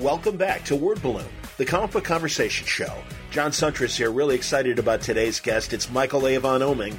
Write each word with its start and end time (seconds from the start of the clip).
Welcome 0.00 0.38
back 0.38 0.64
to 0.64 0.76
Word 0.76 1.02
Balloon, 1.02 1.28
the 1.58 1.66
comic 1.66 1.90
book 1.90 2.04
conversation 2.04 2.66
show. 2.66 2.90
John 3.30 3.50
Siuntres 3.50 3.98
here, 3.98 4.10
really 4.10 4.34
excited 4.34 4.78
about 4.78 5.02
today's 5.02 5.40
guest. 5.40 5.74
It's 5.74 5.90
Michael 5.90 6.26
Avon 6.26 6.62
Oeming. 6.62 6.96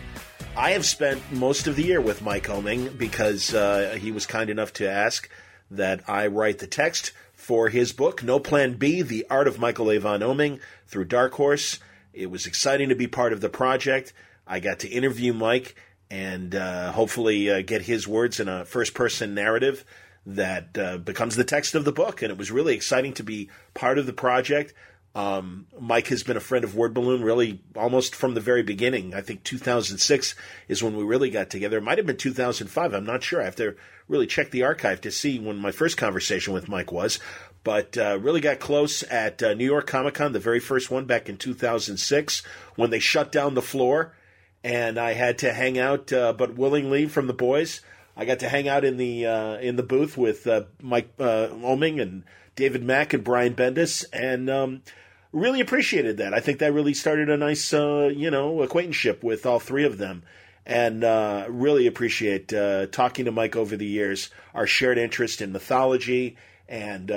I 0.55 0.73
have 0.73 0.85
spent 0.85 1.19
most 1.31 1.65
of 1.65 1.75
the 1.75 1.81
year 1.81 1.99
with 1.99 2.21
Mike 2.21 2.45
Oeming 2.45 2.95
because 2.99 3.55
uh, 3.55 3.97
he 3.99 4.11
was 4.11 4.27
kind 4.27 4.51
enough 4.51 4.71
to 4.73 4.87
ask 4.87 5.27
that 5.71 6.07
I 6.07 6.27
write 6.27 6.59
the 6.59 6.67
text 6.67 7.11
for 7.33 7.69
his 7.69 7.91
book, 7.91 8.21
No 8.21 8.39
Plan 8.39 8.75
B 8.75 9.01
The 9.01 9.25
Art 9.31 9.47
of 9.47 9.57
Michael 9.57 9.89
Avon 9.89 10.19
Oeming, 10.19 10.59
through 10.85 11.05
Dark 11.05 11.33
Horse. 11.33 11.79
It 12.13 12.29
was 12.29 12.45
exciting 12.45 12.89
to 12.89 12.95
be 12.95 13.07
part 13.07 13.33
of 13.33 13.41
the 13.41 13.49
project. 13.49 14.13
I 14.45 14.59
got 14.59 14.77
to 14.81 14.87
interview 14.87 15.33
Mike 15.33 15.73
and 16.11 16.53
uh, 16.53 16.91
hopefully 16.91 17.49
uh, 17.49 17.63
get 17.63 17.81
his 17.81 18.07
words 18.07 18.39
in 18.39 18.47
a 18.47 18.63
first 18.63 18.93
person 18.93 19.33
narrative 19.33 19.85
that 20.25 20.77
uh, 20.77 20.97
becomes 20.97 21.35
the 21.35 21.43
text 21.43 21.75
of 21.75 21.85
the 21.85 21.91
book. 21.91 22.21
And 22.21 22.31
it 22.31 22.37
was 22.37 22.51
really 22.51 22.75
exciting 22.75 23.13
to 23.13 23.23
be 23.23 23.49
part 23.73 23.97
of 23.97 24.05
the 24.05 24.13
project. 24.13 24.73
Um, 25.13 25.67
Mike 25.77 26.07
has 26.07 26.23
been 26.23 26.37
a 26.37 26.41
friend 26.41 26.63
of 26.63 26.75
Word 26.75 26.93
Balloon 26.93 27.21
really 27.21 27.61
almost 27.75 28.15
from 28.15 28.33
the 28.33 28.39
very 28.39 28.63
beginning. 28.63 29.13
I 29.13 29.21
think 29.21 29.43
2006 29.43 30.35
is 30.69 30.81
when 30.81 30.95
we 30.95 31.03
really 31.03 31.29
got 31.29 31.49
together. 31.49 31.79
It 31.79 31.83
might 31.83 31.97
have 31.97 32.07
been 32.07 32.17
2005. 32.17 32.93
I'm 32.93 33.05
not 33.05 33.21
sure. 33.21 33.41
I 33.41 33.45
have 33.45 33.57
to 33.57 33.75
really 34.07 34.27
check 34.27 34.51
the 34.51 34.63
archive 34.63 35.01
to 35.01 35.11
see 35.11 35.37
when 35.37 35.57
my 35.57 35.71
first 35.71 35.97
conversation 35.97 36.53
with 36.53 36.69
Mike 36.69 36.93
was. 36.93 37.19
But 37.63 37.97
uh, 37.97 38.19
really 38.21 38.41
got 38.41 38.59
close 38.59 39.03
at 39.03 39.43
uh, 39.43 39.53
New 39.53 39.65
York 39.65 39.85
Comic 39.85 40.15
Con, 40.15 40.31
the 40.31 40.39
very 40.39 40.59
first 40.59 40.89
one 40.89 41.05
back 41.05 41.27
in 41.27 41.37
2006, 41.37 42.41
when 42.75 42.89
they 42.89 42.99
shut 42.99 43.31
down 43.31 43.53
the 43.53 43.61
floor, 43.61 44.15
and 44.63 44.97
I 44.97 45.13
had 45.13 45.39
to 45.39 45.53
hang 45.53 45.77
out, 45.77 46.11
uh, 46.11 46.33
but 46.33 46.55
willingly 46.55 47.07
from 47.07 47.27
the 47.27 47.33
boys. 47.33 47.81
I 48.21 48.25
got 48.25 48.37
to 48.41 48.49
hang 48.49 48.69
out 48.69 48.85
in 48.85 48.97
the 48.97 49.25
uh, 49.25 49.57
in 49.57 49.77
the 49.77 49.83
booth 49.83 50.15
with 50.15 50.45
uh, 50.45 50.65
Mike 50.79 51.11
uh, 51.17 51.47
Oeming 51.53 51.99
and 51.99 52.23
David 52.55 52.83
Mack 52.83 53.15
and 53.15 53.23
Brian 53.23 53.55
Bendis, 53.55 54.05
and 54.13 54.47
um, 54.47 54.83
really 55.31 55.59
appreciated 55.59 56.17
that. 56.17 56.31
I 56.31 56.39
think 56.39 56.59
that 56.59 56.71
really 56.71 56.93
started 56.93 57.31
a 57.31 57.37
nice, 57.37 57.73
uh, 57.73 58.11
you 58.15 58.29
know, 58.29 58.61
acquaintanceship 58.61 59.23
with 59.23 59.47
all 59.47 59.57
three 59.59 59.85
of 59.85 59.97
them. 59.97 60.21
And 60.67 61.03
uh, 61.03 61.47
really 61.49 61.87
appreciate 61.87 62.53
uh, 62.53 62.85
talking 62.85 63.25
to 63.25 63.31
Mike 63.31 63.55
over 63.55 63.75
the 63.75 63.87
years, 63.87 64.29
our 64.53 64.67
shared 64.67 64.99
interest 64.99 65.41
in 65.41 65.51
mythology 65.51 66.37
and 66.69 67.11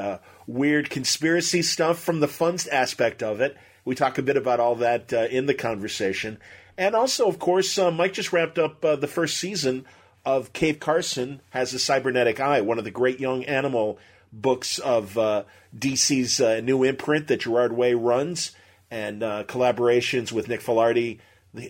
weird 0.46 0.89
conspiracy 0.89 1.61
stuff 1.61 1.98
from 1.98 2.20
the 2.20 2.28
fun 2.28 2.56
aspect 2.72 3.22
of 3.22 3.42
it. 3.42 3.58
We 3.84 3.94
talk 3.94 4.16
a 4.16 4.22
bit 4.22 4.39
about 4.39 4.58
all 4.58 4.77
that 4.77 5.12
in 5.12 5.44
the 5.44 5.52
conversation. 5.52 6.39
And 6.78 6.96
also, 6.96 7.27
of 7.27 7.39
course, 7.39 7.77
Mike 7.77 8.14
just 8.14 8.33
wrapped 8.33 8.58
up 8.58 8.80
the 8.80 9.06
first 9.06 9.36
season 9.36 9.84
of 10.25 10.53
Cave 10.53 10.80
Carson 10.80 11.41
Has 11.50 11.75
a 11.75 11.78
Cybernetic 11.78 12.41
Eye, 12.41 12.61
one 12.61 12.78
of 12.78 12.84
the 12.84 12.91
great 12.91 13.20
young 13.20 13.44
animal 13.44 13.98
books 14.33 14.78
of 14.78 15.17
uh, 15.17 15.44
DC's 15.77 16.41
uh, 16.41 16.61
new 16.61 16.83
imprint 16.83 17.28
that 17.28 17.41
Gerard 17.41 17.72
Way 17.72 17.94
runs, 17.94 18.52
and 18.91 19.22
uh, 19.22 19.45
collaborations 19.45 20.33
with 20.33 20.48
Nick 20.48 20.61
Filardi, 20.61 21.19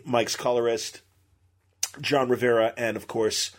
Mike's 0.04 0.36
colorist, 0.36 1.02
Jon 2.00 2.28
Rivera, 2.28 2.72
and 2.76 2.96
of 2.96 3.06
course 3.06 3.52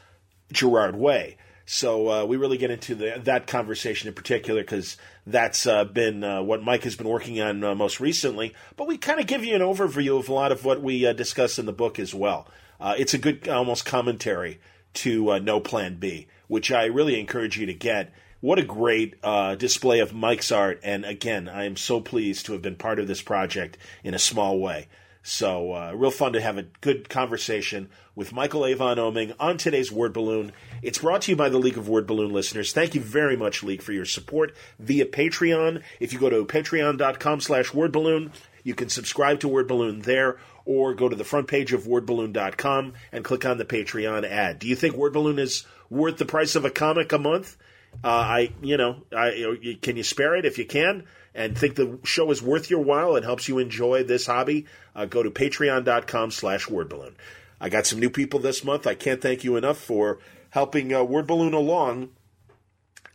Gerard 0.52 0.96
Way. 0.96 1.38
So 1.68 2.12
uh, 2.12 2.26
we 2.26 2.38
really 2.38 2.58
get 2.58 2.70
into 2.70 2.94
the, 2.94 3.20
that 3.24 3.48
conversation 3.48 4.08
in 4.08 4.14
particular 4.14 4.62
because 4.62 4.98
that's 5.26 5.66
uh, 5.66 5.84
been 5.84 6.24
uh, 6.24 6.44
what 6.44 6.62
Mike 6.62 6.84
has 6.84 6.96
been 6.96 7.08
working 7.08 7.42
on 7.42 7.60
most 7.76 8.00
recently. 8.00 8.54
But 8.76 8.88
we 8.88 8.98
kind 8.98 9.20
of 9.20 9.26
give 9.26 9.44
you 9.44 9.56
an 9.56 9.62
overview 9.62 10.20
of 10.20 10.30
a 10.30 10.34
lot 10.34 10.52
of 10.52 10.64
what 10.64 10.84
we 10.84 11.12
discuss 11.14 11.58
in 11.58 11.66
the 11.66 11.74
book 11.74 11.98
as 11.98 12.14
well. 12.14 12.48
it's 12.80 13.16
a 13.16 13.18
good 13.18 13.48
almost 13.48 13.84
commentary 13.84 14.60
to 14.96 15.40
No 15.40 15.60
Plan 15.60 15.96
B, 15.96 16.28
which 16.48 16.72
I 16.72 16.86
really 16.86 17.20
encourage 17.20 17.58
you 17.58 17.66
to 17.66 17.74
get 17.74 18.12
what 18.42 18.60
a 18.60 18.64
great 18.64 19.16
uh, 19.24 19.56
display 19.56 20.00
of 20.00 20.14
Mike's 20.14 20.52
art. 20.52 20.80
And 20.84 21.04
again, 21.04 21.50
I 21.50 21.66
am 21.66 21.76
so 21.76 22.00
pleased 22.00 22.46
to 22.46 22.54
have 22.54 22.62
been 22.62 22.76
part 22.76 23.00
of 23.00 23.08
this 23.08 23.22
project 23.22 23.78
in 24.04 24.14
a 24.14 24.20
small 24.20 24.60
way. 24.60 24.88
So, 25.28 25.74
uh, 25.74 25.92
real 25.96 26.12
fun 26.12 26.34
to 26.34 26.42
have 26.42 26.60
a 26.60 26.68
good 26.82 27.10
conversation 27.10 27.90
with 28.14 28.32
Michael 28.32 28.64
Avon 28.64 28.98
Oeming 28.98 29.34
on 29.40 29.58
today's 29.58 29.92
Word 29.92 30.14
Balloon. 30.14 30.52
It's 30.84 31.00
brought 31.00 31.24
to 31.24 31.32
you 31.32 31.36
by 31.36 31.50
the 31.50 31.58
League 31.58 31.80
of 31.80 31.90
Word 31.90 32.06
Balloon 32.06 32.32
listeners. 32.32 32.74
Thank 32.74 32.94
you 32.94 33.02
very 33.02 33.36
much, 33.36 33.64
League, 33.64 33.82
for 33.82 33.92
your 33.92 34.06
support 34.06 34.56
via 34.78 35.08
Patreon. 35.08 35.82
If 36.00 36.14
you 36.14 36.20
go 36.20 36.30
to 36.30 36.46
patreon.com 36.46 37.42
slash 37.42 37.72
wordballoon, 37.72 38.30
you 38.66 38.74
can 38.74 38.90
subscribe 38.90 39.40
to 39.40 39.48
Word 39.48 39.68
Balloon 39.68 40.02
there 40.02 40.40
or 40.66 40.96
go 40.96 41.08
to 41.08 41.16
the 41.16 41.24
front 41.24 41.48
page 41.48 41.72
of 41.72 41.84
wordballoon.com 41.84 42.94
and 43.12 43.24
click 43.24 43.46
on 43.46 43.60
the 43.60 43.64
Patreon 43.64 44.28
ad. 44.28 44.60
Do 44.60 44.68
you 44.68 44.76
think 44.76 44.96
Word 44.96 45.14
Balloon 45.14 45.38
is 45.40 45.66
worth 45.90 46.18
the 46.18 46.26
price 46.26 46.56
of 46.56 46.66
a 46.66 46.72
comic 46.72 47.14
a 47.14 47.20
month? 47.20 47.56
Uh, 48.04 48.08
I, 48.08 48.52
you 48.62 48.76
know, 48.76 49.04
I, 49.16 49.78
can 49.82 49.96
you 49.96 50.04
spare 50.04 50.36
it 50.36 50.46
if 50.46 50.58
you 50.58 50.66
can 50.66 51.06
and 51.36 51.56
think 51.56 51.76
the 51.76 52.00
show 52.04 52.32
is 52.32 52.42
worth 52.42 52.70
your 52.70 52.82
while 52.82 53.16
and 53.16 53.24
helps 53.24 53.48
you 53.48 53.60
enjoy 53.60 54.04
this 54.04 54.26
hobby? 54.26 54.66
Uh, 54.96 55.06
go 55.06 55.22
to 55.22 55.30
patreon.com 55.30 56.32
slash 56.32 56.66
wordballoon. 56.66 57.14
I 57.62 57.70
got 57.70 57.86
some 57.86 58.00
new 58.00 58.10
people 58.10 58.40
this 58.40 58.64
month. 58.64 58.88
I 58.88 58.96
can't 58.96 59.22
thank 59.22 59.44
you 59.44 59.56
enough 59.58 59.78
for 59.78 60.18
helping 60.50 60.92
uh, 60.92 61.04
Word 61.04 61.28
Balloon 61.28 61.54
along 61.54 62.10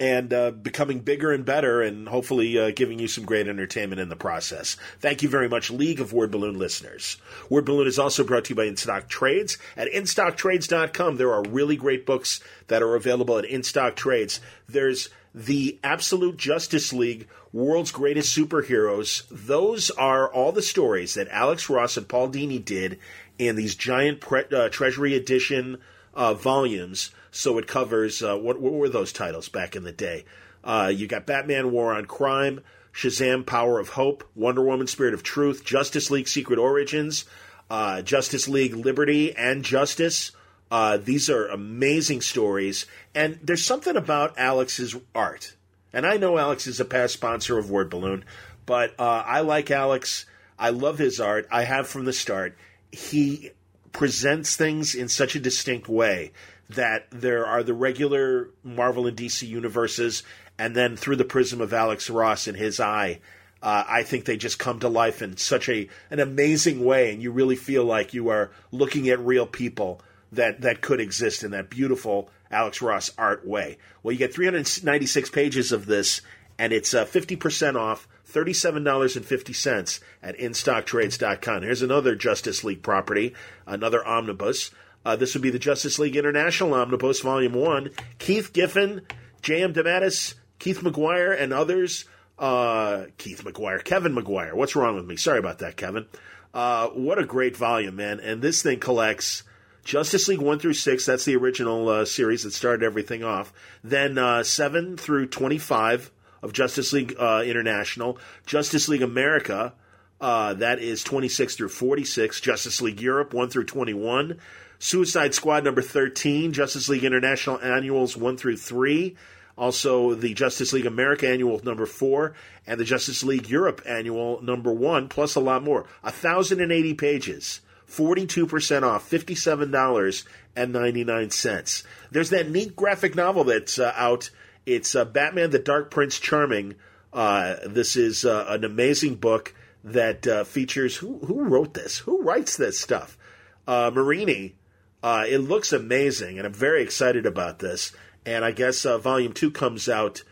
and 0.01 0.33
uh, 0.33 0.51
becoming 0.51 1.01
bigger 1.01 1.31
and 1.31 1.45
better, 1.45 1.83
and 1.83 2.09
hopefully 2.09 2.59
uh, 2.59 2.71
giving 2.75 2.99
you 2.99 3.07
some 3.07 3.27
great 3.27 3.47
entertainment 3.47 4.01
in 4.01 4.09
the 4.09 4.17
process. 4.17 4.79
Thank 4.99 5.23
you 5.23 5.29
very 5.29 5.49
much, 5.49 5.71
League 5.71 6.01
of 6.01 6.15
Word 6.15 6.31
Balloon 6.31 6.59
listeners. 6.59 7.19
Word 7.51 7.67
Balloon 7.67 7.87
is 7.87 7.99
also 7.99 8.25
brought 8.25 8.47
to 8.47 8.51
you 8.51 8.57
by 8.57 8.67
InStock 8.67 9.09
Trades. 9.09 9.59
At 9.77 9.89
InStockTrades.com, 9.89 11.17
there 11.17 11.35
are 11.35 11.43
really 11.43 11.77
great 11.77 12.07
books 12.07 12.41
that 12.69 12.83
are 12.83 12.97
available 12.97 13.37
at 13.37 13.45
InStock 13.45 13.95
Trades. 13.95 14.41
There's 14.67 15.11
the 15.35 15.79
Absolute 15.85 16.39
Justice 16.39 16.93
League, 16.93 17.29
World's 17.53 17.93
Greatest 17.93 18.37
Superheroes. 18.37 19.25
Those 19.31 19.91
are 19.91 20.33
all 20.33 20.51
the 20.51 20.63
stories 20.63 21.15
that 21.15 21.29
Alex 21.29 21.69
Ross 21.69 21.99
and 21.99 22.09
Paul 22.09 22.31
Dini 22.31 22.65
did 22.65 22.99
in 23.39 23.55
these 23.55 23.75
giant 23.75 24.21
pre- 24.21 24.45
uh, 24.51 24.71
Treasury 24.71 25.15
Edition 25.15 25.79
uh, 26.15 26.35
volumes 26.35 27.11
so 27.31 27.59
it 27.59 27.67
covers 27.67 28.23
uh, 28.23 28.37
what, 28.37 28.61
what 28.61 28.73
were 28.73 28.89
those 28.89 29.13
titles 29.13 29.49
back 29.49 29.77
in 29.77 29.85
the 29.85 29.93
day? 29.93 30.25
Uh, 30.63 30.93
you 30.95 31.07
got 31.07 31.27
Batman 31.27 31.71
War 31.71 31.95
on 31.95 32.05
Crime, 32.07 32.61
Shazam 32.93 33.47
Power 33.47 33.79
of 33.79 33.91
Hope, 33.91 34.25
Wonder 34.35 34.63
Woman 34.63 34.87
Spirit 34.87 35.15
of 35.15 35.23
Truth, 35.23 35.65
Justice 35.65 36.11
League 36.11 36.29
Secret 36.29 36.59
Origins, 36.59 37.25
uh, 37.71 38.03
Justice 38.03 38.49
League 38.49 38.75
Liberty 38.75 39.35
and 39.35 39.65
Justice. 39.65 40.33
Uh, 40.71 40.97
these 40.97 41.31
are 41.31 41.49
amazing 41.49 42.21
stories, 42.21 42.87
and 43.15 43.39
there's 43.43 43.65
something 43.65 43.97
about 43.97 44.39
Alex's 44.39 44.95
art. 45.15 45.55
And 45.93 46.07
I 46.07 46.17
know 46.17 46.39
Alex 46.39 46.67
is 46.67 46.79
a 46.79 46.85
past 46.85 47.15
sponsor 47.15 47.59
of 47.59 47.71
Word 47.71 47.91
Balloon, 47.91 48.25
but 48.67 48.95
uh, 48.99 49.25
I 49.27 49.41
like 49.41 49.71
Alex. 49.71 50.27
I 50.59 50.71
love 50.71 50.99
his 50.99 51.21
art. 51.21 51.49
I 51.51 51.65
have 51.65 51.89
from 51.89 52.05
the 52.05 52.13
start. 52.13 52.57
He 52.93 53.51
presents 53.93 54.57
things 54.57 54.95
in 54.95 55.09
such 55.09 55.35
a 55.35 55.41
distinct 55.41 55.89
way 55.89 56.33
that 56.69 57.07
there 57.11 57.47
are 57.47 57.63
the 57.63 57.75
regular 57.75 58.51
Marvel 58.63 59.07
and 59.07 59.17
DC 59.17 59.47
universes, 59.47 60.23
and 60.59 60.77
then 60.77 60.97
through 60.97 61.17
the 61.17 61.25
prism 61.25 61.61
of 61.61 61.73
Alex 61.73 62.09
Ross 62.09 62.47
and 62.47 62.57
his 62.57 62.79
eye, 62.79 63.21
uh, 63.63 63.85
I 63.89 64.05
think 64.05 64.25
they 64.25 64.37
just 64.37 64.59
come 64.59 64.81
to 64.81 64.89
life 64.89 65.21
in 65.21 65.37
such 65.37 65.69
a 65.69 65.89
an 66.11 66.21
amazing 66.21 66.85
way, 66.85 67.13
and 67.13 67.23
you 67.23 67.31
really 67.31 67.57
feel 67.57 67.85
like 67.85 68.15
you 68.15 68.29
are 68.29 68.51
looking 68.73 69.09
at 69.09 69.19
real 69.19 69.47
people 69.47 70.01
that 70.33 70.63
that 70.63 70.81
could 70.81 71.01
exist 71.01 71.43
in 71.43 71.51
that 71.51 71.71
beautiful 71.71 72.31
Alex 72.51 72.81
Ross 72.81 73.11
art 73.19 73.47
way. 73.47 73.79
Well, 74.03 74.13
you 74.13 74.19
get 74.19 74.33
396 74.35 75.31
pages 75.31 75.73
of 75.73 75.87
this, 75.87 76.23
and 76.59 76.73
it's 76.73 76.95
uh, 76.95 77.05
50% 77.05 77.77
off. 77.77 78.09
$37.50 78.33 80.01
at 80.23 80.39
InStockTrades.com. 80.39 81.63
Here's 81.63 81.83
another 81.83 82.15
Justice 82.15 82.65
League 82.65 82.83
property, 82.83 83.35
another 83.67 84.07
omnibus. 84.07 84.71
Uh, 85.05 85.17
this 85.17 85.35
would 85.35 85.43
be 85.43 85.51
the 85.51 85.59
Justice 85.59 85.99
League 85.99 86.17
International 86.17 86.75
Omnibus 86.75 87.21
Volume 87.21 87.55
1. 87.55 87.91
Keith 88.19 88.53
Giffen, 88.53 89.03
J.M. 89.43 89.73
DeMatteis, 89.73 90.35
Keith 90.59 90.83
Maguire, 90.83 91.33
and 91.33 91.53
others. 91.53 92.05
Uh, 92.39 93.05
Keith 93.19 93.45
Maguire, 93.45 93.79
Kevin 93.79 94.15
Maguire. 94.15 94.55
What's 94.55 94.77
wrong 94.77 94.97
with 94.97 95.07
me? 95.07 95.17
Sorry 95.17 95.39
about 95.39 95.59
that, 95.59 95.77
Kevin. 95.77 96.07
Uh, 96.53 96.89
what 96.89 97.19
a 97.19 97.25
great 97.25 97.57
volume, 97.57 97.97
man. 97.97 98.21
And 98.21 98.43
this 98.43 98.63
thing 98.63 98.81
collects 98.81 99.43
Justice 99.85 100.29
League 100.29 100.41
1 100.41 100.59
through 100.59 100.75
6. 100.75 101.07
That's 101.07 101.25
the 101.25 101.37
original 101.37 101.89
uh, 101.89 102.05
series 102.05 102.43
that 102.45 102.53
started 102.53 102.85
everything 102.85 103.25
off. 103.25 103.53
Then 103.85 104.19
uh, 104.19 104.43
7 104.43 104.97
through 104.97 105.29
25 105.29 106.11
of 106.43 106.53
Justice 106.53 106.93
League 106.93 107.15
uh, 107.19 107.43
International. 107.45 108.19
Justice 108.47 108.89
League 108.89 109.03
America. 109.03 109.75
that 110.21 110.79
is 110.79 111.05
26 111.05 111.57
through 111.57 111.69
46. 111.69 112.41
Justice 112.41 112.81
League 112.81 113.01
Europe 113.01 113.35
1 113.35 113.51
through 113.51 113.65
21. 113.65 114.39
Suicide 114.83 115.35
Squad 115.35 115.63
number 115.63 115.83
13, 115.83 116.55
Justice 116.55 116.89
League 116.89 117.05
International 117.05 117.61
Annuals 117.61 118.17
1 118.17 118.39
through 118.39 118.57
3, 118.57 119.15
also 119.59 120.15
the 120.15 120.33
Justice 120.33 120.73
League 120.73 120.87
America 120.87 121.29
Annual 121.29 121.61
number 121.63 121.85
4, 121.85 122.33
and 122.67 122.81
the 122.81 122.85
Justice 122.85 123.23
League 123.23 123.51
Europe 123.51 123.83
Annual 123.85 124.41
number 124.41 124.73
1, 124.73 125.09
plus 125.09 125.35
a 125.35 125.41
lot 125.41 125.63
more. 125.63 125.85
1,080 126.01 126.95
pages. 126.95 127.61
42% 127.87 128.83
off, 128.83 129.11
$57.99. 129.11 131.85
There's 132.11 132.31
that 132.31 132.49
neat 132.49 132.75
graphic 132.75 133.15
novel 133.15 133.45
that's 133.45 133.79
uh, 133.79 133.93
out. 133.95 134.31
It's 134.67 134.95
uh, 134.95 135.05
Batman 135.05 135.51
the 135.51 135.59
Dark 135.59 135.91
Prince 135.91 136.19
Charming, 136.19 136.77
Uh, 137.13 137.57
this 137.67 137.97
is 137.97 138.25
uh, 138.25 138.47
an 138.49 138.65
amazing 138.65 139.17
book 139.17 139.53
that 139.83 140.27
uh, 140.27 140.45
features 140.45 140.97
who 140.97 141.19
who 141.19 141.43
wrote 141.43 141.75
this, 141.75 141.99
who 141.99 142.23
writes 142.23 142.57
this 142.57 142.81
stuff. 142.81 143.19
Uh, 143.67 143.91
Marini. 143.93 144.55
Uh, 145.03 145.25
it 145.27 145.39
looks 145.39 145.73
amazing, 145.73 146.37
and 146.37 146.47
I'm 146.47 146.53
very 146.53 146.83
excited 146.83 147.25
about 147.25 147.59
this. 147.59 147.93
And 148.27 148.45
I 148.45 148.51
guess 148.51 148.83
volume 148.83 149.33
two 149.33 149.51
comes 149.51 149.89
out 149.89 150.23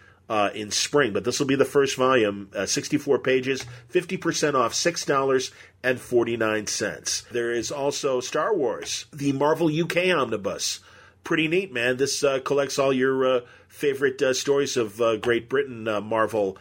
in 0.54 0.70
spring, 0.70 1.14
but 1.14 1.24
this 1.24 1.40
will 1.40 1.46
be 1.46 1.54
the 1.54 1.64
first 1.64 1.96
volume, 1.96 2.50
uh, 2.54 2.66
64 2.66 3.20
pages, 3.20 3.64
50% 3.90 4.54
off, 4.54 4.74
$6.49. 4.74 7.28
There 7.30 7.50
is 7.50 7.72
also 7.72 8.20
Star 8.20 8.54
Wars, 8.54 9.06
the 9.10 9.32
Marvel 9.32 9.68
UK 9.68 10.10
Omnibus. 10.10 10.80
Pretty 11.24 11.48
neat, 11.48 11.72
man. 11.72 11.96
This 11.96 12.24
uh, 12.24 12.40
collects 12.40 12.78
all 12.78 12.92
your 12.92 13.26
uh, 13.26 13.40
favorite 13.68 14.20
uh, 14.22 14.32
stories 14.32 14.76
of 14.76 15.00
uh, 15.00 15.16
Great 15.16 15.48
Britain 15.48 15.84
Marvel 16.04 16.56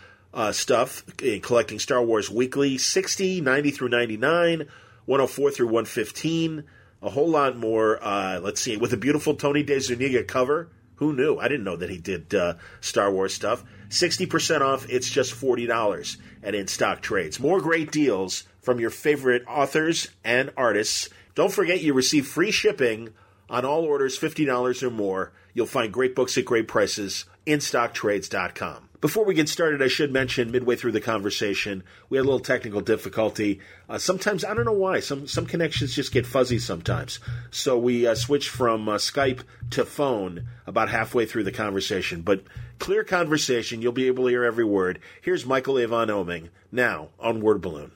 stuff, 0.52 1.04
collecting 1.42 1.80
Star 1.80 2.04
Wars 2.04 2.30
Weekly, 2.30 2.78
60, 2.78 3.42
90 3.42 3.72
through 3.72 3.90
99, 3.90 4.68
104 5.06 5.52
through 5.52 5.66
115, 5.66 6.64
a 7.02 7.10
whole 7.10 7.30
lot 7.30 7.58
more. 7.58 8.00
let's 8.04 8.62
see, 8.62 8.78
with 8.78 8.94
a 8.94 8.98
beautiful 8.98 9.36
Tony 9.36 9.64
DeZuniga 9.64 10.28
cover 10.28 10.70
who 10.98 11.14
knew? 11.14 11.38
I 11.38 11.48
didn't 11.48 11.64
know 11.64 11.76
that 11.76 11.90
he 11.90 11.98
did 11.98 12.34
uh, 12.34 12.56
Star 12.82 13.12
Wars 13.12 13.34
stuff. 13.34 13.64
60% 13.90 14.62
off, 14.62 14.90
it's 14.90 15.10
just 15.10 15.34
$40 15.34 16.18
at 16.44 16.56
In 16.56 16.68
Stock 16.68 17.02
Trades. 17.02 17.40
More 17.40 17.62
great 17.62 17.92
deals 17.92 18.46
from 18.62 18.80
your 18.80 18.90
favorite 18.90 19.44
authors 19.48 20.10
and 20.24 20.52
artists. 20.58 21.10
Don't 21.36 21.54
forget 21.54 21.82
you 21.82 21.94
receive 21.94 22.28
free 22.28 22.52
shipping 22.52 23.14
on 23.50 23.66
all 23.66 23.84
orders 23.84 24.18
$50 24.18 24.84
or 24.84 24.90
more. 24.90 25.32
You'll 25.54 25.66
find 25.66 25.92
great 25.92 26.16
books 26.16 26.38
at 26.38 26.46
great 26.46 26.68
prices. 26.68 27.26
InStockTrades.com. 27.46 28.90
Before 29.00 29.26
we 29.26 29.36
get 29.36 29.48
started, 29.48 29.82
I 29.84 29.88
should 29.88 30.12
mention 30.12 30.52
midway 30.52 30.76
through 30.76 30.94
the 30.94 31.00
conversation, 31.02 31.84
we 32.10 32.18
had 32.18 32.24
a 32.24 32.26
little 32.26 32.40
technical 32.40 32.82
difficulty. 32.82 33.60
Uh, 33.88 34.00
sometimes, 34.00 34.44
I 34.44 34.56
don't 34.56 34.66
know 34.66 34.72
why, 34.72 35.02
some, 35.02 35.28
some 35.28 35.46
connections 35.46 35.96
just 35.96 36.12
get 36.12 36.26
fuzzy 36.26 36.58
sometimes. 36.58 37.20
So 37.52 37.78
we 37.78 38.08
uh, 38.08 38.16
switched 38.16 38.50
from 38.50 38.90
uh, 38.90 38.96
Skype 38.96 39.42
to 39.72 39.86
phone 39.86 40.48
about 40.66 40.90
halfway 40.90 41.28
through 41.28 41.44
the 41.44 41.52
conversation. 41.52 42.24
But 42.24 42.44
clear 42.80 43.04
conversation, 43.04 43.84
you'll 43.84 43.92
be 43.92 44.08
able 44.08 44.24
to 44.26 44.32
hear 44.32 44.44
every 44.44 44.66
word. 44.66 45.00
Here's 45.22 45.46
Michael 45.46 45.78
Avon 45.78 46.08
Oeming 46.08 46.50
now 46.72 47.10
on 47.20 47.40
Word 47.42 47.62
Balloon. 47.62 47.92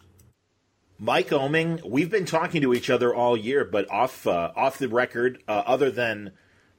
Mike 1.04 1.30
Oeming, 1.30 1.84
we've 1.84 2.12
been 2.12 2.26
talking 2.26 2.62
to 2.62 2.76
each 2.76 2.88
other 2.88 3.12
all 3.12 3.36
year, 3.36 3.66
but 3.66 3.90
off 3.90 4.28
uh, 4.28 4.52
off 4.56 4.78
the 4.78 4.88
record, 4.88 5.42
uh, 5.48 5.64
other 5.66 5.90
than 5.90 6.32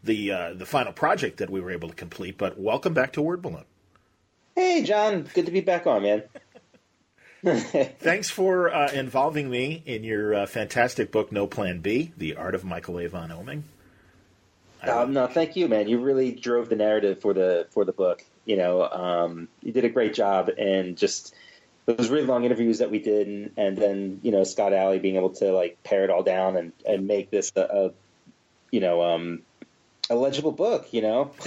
the 0.05 0.31
uh, 0.31 0.55
the 0.55 0.65
final 0.65 0.93
project 0.93 1.39
that 1.39 1.51
we 1.51 1.61
were 1.61 1.73
able 1.73 1.89
to 1.89 1.95
complete. 1.97 2.39
But 2.39 2.57
welcome 2.57 2.95
back 2.95 3.15
to 3.15 3.23
Word 3.23 3.43
Balloon. 3.43 3.65
Hey, 4.55 4.85
John. 4.85 5.29
Good 5.35 5.47
to 5.47 5.51
be 5.51 5.61
back 5.61 5.89
on, 5.89 6.05
man. 6.05 6.23
Thanks 7.45 8.31
for 8.31 8.73
uh, 8.73 8.93
involving 8.93 9.51
me 9.51 9.83
in 9.87 10.05
your 10.05 10.37
uh, 10.37 10.47
fantastic 10.47 11.11
book, 11.11 11.33
No 11.33 11.49
Plan 11.49 11.81
B: 11.81 12.13
The 12.17 12.37
Art 12.37 12.55
of 12.55 12.65
Michael 12.65 13.01
Avon 13.01 13.31
Oeming. 13.31 13.63
Um, 14.89 15.13
no, 15.13 15.27
thank 15.27 15.57
you, 15.57 15.67
man. 15.67 15.89
You 15.89 15.99
really 15.99 16.31
drove 16.31 16.69
the 16.69 16.77
narrative 16.77 17.21
for 17.21 17.35
the 17.35 17.67
for 17.71 17.85
the 17.85 17.93
book. 17.93 18.25
You 18.45 18.57
know, 18.57 18.89
um, 18.89 19.49
you 19.63 19.73
did 19.73 19.85
a 19.85 19.89
great 19.89 20.15
job, 20.15 20.49
and 20.57 20.97
just 20.97 21.35
those 21.87 22.11
really 22.11 22.27
long 22.27 22.45
interviews 22.45 22.79
that 22.79 22.91
we 22.91 22.99
did, 22.99 23.27
and, 23.27 23.51
and 23.57 23.77
then 23.77 24.21
you 24.23 24.31
know 24.31 24.45
Scott 24.45 24.73
Allie 24.73 24.99
being 24.99 25.17
able 25.17 25.31
to 25.31 25.53
like 25.53 25.83
pare 25.83 26.05
it 26.05 26.11
all 26.11 26.23
down 26.23 26.57
and, 26.57 26.73
and 26.87 27.07
make 27.07 27.31
this 27.31 27.53
a, 27.57 27.61
a 27.61 27.91
you 28.71 28.81
know 28.81 29.03
um, 29.03 29.43
a 30.11 30.15
legible 30.15 30.53
book, 30.53 30.93
you 30.93 31.03
know. 31.03 31.33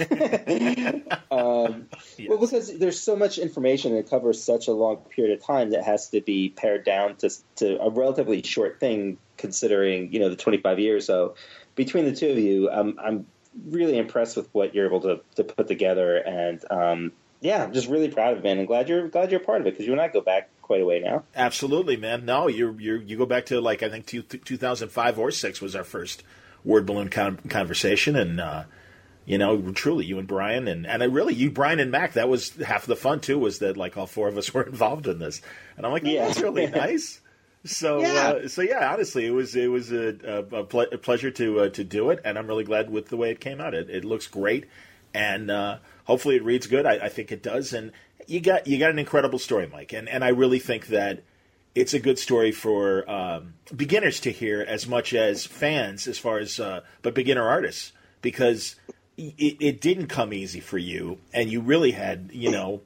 um, 1.30 1.86
yes. 2.16 2.28
Well, 2.28 2.38
because 2.38 2.78
there's 2.78 3.00
so 3.00 3.16
much 3.16 3.38
information 3.38 3.92
and 3.92 4.00
it 4.00 4.10
covers 4.10 4.42
such 4.42 4.68
a 4.68 4.72
long 4.72 4.96
period 4.96 5.38
of 5.38 5.44
time 5.44 5.70
that 5.70 5.84
has 5.84 6.10
to 6.10 6.20
be 6.20 6.50
pared 6.50 6.84
down 6.84 7.16
to 7.16 7.30
to 7.56 7.80
a 7.80 7.90
relatively 7.90 8.42
short 8.42 8.80
thing, 8.80 9.18
considering 9.36 10.12
you 10.12 10.20
know 10.20 10.28
the 10.28 10.36
25 10.36 10.78
years. 10.78 11.06
So 11.06 11.34
between 11.74 12.04
the 12.04 12.14
two 12.14 12.30
of 12.30 12.38
you, 12.38 12.70
I'm 12.70 12.98
I'm 13.02 13.26
really 13.66 13.98
impressed 13.98 14.36
with 14.36 14.48
what 14.52 14.74
you're 14.74 14.86
able 14.86 15.00
to 15.02 15.20
to 15.36 15.44
put 15.44 15.68
together, 15.68 16.16
and 16.16 16.64
um, 16.70 17.12
yeah, 17.40 17.62
I'm 17.64 17.72
just 17.72 17.88
really 17.88 18.08
proud 18.08 18.32
of 18.32 18.38
it, 18.38 18.44
man. 18.44 18.58
I'm 18.58 18.66
glad 18.66 18.88
you're 18.88 19.08
glad 19.08 19.30
you're 19.30 19.40
a 19.40 19.44
part 19.44 19.60
of 19.60 19.66
it 19.66 19.74
because 19.74 19.86
you 19.86 19.92
and 19.92 20.00
I 20.00 20.08
go 20.08 20.20
back 20.20 20.48
quite 20.62 20.80
a 20.80 20.84
way 20.84 21.00
now. 21.00 21.24
Absolutely, 21.34 21.96
man. 21.96 22.24
No, 22.24 22.48
you 22.48 22.76
you 22.78 22.96
you 22.96 23.16
go 23.16 23.26
back 23.26 23.46
to 23.46 23.60
like 23.60 23.82
I 23.82 23.88
think 23.88 24.06
two, 24.06 24.22
2005 24.22 25.18
or 25.18 25.30
six 25.30 25.60
was 25.60 25.76
our 25.76 25.84
first 25.84 26.22
word 26.64 26.86
balloon 26.86 27.08
con- 27.08 27.38
conversation, 27.48 28.16
and 28.16 28.40
uh, 28.40 28.64
you 29.24 29.38
know, 29.38 29.70
truly, 29.72 30.04
you 30.04 30.18
and 30.18 30.28
Brian, 30.28 30.68
and 30.68 30.86
and 30.86 31.02
I 31.02 31.06
really 31.06 31.34
you, 31.34 31.50
Brian 31.50 31.80
and 31.80 31.90
Mac. 31.90 32.14
That 32.14 32.28
was 32.28 32.50
half 32.56 32.82
of 32.82 32.88
the 32.88 32.96
fun 32.96 33.20
too. 33.20 33.38
Was 33.38 33.58
that 33.60 33.76
like 33.76 33.96
all 33.96 34.06
four 34.06 34.28
of 34.28 34.36
us 34.38 34.52
were 34.54 34.62
involved 34.62 35.06
in 35.06 35.18
this, 35.18 35.42
and 35.76 35.86
I'm 35.86 35.92
like, 35.92 36.04
oh, 36.04 36.08
yeah, 36.08 36.26
that's 36.26 36.40
really 36.40 36.66
nice. 36.70 37.20
So, 37.64 38.00
yeah. 38.00 38.28
Uh, 38.44 38.48
so 38.48 38.62
yeah, 38.62 38.92
honestly, 38.92 39.26
it 39.26 39.30
was 39.32 39.56
it 39.56 39.66
was 39.66 39.90
a, 39.92 40.42
a, 40.52 40.64
ple- 40.64 40.86
a 40.92 40.98
pleasure 40.98 41.30
to 41.32 41.60
uh, 41.60 41.68
to 41.70 41.82
do 41.84 42.10
it, 42.10 42.20
and 42.24 42.38
I'm 42.38 42.46
really 42.46 42.64
glad 42.64 42.90
with 42.90 43.08
the 43.08 43.16
way 43.16 43.30
it 43.30 43.40
came 43.40 43.60
out. 43.60 43.74
It, 43.74 43.90
it 43.90 44.04
looks 44.04 44.28
great, 44.28 44.66
and 45.12 45.50
uh, 45.50 45.78
hopefully, 46.06 46.36
it 46.36 46.44
reads 46.44 46.66
good. 46.66 46.86
I, 46.86 46.94
I, 46.94 47.08
think 47.08 47.30
it 47.30 47.42
does, 47.42 47.72
and 47.72 47.92
you 48.26 48.40
got 48.40 48.66
you 48.66 48.78
got 48.78 48.90
an 48.90 48.98
incredible 48.98 49.38
story, 49.38 49.68
Mike, 49.70 49.92
and 49.92 50.08
and 50.08 50.24
I 50.24 50.28
really 50.28 50.58
think 50.58 50.88
that 50.88 51.22
it's 51.74 51.92
a 51.92 52.00
good 52.00 52.18
story 52.18 52.52
for 52.52 53.08
um, 53.10 53.54
beginners 53.74 54.20
to 54.20 54.32
hear 54.32 54.62
as 54.66 54.88
much 54.88 55.12
as 55.12 55.44
fans, 55.44 56.06
as 56.08 56.18
far 56.18 56.38
as 56.38 56.58
uh, 56.58 56.80
but 57.02 57.14
beginner 57.14 57.46
artists, 57.46 57.92
because 58.22 58.76
it, 59.18 59.56
it, 59.60 59.80
didn't 59.80 60.06
come 60.06 60.32
easy 60.32 60.60
for 60.60 60.78
you, 60.78 61.18
and 61.34 61.50
you 61.50 61.60
really 61.60 61.90
had 61.92 62.30
you 62.32 62.50
know 62.50 62.80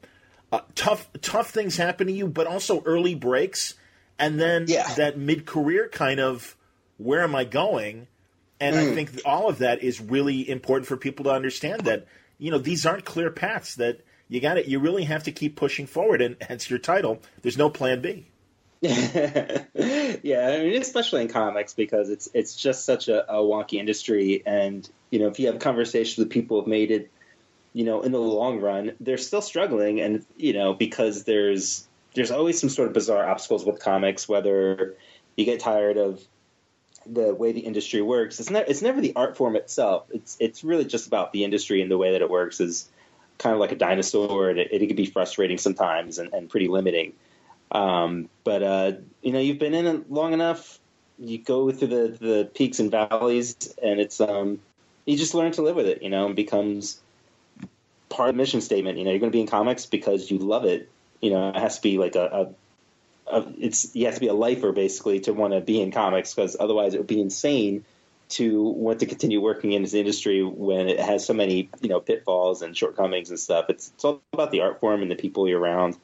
uh, 0.51 0.61
tough 0.75 1.09
tough 1.23 1.51
things 1.51 1.77
happen 1.77 2.09
to 2.09 2.13
you, 2.13 2.27
but 2.27 2.47
also 2.47 2.83
early 2.83 3.15
breaks, 3.15 3.75
and 4.19 4.41
then 4.41 4.65
yeah. 4.67 4.93
that 4.95 5.17
mid 5.17 5.47
career 5.47 5.89
kind 5.89 6.21
of 6.21 6.57
where 6.99 7.23
am 7.23 7.35
I 7.35 7.45
going? 7.45 8.07
And 8.61 8.77
mm. 8.77 8.79
I 8.79 8.95
think 8.95 9.23
all 9.25 9.49
of 9.49 9.59
that 9.59 9.83
is 9.83 10.01
really 10.01 10.49
important 10.49 10.87
for 10.87 10.97
people 10.97 11.25
to 11.25 11.31
understand 11.31 11.83
that 11.83 12.07
you 12.41 12.51
know 12.51 12.59
these 12.59 12.85
aren't 12.85 13.05
clear 13.05 13.31
paths 13.31 13.77
that 13.77 14.01
you 14.29 14.41
got 14.41 14.57
it. 14.59 14.67
You 14.67 14.79
really 14.79 15.05
have 15.05 15.25
to 15.25 15.33
keep 15.33 15.57
pushing 15.57 15.87
forward, 15.87 16.23
and 16.23 16.37
hence 16.41 16.71
your 16.71 16.79
title. 16.79 17.21
There's 17.43 17.59
no 17.59 17.71
plan 17.71 18.01
B. 18.01 18.27
yeah, 18.81 19.67
I 19.75 20.63
mean, 20.63 20.81
especially 20.81 21.21
in 21.21 21.29
comics 21.29 21.75
because 21.75 22.09
it's 22.09 22.31
it's 22.33 22.57
just 22.57 22.87
such 22.87 23.09
a, 23.09 23.31
a, 23.31 23.37
wonky 23.37 23.75
industry, 23.75 24.43
and 24.47 24.89
you 25.11 25.19
know, 25.19 25.29
if 25.29 25.39
you 25.39 25.49
have 25.49 25.59
conversations 25.59 26.17
with 26.17 26.31
people 26.31 26.59
who've 26.59 26.69
made 26.69 26.91
it, 26.91 27.11
you 27.75 27.85
know, 27.85 28.01
in 28.01 28.13
the 28.13 28.19
long 28.19 28.61
run, 28.61 28.93
they're 28.99 29.19
still 29.19 29.43
struggling, 29.43 30.01
and 30.01 30.25
you 30.39 30.55
know, 30.55 30.73
because 30.73 31.25
there's 31.25 31.87
there's 32.15 32.31
always 32.31 32.59
some 32.59 32.71
sort 32.71 32.89
of 32.89 32.95
bizarre 32.95 33.29
obstacles 33.29 33.67
with 33.67 33.81
comics, 33.81 34.27
whether 34.27 34.97
you 35.37 35.45
get 35.45 35.61
tired 35.61 35.99
of 35.99 36.27
the 37.07 37.35
way 37.35 37.53
the 37.53 37.61
industry 37.61 38.03
works. 38.03 38.41
It's 38.41 38.51
it's 38.51 38.83
never 38.83 39.01
the 39.01 39.15
art 39.17 39.37
form 39.37 39.57
itself. 39.57 40.07
It's 40.11 40.37
it's 40.41 40.65
really 40.65 40.85
just 40.85 41.07
about 41.07 41.33
the 41.33 41.45
industry 41.45 41.83
and 41.83 41.91
the 41.91 41.99
way 41.99 42.13
that 42.13 42.23
it 42.23 42.31
works 42.31 42.61
is 42.61 42.89
kind 43.39 43.55
of 43.55 43.61
like 43.61 43.73
a 43.73 43.77
dinosaur, 43.77 44.51
and 44.51 44.59
it, 44.59 44.69
it 44.73 44.87
can 44.87 44.97
be 44.97 45.07
frustrating 45.07 45.59
sometimes 45.59 46.19
and, 46.19 46.33
and 46.33 46.49
pretty 46.49 46.69
limiting. 46.69 47.15
Um, 47.73 48.29
but 48.45 48.63
uh, 48.63 48.93
you 49.23 49.33
know, 49.33 49.41
you've 49.41 49.59
been 49.59 49.75
in 49.75 49.87
it 49.87 50.11
long 50.11 50.33
enough. 50.33 50.79
You 51.19 51.39
go 51.39 51.71
through 51.71 51.89
the, 51.89 52.19
the 52.19 52.51
peaks 52.55 52.79
and 52.79 52.91
valleys, 52.91 53.57
and 53.83 54.01
it's 54.01 54.21
um, 54.21 54.61
you 55.05 55.17
just 55.17 55.35
learn 55.35 55.53
to 55.53 55.63
live 55.63 55.77
with 55.77 55.87
it. 55.87 56.03
You 56.03 56.11
know, 56.11 56.27
and 56.27 56.37
becomes 56.37 57.01
part 58.09 58.29
of 58.29 58.35
the 58.35 58.39
mission 58.39 58.61
statement. 58.61 58.99
You 58.99 59.05
know, 59.05 59.11
you're 59.11 59.21
going 59.21 59.33
to 59.33 59.37
be 59.37 59.41
in 59.41 59.47
comics 59.47 59.87
because 59.87 60.31
you 60.31 60.39
love 60.39 60.65
it. 60.65 60.91
You 61.21 61.31
know, 61.31 61.51
it 61.51 61.57
has 61.57 61.77
to 61.77 61.83
be 61.83 61.99
like 61.99 62.17
a, 62.17 62.25
a, 62.25 62.49
a 63.33 63.53
it's 63.59 63.95
you 63.95 64.07
have 64.07 64.15
to 64.15 64.21
be 64.21 64.29
a 64.29 64.35
lifer 64.35 64.73
basically 64.73 65.21
to 65.21 65.33
want 65.33 65.53
to 65.53 65.61
be 65.61 65.81
in 65.81 65.93
comics 65.93 66.35
because 66.35 66.57
otherwise 66.59 66.95
it 66.95 66.99
would 66.99 67.07
be 67.07 67.21
insane 67.21 67.85
to 68.31 68.63
want 68.63 69.01
to 69.01 69.07
continue 69.07 69.41
working 69.41 69.73
in 69.73 69.83
this 69.83 69.93
industry 69.93 70.43
when 70.43 70.89
it 70.89 71.01
has 71.01 71.27
so 71.27 71.35
many 71.35 71.69
you 71.81 71.89
know 71.89 72.01
pitfalls 72.01 72.63
and 72.63 72.77
shortcomings 72.77 73.31
and 73.31 73.39
stuff. 73.39 73.67
It's, 73.69 73.89
it's 73.95 74.05
all 74.05 74.23
about 74.33 74.51
the 74.51 74.61
art 74.61 74.81
form 74.81 75.03
and 75.03 75.11
the 75.11 75.17
people 75.17 75.49
you're 75.49 75.61
around. 75.61 75.97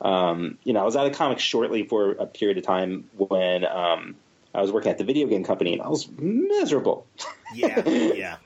Um, 0.00 0.58
you 0.64 0.72
know, 0.72 0.80
I 0.80 0.84
was 0.84 0.96
out 0.96 1.06
of 1.06 1.12
comics 1.14 1.42
shortly 1.42 1.84
for 1.84 2.12
a 2.12 2.26
period 2.26 2.58
of 2.58 2.64
time 2.64 3.08
when 3.16 3.64
um, 3.64 4.16
I 4.54 4.60
was 4.60 4.72
working 4.72 4.90
at 4.90 4.98
the 4.98 5.04
video 5.04 5.28
game 5.28 5.44
company, 5.44 5.74
and 5.74 5.82
I 5.82 5.88
was 5.88 6.08
miserable. 6.10 7.06
Yeah, 7.54 7.88
yeah, 7.88 8.36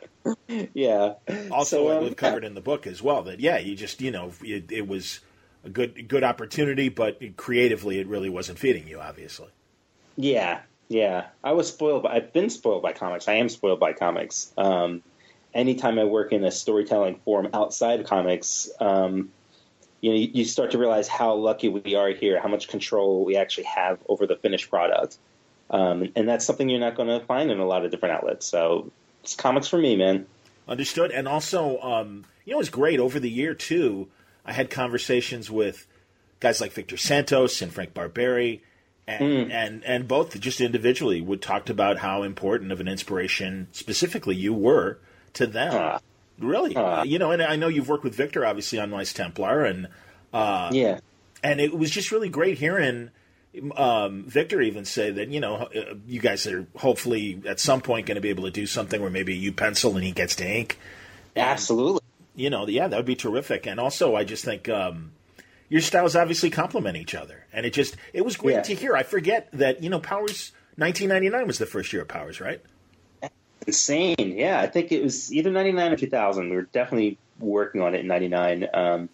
yeah. 0.74 1.14
Also, 1.50 1.88
so, 1.88 1.96
um, 1.96 2.04
we've 2.04 2.16
covered 2.16 2.44
in 2.44 2.54
the 2.54 2.60
book 2.60 2.86
as 2.86 3.02
well 3.02 3.22
that 3.24 3.40
yeah, 3.40 3.58
you 3.58 3.74
just 3.74 4.00
you 4.00 4.10
know 4.10 4.32
it, 4.42 4.70
it 4.70 4.86
was 4.86 5.20
a 5.66 5.70
good 5.70 6.08
good 6.08 6.24
opportunity, 6.24 6.88
but 6.88 7.20
creatively, 7.36 7.98
it 7.98 8.06
really 8.06 8.30
wasn't 8.30 8.58
feeding 8.58 8.86
you, 8.88 9.00
obviously. 9.00 9.48
Yeah, 10.16 10.60
yeah. 10.88 11.26
I 11.44 11.52
was 11.52 11.68
spoiled. 11.68 12.04
By, 12.04 12.14
I've 12.14 12.32
been 12.32 12.48
spoiled 12.48 12.82
by 12.82 12.92
comics. 12.92 13.28
I 13.28 13.34
am 13.34 13.48
spoiled 13.48 13.80
by 13.80 13.92
comics. 13.92 14.52
Um, 14.56 15.02
anytime 15.52 15.98
I 15.98 16.04
work 16.04 16.32
in 16.32 16.44
a 16.44 16.50
storytelling 16.50 17.16
form 17.24 17.48
outside 17.52 18.00
of 18.00 18.06
comics, 18.06 18.70
um, 18.80 19.30
you 20.00 20.10
know, 20.10 20.16
you, 20.16 20.30
you 20.32 20.44
start 20.44 20.70
to 20.70 20.78
realize 20.78 21.08
how 21.08 21.34
lucky 21.34 21.68
we 21.68 21.94
are 21.94 22.10
here, 22.10 22.40
how 22.40 22.48
much 22.48 22.68
control 22.68 23.24
we 23.24 23.36
actually 23.36 23.64
have 23.64 23.98
over 24.08 24.26
the 24.26 24.36
finished 24.36 24.70
product. 24.70 25.18
Um, 25.68 26.12
and 26.14 26.28
that's 26.28 26.44
something 26.44 26.68
you're 26.68 26.78
not 26.78 26.94
going 26.94 27.08
to 27.08 27.26
find 27.26 27.50
in 27.50 27.58
a 27.58 27.66
lot 27.66 27.84
of 27.84 27.90
different 27.90 28.14
outlets. 28.14 28.46
So 28.46 28.92
it's 29.24 29.34
comics 29.34 29.66
for 29.66 29.78
me, 29.78 29.96
man. 29.96 30.26
Understood. 30.68 31.10
And 31.10 31.26
also, 31.26 31.80
um, 31.80 32.24
you 32.44 32.54
know, 32.54 32.60
it's 32.60 32.68
great 32.68 33.00
over 33.00 33.18
the 33.18 33.30
year 33.30 33.54
too. 33.54 34.08
I 34.46 34.52
had 34.52 34.70
conversations 34.70 35.50
with 35.50 35.86
guys 36.40 36.60
like 36.60 36.72
Victor 36.72 36.96
Santos 36.96 37.60
and 37.60 37.72
Frank 37.72 37.92
Barbiere, 37.92 38.60
and 39.06 39.22
mm. 39.22 39.50
and 39.50 39.84
and 39.84 40.08
both 40.08 40.38
just 40.40 40.60
individually 40.60 41.20
would 41.20 41.42
talked 41.42 41.68
about 41.68 41.98
how 41.98 42.22
important 42.22 42.72
of 42.72 42.80
an 42.80 42.88
inspiration 42.88 43.68
specifically 43.72 44.36
you 44.36 44.54
were 44.54 44.98
to 45.34 45.46
them. 45.46 45.74
Uh, 45.74 45.98
really, 46.38 46.76
uh, 46.76 47.02
you 47.04 47.18
know, 47.18 47.32
and 47.32 47.42
I 47.42 47.56
know 47.56 47.68
you've 47.68 47.88
worked 47.88 48.04
with 48.04 48.14
Victor 48.14 48.46
obviously 48.46 48.78
on 48.78 48.90
Knights 48.90 49.12
Templar, 49.12 49.64
and 49.64 49.88
uh, 50.32 50.70
yeah, 50.72 51.00
and 51.42 51.60
it 51.60 51.76
was 51.76 51.90
just 51.90 52.12
really 52.12 52.28
great 52.28 52.58
hearing. 52.58 53.10
Um, 53.74 54.24
Victor 54.24 54.60
even 54.60 54.84
say 54.84 55.10
that 55.10 55.28
you 55.28 55.40
know 55.40 55.56
uh, 55.56 55.94
you 56.06 56.20
guys 56.20 56.46
are 56.46 56.66
hopefully 56.76 57.42
at 57.46 57.58
some 57.58 57.80
point 57.80 58.06
going 58.06 58.16
to 58.16 58.20
be 58.20 58.28
able 58.28 58.44
to 58.44 58.50
do 58.50 58.66
something 58.66 59.00
where 59.00 59.10
maybe 59.10 59.34
you 59.34 59.52
pencil 59.52 59.96
and 59.96 60.04
he 60.04 60.12
gets 60.12 60.36
to 60.36 60.46
ink. 60.46 60.78
Absolutely. 61.34 62.00
You 62.36 62.50
know, 62.50 62.68
yeah, 62.68 62.86
that 62.86 62.96
would 62.96 63.06
be 63.06 63.16
terrific. 63.16 63.66
And 63.66 63.80
also, 63.80 64.14
I 64.14 64.22
just 64.24 64.44
think 64.44 64.68
um, 64.68 65.12
your 65.68 65.80
styles 65.80 66.14
obviously 66.14 66.50
complement 66.50 66.96
each 66.96 67.14
other, 67.14 67.46
and 67.52 67.66
it 67.66 67.72
just 67.72 67.96
it 68.12 68.24
was 68.24 68.36
great 68.36 68.56
yeah. 68.56 68.62
to 68.62 68.74
hear. 68.74 68.94
I 68.94 69.02
forget 69.02 69.48
that 69.52 69.82
you 69.82 69.90
know 69.90 69.98
Powers 69.98 70.52
1999 70.76 71.46
was 71.46 71.58
the 71.58 71.66
first 71.66 71.92
year 71.92 72.02
of 72.02 72.08
Powers, 72.08 72.40
right? 72.40 72.60
Insane, 73.66 74.34
yeah. 74.36 74.60
I 74.60 74.66
think 74.66 74.92
it 74.92 75.02
was 75.02 75.32
either 75.32 75.50
99 75.50 75.92
or 75.92 75.96
2000. 75.96 76.50
We 76.50 76.56
were 76.56 76.62
definitely 76.62 77.18
working 77.40 77.80
on 77.80 77.94
it 77.94 78.00
in 78.00 78.06
99. 78.06 78.68
Um, 78.72 79.08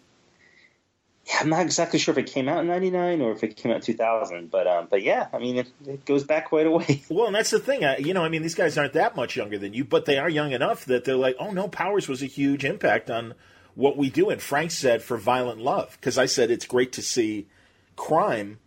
yeah, 1.25 1.37
I'm 1.39 1.49
not 1.49 1.61
exactly 1.61 1.99
sure 1.99 2.11
if 2.11 2.17
it 2.17 2.31
came 2.31 2.49
out 2.49 2.59
in 2.59 2.67
'99 2.67 3.21
or 3.21 3.31
if 3.31 3.43
it 3.43 3.55
came 3.55 3.71
out 3.71 3.77
in 3.77 3.81
2000, 3.81 4.51
but 4.51 4.67
um, 4.67 4.87
but 4.89 5.03
yeah, 5.03 5.27
I 5.31 5.39
mean, 5.39 5.57
it, 5.57 5.67
it, 5.85 6.05
goes 6.05 6.23
back 6.23 6.49
quite 6.49 6.67
a 6.67 6.71
way. 6.71 7.03
Well, 7.09 7.27
and 7.27 7.35
that's 7.35 7.51
the 7.51 7.59
thing, 7.59 7.85
I, 7.85 7.97
you 7.97 8.13
know, 8.13 8.23
I 8.23 8.29
mean, 8.29 8.41
these 8.41 8.55
guys 8.55 8.77
aren't 8.77 8.93
that 8.93 9.15
much 9.15 9.37
younger 9.37 9.57
than 9.57 9.73
you, 9.73 9.85
but 9.85 10.05
they 10.05 10.17
are 10.17 10.29
young 10.29 10.51
enough 10.51 10.85
that 10.85 11.05
they're 11.05 11.15
like, 11.15 11.35
oh 11.39 11.51
no, 11.51 11.67
Powers 11.67 12.09
was 12.09 12.21
a 12.21 12.25
huge 12.25 12.65
impact 12.65 13.09
on 13.09 13.35
what 13.75 13.97
we 13.97 14.09
do. 14.09 14.29
And 14.29 14.41
Frank 14.41 14.71
said 14.71 15.01
for 15.01 15.17
Violent 15.17 15.61
Love, 15.61 15.97
because 15.99 16.17
I 16.17 16.25
said 16.25 16.51
it's 16.51 16.65
great 16.65 16.91
to 16.93 17.01
see 17.01 17.47
crime, 17.95 18.59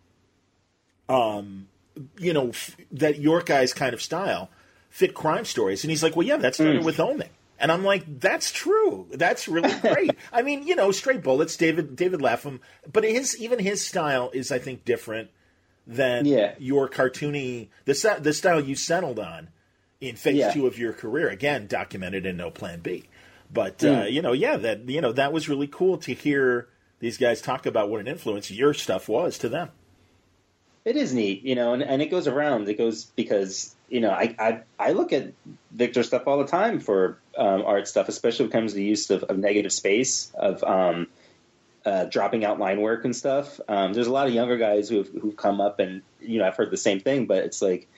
um, 1.08 1.68
you 2.18 2.32
know, 2.32 2.48
f- 2.48 2.76
that 2.92 3.18
York 3.18 3.46
guy's 3.46 3.74
kind 3.74 3.92
of 3.94 4.00
style 4.00 4.50
fit 4.88 5.12
crime 5.14 5.44
stories. 5.44 5.84
And 5.84 5.90
he's 5.90 6.02
like, 6.02 6.16
well, 6.16 6.26
yeah, 6.26 6.38
that 6.38 6.54
started 6.54 6.80
mm. 6.80 6.84
with 6.84 6.96
Oeming. 6.96 7.28
And 7.58 7.72
I'm 7.72 7.84
like, 7.84 8.20
that's 8.20 8.50
true. 8.50 9.06
That's 9.10 9.48
really 9.48 9.72
great. 9.80 10.12
I 10.32 10.42
mean, 10.42 10.66
you 10.66 10.76
know, 10.76 10.90
Stray 10.90 11.16
Bullets, 11.16 11.56
David 11.56 11.96
David 11.96 12.20
Lapham, 12.20 12.60
but 12.92 13.04
his 13.04 13.38
even 13.40 13.58
his 13.58 13.84
style 13.84 14.30
is, 14.32 14.52
I 14.52 14.58
think, 14.58 14.84
different 14.84 15.30
than 15.86 16.26
yeah. 16.26 16.54
your 16.58 16.88
cartoony 16.88 17.68
the 17.84 18.18
the 18.20 18.32
style 18.32 18.60
you 18.60 18.74
settled 18.74 19.18
on 19.18 19.48
in 20.00 20.16
phase 20.16 20.36
yeah. 20.36 20.52
two 20.52 20.66
of 20.66 20.78
your 20.78 20.92
career. 20.92 21.28
Again, 21.28 21.66
documented 21.66 22.26
in 22.26 22.36
No 22.36 22.50
Plan 22.50 22.80
B. 22.80 23.04
But 23.52 23.78
mm. 23.78 24.02
uh, 24.02 24.06
you 24.06 24.22
know, 24.22 24.32
yeah, 24.32 24.56
that 24.56 24.88
you 24.88 25.00
know 25.00 25.12
that 25.12 25.32
was 25.32 25.48
really 25.48 25.68
cool 25.68 25.98
to 25.98 26.12
hear 26.12 26.68
these 26.98 27.18
guys 27.18 27.40
talk 27.40 27.66
about 27.66 27.90
what 27.90 28.00
an 28.00 28.08
influence 28.08 28.50
your 28.50 28.74
stuff 28.74 29.08
was 29.08 29.38
to 29.38 29.48
them. 29.48 29.70
It 30.84 30.96
is 30.96 31.12
neat, 31.12 31.42
you 31.42 31.54
know, 31.54 31.72
and, 31.72 31.82
and 31.82 32.00
it 32.00 32.06
goes 32.06 32.28
around. 32.28 32.68
It 32.68 32.78
goes 32.78 33.04
because 33.04 33.75
you 33.88 34.00
know 34.00 34.10
I, 34.10 34.34
I 34.38 34.60
I 34.78 34.92
look 34.92 35.12
at 35.12 35.32
Victor 35.70 36.02
stuff 36.02 36.26
all 36.26 36.38
the 36.38 36.46
time 36.46 36.80
for 36.80 37.18
um, 37.36 37.62
art 37.64 37.88
stuff, 37.88 38.08
especially 38.08 38.46
when 38.46 38.50
it 38.50 38.52
comes 38.52 38.72
to 38.72 38.76
the 38.76 38.84
use 38.84 39.10
of, 39.10 39.24
of 39.24 39.38
negative 39.38 39.72
space 39.72 40.32
of 40.34 40.62
um, 40.64 41.06
uh, 41.84 42.04
dropping 42.04 42.44
out 42.44 42.58
line 42.58 42.80
work 42.80 43.04
and 43.04 43.14
stuff. 43.14 43.60
Um, 43.68 43.92
there's 43.92 44.06
a 44.06 44.12
lot 44.12 44.26
of 44.26 44.34
younger 44.34 44.56
guys 44.56 44.88
who've 44.88 45.08
who've 45.08 45.36
come 45.36 45.60
up 45.60 45.78
and 45.78 46.02
you 46.20 46.38
know 46.38 46.46
I've 46.46 46.56
heard 46.56 46.70
the 46.70 46.76
same 46.76 47.00
thing, 47.00 47.26
but 47.26 47.38
it's 47.44 47.62
like 47.62 47.88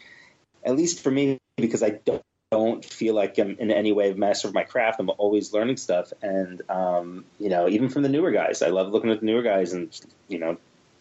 at 0.64 0.76
least 0.76 1.02
for 1.02 1.10
me 1.10 1.38
because 1.56 1.82
I 1.82 1.90
don't 1.90 2.22
don't 2.50 2.84
feel 2.84 3.14
like 3.14 3.38
I'm 3.38 3.56
in 3.58 3.70
any 3.70 3.92
way 3.92 4.10
a 4.10 4.14
master 4.14 4.48
of 4.48 4.54
my 4.54 4.64
craft. 4.64 5.00
I'm 5.00 5.10
always 5.10 5.52
learning 5.52 5.76
stuff, 5.76 6.12
and 6.22 6.62
um, 6.70 7.24
you 7.38 7.48
know, 7.48 7.68
even 7.68 7.88
from 7.88 8.02
the 8.02 8.08
newer 8.08 8.30
guys, 8.30 8.62
I 8.62 8.68
love 8.68 8.90
looking 8.90 9.10
at 9.10 9.20
the 9.20 9.26
newer 9.26 9.42
guys 9.42 9.72
and 9.72 9.94
you 10.28 10.38
know, 10.38 10.56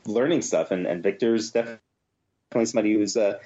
learning 0.06 0.42
stuff. 0.42 0.72
And, 0.72 0.86
and 0.86 1.02
Victor's 1.02 1.52
definitely 1.52 1.80
somebody 2.66 2.94
who's 2.94 3.16
uh, 3.16 3.40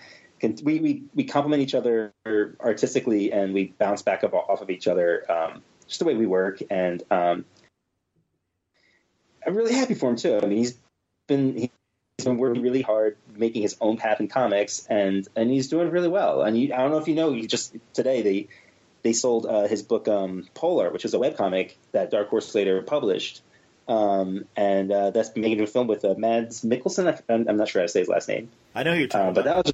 we 0.63 0.79
we 0.79 1.03
we 1.13 1.23
complement 1.23 1.61
each 1.61 1.75
other 1.75 2.13
artistically, 2.59 3.31
and 3.31 3.53
we 3.53 3.73
bounce 3.77 4.01
back 4.01 4.23
up 4.23 4.33
off 4.33 4.61
of 4.61 4.69
each 4.69 4.87
other. 4.87 5.29
Um, 5.31 5.61
just 5.87 5.99
the 5.99 6.05
way 6.05 6.15
we 6.15 6.25
work, 6.25 6.61
and 6.69 7.03
um, 7.11 7.45
I'm 9.45 9.55
really 9.55 9.73
happy 9.73 9.93
for 9.93 10.09
him 10.09 10.15
too. 10.15 10.39
I 10.41 10.45
mean, 10.45 10.57
he's 10.57 10.77
been 11.27 11.57
he's 11.57 11.69
been 12.25 12.37
working 12.37 12.61
really 12.61 12.81
hard, 12.81 13.17
making 13.35 13.61
his 13.61 13.77
own 13.81 13.97
path 13.97 14.19
in 14.19 14.27
comics, 14.27 14.85
and 14.89 15.27
and 15.35 15.49
he's 15.49 15.67
doing 15.67 15.89
really 15.89 16.07
well. 16.07 16.41
And 16.41 16.57
you, 16.57 16.73
I 16.73 16.77
don't 16.77 16.91
know 16.91 16.97
if 16.97 17.07
you 17.07 17.15
know, 17.15 17.33
he 17.33 17.47
just 17.47 17.75
today 17.93 18.21
they 18.21 18.47
they 19.03 19.13
sold 19.13 19.45
uh, 19.45 19.67
his 19.67 19.83
book 19.83 20.07
um, 20.07 20.47
Polar, 20.53 20.91
which 20.91 21.05
is 21.05 21.13
a 21.13 21.17
webcomic 21.17 21.73
that 21.91 22.11
Dark 22.11 22.29
Horse 22.29 22.53
later 22.53 22.81
published. 22.81 23.41
Um, 23.87 24.45
and 24.55 24.91
uh, 24.91 25.09
that's 25.09 25.35
making 25.35 25.59
a 25.59 25.67
film 25.67 25.87
with 25.87 26.05
uh, 26.05 26.13
Mads 26.17 26.61
Mikkelsen. 26.61 27.19
I'm, 27.27 27.49
I'm, 27.49 27.57
not 27.57 27.67
sure 27.67 27.81
how 27.81 27.87
to 27.87 27.89
say 27.89 27.99
his 27.99 28.07
last 28.07 28.27
name. 28.29 28.49
I 28.75 28.83
know 28.83 28.93
who 28.93 28.99
you're 28.99 29.07
talking 29.07 29.29
uh, 29.29 29.33
but 29.33 29.41
about. 29.41 29.65
that 29.65 29.65
was 29.65 29.73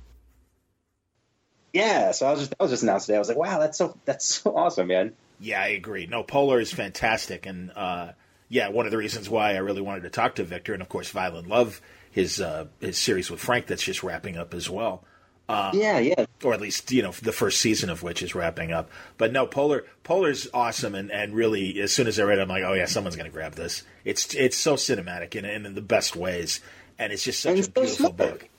yeah. 1.77 2.11
So 2.11 2.27
I 2.27 2.31
was 2.31 2.39
just 2.41 2.51
that 2.51 2.59
was 2.59 2.71
just 2.71 2.83
announced 2.83 3.05
today. 3.05 3.17
I 3.17 3.19
was 3.19 3.29
like, 3.29 3.37
wow, 3.37 3.59
that's 3.59 3.77
so 3.77 3.97
that's 4.05 4.25
so 4.43 4.55
awesome, 4.55 4.87
man. 4.87 5.13
Yeah, 5.39 5.61
I 5.61 5.67
agree. 5.67 6.07
No, 6.07 6.23
Polar 6.23 6.59
is 6.59 6.71
fantastic, 6.71 7.45
and 7.45 7.71
uh, 7.75 8.13
yeah, 8.49 8.69
one 8.69 8.85
of 8.85 8.91
the 8.91 8.97
reasons 8.97 9.29
why 9.29 9.53
I 9.53 9.57
really 9.57 9.81
wanted 9.81 10.03
to 10.03 10.09
talk 10.09 10.35
to 10.35 10.43
Victor, 10.43 10.73
and 10.73 10.81
of 10.81 10.89
course, 10.89 11.09
Violent 11.09 11.47
Love 11.47 11.81
his 12.17 12.41
uh, 12.41 12.65
his 12.79 12.97
series 12.97 13.29
with 13.29 13.39
Frank 13.39 13.67
that's 13.67 13.83
just 13.83 14.01
wrapping 14.01 14.37
up 14.37 14.55
as 14.55 14.67
well. 14.67 15.03
Uh, 15.47 15.71
yeah, 15.73 15.99
yeah. 15.99 16.25
Or 16.43 16.53
at 16.53 16.59
least 16.59 16.91
you 16.91 17.03
know 17.03 17.11
the 17.11 17.31
first 17.31 17.61
season 17.61 17.91
of 17.91 18.01
which 18.01 18.23
is 18.23 18.33
wrapping 18.33 18.71
up. 18.71 18.89
But 19.19 19.31
no, 19.31 19.45
Polar 19.45 19.85
Polar's 20.03 20.47
awesome, 20.51 20.95
and, 20.95 21.11
and 21.11 21.35
really 21.35 21.79
as 21.79 21.93
soon 21.93 22.07
as 22.07 22.19
I 22.19 22.23
read 22.23 22.39
it, 22.39 22.41
I'm 22.41 22.49
like, 22.49 22.63
oh 22.63 22.73
yeah, 22.73 22.85
someone's 22.85 23.15
going 23.15 23.29
to 23.29 23.33
grab 23.33 23.53
this. 23.53 23.83
It's 24.03 24.33
it's 24.33 24.57
so 24.57 24.73
cinematic 24.73 25.35
and, 25.35 25.45
and 25.45 25.67
in 25.67 25.75
the 25.75 25.81
best 25.81 26.15
ways, 26.15 26.59
and 26.97 27.13
it's 27.13 27.23
just 27.23 27.41
such 27.41 27.67
a 27.67 27.69
beautiful 27.69 28.11
book. 28.11 28.49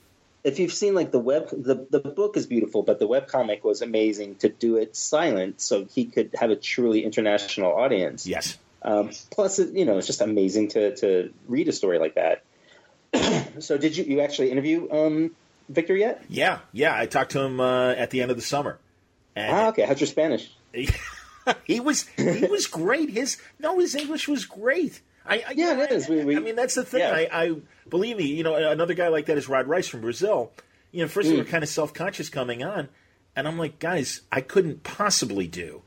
If 0.44 0.58
you've 0.58 0.72
seen 0.72 0.94
like 0.94 1.10
the 1.10 1.18
web, 1.18 1.50
the 1.50 1.86
the 1.90 2.00
book 2.00 2.36
is 2.36 2.46
beautiful, 2.46 2.82
but 2.82 2.98
the 2.98 3.06
web 3.06 3.26
comic 3.26 3.64
was 3.64 3.82
amazing 3.82 4.36
to 4.36 4.48
do 4.48 4.76
it 4.76 4.96
silent, 4.96 5.60
so 5.60 5.84
he 5.84 6.06
could 6.06 6.30
have 6.34 6.50
a 6.50 6.56
truly 6.56 7.04
international 7.04 7.72
audience. 7.72 8.26
Yes. 8.26 8.56
Um, 8.82 9.10
plus, 9.30 9.58
you 9.58 9.84
know, 9.84 9.98
it's 9.98 10.06
just 10.06 10.20
amazing 10.20 10.68
to 10.68 10.94
to 10.96 11.32
read 11.46 11.68
a 11.68 11.72
story 11.72 11.98
like 11.98 12.14
that. 12.14 12.42
so 13.62 13.78
did 13.78 13.96
you 13.96 14.04
you 14.04 14.20
actually 14.20 14.50
interview 14.50 14.88
um, 14.90 15.30
Victor 15.68 15.96
yet? 15.96 16.24
Yeah, 16.28 16.60
yeah. 16.72 16.96
I 16.96 17.06
talked 17.06 17.32
to 17.32 17.40
him 17.40 17.60
uh, 17.60 17.90
at 17.90 18.10
the 18.10 18.22
end 18.22 18.30
of 18.30 18.36
the 18.36 18.42
summer. 18.42 18.78
And 19.34 19.52
ah, 19.54 19.68
okay. 19.68 19.82
How's 19.82 20.00
your 20.00 20.06
Spanish? 20.06 20.50
he 21.64 21.80
was 21.80 22.06
he 22.16 22.46
was 22.46 22.66
great. 22.66 23.10
His 23.10 23.38
no, 23.58 23.78
his 23.78 23.94
English 23.94 24.28
was 24.28 24.44
great. 24.44 25.00
I, 25.28 25.44
I 25.46 25.52
yeah, 25.54 25.82
it 25.82 25.92
is. 25.92 26.08
We, 26.08 26.24
we, 26.24 26.36
I 26.36 26.40
mean, 26.40 26.56
that's 26.56 26.74
the 26.74 26.84
thing. 26.84 27.00
Yeah. 27.00 27.12
I, 27.12 27.28
I 27.30 27.56
believe 27.88 28.16
me. 28.16 28.24
You 28.24 28.42
know, 28.42 28.54
another 28.54 28.94
guy 28.94 29.08
like 29.08 29.26
that 29.26 29.38
is 29.38 29.48
Rod 29.48 29.68
Reis 29.68 29.88
from 29.88 30.00
Brazil. 30.00 30.52
You 30.90 31.02
know, 31.02 31.08
first 31.08 31.28
mm. 31.28 31.32
we 31.32 31.38
were 31.38 31.44
kind 31.44 31.62
of 31.62 31.68
self 31.68 31.92
conscious 31.92 32.28
coming 32.28 32.62
on, 32.62 32.88
and 33.36 33.46
I'm 33.46 33.58
like, 33.58 33.78
guys, 33.78 34.22
I 34.32 34.40
couldn't 34.40 34.82
possibly 34.82 35.46
do 35.46 35.82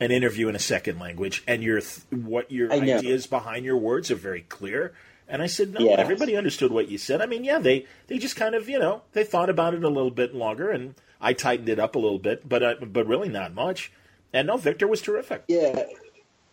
an 0.00 0.10
interview 0.10 0.48
in 0.48 0.56
a 0.56 0.60
second 0.60 0.98
language, 0.98 1.44
and 1.46 1.62
your 1.62 1.80
th- 1.80 2.00
what 2.10 2.50
your 2.50 2.72
ideas 2.72 3.26
behind 3.26 3.64
your 3.64 3.76
words 3.76 4.10
are 4.10 4.16
very 4.16 4.42
clear. 4.42 4.92
And 5.28 5.40
I 5.40 5.46
said, 5.46 5.72
no, 5.72 5.94
everybody 5.94 6.36
understood 6.36 6.72
what 6.72 6.88
you 6.88 6.98
said. 6.98 7.22
I 7.22 7.26
mean, 7.26 7.44
yeah, 7.44 7.58
they, 7.58 7.86
they 8.08 8.18
just 8.18 8.36
kind 8.36 8.54
of, 8.54 8.68
you 8.68 8.78
know, 8.78 9.02
they 9.12 9.24
thought 9.24 9.48
about 9.48 9.72
it 9.72 9.82
a 9.82 9.88
little 9.88 10.10
bit 10.10 10.34
longer, 10.34 10.70
and 10.70 10.94
I 11.20 11.32
tightened 11.32 11.68
it 11.68 11.78
up 11.78 11.94
a 11.94 11.98
little 11.98 12.18
bit, 12.18 12.46
but 12.46 12.62
uh, 12.62 12.74
but 12.84 13.06
really 13.06 13.28
not 13.28 13.54
much. 13.54 13.92
And 14.32 14.48
no, 14.48 14.56
Victor 14.56 14.88
was 14.88 15.00
terrific. 15.00 15.44
Yeah, 15.46 15.84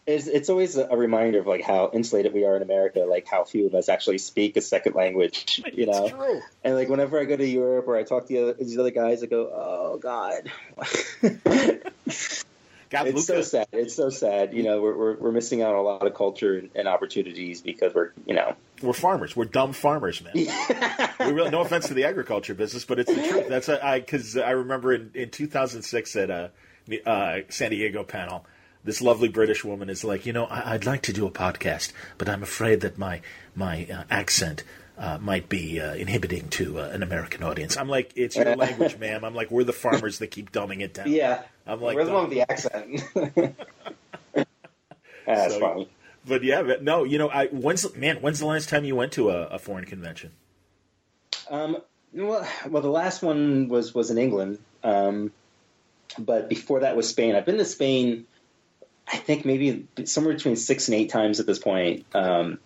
it's, 0.10 0.28
it's 0.28 0.50
always 0.50 0.76
a 0.76 0.96
reminder 0.96 1.40
of 1.40 1.48
like 1.48 1.64
how 1.64 1.92
insulated 1.94 2.34
we 2.34 2.46
are 2.46 2.56
in 2.56 2.62
America, 2.62 3.02
like 3.02 3.28
how 3.28 3.44
few 3.44 3.68
of 3.68 3.76
us 3.76 3.90
actually 3.90 4.18
speak 4.18 4.58
a 4.58 4.62
second 4.62 4.96
language, 4.96 5.62
you 5.74 5.86
know. 5.86 6.10
True. 6.10 6.42
And 6.64 6.76
like 6.76 6.90
whenever 6.90 7.20
I 7.20 7.26
go 7.26 7.38
to 7.38 7.48
Europe 7.48 7.88
or 7.88 7.96
I 7.96 8.04
talk 8.04 8.28
to 8.28 8.34
the 8.34 8.42
other, 8.42 8.54
these 8.54 8.78
other 8.78 8.92
guys, 8.92 9.24
I 9.24 9.28
go, 9.28 9.50
"Oh 9.54 9.98
God." 9.98 10.52
God, 12.90 13.06
it's 13.06 13.16
Luca. 13.16 13.22
so 13.22 13.42
sad. 13.44 13.68
It's 13.72 13.96
so 13.96 14.10
sad. 14.10 14.52
You 14.52 14.64
know, 14.64 14.82
we're, 14.82 14.98
we're, 14.98 15.14
we're 15.18 15.32
missing 15.32 15.62
out 15.62 15.76
on 15.76 15.80
a 15.80 15.82
lot 15.84 16.08
of 16.08 16.16
culture 16.16 16.58
and, 16.58 16.72
and, 16.74 16.88
opportunities 16.88 17.62
because 17.62 17.94
we're, 17.94 18.14
you 18.26 18.34
know, 18.34 18.56
we're 18.82 18.94
farmers. 18.94 19.36
We're 19.36 19.46
dumb 19.46 19.74
farmers, 19.74 20.24
man. 20.24 20.34
we 21.20 21.26
really, 21.32 21.52
no 21.52 21.62
offense 21.62 21.88
to 21.90 21.94
the 21.94 22.06
agriculture 22.06 22.56
business, 22.56 22.86
but 22.86 22.98
it's 22.98 23.14
the 23.14 23.28
truth. 23.28 23.48
That's 23.48 23.70
a, 23.70 23.86
I 23.86 24.00
because 24.00 24.38
I 24.38 24.52
remember 24.52 24.92
in, 24.92 25.12
in 25.14 25.30
2006 25.30 26.16
at 26.16 26.32
a 26.32 26.52
uh, 27.06 27.42
San 27.50 27.70
Diego 27.70 28.04
panel, 28.04 28.48
this 28.84 29.02
lovely 29.02 29.28
British 29.28 29.64
woman 29.64 29.90
is 29.90 30.04
like, 30.04 30.26
you 30.26 30.34
know, 30.34 30.46
I, 30.46 30.74
would 30.74 30.86
like 30.86 31.02
to 31.04 31.14
do 31.14 31.26
a 31.28 31.32
podcast, 31.32 31.92
but 32.18 32.30
I'm 32.30 32.44
afraid 32.44 32.82
that 32.82 32.98
my 32.98 33.22
my 33.56 33.88
uh, 33.92 34.04
accent 34.10 34.64
uh, 34.98 35.18
might 35.20 35.50
be 35.50 35.80
uh, 35.80 35.94
inhibiting 35.94 36.50
to 36.50 36.80
uh, 36.80 36.90
an 36.90 37.04
American 37.04 37.44
audience. 37.44 37.78
I'm 37.78 37.90
like, 37.90 38.12
it's 38.16 38.36
your 38.36 38.56
language, 38.58 38.98
ma'am. 38.98 39.24
I'm 39.24 39.36
like, 39.36 39.52
we're 39.52 39.64
the 39.64 39.74
farmers 39.74 40.20
that 40.20 40.28
keep 40.28 40.52
dumbing 40.52 40.82
it 40.82 40.94
down. 40.94 41.10
Yeah, 41.10 41.44
I'm 41.66 41.82
like, 41.82 41.96
we're 41.96 42.06
the 42.06 42.14
one 42.14 42.30
with 42.30 42.32
the 42.32 42.42
accent. 42.42 43.04
That's 45.26 45.54
so, 45.54 45.60
funny. 45.60 45.90
But 46.26 46.44
yeah, 46.44 46.64
but 46.64 46.84
no, 46.84 47.04
you 47.04 47.18
know, 47.18 47.30
I 47.30 47.48
when's 47.48 47.96
man, 47.96 48.18
when's 48.18 48.40
the 48.40 48.46
last 48.46 48.70
time 48.70 48.84
you 48.84 48.96
went 48.96 49.14
to 49.14 49.30
a, 49.30 49.44
a 49.48 49.60
foreign 49.60 49.86
convention? 49.86 50.32
Um, 51.50 51.78
well, 52.14 52.48
well, 52.68 52.82
the 52.82 52.90
last 52.90 53.22
one 53.22 53.70
was 53.70 53.94
was 53.94 54.12
in 54.12 54.18
England, 54.18 54.60
um, 54.84 55.32
but 56.18 56.50
before 56.50 56.82
that 56.82 56.96
was 56.96 57.08
Spain. 57.08 57.36
I've 57.36 57.46
been 57.46 57.58
to 57.58 57.66
Spain, 57.66 58.26
I 59.12 59.18
think 59.18 59.46
maybe 59.46 59.88
somewhere 60.06 60.36
between 60.36 60.56
six 60.56 60.88
and 60.88 60.96
eight 60.96 61.10
times 61.10 61.40
at 61.40 61.46
this 61.46 61.60
point. 61.60 62.06
Um, 62.14 62.60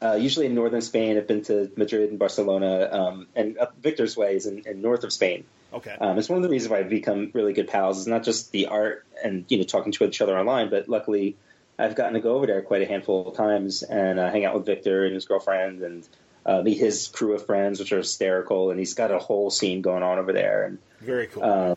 uh, 0.00 0.14
usually 0.14 0.46
in 0.46 0.54
northern 0.54 0.82
Spain. 0.82 1.16
I've 1.16 1.26
been 1.26 1.42
to 1.44 1.70
Madrid 1.76 2.10
and 2.10 2.18
Barcelona, 2.18 2.88
um, 2.92 3.26
and 3.34 3.58
up 3.58 3.74
Victor's 3.80 4.16
Way 4.16 4.36
is 4.36 4.46
in, 4.46 4.62
in 4.66 4.82
north 4.82 5.04
of 5.04 5.12
Spain. 5.12 5.44
Okay. 5.72 5.96
Um, 5.98 6.18
it's 6.18 6.28
one 6.28 6.36
of 6.36 6.42
the 6.42 6.48
reasons 6.48 6.70
why 6.70 6.78
I've 6.78 6.88
become 6.88 7.30
really 7.34 7.52
good 7.52 7.68
pals. 7.68 7.98
It's 7.98 8.06
not 8.06 8.22
just 8.22 8.52
the 8.52 8.66
art 8.66 9.04
and 9.24 9.44
you 9.48 9.58
know 9.58 9.64
talking 9.64 9.92
to 9.92 10.04
each 10.04 10.20
other 10.20 10.38
online, 10.38 10.70
but 10.70 10.88
luckily 10.88 11.36
I've 11.78 11.94
gotten 11.94 12.14
to 12.14 12.20
go 12.20 12.36
over 12.36 12.46
there 12.46 12.62
quite 12.62 12.82
a 12.82 12.86
handful 12.86 13.28
of 13.28 13.36
times 13.36 13.82
and 13.82 14.18
uh, 14.18 14.30
hang 14.30 14.44
out 14.44 14.54
with 14.54 14.66
Victor 14.66 15.04
and 15.04 15.14
his 15.14 15.26
girlfriend 15.26 15.82
and 15.82 16.08
uh, 16.44 16.62
meet 16.62 16.78
his 16.78 17.08
crew 17.08 17.34
of 17.34 17.44
friends, 17.44 17.78
which 17.78 17.92
are 17.92 17.98
hysterical. 17.98 18.70
And 18.70 18.78
he's 18.78 18.94
got 18.94 19.10
a 19.10 19.18
whole 19.18 19.50
scene 19.50 19.82
going 19.82 20.02
on 20.02 20.18
over 20.18 20.32
there. 20.32 20.64
And 20.64 20.78
very 21.00 21.26
cool. 21.26 21.42
Uh, 21.42 21.74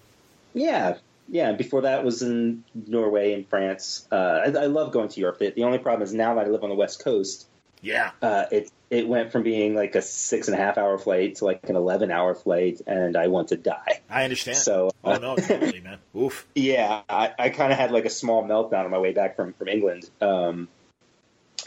yeah, 0.53 0.98
yeah. 1.30 1.52
Before 1.54 1.82
that 1.82 2.04
was 2.04 2.22
in 2.22 2.64
Norway 2.74 3.34
and 3.34 3.48
France. 3.48 4.08
Uh, 4.12 4.42
I, 4.46 4.46
I, 4.46 4.66
love 4.66 4.92
going 4.92 5.10
to 5.10 5.20
Europe. 5.20 5.40
The, 5.40 5.52
the, 5.52 5.64
only 5.64 5.78
problem 5.78 6.04
is 6.04 6.14
now 6.14 6.36
that 6.36 6.46
I 6.46 6.50
live 6.50 6.64
on 6.64 6.70
the 6.70 6.76
West 6.76 7.04
Coast. 7.04 7.48
Yeah. 7.82 8.12
Uh, 8.22 8.46
it 8.52 8.72
it 8.90 9.08
went 9.08 9.32
from 9.32 9.44
being 9.44 9.76
like 9.76 9.96
a 9.96 10.02
six 10.02 10.48
and 10.48 10.58
a 10.58 10.60
half 10.60 10.78
hour 10.78 10.98
flight 10.98 11.36
to 11.36 11.46
like 11.46 11.70
an 11.70 11.76
eleven 11.76 12.12
hour 12.12 12.36
flight, 12.36 12.82
and 12.88 13.16
I 13.16 13.28
want 13.28 13.50
to 13.50 13.58
die. 13.58 14.02
I 14.10 14.24
understand. 14.24 14.58
So, 14.58 14.92
oh 15.04 15.18
no, 15.18 15.36
totally, 15.38 15.80
man. 15.80 16.00
Oof. 16.18 16.46
Yeah, 16.56 17.04
I, 17.08 17.34
I 17.38 17.50
kind 17.50 17.72
of 17.72 17.78
had 17.78 17.92
like 17.92 18.06
a 18.06 18.10
small 18.10 18.44
meltdown 18.44 18.86
on 18.86 18.92
my 18.92 18.98
way 18.98 19.14
back 19.14 19.36
from 19.36 19.54
from 19.54 19.68
England. 19.68 20.10
Um, 20.20 20.68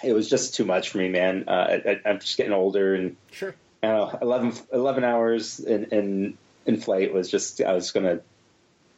it 0.03 0.13
was 0.13 0.29
just 0.29 0.55
too 0.55 0.65
much 0.65 0.91
for 0.91 0.99
me, 0.99 1.09
man. 1.09 1.45
Uh, 1.49 1.79
I, 1.87 2.11
am 2.11 2.19
just 2.19 2.37
getting 2.37 2.53
older, 2.53 2.95
and 2.95 3.17
sure, 3.31 3.55
I 3.83 3.89
don't 3.89 4.13
know, 4.13 4.19
11, 4.21 4.53
11 4.73 5.05
hours 5.05 5.61
in, 5.61 5.85
in 5.87 6.39
in 6.67 6.81
flight 6.81 7.13
was 7.13 7.31
just 7.31 7.61
I 7.61 7.73
was 7.73 7.91
gonna 7.91 8.21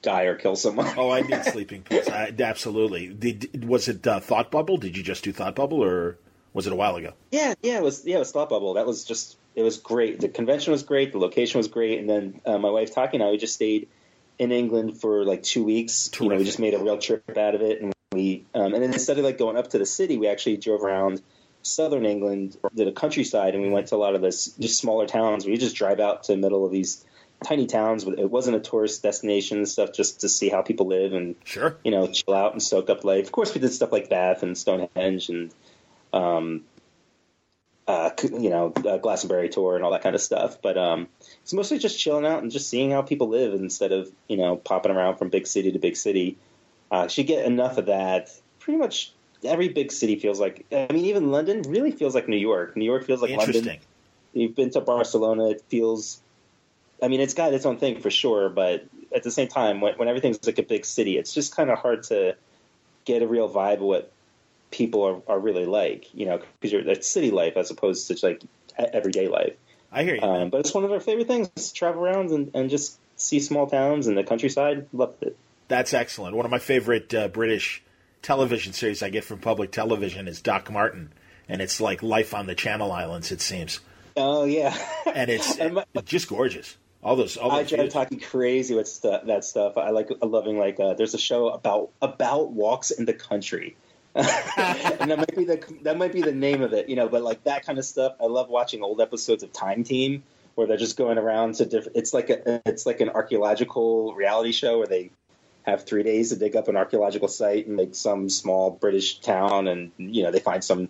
die 0.05 0.25
or 0.25 0.37
kill 0.37 0.55
someone. 0.55 0.93
oh, 0.97 1.11
I 1.11 1.21
need 1.29 1.45
sleeping 1.45 1.83
pills. 1.83 2.09
I, 2.09 2.33
absolutely. 2.39 3.09
Did, 3.09 3.65
was 3.67 3.89
it 3.89 4.07
uh, 4.07 4.21
Thought 4.21 4.51
Bubble? 4.51 4.77
Did 4.77 4.97
you 4.97 5.03
just 5.03 5.25
do 5.25 5.33
Thought 5.33 5.57
Bubble, 5.57 5.83
or 5.83 6.19
was 6.53 6.67
it 6.67 6.73
a 6.73 6.77
while 6.77 6.97
ago? 6.97 7.15
Yeah, 7.33 7.55
yeah, 7.63 7.79
it 7.79 7.83
was. 7.83 8.07
Yeah, 8.07 8.17
it 8.17 8.21
was 8.21 8.33
Thought 8.33 8.51
Bubble. 8.51 8.75
That 8.75 8.87
was 8.87 9.05
just. 9.05 9.37
It 9.57 9.63
was 9.63 9.79
great. 9.79 10.21
The 10.21 10.29
convention 10.29 10.73
was 10.73 10.83
great. 10.83 11.13
The 11.13 11.19
location 11.19 11.59
was 11.59 11.69
great. 11.69 12.01
And 12.01 12.11
then 12.11 12.41
uh, 12.45 12.59
my 12.59 12.71
wife 12.71 12.93
Taki 12.93 13.19
and 13.19 13.23
I 13.25 13.31
we 13.31 13.37
just 13.37 13.55
stayed 13.55 13.89
in 14.37 14.51
England 14.51 15.01
for 15.01 15.25
like 15.25 15.43
two 15.43 15.65
weeks. 15.65 16.09
Terrific. 16.09 16.23
You 16.23 16.31
know, 16.31 16.39
we 16.39 16.45
just 16.45 16.59
made 16.59 16.75
a 16.75 16.79
real 16.79 16.99
trip 16.99 17.23
out 17.37 17.55
of 17.55 17.63
it, 17.63 17.81
and 17.81 17.93
we 18.13 18.45
um, 18.55 18.75
and 18.75 18.83
then 18.83 18.93
instead 18.93 19.19
of 19.19 19.25
like 19.25 19.39
going 19.39 19.57
up 19.57 19.71
to 19.71 19.79
the 19.79 19.87
city, 19.87 20.17
we 20.17 20.29
actually 20.29 20.57
drove 20.57 20.83
around 20.83 21.23
southern 21.63 22.05
England, 22.05 22.57
did 22.75 22.89
a 22.89 22.93
countryside, 22.93 23.55
and 23.55 23.63
we 23.63 23.71
went 23.71 23.89
to 23.89 23.97
a 23.97 23.97
lot 23.97 24.15
of 24.15 24.21
this 24.21 24.49
just 24.59 24.79
smaller 24.79 25.07
towns. 25.07 25.47
We 25.47 25.57
just 25.57 25.77
drive 25.77 26.01
out 26.01 26.25
to 26.25 26.33
the 26.33 26.39
middle 26.39 26.67
of 26.67 26.73
these 26.73 27.05
tiny 27.45 27.67
towns. 27.67 28.05
But 28.05 28.19
it 28.19 28.31
wasn't 28.31 28.57
a 28.57 28.61
tourist 28.61 29.03
destination 29.03 29.67
stuff, 29.67 29.93
just 29.93 30.21
to 30.23 30.29
see 30.29 30.49
how 30.49 30.63
people 30.63 30.87
live 30.87 31.13
and 31.13 31.37
sure, 31.45 31.77
you 31.85 31.91
know, 31.91 32.09
chill 32.09 32.35
out 32.35 32.53
and 32.53 32.63
soak 32.63 32.91
up 32.91 33.05
life. 33.05 33.27
Of 33.27 33.33
course, 33.33 33.55
we 33.55 33.61
did 33.61 33.73
stuff 33.73 33.93
like 33.93 34.09
Bath 34.11 34.43
and 34.43 34.57
Stonehenge 34.57 35.29
and 35.29 35.55
um, 36.13 36.65
uh, 37.87 38.11
you 38.23 38.51
know, 38.51 38.73
uh, 38.87 38.97
Glastonbury 38.99 39.49
tour 39.49 39.77
and 39.77 39.85
all 39.85 39.91
that 39.93 40.03
kind 40.03 40.15
of 40.15 40.21
stuff. 40.21 40.63
But 40.63 40.79
um, 40.79 41.09
it's 41.43 41.53
mostly 41.53 41.79
just 41.79 41.99
chilling 41.99 42.25
out 42.25 42.43
and 42.43 42.51
just 42.51 42.69
seeing 42.69 42.91
how 42.91 43.03
people 43.03 43.29
live 43.29 43.55
instead 43.55 43.93
of 43.93 44.11
you 44.29 44.37
know 44.37 44.57
popping 44.57 44.93
around 44.93 45.17
from 45.17 45.29
big 45.29 45.47
city 45.47 45.73
to 45.73 45.79
big 45.79 45.97
city. 45.97 46.39
Uh, 46.91 47.09
should 47.09 47.27
get 47.27 47.45
enough 47.45 47.79
of 47.79 47.87
that. 47.87 48.31
Pretty 48.61 48.79
much 48.79 49.13
every 49.45 49.69
big 49.69 49.93
city 49.93 50.19
feels 50.19 50.41
like. 50.41 50.65
I 50.73 50.87
mean, 50.93 51.05
even 51.07 51.31
London 51.31 51.63
really 51.63 51.91
feels 51.91 52.15
like 52.15 52.29
New 52.29 52.37
York. 52.37 52.77
New 52.77 52.85
York 52.85 53.05
feels 53.05 53.21
like 53.21 53.37
London. 53.37 53.79
You've 54.33 54.55
been 54.55 54.71
to 54.71 54.81
Barcelona. 54.81 55.51
It 55.51 55.63
feels. 55.69 56.21
I 57.05 57.09
mean, 57.09 57.21
it's 57.21 57.35
got 57.35 57.53
its 57.53 57.67
own 57.67 57.77
thing 57.77 58.01
for 58.01 58.11
sure, 58.11 58.49
but 58.49 58.87
at 59.15 59.23
the 59.23 59.31
same 59.31 59.49
time, 59.49 59.83
when, 59.83 59.95
when 59.97 60.09
everything's 60.09 60.45
like 60.47 60.59
a 60.59 60.63
big 60.63 60.87
city, 60.87 61.19
it's 61.19 61.35
just 61.35 61.55
kind 61.55 61.69
of 61.69 61.79
hard 61.79 62.05
to 62.05 62.35
get 63.05 63.23
a 63.23 63.27
real 63.27 63.49
vibe 63.53 63.75
of 63.75 63.81
what 63.81 64.11
people 64.71 65.03
are, 65.05 65.35
are 65.35 65.39
really 65.39 65.67
like, 65.67 66.13
you 66.15 66.25
know, 66.25 66.41
because 66.61 66.73
you're 66.73 66.89
it's 66.89 67.07
city 67.07 67.31
life 67.31 67.59
as 67.59 67.71
opposed 67.71 68.09
to 68.09 68.27
like 68.27 68.43
everyday 68.79 69.29
life. 69.29 69.55
I 69.93 70.03
hear 70.03 70.15
you. 70.15 70.23
Um, 70.23 70.49
but 70.49 70.61
it's 70.61 70.73
one 70.73 70.85
of 70.85 70.93
our 70.93 71.01
favorite 71.01 71.29
things: 71.29 71.49
to 71.51 71.75
travel 71.75 72.03
around 72.03 72.31
and, 72.31 72.51
and 72.55 72.71
just 72.71 72.99
see 73.17 73.39
small 73.39 73.67
towns 73.67 74.07
and 74.07 74.17
the 74.17 74.25
countryside. 74.25 74.87
Loved 74.95 75.23
it. 75.23 75.37
That's 75.69 75.93
excellent. 75.93 76.35
One 76.35 76.47
of 76.47 76.51
my 76.51 76.59
favorite 76.59 77.13
uh, 77.13 77.29
British 77.29 77.83
television 78.23 78.73
series 78.73 79.03
I 79.03 79.11
get 79.11 79.25
from 79.25 79.41
public 79.41 79.73
television 79.73 80.27
is 80.27 80.41
Doc 80.41 80.71
Martin, 80.71 81.13
and 81.51 81.61
it's 81.61 81.83
like 81.83 82.03
life 82.03 82.33
on 82.33 82.47
the 82.47 82.55
Channel 82.55 82.91
Islands. 82.91 83.31
It 83.31 83.43
seems. 83.43 83.81
Oh 84.17 84.45
yeah, 84.45 84.75
and 85.07 85.31
it's, 85.31 85.57
it's 85.61 86.11
just 86.11 86.29
gorgeous. 86.29 86.79
All 87.05 87.17
those, 87.17 87.37
all 87.37 87.51
those 87.51 87.93
talking 87.93 88.19
crazy 88.19 88.75
with 88.75 88.89
st- 88.89 89.27
that 89.27 89.45
stuff. 89.45 89.77
I 89.77 89.91
like 89.91 90.11
loving 90.23 90.59
like 90.59 90.81
uh, 90.81 90.95
there's 90.95 91.13
a 91.13 91.19
show 91.19 91.49
about 91.49 91.91
about 92.01 92.53
walks 92.53 92.91
in 92.91 93.05
the 93.05 93.13
country, 93.13 93.77
and 94.15 95.11
that 95.11 95.19
might 95.19 95.37
be 95.37 95.45
the 95.45 95.63
that 95.83 95.99
might 95.99 96.15
be 96.15 96.23
the 96.23 96.33
name 96.33 96.63
of 96.63 96.73
it, 96.73 96.89
you 96.89 96.97
know. 96.97 97.09
But 97.09 97.23
like 97.23 97.45
that 97.45 97.67
kind 97.67 97.79
of 97.79 97.85
stuff, 97.85 98.15
I 98.21 98.25
love 98.25 98.49
watching 98.49 98.83
old 98.83 99.03
episodes 99.03 99.43
of 99.43 99.53
Time 99.53 99.85
Team 99.85 100.23
where 100.55 100.67
they're 100.67 100.79
just 100.79 100.97
going 100.97 101.19
around 101.19 101.57
to 101.57 101.67
different. 101.67 101.99
It's 101.99 102.15
like 102.15 102.31
a 102.31 102.63
it's 102.65 102.87
like 102.87 103.03
an 103.03 103.11
archaeological 103.11 104.15
reality 104.15 104.53
show 104.53 104.79
where 104.79 104.87
they 104.87 105.11
have 105.65 105.85
three 105.85 106.05
days 106.05 106.31
to 106.31 106.37
dig 106.37 106.57
up 106.57 106.69
an 106.69 106.77
archaeological 106.77 107.29
site 107.29 107.67
and 107.67 107.77
make 107.77 107.95
some 107.95 108.31
small 108.31 108.71
British 108.71 109.19
town, 109.19 109.69
and 109.69 109.93
you 109.99 110.23
know 110.23 110.31
they 110.31 110.41
find 110.41 110.65
some 110.65 110.89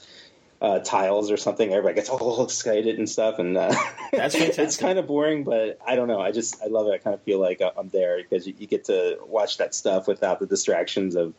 uh, 0.65 0.79
tiles 0.79 1.31
or 1.31 1.37
something. 1.37 1.71
Everybody 1.71 1.97
gets 1.97 2.09
all 2.11 2.45
excited 2.45 2.99
and 2.99 3.09
stuff, 3.09 3.39
and 3.39 3.57
uh, 3.57 3.75
that's 4.13 4.35
it's 4.37 4.77
kind 4.79 4.99
of 4.99 5.07
boring, 5.07 5.45
but 5.45 5.79
I 5.87 5.95
don't 5.95 6.09
know. 6.09 6.21
I 6.21 6.33
just 6.33 6.63
I 6.63 6.67
love 6.67 6.87
it. 6.87 6.93
I 6.93 6.99
kind 6.99 7.15
of 7.15 7.23
feel 7.23 7.39
like 7.39 7.61
I'm 7.77 7.91
there 7.91 8.23
because 8.23 8.47
you, 8.47 8.55
you 8.59 8.67
get 8.67 8.85
to 8.87 9.19
watch 9.27 9.59
that 9.59 9.75
stuff 9.75 10.09
without 10.09 10.41
the 10.41 10.47
distractions 10.47 11.17
of 11.17 11.35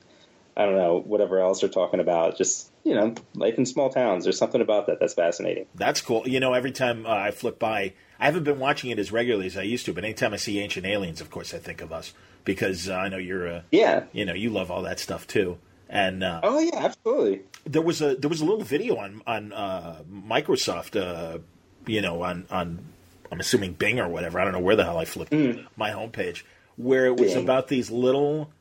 I 0.58 0.66
don't 0.66 0.76
know, 0.76 1.02
whatever 1.02 1.40
else 1.40 1.60
they're 1.60 1.70
talking 1.70 2.00
about. 2.00 2.38
Just, 2.38 2.72
you 2.86 2.96
know, 2.96 3.14
life 3.34 3.58
in 3.58 3.66
small 3.66 3.90
towns. 3.90 4.24
There's 4.24 4.38
something 4.38 4.62
about 4.62 4.88
that 4.88 5.02
that's 5.02 5.14
fascinating. 5.14 5.66
That's 5.76 6.00
cool. 6.00 6.26
You 6.26 6.40
know, 6.40 6.54
every 6.54 6.72
time 6.72 7.06
uh, 7.06 7.10
I 7.10 7.32
flip 7.32 7.60
by, 7.60 7.94
I 8.22 8.26
haven't 8.26 8.46
been 8.46 8.60
watching 8.60 8.90
it 8.90 8.98
as 8.98 9.12
regularly 9.12 9.48
as 9.48 9.58
I 9.58 9.64
used 9.64 9.86
to, 9.88 9.94
but 9.94 10.06
anytime 10.06 10.34
I 10.34 10.38
see 10.38 10.60
Ancient 10.60 10.86
Aliens, 10.86 11.20
of 11.20 11.30
course, 11.30 11.54
I 11.54 11.58
think 11.58 11.82
of 11.82 11.92
us 11.92 12.14
because 12.46 12.88
uh, 12.88 12.96
I 12.96 13.10
know 13.10 13.18
you're 13.18 13.48
a, 13.48 13.66
yeah, 13.70 14.06
you 14.14 14.24
know, 14.24 14.34
you 14.34 14.50
love 14.50 14.72
all 14.72 14.84
that 14.84 15.00
stuff 15.00 15.28
too. 15.28 15.58
And 15.90 16.24
uh, 16.24 16.42
oh 16.44 16.60
yeah, 16.60 16.86
absolutely. 16.86 17.42
There 17.66 17.82
was 17.82 18.02
a 18.02 18.16
there 18.16 18.30
was 18.30 18.42
a 18.42 18.46
little 18.46 18.64
video 18.64 18.98
on 18.98 19.22
on 19.28 19.54
uh, 19.54 20.02
Microsoft, 20.12 21.00
uh, 21.00 21.40
you 21.86 22.02
know, 22.02 22.24
on 22.24 22.46
on 22.50 22.84
I'm 23.32 23.40
assuming 23.40 23.74
Bing 23.74 24.00
or 24.00 24.08
whatever. 24.08 24.40
I 24.40 24.44
don't 24.44 24.54
know 24.54 24.60
where 24.60 24.76
the 24.76 24.84
hell 24.84 24.98
I 24.98 25.06
flipped 25.06 25.32
mm. 25.32 25.66
my 25.76 25.92
homepage 25.92 26.44
where 26.76 27.06
it 27.06 27.18
was 27.18 27.34
Bing. 27.34 27.44
about 27.44 27.68
these 27.68 27.90
little 27.90 28.52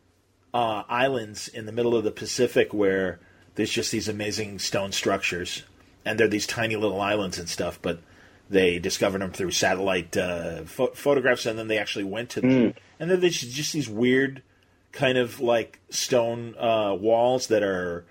uh, 0.53 0.85
islands 0.89 1.49
in 1.49 1.67
the 1.67 1.73
middle 1.73 1.97
of 1.97 2.05
the 2.05 2.11
Pacific 2.11 2.73
where 2.73 3.19
there's 3.55 3.71
just 3.71 3.91
these 3.93 4.09
amazing 4.09 4.59
stone 4.59 4.93
structures, 4.93 5.63
and 6.05 6.19
they're 6.19 6.29
these 6.29 6.47
tiny 6.47 6.77
little 6.77 7.01
islands 7.01 7.39
and 7.39 7.49
stuff. 7.49 7.79
But 7.81 8.01
they 8.51 8.79
discovered 8.79 9.21
them 9.21 9.33
through 9.33 9.53
satellite 9.53 10.17
uh, 10.17 10.65
photographs, 10.65 11.47
and 11.47 11.59
then 11.59 11.69
they 11.69 11.79
actually 11.79 12.05
went 12.05 12.31
to 12.31 12.41
them. 12.41 12.51
Mm. 12.51 12.75
And 13.01 13.11
then 13.11 13.21
there's 13.21 13.41
just 13.41 13.73
these 13.73 13.89
weird 13.89 14.43
kind 14.95 15.19
of 15.19 15.41
like 15.41 15.81
stone 15.91 16.55
uh, 16.59 16.95
walls 16.99 17.49
that 17.49 17.63
are, 17.63 18.07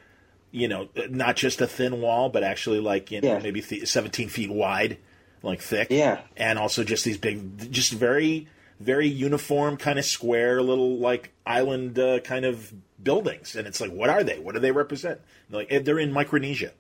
you 0.52 0.67
know, 0.67 0.89
not 1.10 1.36
just 1.36 1.62
a 1.62 1.67
thin 1.67 2.02
wall, 2.02 2.30
but 2.30 2.43
actually 2.43 2.80
like 2.80 3.10
you 3.10 3.22
know 3.22 3.34
yeah. 3.34 3.39
maybe 3.39 3.62
th- 3.62 3.88
17 3.88 4.30
feet 4.30 4.52
wide, 4.52 4.98
like 5.41 5.62
thick. 5.62 5.88
Yeah. 5.89 6.22
And 6.38 6.60
also 6.60 6.84
just 6.84 7.06
these 7.06 7.17
big, 7.17 7.72
just 7.72 7.91
very 7.91 8.48
very 8.80 9.08
uniform, 9.08 9.78
kind 9.78 9.98
of 9.98 10.06
square 10.06 10.62
little 10.62 10.98
like 10.98 11.32
island 11.46 11.98
uh, 11.98 12.19
kind 12.19 12.46
of 12.46 12.74
buildings, 13.02 13.56
and 13.56 13.67
it's 13.67 13.82
like, 13.82 13.91
what 13.91 14.10
are 14.10 14.24
they? 14.24 14.39
What 14.39 14.54
do 14.54 14.60
they 14.60 14.72
represent? 14.72 15.22
They're 15.50 15.62
like 15.62 15.86
they're 15.86 16.00
in 16.00 16.12
Micronesia. 16.12 16.72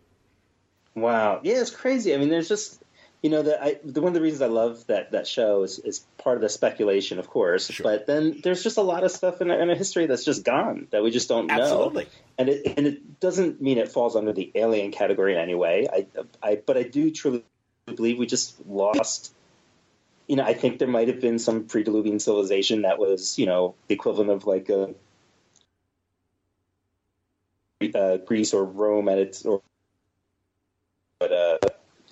Wow, 0.95 1.39
yeah, 1.43 1.61
it's 1.61 1.71
crazy. 1.71 2.13
I 2.13 2.17
mean, 2.17 2.29
there's 2.29 2.49
just 2.49 2.82
you 3.23 3.29
know 3.29 3.41
the, 3.41 3.63
I, 3.63 3.79
the 3.85 4.01
one 4.01 4.09
of 4.09 4.13
the 4.13 4.21
reasons 4.21 4.41
I 4.41 4.47
love 4.47 4.85
that 4.87 5.11
that 5.11 5.25
show 5.25 5.63
is, 5.63 5.79
is 5.79 6.05
part 6.17 6.35
of 6.35 6.41
the 6.41 6.49
speculation, 6.49 7.19
of 7.19 7.29
course. 7.29 7.71
Sure. 7.71 7.83
But 7.83 8.05
then 8.05 8.41
there's 8.43 8.61
just 8.61 8.77
a 8.77 8.81
lot 8.81 9.05
of 9.05 9.11
stuff 9.11 9.41
in, 9.41 9.49
in 9.49 9.69
a 9.69 9.75
history 9.75 10.05
that's 10.07 10.25
just 10.25 10.43
gone 10.43 10.87
that 10.91 11.01
we 11.03 11.09
just 11.09 11.29
don't 11.29 11.47
know. 11.47 11.61
Absolutely. 11.61 12.07
And 12.37 12.49
it 12.49 12.73
and 12.77 12.85
it 12.85 13.21
doesn't 13.21 13.61
mean 13.61 13.77
it 13.77 13.89
falls 13.89 14.17
under 14.17 14.33
the 14.33 14.51
alien 14.55 14.91
category 14.91 15.33
in 15.33 15.39
any 15.39 15.55
way. 15.55 15.87
I, 15.91 16.05
I 16.43 16.55
but 16.57 16.75
I 16.75 16.83
do 16.83 17.11
truly 17.11 17.45
believe 17.85 18.19
we 18.19 18.25
just 18.25 18.55
lost 18.67 19.33
you 20.27 20.35
know, 20.35 20.43
I 20.43 20.53
think 20.53 20.79
there 20.79 20.87
might 20.87 21.09
have 21.09 21.19
been 21.19 21.37
some 21.37 21.65
pre-Diluvian 21.65 22.21
civilization 22.21 22.83
that 22.83 22.97
was, 22.97 23.37
you 23.37 23.45
know, 23.45 23.75
the 23.87 23.93
equivalent 23.93 24.29
of 24.29 24.45
like 24.45 24.69
a 24.69 24.95
uh, 27.93 28.17
Greece 28.17 28.53
or 28.53 28.63
Rome 28.63 29.09
at 29.09 29.17
its 29.17 29.45
or 29.45 29.61
but 31.19 31.31
uh, 31.31 31.57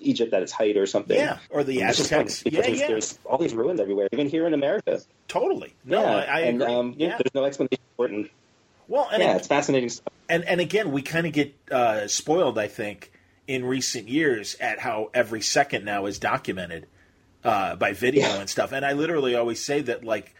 Egypt 0.02 0.32
at 0.32 0.42
its 0.42 0.52
height 0.52 0.76
or 0.76 0.86
something. 0.86 1.16
Yeah, 1.16 1.38
or 1.50 1.64
the 1.64 1.82
Aztecs. 1.82 2.42
Yeah, 2.44 2.66
yeah. 2.66 2.86
There's 2.88 3.18
all 3.24 3.38
these 3.38 3.54
ruins 3.54 3.80
everywhere, 3.80 4.08
even 4.12 4.28
here 4.28 4.46
in 4.46 4.54
America. 4.54 5.00
Totally. 5.28 5.74
No, 5.84 6.02
yeah, 6.02 6.10
I, 6.10 6.20
I 6.20 6.40
and, 6.40 6.62
agree. 6.62 6.74
Um, 6.74 6.94
yeah, 6.96 7.08
yeah, 7.08 7.16
there's 7.18 7.34
no 7.34 7.44
explanation 7.44 7.84
for 7.96 8.06
it. 8.06 8.12
And, 8.12 8.30
well, 8.88 9.08
and 9.12 9.22
yeah, 9.22 9.34
it, 9.34 9.38
it's 9.38 9.46
fascinating 9.46 9.88
stuff. 9.88 10.12
And 10.28 10.44
and 10.44 10.60
again, 10.60 10.92
we 10.92 11.02
kind 11.02 11.26
of 11.26 11.32
get 11.32 11.54
uh, 11.70 12.06
spoiled, 12.06 12.58
I 12.58 12.68
think, 12.68 13.12
in 13.46 13.64
recent 13.64 14.08
years 14.08 14.56
at 14.60 14.78
how 14.78 15.10
every 15.14 15.40
second 15.40 15.84
now 15.84 16.06
is 16.06 16.18
documented 16.18 16.86
uh, 17.44 17.76
by 17.76 17.92
video 17.92 18.26
yeah. 18.26 18.40
and 18.40 18.48
stuff. 18.48 18.72
And 18.72 18.84
I 18.84 18.92
literally 18.92 19.34
always 19.34 19.62
say 19.64 19.80
that 19.82 20.04
like 20.04 20.34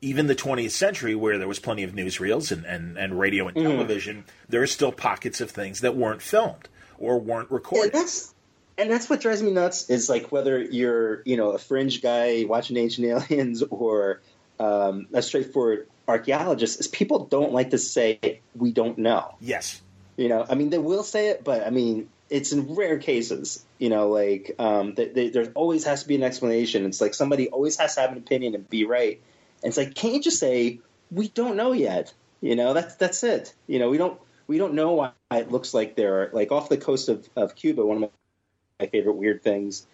even 0.00 0.26
the 0.26 0.34
20th 0.34 0.70
century, 0.70 1.14
where 1.14 1.38
there 1.38 1.48
was 1.48 1.58
plenty 1.58 1.82
of 1.82 1.92
newsreels 1.92 2.52
and, 2.52 2.64
and, 2.64 2.98
and 2.98 3.18
radio 3.18 3.48
and 3.48 3.56
mm. 3.56 3.62
television, 3.62 4.24
there 4.48 4.62
are 4.62 4.66
still 4.66 4.92
pockets 4.92 5.40
of 5.40 5.50
things 5.50 5.80
that 5.80 5.96
weren't 5.96 6.22
filmed 6.22 6.68
or 6.98 7.18
weren't 7.18 7.50
recorded. 7.50 7.92
Yeah, 7.94 8.00
that's 8.00 8.34
and 8.78 8.90
that's 8.90 9.08
what 9.08 9.20
drives 9.20 9.42
me 9.42 9.50
nuts 9.50 9.90
is 9.90 10.08
like 10.08 10.30
whether 10.32 10.60
you're 10.60 11.22
you 11.24 11.36
know 11.36 11.50
a 11.50 11.58
fringe 11.58 12.02
guy 12.02 12.44
watching 12.46 12.76
Ancient 12.76 13.06
Aliens 13.30 13.62
or 13.62 14.20
um, 14.58 15.06
a 15.12 15.22
straightforward 15.22 15.88
archaeologist, 16.08 16.80
is 16.80 16.88
people 16.88 17.26
don't 17.26 17.52
like 17.52 17.70
to 17.70 17.78
say 17.78 18.40
we 18.54 18.72
don't 18.72 18.98
know. 18.98 19.34
Yes. 19.40 19.82
You 20.16 20.28
know, 20.28 20.46
I 20.48 20.54
mean, 20.54 20.70
they 20.70 20.78
will 20.78 21.02
say 21.02 21.28
it, 21.28 21.44
but 21.44 21.66
I 21.66 21.70
mean, 21.70 22.08
it's 22.30 22.52
in 22.52 22.74
rare 22.74 22.98
cases. 22.98 23.64
You 23.78 23.90
know, 23.90 24.08
like 24.08 24.54
um, 24.58 24.94
they, 24.94 25.08
they, 25.08 25.28
there 25.28 25.52
always 25.54 25.84
has 25.84 26.02
to 26.02 26.08
be 26.08 26.14
an 26.14 26.22
explanation. 26.22 26.86
It's 26.86 27.00
like 27.00 27.14
somebody 27.14 27.48
always 27.48 27.76
has 27.76 27.94
to 27.96 28.00
have 28.00 28.12
an 28.12 28.18
opinion 28.18 28.54
and 28.54 28.68
be 28.68 28.84
right. 28.84 29.20
And 29.62 29.68
it's 29.68 29.76
like, 29.76 29.94
can't 29.94 30.14
you 30.14 30.22
just 30.22 30.38
say 30.38 30.80
we 31.10 31.28
don't 31.28 31.56
know 31.56 31.72
yet? 31.72 32.12
You 32.40 32.56
know, 32.56 32.72
that's 32.72 32.94
that's 32.96 33.22
it. 33.24 33.54
You 33.66 33.78
know, 33.78 33.90
we 33.90 33.98
don't 33.98 34.18
we 34.46 34.58
don't 34.58 34.74
know 34.74 34.92
why 34.92 35.12
it 35.32 35.50
looks 35.50 35.74
like 35.74 35.96
they're 35.96 36.30
like 36.32 36.52
off 36.52 36.68
the 36.68 36.76
coast 36.76 37.08
of, 37.08 37.28
of 37.36 37.54
Cuba. 37.54 37.84
One 37.84 38.02
of 38.02 38.10
my 38.78 38.86
favorite 38.86 39.16
weird 39.16 39.42
things. 39.42 39.86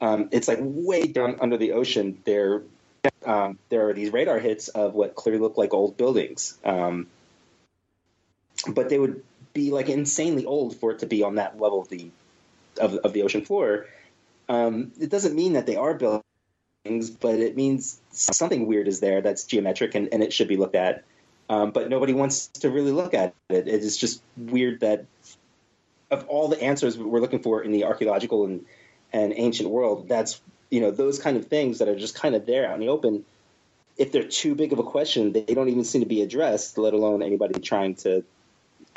Um, 0.00 0.28
it's 0.32 0.48
like 0.48 0.58
way 0.60 1.06
down 1.06 1.38
under 1.40 1.56
the 1.56 1.72
ocean. 1.72 2.20
There, 2.24 2.62
um, 3.24 3.58
there 3.68 3.88
are 3.88 3.94
these 3.94 4.12
radar 4.12 4.38
hits 4.38 4.68
of 4.68 4.94
what 4.94 5.14
clearly 5.14 5.40
look 5.40 5.56
like 5.56 5.72
old 5.72 5.96
buildings, 5.96 6.58
um, 6.64 7.06
but 8.68 8.88
they 8.88 8.98
would 8.98 9.22
be 9.52 9.70
like 9.70 9.88
insanely 9.88 10.44
old 10.44 10.76
for 10.76 10.90
it 10.90 10.98
to 11.00 11.06
be 11.06 11.22
on 11.22 11.36
that 11.36 11.60
level 11.60 11.80
of 11.80 11.88
the 11.88 12.10
of, 12.80 12.94
of 12.96 13.12
the 13.12 13.22
ocean 13.22 13.44
floor. 13.44 13.86
Um, 14.48 14.92
it 15.00 15.10
doesn't 15.10 15.34
mean 15.34 15.54
that 15.54 15.66
they 15.66 15.76
are 15.76 15.94
buildings, 15.94 17.10
but 17.10 17.38
it 17.38 17.56
means 17.56 18.00
something 18.10 18.66
weird 18.66 18.88
is 18.88 19.00
there 19.00 19.22
that's 19.22 19.44
geometric 19.44 19.94
and, 19.94 20.08
and 20.12 20.22
it 20.22 20.32
should 20.32 20.48
be 20.48 20.56
looked 20.56 20.74
at. 20.74 21.04
Um, 21.48 21.70
but 21.70 21.88
nobody 21.88 22.14
wants 22.14 22.48
to 22.48 22.70
really 22.70 22.90
look 22.90 23.14
at 23.14 23.34
it. 23.48 23.68
It 23.68 23.82
is 23.82 23.96
just 23.96 24.22
weird 24.36 24.80
that 24.80 25.04
of 26.10 26.26
all 26.28 26.48
the 26.48 26.62
answers 26.62 26.98
we're 26.98 27.20
looking 27.20 27.40
for 27.40 27.62
in 27.62 27.72
the 27.72 27.84
archaeological 27.84 28.44
and, 28.44 28.64
and 29.12 29.32
ancient 29.36 29.68
world, 29.68 30.08
that's 30.08 30.40
you 30.70 30.80
know 30.80 30.90
those 30.90 31.18
kind 31.18 31.36
of 31.36 31.46
things 31.46 31.78
that 31.78 31.88
are 31.88 31.96
just 31.96 32.14
kind 32.14 32.34
of 32.34 32.46
there 32.46 32.66
out 32.68 32.74
in 32.74 32.80
the 32.80 32.88
open. 32.88 33.24
If 33.96 34.10
they're 34.10 34.26
too 34.26 34.54
big 34.54 34.72
of 34.72 34.80
a 34.80 34.82
question, 34.82 35.32
they 35.32 35.42
don't 35.42 35.68
even 35.68 35.84
seem 35.84 36.00
to 36.00 36.06
be 36.06 36.22
addressed. 36.22 36.78
Let 36.78 36.94
alone 36.94 37.22
anybody 37.22 37.60
trying 37.60 37.94
to 37.96 38.24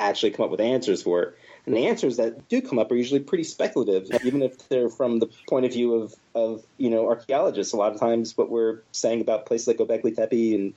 actually 0.00 0.32
come 0.32 0.44
up 0.44 0.50
with 0.50 0.60
answers 0.60 1.02
for 1.02 1.22
it. 1.22 1.38
And 1.66 1.76
the 1.76 1.86
answers 1.86 2.16
that 2.16 2.48
do 2.48 2.62
come 2.62 2.78
up 2.78 2.90
are 2.90 2.96
usually 2.96 3.20
pretty 3.20 3.44
speculative, 3.44 4.08
even 4.24 4.42
if 4.42 4.68
they're 4.68 4.88
from 4.88 5.18
the 5.18 5.28
point 5.48 5.66
of 5.66 5.72
view 5.72 5.94
of, 5.94 6.14
of 6.34 6.64
you 6.78 6.88
know 6.88 7.06
archaeologists. 7.06 7.74
A 7.74 7.76
lot 7.76 7.92
of 7.92 8.00
times, 8.00 8.36
what 8.36 8.50
we're 8.50 8.80
saying 8.92 9.20
about 9.20 9.46
places 9.46 9.68
like 9.68 9.76
Göbekli 9.76 10.16
Tepe 10.16 10.54
and 10.54 10.74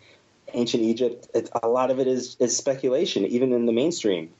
ancient 0.53 0.83
Egypt, 0.83 1.27
it, 1.33 1.49
a 1.63 1.67
lot 1.67 1.91
of 1.91 1.99
it 1.99 2.07
is, 2.07 2.35
is 2.39 2.57
speculation, 2.57 3.25
even 3.25 3.53
in 3.53 3.65
the 3.65 3.71
mainstream. 3.71 4.31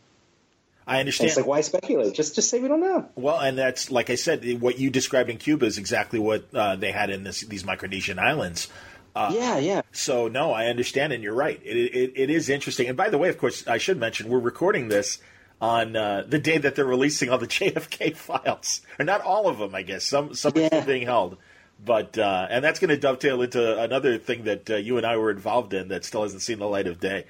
I 0.88 1.00
understand. 1.00 1.26
And 1.26 1.30
it's 1.30 1.38
like 1.38 1.48
why 1.48 1.62
speculate? 1.62 2.14
Just 2.14 2.36
just 2.36 2.50
say 2.50 2.60
we 2.60 2.68
don't 2.68 2.82
know. 2.82 3.08
Well, 3.16 3.40
and 3.40 3.58
that's 3.58 3.92
like 3.92 4.10
I 4.10 4.16
said, 4.16 4.62
what 4.62 4.80
you 4.80 4.90
described 4.90 5.30
in 5.30 5.38
Cuba 5.38 5.66
is 5.66 5.78
exactly 5.78 6.20
what 6.20 6.54
uh, 6.54 6.76
they 6.76 6.92
had 6.92 7.10
in 7.10 7.24
this, 7.24 7.42
these 7.42 7.64
Micronesian 7.64 8.18
islands. 8.18 8.68
Uh, 9.16 9.32
yeah, 9.34 9.58
yeah. 9.58 9.82
So 9.92 10.28
no, 10.28 10.54
I 10.54 10.68
understand, 10.68 11.14
and 11.14 11.24
you're 11.24 11.36
right. 11.36 11.60
It, 11.64 11.78
it, 11.78 12.14
it 12.16 12.30
is 12.30 12.50
interesting. 12.50 12.88
And 12.88 12.98
by 12.98 13.10
the 13.10 13.18
way, 13.18 13.30
of 13.30 13.38
course, 13.38 13.68
I 13.68 13.78
should 13.78 14.00
mention 14.00 14.30
we're 14.30 14.40
recording 14.40 14.88
this 14.88 15.20
on 15.60 15.96
uh, 15.96 16.24
the 16.28 16.40
day 16.40 16.58
that 16.58 16.76
they're 16.76 16.86
releasing 16.86 17.30
all 17.30 17.38
the 17.38 17.48
JFK 17.48 18.16
files, 18.16 18.82
or 18.98 19.06
not 19.06 19.22
all 19.22 19.48
of 19.48 19.60
them, 19.60 19.76
I 19.76 19.84
guess. 19.84 20.06
Some 20.06 20.34
some 20.34 20.54
yeah. 20.56 20.64
are 20.64 20.68
still 20.68 20.86
being 20.86 21.06
held, 21.06 21.38
but 21.84 22.18
uh, 22.18 22.48
and 22.50 22.64
that's 22.64 22.80
going 22.80 22.90
to 22.90 22.98
dovetail 22.98 23.42
into 23.42 23.80
another 23.80 24.18
thing 24.18 24.46
that 24.46 24.70
uh, 24.70 24.76
you 24.78 24.98
and 24.98 25.06
I 25.06 25.18
were 25.18 25.32
involved 25.32 25.74
in 25.74 25.90
that 25.90 26.06
still 26.06 26.24
hasn't 26.24 26.42
seen 26.42 26.60
the 26.60 26.68
light 26.68 26.88
of 26.88 27.00
day. 27.00 27.26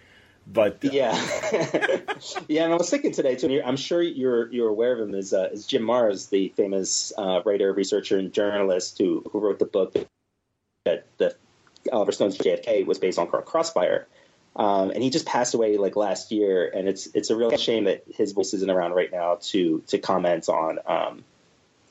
But 0.52 0.84
uh, 0.84 0.90
yeah, 0.92 1.14
yeah. 2.48 2.66
And 2.66 2.74
I 2.74 2.76
was 2.76 2.90
thinking 2.90 3.12
today 3.12 3.36
too. 3.36 3.62
I'm 3.64 3.78
sure 3.78 4.02
you're 4.02 4.52
you're 4.52 4.70
aware 4.70 4.94
of 4.94 5.08
him 5.08 5.16
as 5.16 5.34
uh, 5.34 5.50
as 5.54 5.66
Jim 5.66 5.84
Marrs, 5.84 6.30
the 6.30 6.50
famous 6.56 7.14
writer, 7.18 7.72
researcher, 7.72 8.18
and 8.18 8.34
journalist 8.34 8.98
who 8.98 9.24
who 9.32 9.40
wrote 9.40 9.60
the 9.60 9.66
book 9.66 9.96
that 10.86 11.06
the 11.18 11.36
Oliver 11.92 12.12
Stone's 12.12 12.38
JFK 12.38 12.86
was 12.86 13.00
based 13.00 13.20
on 13.20 13.28
Crossfire. 13.28 14.08
Um, 14.56 14.92
and 14.92 15.02
he 15.02 15.10
just 15.10 15.26
passed 15.26 15.54
away 15.54 15.78
like 15.78 15.96
last 15.96 16.32
year, 16.32 16.68
and 16.68 16.88
it's 16.88 17.08
it's 17.14 17.30
a 17.30 17.36
real 17.36 17.56
shame 17.58 17.86
that 17.86 18.04
his 18.14 18.34
voice 18.34 18.54
isn't 18.54 18.70
around 18.70 18.92
right 18.94 19.12
now 19.12 19.38
to 19.42 19.82
to 19.88 19.98
comment 19.98 20.50
on, 20.50 20.80
um, 20.86 21.24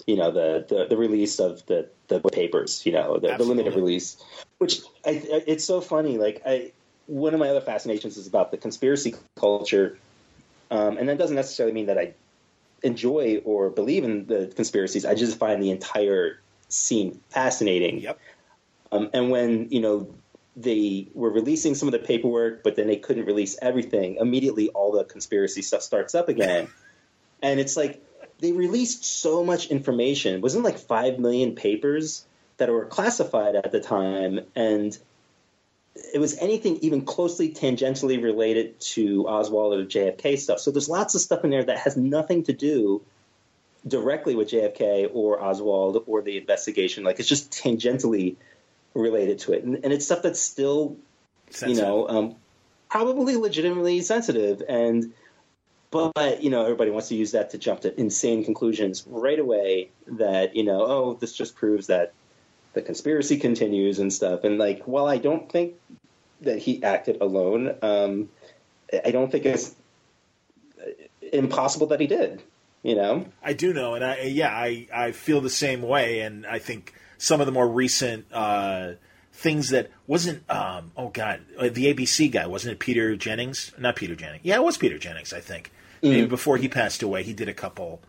you 0.07 0.17
know, 0.17 0.31
the, 0.31 0.67
the, 0.69 0.87
the 0.91 0.97
release 0.97 1.41
of 1.41 1.65
the 1.67 1.89
the 2.09 2.21
papers, 2.21 2.85
you 2.85 2.93
know, 2.93 3.19
the, 3.19 3.37
the 3.39 3.45
limited 3.45 3.75
release. 3.75 4.23
Which 4.59 4.81
I, 5.07 5.23
it's 5.47 5.65
so 5.65 5.81
funny. 5.81 6.19
Like 6.19 6.43
I, 6.45 6.73
one 7.11 7.35
of 7.35 7.41
my 7.41 7.49
other 7.49 7.61
fascinations 7.61 8.17
is 8.17 8.27
about 8.27 8.53
the 8.53 8.57
conspiracy 8.57 9.15
culture, 9.37 9.99
um, 10.71 10.97
and 10.97 11.09
that 11.09 11.19
doesn't 11.19 11.35
necessarily 11.35 11.75
mean 11.75 11.87
that 11.87 11.99
I 11.99 12.15
enjoy 12.83 13.43
or 13.45 13.69
believe 13.69 14.05
in 14.05 14.27
the 14.27 14.53
conspiracies. 14.55 15.05
I 15.05 15.15
just 15.15 15.37
find 15.37 15.63
the 15.63 15.71
entire 15.71 16.41
scene 16.69 17.21
fascinating. 17.29 17.99
Yep. 17.99 18.19
Um, 18.93 19.11
and 19.13 19.31
when 19.31 19.71
you 19.71 19.81
know 19.81 20.15
they 20.57 21.09
were 21.15 21.31
releasing 21.31 21.75
some 21.75 21.89
of 21.89 21.93
the 21.93 21.99
paperwork, 21.99 22.63
but 22.63 22.77
then 22.77 22.87
they 22.87 22.97
couldn't 22.97 23.25
release 23.25 23.59
everything. 23.61 24.17
Immediately, 24.17 24.69
all 24.69 24.93
the 24.93 25.05
conspiracy 25.05 25.63
stuff 25.63 25.83
starts 25.83 26.15
up 26.15 26.29
again, 26.29 26.69
and 27.43 27.59
it's 27.59 27.77
like 27.77 28.01
they 28.39 28.53
released 28.53 29.05
so 29.05 29.45
much 29.45 29.67
information. 29.67 30.37
It 30.37 30.43
wasn't 30.43 30.65
like 30.65 30.79
five 30.79 31.19
million 31.19 31.57
papers 31.57 32.25
that 32.59 32.69
were 32.69 32.85
classified 32.85 33.57
at 33.57 33.73
the 33.73 33.81
time, 33.81 34.41
and 34.55 34.97
it 35.95 36.19
was 36.19 36.39
anything 36.39 36.77
even 36.79 37.05
closely 37.05 37.53
tangentially 37.53 38.23
related 38.23 38.79
to 38.81 39.27
Oswald 39.27 39.75
or 39.75 39.85
JFK 39.85 40.39
stuff. 40.39 40.61
So 40.61 40.71
there's 40.71 40.89
lots 40.89 41.15
of 41.15 41.21
stuff 41.21 41.45
in 41.45 41.51
there 41.51 41.65
that 41.65 41.79
has 41.79 41.97
nothing 41.97 42.45
to 42.45 42.53
do 42.53 43.03
directly 43.87 44.35
with 44.35 44.51
JFK 44.51 45.11
or 45.13 45.43
Oswald 45.43 46.05
or 46.07 46.23
the 46.23 46.37
investigation. 46.37 47.05
Like 47.05 47.19
it's 47.19 47.29
just 47.29 47.51
tangentially 47.51 48.37
related 48.95 49.41
to 49.41 49.53
it, 49.53 49.65
and, 49.65 49.77
and 49.85 49.93
it's 49.93 50.05
stuff 50.05 50.23
that's 50.23 50.41
still, 50.41 50.97
sensitive. 51.51 51.77
you 51.77 51.83
know, 51.83 52.09
um, 52.09 52.35
probably 52.89 53.37
legitimately 53.37 54.01
sensitive, 54.03 54.63
and 54.69 55.13
but 55.91 56.43
you 56.43 56.51
know 56.51 56.63
everybody 56.63 56.91
wants 56.91 57.09
to 57.09 57.17
use 57.17 57.33
that 57.33 57.51
to 57.51 57.59
jump 57.59 57.81
to 57.81 58.01
insane 58.01 58.45
conclusions 58.45 59.05
right 59.09 59.39
away. 59.39 59.91
That 60.07 60.55
you 60.55 60.65
know, 60.65 60.83
oh, 60.83 61.15
this 61.15 61.33
just 61.33 61.57
proves 61.57 61.89
that 61.89 62.13
the 62.73 62.83
conspiracy 62.83 63.37
continues 63.39 63.99
and 63.99 64.13
stuff. 64.13 64.45
And 64.45 64.59
like, 64.59 64.83
while 64.85 65.07
I 65.07 65.19
don't 65.19 65.51
think 65.51 65.75
that 66.41 66.59
he 66.59 66.83
acted 66.83 67.21
alone, 67.21 67.75
um, 67.83 68.29
I 69.05 69.11
don't 69.11 69.31
think 69.31 69.47
it's 69.47 69.75
impossible 71.33 71.89
that 71.89 72.01
he 72.01 72.07
did. 72.07 72.43
You 72.83 72.95
know, 72.95 73.27
I 73.43 73.53
do 73.53 73.75
know, 73.75 73.95
and 73.95 74.03
I 74.03 74.23
yeah, 74.23 74.49
I 74.49 74.87
I 74.93 75.13
feel 75.13 75.43
the 75.43 75.51
same 75.51 75.83
way, 75.83 76.21
and 76.21 76.47
I 76.47 76.59
think 76.59 76.95
some 77.19 77.41
of 77.41 77.47
the 77.47 77.53
more 77.53 77.69
recent 77.69 78.25
uh, 78.33 78.93
things 79.35 79.69
that 79.69 79.91
wasn't. 80.07 80.51
Um, 80.51 80.93
oh 80.97 81.09
God, 81.09 81.43
uh, 81.59 81.69
the 81.71 81.93
ABC 81.93 82.33
guy 82.33 82.47
wasn't 82.47 82.73
it? 82.73 82.79
Peter 82.79 83.17
Jennings, 83.17 83.73
not 83.79 83.97
Peter 83.97 84.15
Jennings. 84.15 84.41
Yeah, 84.45 84.57
it 84.57 84.63
was 84.63 84.79
Peter 84.79 84.99
Jennings. 84.99 85.35
I 85.35 85.41
think 85.41 85.71
mm-hmm. 86.03 86.09
maybe 86.09 86.27
before 86.27 86.57
he 86.57 86.69
passed 86.69 87.03
away, 87.03 87.23
he 87.23 87.35
did 87.35 87.51
a 87.51 87.55
couple 87.55 88.01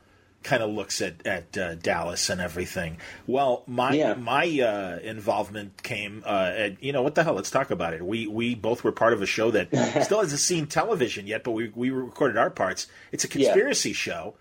kind 0.44 0.64
of 0.64 0.72
looks 0.72 1.02
at 1.02 1.26
at 1.26 1.58
uh, 1.58 1.76
Dallas 1.76 2.30
and 2.30 2.42
everything. 2.42 2.98
Well, 3.28 3.64
my 3.68 3.94
yeah. 3.94 4.14
my 4.14 4.46
uh, 4.60 5.00
involvement 5.04 5.82
came 5.84 6.24
uh, 6.26 6.52
at 6.56 6.84
you 6.84 6.94
know 6.94 7.02
what 7.02 7.16
the 7.16 7.24
hell? 7.24 7.34
Let's 7.34 7.52
talk 7.52 7.72
about 7.72 7.94
it. 7.94 8.06
We 8.06 8.28
we 8.28 8.56
both 8.56 8.84
were 8.84 8.92
part 8.92 9.14
of 9.14 9.22
a 9.22 9.26
show 9.26 9.52
that 9.52 9.70
still 10.04 10.22
hasn't 10.22 10.40
seen 10.40 10.68
television 10.68 11.28
yet, 11.28 11.44
but 11.44 11.52
we 11.52 11.72
we 11.76 11.90
recorded 11.92 12.38
our 12.38 12.50
parts. 12.50 12.88
It's 13.12 13.24
a 13.24 13.28
conspiracy 13.28 13.90
yeah. 13.90 13.96
show, 13.96 14.34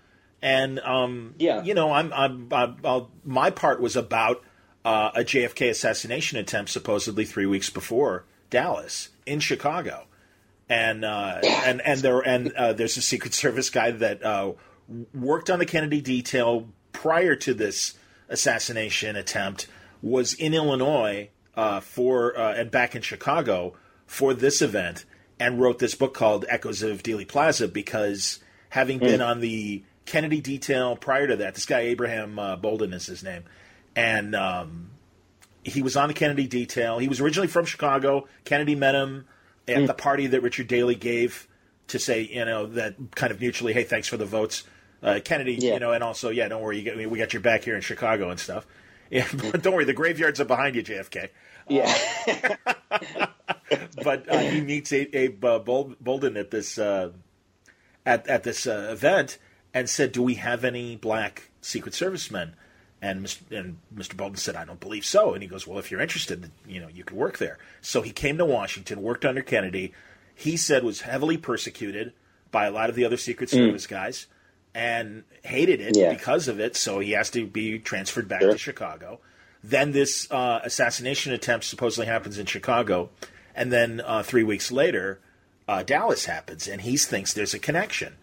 and 0.42 0.80
um, 0.80 1.34
yeah, 1.38 1.62
you 1.62 1.74
know, 1.74 1.92
I'm, 1.92 2.12
I'm, 2.12 2.48
I'm, 2.52 2.76
I'm 2.84 3.06
my 3.24 3.50
part 3.50 3.80
was 3.80 3.96
about 3.96 4.42
uh, 4.84 5.10
a 5.14 5.20
JFK 5.20 5.70
assassination 5.70 6.38
attempt 6.38 6.70
supposedly 6.70 7.24
three 7.24 7.46
weeks 7.46 7.70
before 7.70 8.24
Dallas 8.48 9.10
in 9.26 9.40
Chicago, 9.40 10.06
and 10.68 11.04
uh, 11.04 11.40
and 11.42 11.80
and 11.82 12.00
there 12.00 12.20
and 12.20 12.52
uh, 12.52 12.72
there's 12.72 12.96
a 12.96 13.02
Secret 13.02 13.34
Service 13.34 13.70
guy 13.70 13.90
that 13.90 14.24
uh, 14.24 14.52
worked 15.14 15.50
on 15.50 15.59
the 15.59 15.66
Kennedy 15.66 16.00
detail 16.00 16.68
prior 16.92 17.37
to 17.37 17.55
this 17.55 17.94
assassination 18.29 19.16
attempt, 19.16 19.66
was 20.03 20.35
in 20.35 20.55
Illinois 20.55 21.31
uh, 21.55 21.81
for 21.81 22.38
uh, 22.38 22.55
and 22.55 22.70
back 22.70 22.94
in 22.94 23.03
Chicago 23.03 23.74
for 24.07 24.35
this 24.35 24.61
event, 24.62 25.05
and 25.38 25.61
wrote 25.61 25.79
this 25.79 25.94
book 25.94 26.14
called 26.14 26.44
Echoes 26.48 26.83
of 26.83 27.03
Dealey 27.03 27.26
Plaza 27.26 27.68
because 27.68 28.40
having 28.70 28.98
mm. 28.98 29.03
been 29.03 29.20
on 29.20 29.40
the 29.40 29.83
Kennedy 30.07 30.40
detail 30.40 30.96
prior 30.96 31.26
to 31.26 31.37
that, 31.37 31.55
this 31.55 31.66
guy 31.66 31.81
Abraham 31.81 32.37
Bolden 32.61 32.92
is 32.92 33.07
his 33.07 33.22
name 33.22 33.44
and 33.96 34.35
um, 34.35 34.90
he 35.64 35.83
was 35.83 35.96
on 35.96 36.09
the 36.09 36.14
Kennedy 36.14 36.46
detail. 36.46 36.98
He 36.98 37.09
was 37.09 37.20
originally 37.20 37.48
from 37.48 37.64
Chicago. 37.64 38.26
Kennedy 38.44 38.74
met 38.74 38.94
him 38.94 39.26
at 39.68 39.79
mm. 39.79 39.87
the 39.87 39.94
party 39.94 40.26
that 40.29 40.42
Richard 40.42 40.68
Daley 40.68 40.94
gave 40.94 41.48
to 41.88 41.98
say, 41.98 42.22
you 42.22 42.44
know, 42.44 42.66
that 42.66 42.94
kind 43.14 43.33
of 43.33 43.40
mutually, 43.40 43.72
hey, 43.72 43.85
thanks 43.85 44.09
for 44.09 44.16
the 44.16 44.24
votes. 44.24 44.64
Uh, 45.02 45.20
Kennedy, 45.24 45.54
yeah. 45.54 45.74
you 45.74 45.80
know, 45.80 45.92
and 45.92 46.04
also, 46.04 46.30
yeah, 46.30 46.48
don't 46.48 46.62
worry, 46.62 46.78
you 46.78 46.82
get, 46.82 47.10
we 47.10 47.18
got 47.18 47.32
your 47.32 47.40
back 47.40 47.64
here 47.64 47.74
in 47.74 47.80
Chicago 47.80 48.30
and 48.30 48.38
stuff. 48.38 48.66
Yeah, 49.12 49.26
but 49.32 49.62
don't 49.62 49.74
worry, 49.74 49.86
the 49.86 49.92
graveyards 49.92 50.38
are 50.38 50.44
behind 50.44 50.76
you, 50.76 50.84
JFK. 50.84 51.30
Yeah. 51.66 51.92
But 54.02 54.28
uh, 54.28 54.38
he 54.38 54.60
meets 54.60 54.92
Abe, 54.92 55.44
uh, 55.44 55.58
Bolden 55.58 56.36
at 56.36 56.50
this 56.50 56.78
uh, 56.78 57.10
at 58.04 58.26
at 58.28 58.42
this 58.42 58.66
uh, 58.66 58.88
event 58.90 59.38
and 59.72 59.88
said, 59.88 60.12
"Do 60.12 60.22
we 60.22 60.34
have 60.34 60.64
any 60.64 60.96
black 60.96 61.50
Secret 61.60 61.94
Service 61.94 62.30
men. 62.30 62.54
And 63.02 63.24
Mr. 63.24 63.58
and 63.58 63.78
Mr. 63.94 64.16
Bolden 64.16 64.36
said, 64.36 64.56
"I 64.56 64.64
don't 64.64 64.80
believe 64.80 65.04
so." 65.04 65.32
And 65.32 65.42
he 65.42 65.48
goes, 65.48 65.66
"Well, 65.66 65.78
if 65.78 65.90
you're 65.90 66.00
interested, 66.00 66.50
you 66.66 66.80
know, 66.80 66.88
you 66.88 67.04
could 67.04 67.16
work 67.16 67.38
there." 67.38 67.58
So 67.80 68.02
he 68.02 68.10
came 68.10 68.36
to 68.38 68.44
Washington, 68.44 69.02
worked 69.02 69.24
under 69.24 69.42
Kennedy. 69.42 69.92
He 70.34 70.56
said 70.56 70.84
was 70.84 71.02
heavily 71.02 71.36
persecuted 71.36 72.12
by 72.50 72.66
a 72.66 72.70
lot 72.70 72.90
of 72.90 72.96
the 72.96 73.04
other 73.04 73.16
Secret 73.16 73.48
Service 73.48 73.86
mm. 73.86 73.90
guys, 73.90 74.26
and 74.74 75.24
hated 75.42 75.80
it 75.80 75.96
yeah. 75.96 76.12
because 76.12 76.48
of 76.48 76.61
it. 76.61 76.76
So 76.76 77.00
he 77.00 77.12
has 77.12 77.30
to 77.30 77.46
be 77.46 77.78
transferred 77.78 78.28
back 78.28 78.40
sure. 78.40 78.52
to 78.52 78.59
Chicago. 78.59 79.20
Then 79.62 79.92
this 79.92 80.30
uh, 80.30 80.61
assassination 80.64 81.33
attempt 81.33 81.66
supposedly 81.66 82.06
happens 82.06 82.38
in 82.38 82.46
Chicago, 82.46 83.11
and 83.54 83.70
then 83.70 84.00
uh, 84.00 84.22
three 84.22 84.42
weeks 84.42 84.72
later, 84.72 85.20
uh, 85.68 85.83
Dallas 85.83 86.24
happens, 86.24 86.66
and 86.66 86.80
he 86.80 86.96
thinks 86.96 87.35
there's 87.35 87.52
a 87.52 87.59
connection 87.59 88.14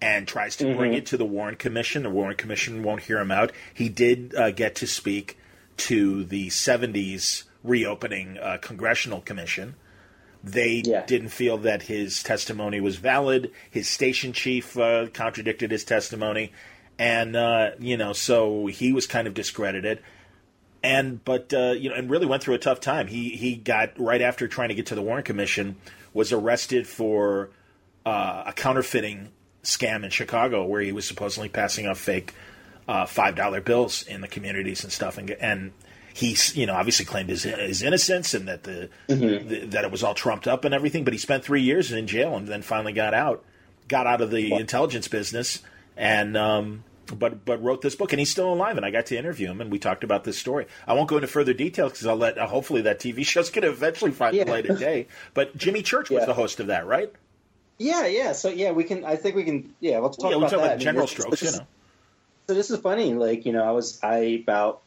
and 0.00 0.26
tries 0.26 0.56
to 0.56 0.64
mm-hmm. 0.64 0.76
bring 0.76 0.94
it 0.94 1.06
to 1.06 1.16
the 1.16 1.24
Warren 1.24 1.54
Commission. 1.54 2.02
The 2.02 2.10
Warren 2.10 2.36
Commission 2.36 2.82
won't 2.82 3.02
hear 3.02 3.20
him 3.20 3.30
out. 3.30 3.52
He 3.72 3.88
did 3.88 4.34
uh, 4.34 4.50
get 4.50 4.74
to 4.76 4.86
speak 4.86 5.38
to 5.78 6.24
the 6.24 6.48
70s 6.48 7.44
reopening 7.62 8.38
uh, 8.38 8.58
Congressional 8.60 9.20
Commission. 9.20 9.76
They 10.44 10.82
yeah. 10.84 11.06
didn't 11.06 11.28
feel 11.28 11.58
that 11.58 11.82
his 11.82 12.22
testimony 12.22 12.80
was 12.80 12.96
valid. 12.96 13.52
His 13.70 13.88
station 13.88 14.32
chief 14.32 14.76
uh, 14.76 15.06
contradicted 15.12 15.70
his 15.70 15.84
testimony. 15.84 16.52
And, 16.98 17.36
uh, 17.36 17.70
you 17.78 17.96
know, 17.96 18.12
so 18.12 18.66
he 18.66 18.92
was 18.92 19.06
kind 19.06 19.26
of 19.26 19.34
discredited. 19.34 20.00
And, 20.82 21.24
but, 21.24 21.54
uh, 21.54 21.72
you 21.72 21.90
know, 21.90 21.94
and 21.94 22.10
really 22.10 22.26
went 22.26 22.42
through 22.42 22.54
a 22.54 22.58
tough 22.58 22.80
time. 22.80 23.06
He, 23.06 23.30
he 23.30 23.54
got, 23.54 23.98
right 23.98 24.20
after 24.20 24.48
trying 24.48 24.70
to 24.70 24.74
get 24.74 24.86
to 24.86 24.94
the 24.94 25.02
Warren 25.02 25.22
Commission, 25.22 25.76
was 26.12 26.32
arrested 26.32 26.86
for 26.86 27.50
uh, 28.04 28.44
a 28.46 28.52
counterfeiting 28.52 29.30
scam 29.62 30.04
in 30.04 30.10
Chicago 30.10 30.66
where 30.66 30.80
he 30.80 30.92
was 30.92 31.06
supposedly 31.06 31.48
passing 31.48 31.86
off 31.86 31.98
fake 31.98 32.34
uh, 32.88 33.06
five 33.06 33.36
dollar 33.36 33.60
bills 33.60 34.02
in 34.02 34.20
the 34.20 34.28
communities 34.28 34.82
and 34.82 34.92
stuff, 34.92 35.18
and 35.18 35.30
and 35.30 35.72
he's 36.12 36.56
you 36.56 36.66
know 36.66 36.74
obviously 36.74 37.04
claimed 37.04 37.30
his, 37.30 37.42
his 37.44 37.82
innocence 37.82 38.34
and 38.34 38.48
that 38.48 38.64
the, 38.64 38.88
mm-hmm. 39.08 39.48
the, 39.48 39.66
that 39.66 39.84
it 39.84 39.90
was 39.90 40.02
all 40.02 40.14
trumped 40.14 40.46
up 40.46 40.64
and 40.64 40.74
everything, 40.74 41.04
but 41.04 41.12
he 41.12 41.18
spent 41.18 41.44
three 41.44 41.62
years 41.62 41.92
in 41.92 42.06
jail 42.06 42.36
and 42.36 42.48
then 42.48 42.62
finally 42.62 42.92
got 42.92 43.14
out, 43.14 43.44
got 43.88 44.06
out 44.06 44.20
of 44.20 44.30
the 44.30 44.52
intelligence 44.52 45.08
business, 45.08 45.60
and 45.96 46.36
um, 46.36 46.84
but 47.06 47.44
but 47.44 47.62
wrote 47.62 47.82
this 47.82 47.94
book 47.94 48.12
and 48.12 48.20
he's 48.20 48.30
still 48.30 48.52
alive 48.52 48.76
and 48.76 48.86
I 48.86 48.90
got 48.90 49.06
to 49.06 49.16
interview 49.16 49.50
him 49.50 49.60
and 49.60 49.70
we 49.70 49.78
talked 49.78 50.04
about 50.04 50.24
this 50.24 50.38
story. 50.38 50.66
I 50.86 50.94
won't 50.94 51.08
go 51.08 51.16
into 51.16 51.28
further 51.28 51.52
details 51.52 51.92
because 51.92 52.06
I'll 52.06 52.16
let 52.16 52.38
uh, 52.38 52.46
hopefully 52.46 52.82
that 52.82 53.00
TV 53.00 53.24
show's 53.26 53.50
going 53.50 53.62
to 53.62 53.70
eventually 53.70 54.12
find 54.12 54.36
yeah. 54.36 54.44
the 54.44 54.50
light 54.50 54.66
of 54.66 54.78
day. 54.78 55.08
But 55.34 55.56
Jimmy 55.56 55.82
Church 55.82 56.10
was 56.10 56.20
yeah. 56.20 56.26
the 56.26 56.34
host 56.34 56.60
of 56.60 56.68
that, 56.68 56.86
right? 56.86 57.12
Yeah, 57.78 58.06
yeah. 58.06 58.32
So 58.32 58.48
yeah, 58.48 58.70
we 58.72 58.84
can. 58.84 59.04
I 59.04 59.16
think 59.16 59.34
we 59.34 59.44
can. 59.44 59.74
Yeah, 59.80 59.98
let's 59.98 60.16
talk 60.16 60.30
yeah, 60.30 60.36
about 60.36 60.50
talk 60.50 60.60
that. 60.60 60.66
About 60.66 60.78
general 60.78 61.06
strokes, 61.06 61.40
this, 61.40 61.52
you 61.52 61.58
know. 61.58 61.66
So 62.46 62.54
this 62.54 62.70
is 62.70 62.78
funny. 62.80 63.14
Like 63.14 63.44
you 63.44 63.52
know, 63.52 63.64
I 63.64 63.72
was 63.72 63.98
I 64.02 64.42
about 64.42 64.82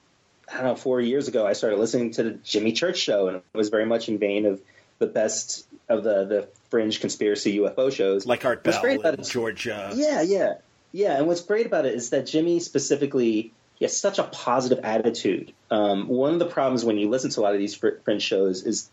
I 0.52 0.58
don't 0.58 0.66
know 0.66 0.76
four 0.76 1.02
years 1.02 1.28
ago. 1.28 1.46
I 1.46 1.54
started 1.54 1.80
listening 1.80 2.12
to 2.12 2.24
the 2.24 2.32
Jimmy 2.32 2.72
Church 2.72 2.98
show, 2.98 3.28
and 3.28 3.38
it 3.38 3.44
was 3.54 3.70
very 3.70 3.86
much 3.86 4.10
in 4.10 4.18
vein 4.18 4.46
of 4.46 4.62
the 5.00 5.08
best 5.08 5.68
of 5.90 6.04
the 6.04 6.26
the 6.26 6.48
fringe 6.70 7.00
conspiracy 7.00 7.58
UFO 7.58 7.92
shows, 7.92 8.26
like 8.26 8.46
Art 8.46 8.64
Bell, 8.64 8.80
great 8.82 9.00
about 9.00 9.16
it, 9.16 9.24
George. 9.24 9.68
Uh... 9.68 9.92
Yeah, 9.96 10.22
yeah, 10.22 10.56
yeah. 10.92 11.18
And 11.18 11.28
what's 11.28 11.42
great 11.42 11.66
about 11.66 11.86
it 11.86 11.96
is 11.96 12.12
that 12.12 12.28
Jimmy 12.28 12.60
specifically 12.60 13.54
he 13.76 13.86
has 13.86 13.98
such 13.98 14.20
a 14.20 14.24
positive 14.24 14.84
attitude. 14.84 15.54
Um, 15.70 16.08
one 16.08 16.34
of 16.34 16.40
the 16.40 16.46
problems 16.46 16.86
when 16.86 16.98
you 16.98 17.10
listen 17.10 17.30
to 17.32 17.40
a 17.40 17.44
lot 17.44 17.54
of 17.54 17.60
these 17.60 17.76
fringe 17.76 18.22
shows 18.22 18.64
is 18.64 18.90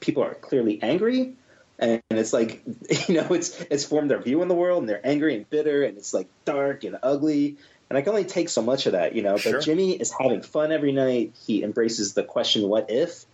people 0.00 0.22
are 0.22 0.34
clearly 0.34 0.80
angry 0.82 1.34
and 1.78 2.02
it's 2.10 2.32
like 2.32 2.62
you 3.08 3.16
know 3.16 3.26
it's 3.30 3.60
it's 3.70 3.84
formed 3.84 4.10
their 4.10 4.20
view 4.20 4.42
in 4.42 4.48
the 4.48 4.54
world 4.54 4.82
and 4.82 4.88
they're 4.88 5.06
angry 5.06 5.36
and 5.36 5.48
bitter 5.50 5.82
and 5.82 5.98
it's 5.98 6.14
like 6.14 6.28
dark 6.44 6.84
and 6.84 6.98
ugly 7.02 7.56
and 7.88 7.98
i 7.98 8.02
can 8.02 8.10
only 8.10 8.24
take 8.24 8.48
so 8.48 8.62
much 8.62 8.86
of 8.86 8.92
that 8.92 9.14
you 9.14 9.22
know 9.22 9.36
sure. 9.36 9.52
but 9.52 9.64
jimmy 9.64 9.92
is 9.92 10.12
having 10.18 10.42
fun 10.42 10.72
every 10.72 10.92
night 10.92 11.34
he 11.46 11.62
embraces 11.62 12.14
the 12.14 12.22
question 12.22 12.68
what 12.68 12.90
if 12.90 13.24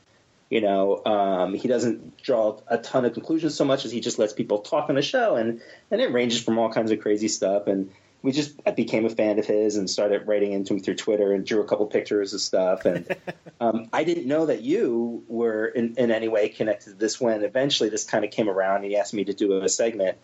you 0.48 0.60
know 0.60 1.04
um, 1.04 1.54
he 1.54 1.68
doesn't 1.68 2.20
draw 2.22 2.58
a 2.66 2.78
ton 2.78 3.04
of 3.04 3.14
conclusions 3.14 3.54
so 3.54 3.64
much 3.64 3.84
as 3.84 3.92
he 3.92 4.00
just 4.00 4.18
lets 4.18 4.32
people 4.32 4.58
talk 4.58 4.88
on 4.88 4.96
the 4.96 5.02
show 5.02 5.36
and 5.36 5.60
and 5.90 6.00
it 6.00 6.12
ranges 6.12 6.42
from 6.42 6.58
all 6.58 6.72
kinds 6.72 6.90
of 6.90 7.00
crazy 7.00 7.28
stuff 7.28 7.66
and 7.66 7.90
we 8.22 8.32
just 8.32 8.60
I 8.66 8.72
became 8.72 9.06
a 9.06 9.10
fan 9.10 9.38
of 9.38 9.46
his 9.46 9.76
and 9.76 9.88
started 9.88 10.26
writing 10.26 10.52
into 10.52 10.74
him 10.74 10.80
through 10.80 10.96
Twitter 10.96 11.32
and 11.32 11.44
drew 11.44 11.60
a 11.60 11.66
couple 11.66 11.86
pictures 11.86 12.34
of 12.34 12.40
stuff. 12.40 12.84
And 12.84 13.06
um, 13.60 13.88
I 13.92 14.04
didn't 14.04 14.26
know 14.26 14.46
that 14.46 14.62
you 14.62 15.24
were 15.28 15.66
in, 15.66 15.94
in 15.96 16.10
any 16.10 16.28
way 16.28 16.48
connected 16.50 16.90
to 16.90 16.96
this 16.96 17.20
when 17.20 17.42
eventually 17.42 17.88
this 17.88 18.04
kind 18.04 18.24
of 18.24 18.30
came 18.30 18.48
around 18.48 18.76
and 18.76 18.86
he 18.86 18.96
asked 18.96 19.14
me 19.14 19.24
to 19.24 19.32
do 19.32 19.62
a 19.62 19.68
segment. 19.68 20.18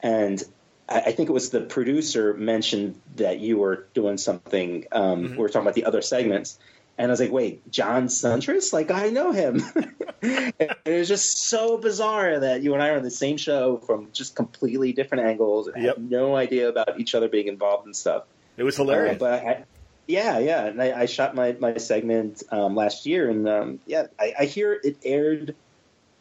And 0.00 0.42
I, 0.90 1.00
I 1.00 1.12
think 1.12 1.28
it 1.28 1.32
was 1.32 1.50
the 1.50 1.60
producer 1.60 2.34
mentioned 2.34 3.00
that 3.16 3.40
you 3.40 3.58
were 3.58 3.86
doing 3.94 4.18
something. 4.18 4.86
Um, 4.92 5.24
mm-hmm. 5.24 5.32
We 5.32 5.38
were 5.38 5.48
talking 5.48 5.62
about 5.62 5.74
the 5.74 5.84
other 5.84 6.02
segments. 6.02 6.58
And 6.98 7.10
I 7.10 7.12
was 7.12 7.20
like, 7.20 7.32
wait, 7.32 7.70
John 7.70 8.08
Siuntres? 8.08 8.74
Like, 8.74 8.90
I 8.90 9.08
know 9.08 9.32
him. 9.32 9.62
it 10.22 10.78
was 10.86 11.08
just 11.08 11.38
so 11.38 11.78
bizarre 11.78 12.40
that 12.40 12.62
you 12.62 12.74
and 12.74 12.82
I 12.82 12.90
are 12.90 12.98
on 12.98 13.02
the 13.02 13.10
same 13.10 13.38
show 13.38 13.78
from 13.78 14.08
just 14.12 14.36
completely 14.36 14.92
different 14.92 15.24
angles 15.24 15.68
and 15.68 15.82
yep. 15.82 15.96
had 15.96 16.10
no 16.10 16.36
idea 16.36 16.68
about 16.68 17.00
each 17.00 17.14
other 17.14 17.30
being 17.30 17.46
involved 17.46 17.86
and 17.86 17.96
stuff. 17.96 18.24
It 18.58 18.64
was 18.64 18.76
hilarious. 18.76 19.16
Uh, 19.16 19.18
but 19.18 19.32
I, 19.32 19.64
yeah, 20.06 20.40
yeah. 20.40 20.66
And 20.66 20.82
I, 20.82 21.00
I 21.00 21.06
shot 21.06 21.34
my, 21.34 21.52
my 21.58 21.78
segment 21.78 22.42
um, 22.50 22.74
last 22.74 23.06
year. 23.06 23.30
And 23.30 23.48
um, 23.48 23.80
yeah, 23.86 24.08
I, 24.18 24.34
I, 24.40 24.44
hear 24.44 24.78
it 24.84 24.98
aired 25.02 25.54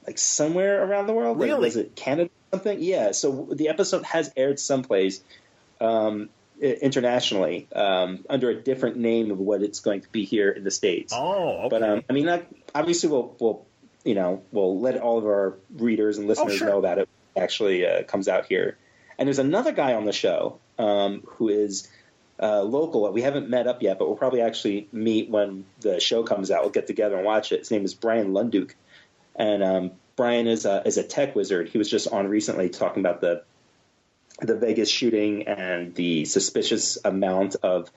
like 0.07 0.17
somewhere 0.17 0.81
around 0.81 1.07
the 1.07 1.13
world. 1.13 1.39
Really? 1.39 1.51
Like, 1.51 1.61
was 1.61 1.75
it 1.75 1.95
Canada 1.97 2.29
something? 2.51 2.81
Yeah. 2.81 3.11
So 3.11 3.49
the 3.51 3.69
episode 3.69 4.03
has 4.03 4.31
aired 4.35 4.59
someplace. 4.59 5.21
Um, 5.81 6.29
internationally 6.61 7.67
um, 7.73 8.25
under 8.29 8.49
a 8.49 8.55
different 8.55 8.97
name 8.97 9.31
of 9.31 9.39
what 9.39 9.63
it's 9.63 9.79
going 9.79 10.01
to 10.01 10.09
be 10.09 10.25
here 10.25 10.49
in 10.49 10.63
the 10.63 10.71
states. 10.71 11.13
Oh, 11.15 11.59
okay. 11.59 11.69
but 11.69 11.83
um, 11.83 12.03
I 12.09 12.13
mean, 12.13 12.27
obviously, 12.75 13.09
we'll, 13.09 13.35
we'll 13.39 13.65
you 14.03 14.15
know 14.15 14.41
we'll 14.51 14.79
let 14.79 14.97
all 14.97 15.17
of 15.17 15.25
our 15.25 15.57
readers 15.75 16.17
and 16.17 16.27
listeners 16.27 16.53
oh, 16.55 16.57
sure. 16.57 16.67
know 16.67 16.81
that 16.81 16.97
it 16.97 17.09
actually 17.37 17.85
uh, 17.85 18.03
comes 18.03 18.27
out 18.27 18.45
here. 18.45 18.77
And 19.17 19.27
there's 19.27 19.39
another 19.39 19.71
guy 19.71 19.93
on 19.93 20.05
the 20.05 20.13
show 20.13 20.59
um, 20.77 21.23
who 21.25 21.49
is 21.49 21.89
uh, 22.41 22.61
local. 22.63 23.11
We 23.11 23.21
haven't 23.21 23.49
met 23.49 23.67
up 23.67 23.81
yet, 23.81 23.99
but 23.99 24.07
we'll 24.07 24.17
probably 24.17 24.41
actually 24.41 24.87
meet 24.91 25.29
when 25.29 25.65
the 25.81 25.99
show 25.99 26.23
comes 26.23 26.51
out. 26.51 26.61
We'll 26.61 26.71
get 26.71 26.87
together 26.87 27.17
and 27.17 27.25
watch 27.25 27.51
it. 27.51 27.59
His 27.59 27.71
name 27.71 27.83
is 27.83 27.93
Bryan 27.93 28.31
Lunduke, 28.31 28.73
and 29.35 29.63
um, 29.63 29.91
Brian 30.19 30.47
is 30.47 30.65
a, 30.65 30.85
is 30.85 30.97
a 30.97 31.03
tech 31.03 31.33
wizard. 31.33 31.69
He 31.69 31.77
was 31.77 31.89
just 31.89 32.09
on 32.09 32.27
recently 32.27 32.67
talking 32.67 32.99
about 32.99 33.21
the 33.21 33.41
the 34.41 34.57
Vegas 34.57 34.89
shooting 34.89 35.47
and 35.47 35.95
the 35.95 36.25
suspicious 36.25 36.97
amount 37.05 37.55
of 37.63 37.89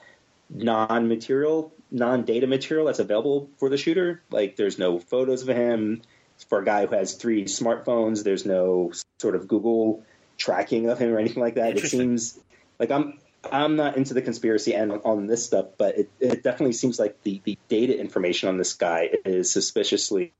non-material, 0.49 1.73
non-data 1.91 2.47
material 2.47 2.87
that's 2.87 3.01
available 3.01 3.51
for 3.59 3.69
the 3.69 3.77
shooter. 3.77 4.23
Like 4.31 4.55
there's 4.55 4.79
no 4.79 5.01
photos 5.01 5.43
of 5.43 5.49
him. 5.49 6.03
For 6.49 6.61
a 6.61 6.65
guy 6.65 6.87
who 6.87 6.95
has 6.95 7.15
three 7.15 7.47
smartphones, 7.47 8.23
there's 8.23 8.47
no 8.47 8.93
sort 9.19 9.35
of 9.35 9.49
Google 9.49 10.05
tracking 10.39 10.89
of 10.91 11.01
him 11.01 11.13
or 11.13 11.19
anything 11.19 11.43
like 11.43 11.57
that. 11.57 11.77
It 11.77 11.89
seems 11.89 12.39
like 12.79 12.93
I'm 12.93 13.19
I'm 13.51 13.75
not 13.75 13.97
into 13.97 14.15
the 14.15 14.23
conspiracy 14.23 14.77
end 14.77 14.93
on 15.05 15.27
this 15.27 15.45
stuff, 15.45 15.67
but 15.77 15.99
it, 15.99 16.11
it 16.21 16.45
definitely 16.45 16.75
seems 16.75 17.01
like 17.01 17.21
the, 17.25 17.41
the 17.43 17.59
data 17.69 17.99
information 17.99 18.49
on 18.49 18.59
this 18.59 18.75
guy 18.75 19.11
is 19.25 19.51
suspiciously 19.51 20.33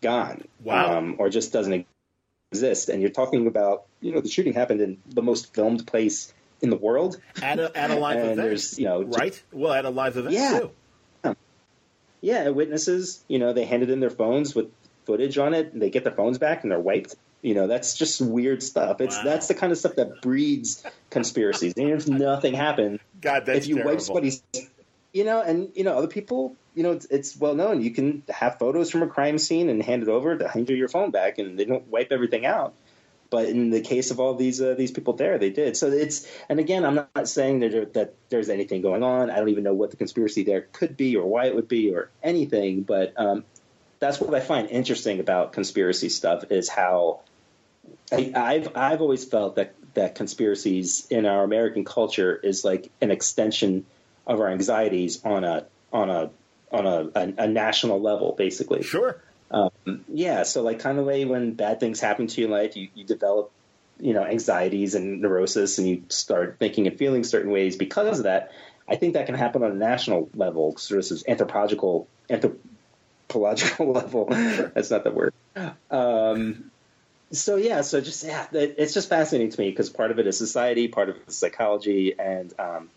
gone. 0.00 0.42
Wow. 0.62 0.98
Um, 0.98 1.16
or 1.18 1.28
just 1.28 1.52
doesn't 1.52 1.86
exist. 2.52 2.88
And 2.88 3.00
you're 3.00 3.10
talking 3.10 3.46
about, 3.46 3.84
you 4.00 4.12
know, 4.12 4.20
the 4.20 4.28
shooting 4.28 4.52
happened 4.52 4.80
in 4.80 4.98
the 5.08 5.22
most 5.22 5.54
filmed 5.54 5.86
place 5.86 6.32
in 6.60 6.70
the 6.70 6.76
world. 6.76 7.20
At 7.42 7.58
a, 7.58 7.76
at 7.76 7.90
a 7.90 7.96
live 7.96 8.18
event. 8.24 8.36
There's, 8.36 8.78
you 8.78 8.86
know, 8.86 9.02
right? 9.02 9.40
Well, 9.52 9.72
at 9.72 9.84
a 9.84 9.90
live 9.90 10.16
event, 10.16 10.34
yeah. 10.34 10.60
too. 10.60 10.70
Yeah, 12.20 12.48
witnesses, 12.48 13.22
you 13.28 13.38
know, 13.38 13.52
they 13.52 13.64
handed 13.64 13.90
in 13.90 14.00
their 14.00 14.10
phones 14.10 14.54
with 14.54 14.72
footage 15.04 15.38
on 15.38 15.54
it, 15.54 15.72
and 15.72 15.80
they 15.80 15.90
get 15.90 16.02
their 16.02 16.12
phones 16.12 16.38
back, 16.38 16.62
and 16.62 16.72
they're 16.72 16.80
wiped. 16.80 17.14
You 17.42 17.54
know, 17.54 17.68
that's 17.68 17.96
just 17.96 18.20
weird 18.20 18.62
stuff. 18.62 19.00
It's 19.00 19.16
wow. 19.16 19.22
that's 19.24 19.46
the 19.46 19.54
kind 19.54 19.70
of 19.70 19.78
stuff 19.78 19.94
that 19.94 20.20
breeds 20.20 20.84
conspiracies. 21.10 21.74
and 21.76 21.90
if 21.90 22.08
nothing 22.08 22.54
happened, 22.54 22.98
God, 23.20 23.46
that's 23.46 23.60
if 23.60 23.68
you 23.68 23.76
terrible. 23.76 23.92
wipe 23.92 24.00
somebody's, 24.00 24.42
you 25.18 25.24
know, 25.24 25.42
and 25.42 25.72
you 25.74 25.82
know, 25.82 25.98
other 25.98 26.06
people 26.06 26.54
you 26.78 26.84
know, 26.84 26.92
it's, 26.92 27.06
it's, 27.06 27.36
well 27.36 27.56
known. 27.56 27.82
You 27.82 27.90
can 27.90 28.22
have 28.28 28.60
photos 28.60 28.88
from 28.88 29.02
a 29.02 29.08
crime 29.08 29.38
scene 29.38 29.68
and 29.68 29.82
hand 29.82 30.04
it 30.04 30.08
over 30.08 30.38
to 30.38 30.46
hand 30.46 30.68
your 30.68 30.86
phone 30.86 31.10
back, 31.10 31.38
and 31.38 31.58
they 31.58 31.64
don't 31.64 31.88
wipe 31.88 32.12
everything 32.12 32.46
out. 32.46 32.72
But 33.30 33.48
in 33.48 33.70
the 33.70 33.80
case 33.80 34.12
of 34.12 34.20
all 34.20 34.34
these 34.34 34.62
uh, 34.62 34.74
these 34.78 34.92
people 34.92 35.14
there, 35.14 35.38
they 35.38 35.50
did. 35.50 35.76
So 35.76 35.88
it's 35.88 36.30
and 36.48 36.60
again, 36.60 36.84
I'm 36.84 36.94
not 36.94 37.28
saying 37.28 37.60
that, 37.60 37.94
that 37.94 38.14
there's 38.28 38.48
anything 38.48 38.80
going 38.80 39.02
on. 39.02 39.28
I 39.28 39.38
don't 39.38 39.48
even 39.48 39.64
know 39.64 39.74
what 39.74 39.90
the 39.90 39.96
conspiracy 39.96 40.44
there 40.44 40.68
could 40.72 40.96
be 40.96 41.16
or 41.16 41.26
why 41.26 41.46
it 41.46 41.56
would 41.56 41.66
be 41.66 41.92
or 41.92 42.10
anything. 42.22 42.82
But 42.82 43.12
um, 43.16 43.44
that's 43.98 44.20
what 44.20 44.32
I 44.32 44.40
find 44.40 44.70
interesting 44.70 45.18
about 45.18 45.52
conspiracy 45.52 46.10
stuff 46.10 46.44
is 46.52 46.68
how 46.68 47.22
I, 48.12 48.32
I've 48.36 48.76
I've 48.76 49.00
always 49.00 49.24
felt 49.24 49.56
that 49.56 49.74
that 49.94 50.14
conspiracies 50.14 51.08
in 51.10 51.26
our 51.26 51.42
American 51.42 51.84
culture 51.84 52.36
is 52.36 52.64
like 52.64 52.92
an 53.00 53.10
extension 53.10 53.84
of 54.28 54.40
our 54.40 54.48
anxieties 54.48 55.24
on 55.24 55.42
a 55.42 55.66
on 55.92 56.10
a 56.10 56.30
on 56.70 56.86
a, 56.86 57.10
a, 57.14 57.44
a 57.44 57.48
national 57.48 58.00
level, 58.00 58.34
basically. 58.36 58.82
Sure. 58.82 59.20
Um, 59.50 59.70
yeah, 60.08 60.42
so 60.42 60.62
like 60.62 60.78
kind 60.80 60.98
of 60.98 61.06
way 61.06 61.24
when 61.24 61.54
bad 61.54 61.80
things 61.80 62.00
happen 62.00 62.26
to 62.26 62.40
you 62.40 62.46
in 62.46 62.52
life, 62.52 62.76
you, 62.76 62.88
you 62.94 63.04
develop, 63.04 63.50
you 63.98 64.12
know, 64.12 64.22
anxieties 64.22 64.94
and 64.94 65.22
neurosis, 65.22 65.78
and 65.78 65.88
you 65.88 66.02
start 66.10 66.56
thinking 66.58 66.86
and 66.86 66.98
feeling 66.98 67.24
certain 67.24 67.50
ways 67.50 67.76
because 67.76 68.18
of 68.18 68.24
that. 68.24 68.52
I 68.86 68.96
think 68.96 69.14
that 69.14 69.26
can 69.26 69.34
happen 69.34 69.62
on 69.62 69.72
a 69.72 69.74
national 69.74 70.28
level, 70.34 70.76
sort 70.76 71.10
of 71.10 71.22
anthropological 71.26 72.06
anthropological 72.28 73.92
level. 73.92 74.26
That's 74.26 74.90
not 74.90 75.04
the 75.04 75.10
word. 75.10 75.34
Um, 75.90 76.70
so 77.30 77.56
yeah, 77.56 77.80
so 77.82 78.00
just 78.00 78.24
yeah, 78.24 78.46
it's 78.52 78.94
just 78.94 79.08
fascinating 79.08 79.50
to 79.50 79.60
me 79.60 79.70
because 79.70 79.90
part 79.90 80.10
of 80.10 80.18
it 80.18 80.26
is 80.26 80.38
society, 80.38 80.88
part 80.88 81.08
of 81.08 81.16
it 81.16 81.22
is 81.28 81.36
psychology, 81.36 82.18
and 82.18 82.52
um, 82.58 82.90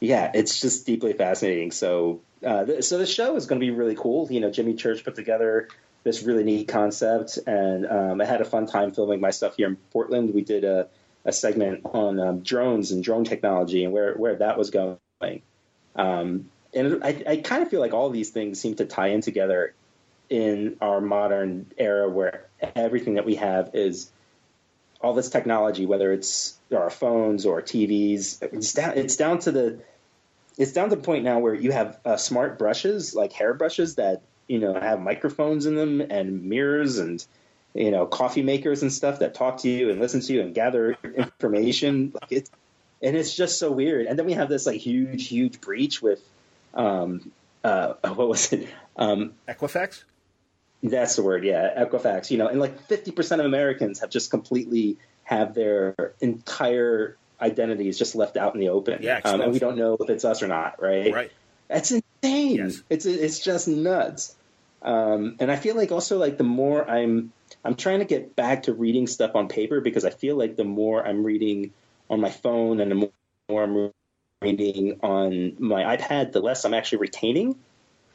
yeah, 0.00 0.30
it's 0.34 0.60
just 0.60 0.86
deeply 0.86 1.12
fascinating. 1.12 1.70
So 1.70 2.20
uh, 2.44 2.64
th- 2.64 2.84
so 2.84 2.98
the 2.98 3.06
show 3.06 3.36
is 3.36 3.46
going 3.46 3.60
to 3.60 3.64
be 3.64 3.70
really 3.70 3.94
cool. 3.94 4.26
You 4.30 4.40
know, 4.40 4.50
Jimmy 4.50 4.74
Church 4.74 5.04
put 5.04 5.14
together 5.14 5.68
this 6.02 6.22
really 6.22 6.42
neat 6.42 6.68
concept, 6.68 7.38
and 7.46 7.86
um, 7.86 8.20
I 8.20 8.24
had 8.24 8.40
a 8.40 8.46
fun 8.46 8.66
time 8.66 8.92
filming 8.92 9.20
my 9.20 9.30
stuff 9.30 9.56
here 9.56 9.68
in 9.68 9.76
Portland. 9.92 10.34
We 10.34 10.40
did 10.40 10.64
a, 10.64 10.88
a 11.26 11.32
segment 11.32 11.82
on 11.84 12.18
um, 12.18 12.40
drones 12.40 12.92
and 12.92 13.04
drone 13.04 13.24
technology 13.24 13.84
and 13.84 13.92
where 13.92 14.14
where 14.14 14.36
that 14.36 14.56
was 14.56 14.70
going. 14.70 14.98
Um, 15.94 16.50
and 16.72 17.04
I, 17.04 17.22
I 17.28 17.36
kind 17.38 17.62
of 17.62 17.68
feel 17.68 17.80
like 17.80 17.92
all 17.92 18.10
these 18.10 18.30
things 18.30 18.60
seem 18.60 18.76
to 18.76 18.86
tie 18.86 19.08
in 19.08 19.20
together 19.20 19.74
in 20.30 20.76
our 20.80 21.00
modern 21.00 21.66
era 21.76 22.08
where 22.08 22.46
everything 22.76 23.14
that 23.14 23.26
we 23.26 23.34
have 23.34 23.70
is 23.74 24.10
all 25.00 25.14
this 25.14 25.30
technology, 25.30 25.86
whether 25.86 26.12
it's 26.12 26.58
our 26.74 26.90
phones 26.90 27.46
or 27.46 27.62
TVs. 27.62 28.42
It's 28.42 28.72
down. 28.72 28.96
It's 28.96 29.16
down 29.16 29.38
to 29.40 29.52
the. 29.52 29.80
It's 30.58 30.72
down 30.72 30.90
to 30.90 30.96
the 30.96 31.02
point 31.02 31.24
now 31.24 31.38
where 31.38 31.54
you 31.54 31.72
have 31.72 31.98
uh, 32.04 32.16
smart 32.16 32.58
brushes, 32.58 33.14
like 33.14 33.32
hair 33.32 33.54
brushes, 33.54 33.94
that 33.94 34.22
you 34.46 34.58
know 34.58 34.74
have 34.74 35.00
microphones 35.00 35.66
in 35.66 35.74
them 35.74 36.00
and 36.00 36.44
mirrors 36.44 36.98
and 36.98 37.24
you 37.74 37.90
know 37.90 38.06
coffee 38.06 38.42
makers 38.42 38.82
and 38.82 38.92
stuff 38.92 39.20
that 39.20 39.34
talk 39.34 39.58
to 39.58 39.70
you 39.70 39.90
and 39.90 40.00
listen 40.00 40.20
to 40.20 40.32
you 40.32 40.42
and 40.42 40.54
gather 40.54 40.96
information. 41.16 42.12
Like 42.20 42.32
it's 42.32 42.50
and 43.02 43.16
it's 43.16 43.34
just 43.34 43.58
so 43.58 43.70
weird. 43.70 44.06
And 44.06 44.18
then 44.18 44.26
we 44.26 44.34
have 44.34 44.48
this 44.48 44.66
like 44.66 44.80
huge, 44.80 45.28
huge 45.28 45.60
breach 45.60 46.02
with 46.02 46.20
um, 46.74 47.32
uh, 47.64 47.94
what 48.14 48.28
was 48.28 48.52
it? 48.52 48.68
Um, 48.96 49.32
Equifax. 49.48 50.04
That's 50.82 51.16
the 51.16 51.22
word, 51.22 51.44
yeah, 51.44 51.84
Equifax. 51.84 52.30
You 52.30 52.38
know, 52.38 52.48
and 52.48 52.58
like 52.58 52.80
fifty 52.86 53.10
percent 53.10 53.40
of 53.40 53.46
Americans 53.46 54.00
have 54.00 54.10
just 54.10 54.30
completely 54.30 54.96
have 55.24 55.54
their 55.54 56.14
entire 56.20 57.16
identities 57.40 57.98
just 57.98 58.14
left 58.14 58.36
out 58.36 58.54
in 58.54 58.60
the 58.60 58.70
open. 58.70 59.02
Yeah, 59.02 59.20
um, 59.24 59.40
and 59.40 59.52
we 59.52 59.58
don't 59.58 59.76
know 59.76 59.96
if 59.98 60.08
it's 60.08 60.24
us 60.24 60.42
or 60.42 60.48
not, 60.48 60.80
right? 60.82 61.12
Right. 61.12 61.32
That's 61.68 61.92
insane. 61.92 62.56
Yes. 62.56 62.82
It's 62.88 63.06
it's 63.06 63.38
just 63.38 63.68
nuts. 63.68 64.34
Um, 64.82 65.36
and 65.38 65.52
I 65.52 65.56
feel 65.56 65.76
like 65.76 65.92
also 65.92 66.18
like 66.18 66.38
the 66.38 66.44
more 66.44 66.88
I'm 66.88 67.32
I'm 67.64 67.74
trying 67.74 67.98
to 68.00 68.04
get 68.04 68.34
back 68.34 68.64
to 68.64 68.72
reading 68.72 69.06
stuff 69.06 69.34
on 69.34 69.48
paper 69.48 69.80
because 69.80 70.04
I 70.04 70.10
feel 70.10 70.36
like 70.36 70.56
the 70.56 70.64
more 70.64 71.06
I'm 71.06 71.24
reading 71.24 71.72
on 72.08 72.20
my 72.20 72.30
phone 72.30 72.80
and 72.80 72.90
the 72.90 73.10
more 73.48 73.62
I'm 73.62 73.92
reading 74.42 74.98
on 75.02 75.56
my 75.58 75.96
iPad, 75.96 76.32
the 76.32 76.40
less 76.40 76.64
I'm 76.64 76.74
actually 76.74 76.98
retaining. 76.98 77.56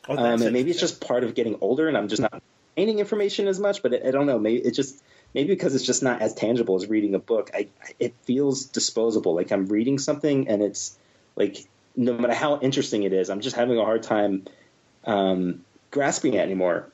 Oh, 0.08 0.18
um, 0.18 0.42
and 0.42 0.54
maybe 0.54 0.72
it's 0.72 0.80
just 0.80 1.02
part 1.02 1.24
of 1.24 1.34
getting 1.34 1.58
older, 1.62 1.88
and 1.88 1.98
I'm 1.98 2.08
just 2.08 2.22
not 2.22 2.42
retaining 2.76 3.00
information 3.00 3.48
as 3.48 3.60
much. 3.60 3.82
But 3.82 3.94
I, 3.94 4.08
I 4.10 4.12
don't 4.12 4.26
know. 4.26 4.40
Maybe 4.40 4.60
it 4.66 4.72
just 4.72 5.02
maybe 5.34 5.50
because 5.50 5.76
it's 5.76 5.86
just 5.86 6.04
not 6.04 6.22
as 6.22 6.34
tangible 6.34 6.76
as 6.76 6.88
reading 6.88 7.16
a 7.16 7.20
book. 7.20 7.52
I 7.54 7.68
it 8.00 8.14
feels 8.24 8.66
disposable. 8.66 9.36
Like 9.36 9.52
I'm 9.52 9.68
reading 9.68 10.00
something, 10.00 10.48
and 10.48 10.62
it's 10.62 10.98
like 11.36 11.66
no 11.96 12.14
matter 12.14 12.34
how 12.34 12.60
interesting 12.60 13.04
it 13.04 13.14
is, 13.14 13.30
I'm 13.30 13.42
just 13.42 13.56
having 13.56 13.78
a 13.78 13.84
hard 13.84 14.04
time 14.04 14.46
um, 15.06 15.64
grasping 15.92 16.34
it 16.34 16.40
anymore. 16.40 16.92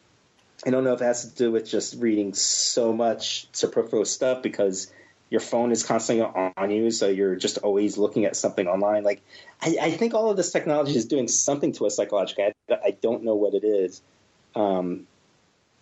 I 0.66 0.70
don't 0.70 0.84
know 0.84 0.94
if 0.94 1.02
it 1.02 1.06
has 1.06 1.28
to 1.28 1.36
do 1.36 1.52
with 1.52 1.68
just 1.68 1.96
reading 2.00 2.36
so 2.36 2.94
much 2.94 3.48
superfluous 3.52 4.12
stuff 4.12 4.44
because 4.44 4.94
your 5.32 5.40
phone 5.40 5.72
is 5.72 5.84
constantly 5.84 6.24
on 6.24 6.70
you, 6.70 6.92
so 6.92 7.08
you're 7.08 7.36
just 7.36 7.58
always 7.60 7.98
looking 7.98 8.26
at 8.26 8.36
something 8.36 8.68
online. 8.68 9.04
Like, 9.04 9.22
I, 9.62 9.78
I 9.82 9.92
think 9.92 10.14
all 10.14 10.30
of 10.30 10.38
this 10.38 10.52
technology 10.52 10.96
is 10.96 11.06
doing 11.06 11.28
something 11.30 11.72
to 11.74 11.88
us 11.88 11.96
psychologically. 11.96 12.54
I, 12.70 12.76
I 12.86 12.92
don't 12.92 13.24
know 13.24 13.34
what 13.36 13.56
it 13.56 13.64
is, 13.64 14.02
um, 14.56 15.08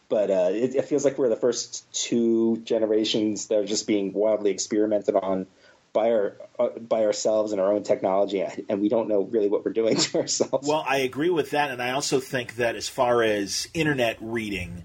but 0.10 0.30
uh, 0.30 0.50
it, 0.52 0.76
it, 0.76 0.86
feels 0.86 1.06
like 1.06 1.17
we're 1.17 1.30
the 1.30 1.36
first 1.36 1.91
two 1.93 2.58
generations 2.63 3.48
that 3.48 3.60
are 3.60 3.65
just 3.65 3.88
being 3.88 4.12
wildly 4.13 4.52
experimented 4.52 5.15
on 5.15 5.48
by 5.93 6.12
our 6.12 6.36
uh, 6.60 6.69
by 6.80 7.06
ourselves 7.06 7.52
and 7.52 7.62
our 7.62 7.72
own 7.72 7.84
technology, 7.84 8.43
and 8.67 8.82
we 8.82 8.89
don't 8.89 9.08
know 9.08 9.22
really 9.22 9.50
what 9.50 9.63
we're 9.63 9.74
doing 9.74 9.95
to 9.98 10.19
ourselves. 10.19 10.67
Well, 10.67 10.84
I 10.88 10.98
agree 10.98 11.30
with 11.30 11.52
that, 11.52 11.72
and 11.72 11.82
I 11.82 11.91
also 11.91 12.19
think 12.19 12.56
that 12.56 12.76
as 12.76 12.89
far 12.89 13.24
as 13.24 13.67
internet 13.74 14.17
reading, 14.19 14.84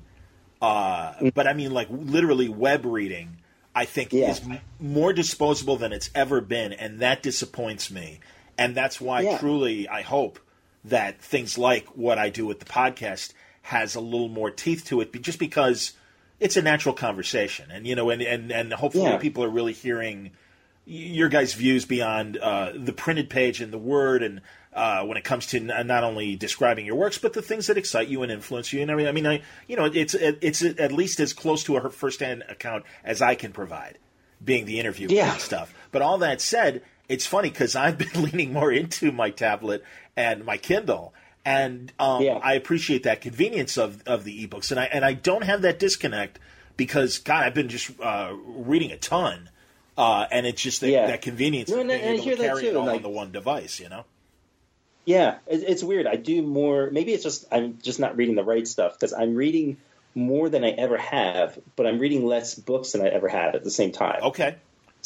uh, 0.63 1.15
mm. 1.15 1.35
but 1.35 1.47
I 1.47 1.55
mean 1.55 1.73
like 1.73 1.89
literally 1.91 2.49
web 2.49 2.85
reading 2.85 3.39
I 3.75 3.85
think 3.87 4.13
yeah. 4.13 4.31
is 4.31 4.41
m- 4.41 4.61
more 4.79 5.13
disposable 5.13 5.77
than 5.77 5.93
it's 5.93 6.11
ever 6.15 6.41
been, 6.41 6.73
and 6.73 7.01
that 7.01 7.23
disappoints 7.23 7.91
me. 7.91 8.21
And 8.57 8.75
that's 8.75 9.01
why, 9.01 9.23
yeah. 9.23 9.39
truly, 9.39 9.89
I 9.89 10.03
hope 10.03 10.39
that 10.85 11.21
things 11.21 11.59
like 11.59 11.87
what 11.97 12.19
I 12.19 12.29
do 12.29 12.47
with 12.47 12.61
the 12.61 12.67
podcast 12.67 13.33
has 13.65 13.95
a 13.95 14.01
little 14.01 14.29
more 14.29 14.51
teeth 14.51 14.85
to 14.85 15.01
it, 15.01 15.23
just 15.23 15.39
because 15.39 15.93
it's 16.39 16.59
a 16.59 16.63
natural 16.63 16.95
conversation, 16.95 17.71
and 17.71 17.87
you 17.87 17.95
know, 17.95 18.11
and 18.11 18.21
and 18.21 18.53
and 18.53 18.73
hopefully 18.73 19.05
yeah. 19.05 19.17
people 19.17 19.43
are 19.43 19.49
really 19.49 19.73
hearing 19.73 20.33
your 20.85 21.31
guys' 21.31 21.55
views 21.55 21.87
beyond 21.87 22.37
uh, 22.37 22.73
the 22.75 22.93
printed 22.93 23.31
page 23.31 23.63
and 23.63 23.73
the 23.73 23.79
word, 23.79 24.23
and 24.23 24.43
uh, 24.75 25.03
when 25.05 25.17
it 25.17 25.25
comes 25.25 25.47
to 25.47 25.57
n- 25.57 25.87
not 25.87 26.05
only 26.05 26.37
describing 26.37 26.85
your 26.85 26.97
works, 26.97 27.17
but 27.17 27.33
the 27.33 27.41
things 27.41 27.69
that 27.69 27.79
excite 27.79 28.09
you 28.09 28.23
and 28.23 28.31
influence 28.31 28.71
you. 28.71 28.83
And 28.83 28.91
I 28.91 28.97
mean, 28.97 29.07
I 29.07 29.13
mean, 29.13 29.27
I, 29.27 29.43
you 29.67 29.77
know, 29.77 29.87
it's 29.87 30.13
it's 30.15 30.63
at 30.63 30.93
least 30.93 31.19
as 31.21 31.33
close 31.33 31.65
to 31.65 31.77
a 31.79 31.91
first-hand 31.91 32.45
account 32.51 32.85
as 33.03 33.23
I 33.23 33.35
can 33.35 33.53
provide, 33.53 33.97
being 34.45 34.67
the 34.67 34.79
interview 34.79 35.09
yeah. 35.09 35.33
and 35.33 35.41
stuff. 35.41 35.73
But 35.91 36.03
all 36.03 36.19
that 36.19 36.43
said, 36.43 36.83
it's 37.09 37.25
funny 37.25 37.49
because 37.49 37.77
I've 37.77 37.97
been 37.97 38.23
leaning 38.23 38.53
more 38.53 38.71
into 38.71 39.11
my 39.11 39.31
tablet 39.31 39.83
and 40.17 40.45
my 40.45 40.59
Kindle, 40.59 41.15
and 41.45 41.93
um, 41.99 42.23
yeah. 42.23 42.39
I 42.43 42.55
appreciate 42.55 43.03
that 43.05 43.21
convenience 43.21 43.77
of 43.77 44.03
of 44.07 44.25
the 44.25 44.47
ebooks, 44.47 44.71
and 44.71 44.81
I 44.81 44.85
and 44.85 45.05
I 45.05 45.13
don't 45.13 45.45
have 45.45 45.63
that 45.63 45.79
disconnect 45.79 46.39
because 46.77 47.19
God, 47.19 47.45
I've 47.45 47.55
been 47.55 47.69
just 47.69 47.91
uh, 48.01 48.35
reading 48.47 48.91
a 48.91 48.97
ton. 48.97 49.51
Uh, 49.97 50.27
and 50.33 50.45
it's 50.45 50.61
just 50.61 50.81
that, 50.81 50.91
yeah. 50.91 51.07
that 51.07 51.23
convenience 51.23 51.71
no, 51.71 51.79
and, 51.79 51.89
of 51.89 52.01
being 52.01 52.15
able 52.15 52.25
to 52.25 52.37
carry 52.37 52.67
it 52.67 52.75
all 52.75 52.85
like, 52.85 52.97
on 52.97 53.03
the 53.03 53.09
one 53.09 53.31
device, 53.31 53.79
you 53.79 53.89
know. 53.89 54.05
Yeah, 55.05 55.37
it's 55.47 55.85
weird. 55.85 56.09
I 56.09 56.17
do 56.17 56.43
more. 56.43 56.91
Maybe 56.91 57.13
it's 57.13 57.23
just 57.23 57.45
I'm 57.53 57.79
just 57.81 58.01
not 58.01 58.17
reading 58.17 58.35
the 58.35 58.43
right 58.43 58.67
stuff 58.67 58.95
because 58.95 59.13
I'm 59.13 59.37
reading 59.37 59.77
more 60.15 60.49
than 60.49 60.65
I 60.65 60.71
ever 60.71 60.97
have, 60.97 61.59
but 61.77 61.87
I'm 61.87 61.99
reading 61.99 62.25
less 62.27 62.55
books 62.55 62.93
than 62.93 63.03
I 63.03 63.09
ever 63.09 63.29
have 63.29 63.55
at 63.55 63.65
the 63.65 63.71
same 63.71 63.93
time. 63.93 64.23
Okay. 64.23 64.57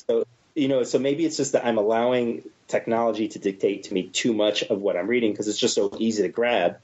So 0.08 0.24
you 0.58 0.68
know, 0.68 0.82
so 0.82 0.98
maybe 0.98 1.24
it's 1.24 1.36
just 1.36 1.52
that 1.52 1.64
I'm 1.64 1.78
allowing 1.78 2.42
technology 2.66 3.28
to 3.28 3.38
dictate 3.38 3.84
to 3.84 3.94
me 3.94 4.08
too 4.08 4.34
much 4.34 4.62
of 4.62 4.80
what 4.80 4.96
I'm 4.96 5.06
reading 5.06 5.32
because 5.32 5.48
it's 5.48 5.58
just 5.58 5.74
so 5.74 5.94
easy 5.98 6.22
to 6.22 6.28
grab, 6.28 6.78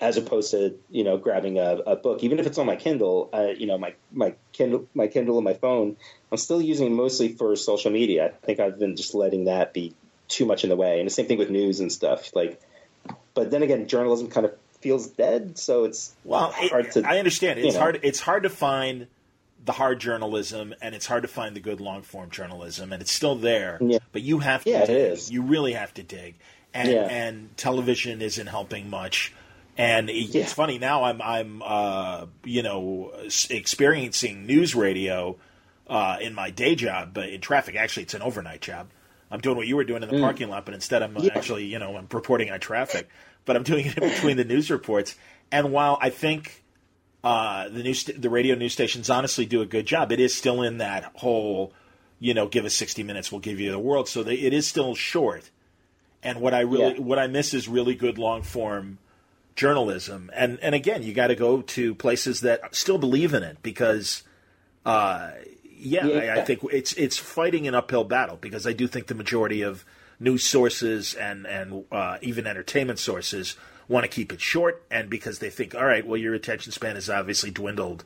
as 0.00 0.16
opposed 0.16 0.52
to 0.52 0.78
you 0.90 1.04
know 1.04 1.16
grabbing 1.16 1.58
a, 1.58 1.76
a 1.86 1.96
book, 1.96 2.22
even 2.22 2.38
if 2.38 2.46
it's 2.46 2.58
on 2.58 2.66
my 2.66 2.76
Kindle. 2.76 3.30
Uh, 3.32 3.48
you 3.56 3.66
know, 3.66 3.78
my 3.78 3.94
my 4.12 4.34
Kindle, 4.52 4.86
my 4.94 5.06
Kindle, 5.06 5.38
and 5.38 5.44
my 5.44 5.54
phone. 5.54 5.96
I'm 6.30 6.38
still 6.38 6.60
using 6.60 6.86
it 6.86 6.90
mostly 6.90 7.32
for 7.32 7.56
social 7.56 7.90
media. 7.90 8.26
I 8.26 8.46
think 8.46 8.60
I've 8.60 8.78
been 8.78 8.96
just 8.96 9.14
letting 9.14 9.46
that 9.46 9.72
be 9.72 9.94
too 10.28 10.46
much 10.46 10.62
in 10.64 10.70
the 10.70 10.76
way. 10.76 11.00
And 11.00 11.06
the 11.06 11.12
same 11.12 11.26
thing 11.26 11.38
with 11.38 11.50
news 11.50 11.80
and 11.80 11.90
stuff. 11.90 12.34
Like, 12.34 12.60
but 13.34 13.50
then 13.50 13.62
again, 13.62 13.88
journalism 13.88 14.28
kind 14.28 14.46
of 14.46 14.54
feels 14.80 15.08
dead, 15.08 15.58
so 15.58 15.84
it's 15.84 16.14
well 16.24 16.52
hard 16.52 16.86
it, 16.86 16.92
to. 16.92 17.06
I 17.06 17.18
understand 17.18 17.58
it's 17.60 17.74
know. 17.74 17.80
hard. 17.80 18.00
It's 18.02 18.20
hard 18.20 18.44
to 18.44 18.50
find 18.50 19.06
the 19.64 19.72
hard 19.72 20.00
journalism, 20.00 20.74
and 20.80 20.94
it's 20.94 21.06
hard 21.06 21.22
to 21.22 21.28
find 21.28 21.54
the 21.54 21.60
good 21.60 21.80
long 21.80 22.02
form 22.02 22.30
journalism, 22.30 22.92
and 22.92 23.02
it's 23.02 23.12
still 23.12 23.36
there. 23.36 23.78
Yeah. 23.80 23.98
But 24.12 24.22
you 24.22 24.38
have 24.38 24.64
to. 24.64 24.70
Yeah, 24.70 24.86
dig. 24.86 24.90
it 24.90 25.12
is. 25.12 25.30
You 25.30 25.42
really 25.42 25.72
have 25.72 25.92
to 25.94 26.02
dig, 26.02 26.36
and 26.72 26.90
yeah. 26.90 27.06
and 27.06 27.56
television 27.56 28.22
isn't 28.22 28.46
helping 28.46 28.90
much. 28.90 29.32
And 29.76 30.10
it's 30.10 30.34
yeah. 30.34 30.46
funny 30.46 30.78
now. 30.78 31.04
I'm 31.04 31.22
I'm 31.22 31.62
uh, 31.64 32.26
you 32.44 32.62
know 32.62 33.12
experiencing 33.50 34.46
news 34.46 34.74
radio 34.74 35.36
uh, 35.88 36.18
in 36.20 36.34
my 36.34 36.50
day 36.50 36.74
job, 36.74 37.12
but 37.12 37.28
in 37.28 37.40
traffic. 37.40 37.76
Actually, 37.76 38.04
it's 38.04 38.14
an 38.14 38.22
overnight 38.22 38.60
job. 38.60 38.88
I'm 39.30 39.40
doing 39.40 39.56
what 39.56 39.66
you 39.66 39.76
were 39.76 39.84
doing 39.84 40.02
in 40.02 40.08
the 40.08 40.16
mm. 40.16 40.20
parking 40.20 40.48
lot, 40.48 40.64
but 40.64 40.74
instead 40.74 41.02
I'm 41.02 41.16
yeah. 41.16 41.30
actually, 41.36 41.66
you 41.66 41.78
know, 41.78 41.96
I'm 41.96 42.08
reporting 42.12 42.50
on 42.50 42.58
traffic, 42.58 43.08
but 43.44 43.54
I'm 43.56 43.62
doing 43.62 43.86
it 43.86 43.96
in 43.96 44.08
between 44.08 44.36
the 44.36 44.44
news 44.44 44.70
reports. 44.70 45.14
And 45.52 45.72
while 45.72 45.98
I 46.00 46.10
think 46.10 46.64
uh, 47.22 47.68
the 47.68 47.82
news, 47.82 48.04
the 48.04 48.30
radio 48.30 48.54
news 48.54 48.72
stations 48.72 49.10
honestly 49.10 49.46
do 49.46 49.60
a 49.60 49.66
good 49.66 49.86
job, 49.86 50.12
it 50.12 50.20
is 50.20 50.34
still 50.34 50.62
in 50.62 50.78
that 50.78 51.04
whole, 51.16 51.72
you 52.18 52.34
know, 52.34 52.48
give 52.48 52.64
us 52.64 52.74
60 52.74 53.02
minutes, 53.02 53.30
we'll 53.30 53.40
give 53.40 53.60
you 53.60 53.70
the 53.70 53.78
world. 53.78 54.08
So 54.08 54.22
they, 54.22 54.34
it 54.34 54.52
is 54.52 54.66
still 54.66 54.94
short. 54.94 55.50
And 56.22 56.40
what 56.40 56.54
I 56.54 56.60
really, 56.60 56.94
yeah. 56.94 57.00
what 57.00 57.18
I 57.18 57.26
miss 57.26 57.54
is 57.54 57.68
really 57.68 57.94
good 57.94 58.18
long 58.18 58.42
form 58.42 58.98
journalism. 59.56 60.30
And 60.34 60.58
and 60.60 60.74
again, 60.74 61.02
you 61.02 61.14
got 61.14 61.28
to 61.28 61.34
go 61.34 61.62
to 61.62 61.94
places 61.94 62.42
that 62.42 62.74
still 62.74 62.98
believe 62.98 63.34
in 63.34 63.42
it 63.42 63.58
because. 63.62 64.22
Uh, 64.84 65.30
yeah, 65.82 66.06
yeah. 66.06 66.34
I, 66.34 66.40
I, 66.40 66.44
think 66.44 66.60
it's 66.72 66.92
it's 66.94 67.16
fighting 67.16 67.66
an 67.66 67.74
uphill 67.74 68.04
battle 68.04 68.36
because 68.38 68.66
I 68.66 68.74
do 68.74 68.86
think 68.86 69.06
the 69.06 69.14
majority 69.14 69.62
of 69.62 69.84
news 70.18 70.44
sources 70.44 71.14
and 71.14 71.46
and 71.46 71.84
uh, 71.90 72.18
even 72.20 72.46
entertainment 72.46 72.98
sources 72.98 73.56
want 73.90 74.04
to 74.04 74.08
keep 74.08 74.32
it 74.32 74.40
short, 74.40 74.82
and 74.90 75.10
because 75.10 75.40
they 75.40 75.50
think, 75.50 75.74
all 75.74 75.84
right, 75.84 76.06
well, 76.06 76.16
your 76.16 76.32
attention 76.32 76.70
span 76.70 76.96
is 76.96 77.10
obviously 77.10 77.50
dwindled 77.50 78.04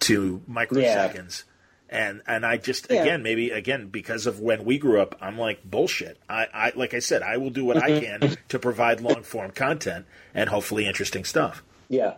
to 0.00 0.42
microseconds. 0.50 1.44
And 1.90 2.22
and 2.26 2.44
I 2.44 2.56
just 2.58 2.88
yeah. 2.90 3.02
again 3.02 3.22
maybe 3.22 3.50
again 3.50 3.88
because 3.88 4.26
of 4.26 4.40
when 4.40 4.64
we 4.64 4.78
grew 4.78 5.00
up, 5.00 5.16
I'm 5.22 5.38
like 5.38 5.64
bullshit. 5.64 6.18
I, 6.28 6.46
I 6.52 6.72
like 6.74 6.92
I 6.92 6.98
said, 6.98 7.22
I 7.22 7.38
will 7.38 7.50
do 7.50 7.64
what 7.64 7.78
I 7.78 7.90
mm-hmm. 7.90 8.24
can 8.26 8.36
to 8.48 8.58
provide 8.58 9.00
long 9.00 9.22
form 9.22 9.52
content 9.52 10.04
and 10.34 10.50
hopefully 10.50 10.86
interesting 10.86 11.24
stuff. 11.24 11.62
Yeah, 11.88 12.14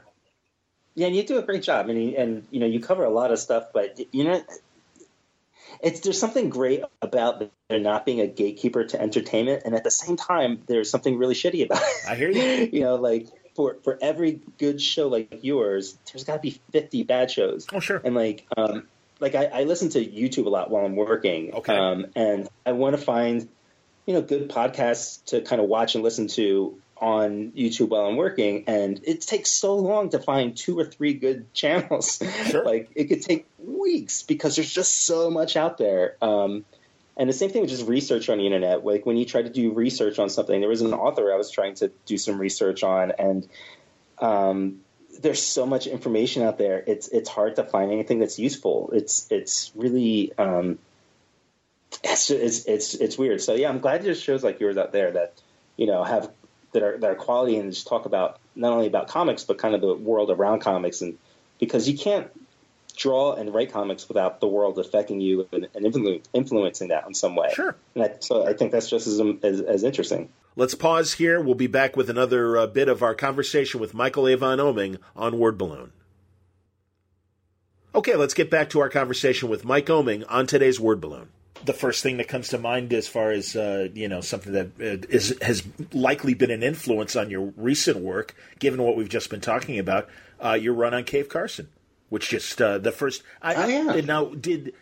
yeah, 0.96 1.06
and 1.06 1.14
you 1.14 1.22
do 1.22 1.38
a 1.38 1.42
great 1.42 1.62
job. 1.62 1.86
Mean, 1.86 2.16
and 2.16 2.46
you 2.50 2.58
know, 2.58 2.66
you 2.66 2.80
cover 2.80 3.04
a 3.04 3.10
lot 3.10 3.30
of 3.30 3.38
stuff, 3.38 3.66
but 3.72 4.00
you 4.12 4.24
know, 4.24 4.42
it's 5.82 6.00
there's 6.00 6.18
something 6.18 6.50
great 6.50 6.82
about 7.02 7.50
there 7.68 7.80
not 7.80 8.04
being 8.04 8.20
a 8.20 8.26
gatekeeper 8.26 8.84
to 8.84 9.00
entertainment, 9.00 9.62
and 9.64 9.74
at 9.74 9.84
the 9.84 9.90
same 9.90 10.16
time, 10.16 10.62
there's 10.66 10.90
something 10.90 11.18
really 11.18 11.34
shitty 11.34 11.64
about 11.64 11.82
it. 11.82 12.08
I 12.08 12.14
hear 12.14 12.30
you. 12.30 12.68
you 12.72 12.80
know, 12.80 12.96
like 12.96 13.28
for 13.54 13.76
for 13.82 13.98
every 14.00 14.40
good 14.58 14.80
show 14.80 15.08
like 15.08 15.40
yours, 15.42 15.96
there's 16.12 16.24
got 16.24 16.34
to 16.34 16.40
be 16.40 16.60
50 16.72 17.04
bad 17.04 17.30
shows. 17.30 17.66
Oh, 17.72 17.80
sure. 17.80 18.00
And 18.02 18.14
like, 18.14 18.46
um, 18.56 18.86
like 19.20 19.34
I, 19.34 19.46
I 19.46 19.62
listen 19.64 19.90
to 19.90 20.04
YouTube 20.04 20.46
a 20.46 20.50
lot 20.50 20.70
while 20.70 20.84
I'm 20.84 20.96
working. 20.96 21.54
Okay. 21.54 21.76
Um, 21.76 22.06
and 22.16 22.48
I 22.64 22.72
want 22.72 22.96
to 22.96 23.02
find, 23.02 23.48
you 24.06 24.14
know, 24.14 24.22
good 24.22 24.48
podcasts 24.48 25.24
to 25.26 25.42
kind 25.42 25.60
of 25.60 25.68
watch 25.68 25.94
and 25.94 26.04
listen 26.04 26.28
to 26.28 26.80
on 27.00 27.52
YouTube 27.52 27.88
while 27.88 28.06
I'm 28.06 28.16
working, 28.16 28.64
and 28.66 29.00
it 29.04 29.22
takes 29.22 29.50
so 29.50 29.76
long 29.76 30.10
to 30.10 30.18
find 30.18 30.56
two 30.56 30.78
or 30.78 30.84
three 30.84 31.14
good 31.14 31.52
channels. 31.54 32.22
Sure. 32.46 32.64
like 32.64 32.90
it 32.94 33.04
could 33.04 33.22
take 33.22 33.46
weeks 33.58 34.22
because 34.22 34.56
there's 34.56 34.72
just 34.72 35.06
so 35.06 35.30
much 35.30 35.56
out 35.56 35.78
there. 35.78 36.16
Um, 36.20 36.64
and 37.16 37.28
the 37.28 37.34
same 37.34 37.50
thing 37.50 37.62
with 37.62 37.70
just 37.70 37.86
research 37.86 38.28
on 38.28 38.38
the 38.38 38.46
internet. 38.46 38.84
Like 38.84 39.04
when 39.04 39.16
you 39.16 39.24
try 39.24 39.42
to 39.42 39.50
do 39.50 39.72
research 39.72 40.18
on 40.18 40.30
something, 40.30 40.60
there 40.60 40.68
was 40.68 40.82
an 40.82 40.94
author 40.94 41.32
I 41.32 41.36
was 41.36 41.50
trying 41.50 41.74
to 41.76 41.90
do 42.06 42.16
some 42.16 42.38
research 42.38 42.82
on, 42.82 43.12
and 43.18 43.48
um, 44.18 44.80
there's 45.20 45.42
so 45.42 45.66
much 45.66 45.86
information 45.86 46.42
out 46.42 46.58
there. 46.58 46.82
It's 46.86 47.08
it's 47.08 47.28
hard 47.28 47.56
to 47.56 47.64
find 47.64 47.92
anything 47.92 48.20
that's 48.20 48.38
useful. 48.38 48.90
It's 48.92 49.26
it's 49.30 49.72
really 49.74 50.32
um, 50.38 50.78
it's, 52.04 52.30
it's 52.30 52.64
it's 52.66 52.94
it's 52.94 53.18
weird. 53.18 53.40
So 53.40 53.54
yeah, 53.54 53.68
I'm 53.68 53.80
glad 53.80 54.02
there's 54.02 54.20
shows 54.20 54.44
like 54.44 54.60
yours 54.60 54.76
out 54.76 54.92
there 54.92 55.12
that 55.12 55.34
you 55.76 55.86
know 55.86 56.04
have 56.04 56.30
that 56.72 56.82
are 56.82 56.98
that 56.98 57.10
are 57.10 57.14
quality 57.14 57.56
and 57.56 57.72
just 57.72 57.86
talk 57.86 58.06
about 58.06 58.38
not 58.54 58.72
only 58.72 58.86
about 58.86 59.08
comics 59.08 59.44
but 59.44 59.58
kind 59.58 59.74
of 59.74 59.80
the 59.80 59.94
world 59.94 60.30
around 60.30 60.60
comics 60.60 61.00
and 61.00 61.18
because 61.58 61.88
you 61.88 61.96
can't 61.96 62.30
draw 62.96 63.32
and 63.34 63.54
write 63.54 63.72
comics 63.72 64.08
without 64.08 64.40
the 64.40 64.48
world 64.48 64.78
affecting 64.78 65.20
you 65.20 65.48
and, 65.52 65.68
and 65.74 65.86
influ- 65.86 66.22
influencing 66.32 66.88
that 66.88 67.06
in 67.06 67.14
some 67.14 67.34
way. 67.34 67.50
Sure. 67.54 67.76
And 67.94 68.04
I, 68.04 68.14
so 68.20 68.46
I 68.46 68.52
think 68.52 68.72
that's 68.72 68.90
just 68.90 69.06
as, 69.06 69.20
as, 69.42 69.60
as 69.60 69.84
interesting. 69.84 70.28
Let's 70.56 70.74
pause 70.74 71.14
here. 71.14 71.40
We'll 71.40 71.54
be 71.54 71.66
back 71.66 71.96
with 71.96 72.10
another 72.10 72.58
uh, 72.58 72.66
bit 72.66 72.88
of 72.88 73.02
our 73.02 73.14
conversation 73.14 73.80
with 73.80 73.94
Michael 73.94 74.28
Avon 74.28 74.58
Oeming 74.58 74.98
on 75.16 75.38
Word 75.38 75.56
Balloon. 75.56 75.92
Okay, 77.94 78.16
let's 78.16 78.34
get 78.34 78.50
back 78.50 78.70
to 78.70 78.80
our 78.80 78.88
conversation 78.88 79.48
with 79.48 79.64
Mike 79.64 79.86
Oeming 79.86 80.24
on 80.28 80.46
today's 80.46 80.78
Word 80.78 81.00
Balloon 81.00 81.30
the 81.64 81.72
first 81.72 82.02
thing 82.02 82.16
that 82.16 82.28
comes 82.28 82.48
to 82.48 82.58
mind 82.58 82.92
as 82.92 83.06
far 83.06 83.30
as 83.30 83.54
uh, 83.54 83.88
you 83.94 84.08
know 84.08 84.20
something 84.20 84.52
that 84.52 84.66
uh, 84.80 85.44
has 85.44 85.62
likely 85.92 86.34
been 86.34 86.50
an 86.50 86.62
influence 86.62 87.16
on 87.16 87.30
your 87.30 87.52
recent 87.56 87.98
work, 87.98 88.34
given 88.58 88.82
what 88.82 88.96
we've 88.96 89.08
just 89.08 89.30
been 89.30 89.40
talking 89.40 89.78
about. 89.78 90.08
Uh, 90.42 90.54
your 90.54 90.72
run 90.72 90.94
on 90.94 91.04
Cave 91.04 91.28
Carson, 91.28 91.68
which 92.08 92.30
just 92.30 92.60
uh, 92.62 92.78
the 92.78 92.92
first. 92.92 93.22
I, 93.42 93.54
oh, 93.54 93.66
yeah. 93.66 94.00
Now, 94.00 94.26
did 94.26 94.72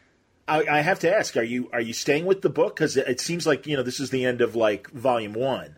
I, 0.46 0.64
I, 0.70 0.80
have 0.80 1.00
to 1.00 1.14
ask? 1.14 1.36
Are 1.36 1.42
you 1.42 1.68
are 1.72 1.80
you 1.80 1.92
staying 1.92 2.26
with 2.26 2.42
the 2.42 2.50
book? 2.50 2.76
Because 2.76 2.96
it, 2.96 3.08
it 3.08 3.20
seems 3.20 3.46
like 3.46 3.66
you 3.66 3.76
know 3.76 3.82
this 3.82 3.98
is 3.98 4.10
the 4.10 4.24
end 4.24 4.40
of 4.40 4.54
like 4.54 4.88
volume 4.90 5.32
one. 5.32 5.76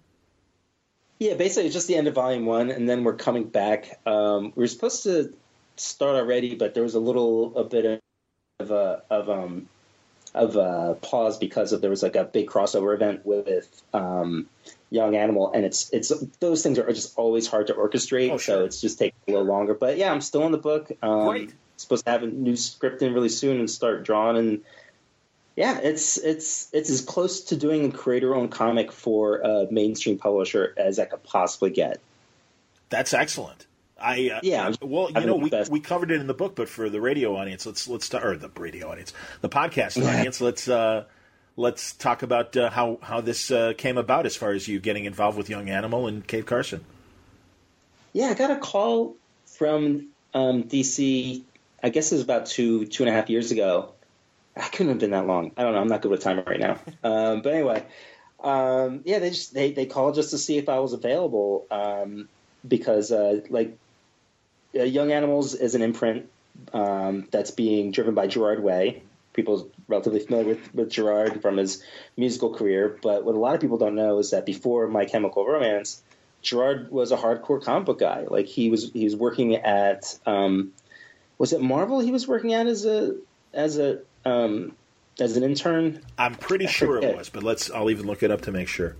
Yeah, 1.18 1.34
basically 1.34 1.66
it's 1.66 1.74
just 1.74 1.86
the 1.86 1.97
end 1.97 2.09
of 2.09 2.14
volume 2.14 2.47
one, 2.47 2.70
and 2.70 2.88
then 2.88 3.05
we're 3.05 3.16
coming 3.16 3.45
back. 3.45 4.01
Um, 4.07 4.53
we 4.55 4.62
were 4.62 4.68
supposed 4.68 5.03
to 5.05 5.34
start 5.76 6.16
already, 6.16 6.55
but 6.55 6.74
there 6.74 6.82
was 6.82 6.95
a 6.95 7.01
little 7.01 7.57
a 7.57 7.64
bit 7.64 8.03
of 8.59 8.70
a 8.70 9.03
of 9.11 9.28
um 9.28 9.68
of 10.35 10.57
uh, 10.57 10.95
pause 10.95 11.39
because 11.39 11.72
of 11.72 11.81
there 11.81 11.91
was 11.91 12.03
like 12.03 12.16
a 12.16 12.24
big 12.24 12.49
crossover 12.49 12.95
event 12.95 13.24
with 13.24 13.83
um, 13.93 14.47
Young 14.91 15.16
Animal, 15.16 15.53
and 15.53 15.64
it's 15.64 15.91
it's 15.93 16.12
those 16.41 16.62
things 16.62 16.78
are 16.78 16.93
just 16.93 17.18
always 17.18 17.47
hard 17.47 17.68
to 17.68 17.74
orchestrate, 17.74 18.31
oh, 18.31 18.39
sure. 18.39 18.57
so 18.57 18.64
it's 18.64 18.81
just 18.81 18.99
taking 18.99 19.18
a 19.28 19.33
little 19.33 19.47
longer. 19.47 19.74
But 19.74 19.97
yeah, 19.97 20.12
I'm 20.12 20.20
still 20.20 20.45
in 20.47 20.53
the 20.53 20.59
book. 20.59 20.91
Um, 21.03 21.28
Great. 21.28 21.55
Supposed 21.76 22.05
to 22.05 22.11
have 22.11 22.22
a 22.22 22.26
new 22.26 22.57
script 22.57 23.01
in 23.01 23.14
really 23.14 23.31
soon 23.31 23.59
and 23.59 23.70
start 23.70 24.05
drawing, 24.05 24.37
and 24.37 24.61
yeah, 25.57 25.78
it's 25.78 26.18
it's 26.18 26.68
it's 26.72 26.91
as 26.91 27.01
close 27.01 27.43
to 27.45 27.57
doing 27.57 27.87
a 27.87 27.93
creator-owned 27.93 28.51
comic 28.51 28.93
for 28.93 29.39
a 29.39 29.66
mainstream 29.70 30.18
publisher 30.18 30.74
as 30.76 30.99
I 30.99 31.07
could 31.07 31.22
possibly 31.22 31.70
get. 31.70 32.01
That's 32.91 33.14
excellent. 33.14 33.66
I 34.01 34.30
uh, 34.30 34.40
yeah. 34.42 34.72
Well, 34.80 35.11
you 35.11 35.26
know, 35.26 35.36
we, 35.36 35.51
we 35.70 35.80
covered 35.80 36.11
it 36.11 36.20
in 36.20 36.26
the 36.26 36.34
book, 36.34 36.55
but 36.55 36.68
for 36.68 36.88
the 36.88 37.01
radio 37.01 37.36
audience, 37.36 37.66
let's 37.66 37.88
let's 37.88 38.07
start 38.07 38.24
or 38.24 38.36
the 38.36 38.51
radio 38.57 38.90
audience, 38.90 39.12
the 39.40 39.48
podcast 39.48 39.96
audience, 40.03 40.40
let's 40.40 40.68
uh, 40.68 41.05
let's 41.57 41.92
talk 41.92 42.22
about 42.22 42.57
uh, 42.57 42.70
how 42.70 42.98
how 43.03 43.20
this 43.20 43.51
uh, 43.51 43.72
came 43.76 43.98
about 43.98 44.26
as 44.26 44.36
far 44.36 44.53
as 44.53 44.66
you 44.66 44.80
getting 44.80 45.05
involved 45.05 45.36
with 45.36 45.51
Young 45.51 45.68
Animal 45.68 46.07
and 46.07 46.26
Cave 46.26 46.46
Carson. 46.46 46.84
Yeah, 48.12 48.26
I 48.26 48.34
got 48.34 48.51
a 48.51 48.57
call 48.57 49.16
from 49.46 50.09
um, 50.34 50.64
DC. 50.64 51.42
I 51.82 51.88
guess 51.88 52.12
it 52.12 52.16
was 52.16 52.22
about 52.22 52.46
two 52.46 52.86
two 52.86 53.05
and 53.05 53.11
a 53.11 53.12
half 53.12 53.30
years 53.30 53.51
ago. 53.53 53.92
I 54.57 54.68
couldn't 54.68 54.88
have 54.88 54.98
been 54.98 55.12
that 55.12 55.26
long. 55.26 55.53
I 55.57 55.62
don't 55.62 55.74
know. 55.74 55.80
I'm 55.80 55.88
not 55.88 56.03
good 56.03 56.11
with 56.11 56.22
time 56.22 56.42
right 56.46 56.61
now. 56.61 56.78
Um, 57.05 57.40
but 57.40 57.55
anyway, 57.55 57.84
um, 58.42 59.01
yeah, 59.05 59.20
they 59.20 59.30
just 59.30 59.55
they 59.55 59.72
they 59.72 59.86
called 59.86 60.14
just 60.14 60.30
to 60.30 60.38
see 60.38 60.59
if 60.59 60.68
I 60.68 60.80
was 60.80 60.92
available 60.92 61.66
um, 61.70 62.28
because 62.66 63.12
uh, 63.12 63.40
like 63.48 63.76
Young 64.73 65.12
Animals 65.12 65.55
is 65.55 65.75
an 65.75 65.83
imprint 65.83 66.29
um, 66.73 67.27
that's 67.31 67.51
being 67.51 67.91
driven 67.91 68.14
by 68.14 68.27
Gerard 68.27 68.62
Way. 68.62 69.03
People 69.33 69.71
relatively 69.89 70.21
familiar 70.21 70.49
with, 70.49 70.75
with 70.75 70.91
Gerard 70.91 71.41
from 71.41 71.57
his 71.57 71.83
musical 72.16 72.55
career, 72.55 72.99
but 73.03 73.25
what 73.25 73.35
a 73.35 73.39
lot 73.39 73.55
of 73.55 73.61
people 73.61 73.79
don't 73.79 73.95
know 73.95 74.18
is 74.18 74.31
that 74.31 74.45
before 74.45 74.89
My 74.89 75.05
Chemical 75.05 75.47
Romance, 75.47 76.03
Gerard 76.43 76.91
was 76.91 77.12
a 77.12 77.16
hardcore 77.16 77.62
comic 77.62 77.87
book 77.87 78.01
guy. 78.01 78.27
Like 78.29 78.47
he 78.47 78.71
was 78.71 78.91
he 78.93 79.05
was 79.05 79.14
working 79.14 79.55
at 79.57 80.18
um, 80.27 80.73
was 81.39 81.53
it 81.53 81.61
Marvel? 81.61 82.01
He 82.01 82.11
was 82.11 82.27
working 82.27 82.55
at 82.55 82.66
as 82.66 82.85
a 82.85 83.16
as 83.53 83.79
a 83.79 84.01
um, 84.25 84.75
as 85.21 85.37
an 85.37 85.43
intern. 85.43 86.01
I'm 86.18 86.35
pretty 86.35 86.66
sure 86.66 86.99
it 87.03 87.16
was, 87.16 87.29
but 87.29 87.43
let's 87.43 87.71
I'll 87.71 87.91
even 87.91 88.07
look 88.07 88.23
it 88.23 88.31
up 88.31 88.43
to 88.43 88.53
make 88.53 88.68
sure. 88.68 88.97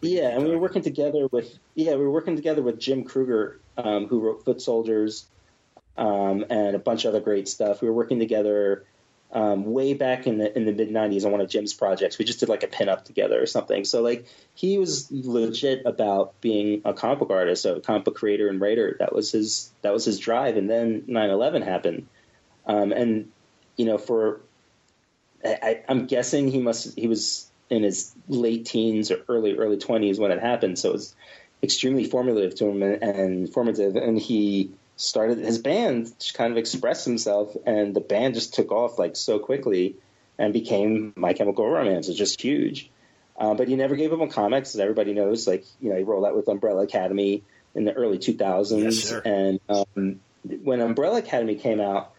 Yeah, 0.00 0.28
and 0.28 0.44
we 0.44 0.50
were 0.50 0.58
working 0.58 0.82
together 0.82 1.28
with 1.30 1.58
yeah 1.74 1.92
we 1.92 2.02
were 2.02 2.10
working 2.10 2.36
together 2.36 2.62
with 2.62 2.78
Jim 2.78 3.04
Krueger, 3.04 3.58
um, 3.76 4.06
who 4.06 4.20
wrote 4.20 4.44
Foot 4.44 4.60
Soldiers, 4.60 5.26
um, 5.96 6.44
and 6.50 6.74
a 6.74 6.78
bunch 6.78 7.04
of 7.04 7.10
other 7.10 7.20
great 7.20 7.48
stuff. 7.48 7.82
We 7.82 7.88
were 7.88 7.94
working 7.94 8.18
together 8.18 8.84
um, 9.32 9.64
way 9.72 9.94
back 9.94 10.26
in 10.26 10.38
the 10.38 10.56
in 10.56 10.66
the 10.66 10.72
mid 10.72 10.90
'90s 10.90 11.24
on 11.24 11.32
one 11.32 11.40
of 11.40 11.48
Jim's 11.48 11.72
projects. 11.72 12.18
We 12.18 12.24
just 12.24 12.40
did 12.40 12.48
like 12.48 12.62
a 12.62 12.68
pinup 12.68 13.04
together 13.04 13.42
or 13.42 13.46
something. 13.46 13.84
So 13.84 14.02
like 14.02 14.26
he 14.54 14.78
was 14.78 15.10
legit 15.10 15.86
about 15.86 16.40
being 16.40 16.82
a 16.84 16.92
comic 16.92 17.18
book 17.18 17.30
artist, 17.30 17.64
a 17.64 17.80
comic 17.80 18.04
book 18.04 18.16
creator 18.16 18.48
and 18.48 18.60
writer. 18.60 18.96
That 18.98 19.14
was 19.14 19.32
his 19.32 19.72
that 19.82 19.92
was 19.92 20.04
his 20.04 20.18
drive. 20.18 20.56
And 20.56 20.68
then 20.68 21.02
9/11 21.08 21.64
happened, 21.64 22.08
um, 22.66 22.92
and 22.92 23.30
you 23.76 23.86
know 23.86 23.96
for 23.96 24.40
I, 25.44 25.82
I'm 25.88 26.06
guessing 26.06 26.48
he 26.48 26.60
must 26.60 26.98
he 26.98 27.08
was 27.08 27.50
in 27.70 27.82
his 27.82 28.14
late 28.28 28.66
teens 28.66 29.10
or 29.10 29.20
early 29.28 29.56
early 29.56 29.78
20s 29.78 30.18
when 30.18 30.30
it 30.30 30.40
happened. 30.40 30.78
So 30.78 30.90
it 30.90 30.92
was 30.92 31.14
extremely 31.62 32.04
formative 32.04 32.54
to 32.56 32.66
him 32.66 32.82
and, 32.82 33.02
and 33.02 33.52
formative. 33.52 33.96
And 33.96 34.18
he 34.18 34.72
started 34.96 35.38
his 35.38 35.58
band 35.58 36.18
to 36.18 36.32
kind 36.32 36.52
of 36.52 36.58
express 36.58 37.04
himself, 37.04 37.56
and 37.66 37.94
the 37.94 38.00
band 38.00 38.34
just 38.34 38.54
took 38.54 38.70
off 38.70 38.98
like 38.98 39.16
so 39.16 39.38
quickly 39.38 39.96
and 40.38 40.52
became 40.52 41.12
My 41.16 41.32
Chemical 41.32 41.68
Romance. 41.68 42.08
It's 42.08 42.18
just 42.18 42.40
huge. 42.40 42.90
Uh, 43.36 43.54
but 43.54 43.66
he 43.66 43.76
never 43.76 43.96
gave 43.96 44.12
up 44.12 44.20
on 44.20 44.28
comics, 44.28 44.74
as 44.74 44.80
everybody 44.80 45.14
knows. 45.14 45.46
Like 45.46 45.64
you 45.80 45.90
know, 45.90 45.96
he 45.96 46.02
rolled 46.02 46.24
out 46.24 46.36
with 46.36 46.48
Umbrella 46.48 46.82
Academy 46.82 47.42
in 47.74 47.84
the 47.84 47.92
early 47.92 48.18
2000s, 48.18 48.82
yes, 48.82 49.12
and 49.24 49.58
um, 49.68 50.20
when 50.62 50.80
Umbrella 50.80 51.18
Academy 51.18 51.54
came 51.54 51.80
out, 51.80 52.12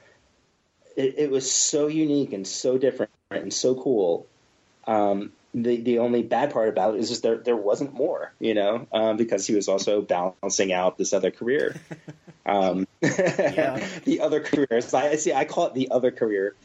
it, 0.96 1.16
it, 1.18 1.32
was 1.32 1.52
so 1.52 1.86
unique 1.88 2.34
and 2.34 2.48
so 2.48 2.78
different 2.78 3.12
and 3.30 3.54
so 3.54 3.76
cool. 3.76 4.26
Um, 4.88 5.32
the 5.54 5.78
the 5.82 6.00
only 6.00 6.24
bad 6.24 6.52
part 6.52 6.70
about 6.70 6.96
it 6.96 7.00
is 7.00 7.10
just 7.10 7.24
there 7.24 7.38
there 7.38 7.56
wasn't 7.56 7.94
more, 7.94 8.34
you 8.40 8.54
know, 8.54 8.88
um, 8.92 9.18
because 9.18 9.46
he 9.46 9.54
was 9.54 9.68
also 9.68 10.02
balancing 10.02 10.74
out 10.74 10.98
this 10.98 11.14
other 11.14 11.32
career. 11.32 11.76
Um, 12.46 12.88
the 13.00 14.20
other 14.22 14.42
career. 14.42 14.82
So 14.82 14.98
I 14.98 15.16
see. 15.16 15.32
I 15.32 15.46
call 15.46 15.68
it 15.68 15.74
the 15.76 15.92
other 15.92 16.12
career. 16.12 16.56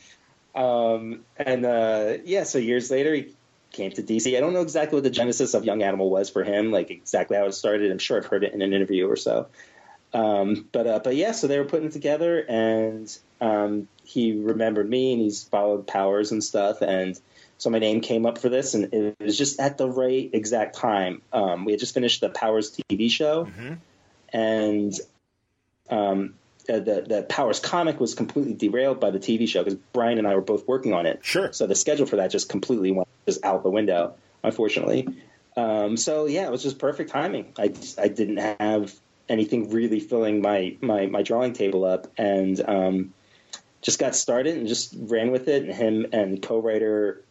Um, 0.53 1.21
and 1.37 1.65
uh, 1.65 2.15
yeah, 2.25 2.43
so 2.43 2.59
years 2.59 2.91
later 2.91 3.15
he 3.15 3.33
came 3.71 3.93
to 3.93 4.03
DC. 4.03 4.37
I 4.37 4.41
don't 4.41 4.55
know 4.55 4.63
exactly 4.63 4.97
what 4.97 5.05
the 5.05 5.11
genesis 5.11 5.55
of 5.55 5.65
Young 5.65 5.83
Animal 5.83 6.11
was 6.11 6.31
for 6.31 6.43
him, 6.43 6.73
like 6.73 6.91
exactly 6.91 7.37
how 7.37 7.45
it 7.45 7.53
started. 7.53 7.93
I'm 7.93 7.99
sure 7.99 8.17
I've 8.17 8.27
heard 8.27 8.43
it 8.43 8.53
in 8.53 8.61
an 8.61 8.73
interview 8.73 9.09
or 9.09 9.17
so. 9.17 9.47
Um, 10.13 10.67
but 10.73 10.87
uh, 10.87 11.01
but 11.05 11.17
yeah, 11.17 11.33
so 11.33 11.47
they 11.47 11.59
were 11.59 11.65
putting 11.65 11.87
it 11.87 11.93
together, 11.93 12.45
and 12.49 13.17
um, 13.41 13.89
he 14.05 14.33
remembered 14.33 14.89
me, 14.89 15.13
and 15.13 15.23
he's 15.23 15.45
followed 15.45 15.87
Powers 15.87 16.33
and 16.33 16.43
stuff, 16.43 16.83
and 16.83 17.19
so 17.59 17.71
my 17.71 17.81
name 17.81 18.01
came 18.01 18.25
up 18.25 18.39
for 18.39 18.49
this, 18.49 18.75
and 18.75 18.95
it 18.95 19.17
was 19.21 19.37
just 19.37 19.61
at 19.61 19.79
the 19.79 19.89
right 19.89 20.31
exact 20.33 20.77
time. 20.77 21.23
Um, 21.33 21.65
we 21.65 21.73
had 21.73 21.81
just 21.81 21.93
finished 21.93 22.21
the 22.21 22.31
Powers 22.31 22.81
TV 22.91 23.11
show, 23.11 23.47
mm-hmm. 23.47 23.75
and 24.33 24.95
um, 25.91 26.35
uh, 26.69 26.79
the 26.79 27.05
the 27.07 27.27
Powers 27.29 27.59
comic 27.59 27.99
was 27.99 28.15
completely 28.15 28.55
derailed 28.55 29.01
by 29.01 29.11
the 29.11 29.19
TV 29.19 29.49
show 29.49 29.65
because 29.65 29.79
Brian 29.93 30.19
and 30.19 30.27
I 30.27 30.37
were 30.37 30.41
both 30.41 30.69
working 30.69 30.95
on 30.95 31.07
it. 31.07 31.21
Sure. 31.25 31.53
So 31.53 31.67
the 31.67 31.75
schedule 31.75 32.07
for 32.07 32.17
that 32.17 32.31
just 32.31 32.49
completely 32.49 32.93
went 32.93 33.09
just 33.27 33.45
out 33.45 33.65
the 33.65 33.71
window, 33.71 34.15
unfortunately. 34.45 35.09
Um, 35.57 35.97
so 35.97 36.27
yeah, 36.27 36.47
it 36.47 36.53
was 36.53 36.63
just 36.63 36.79
perfect 36.79 37.11
timing. 37.11 37.53
I 37.59 37.73
I 37.99 38.07
didn't 38.07 38.37
have 38.37 38.95
anything 39.29 39.71
really 39.71 39.99
filling 39.99 40.41
my 40.41 40.77
my, 40.81 41.07
my 41.07 41.23
drawing 41.23 41.55
table 41.55 41.85
up, 41.85 42.07
and 42.17 42.61
um, 42.69 43.15
just 43.83 43.99
got 43.99 44.15
started 44.15 44.57
and 44.57 44.69
just 44.69 44.95
ran 44.97 45.33
with 45.33 45.49
it. 45.49 45.65
And 45.65 45.75
him 45.75 46.07
and 46.13 46.41
co-writer 46.41 47.25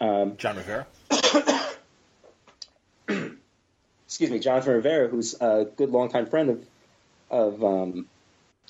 um, 0.00 0.36
Jon 0.36 0.56
Rivera. 0.56 0.86
excuse 4.06 4.30
me, 4.30 4.38
Jonathan 4.38 4.74
Rivera, 4.74 5.08
who's 5.08 5.34
a 5.40 5.66
good 5.76 5.90
longtime 5.90 6.26
friend 6.26 6.50
of 6.50 6.66
of 7.30 7.62
um, 7.62 8.06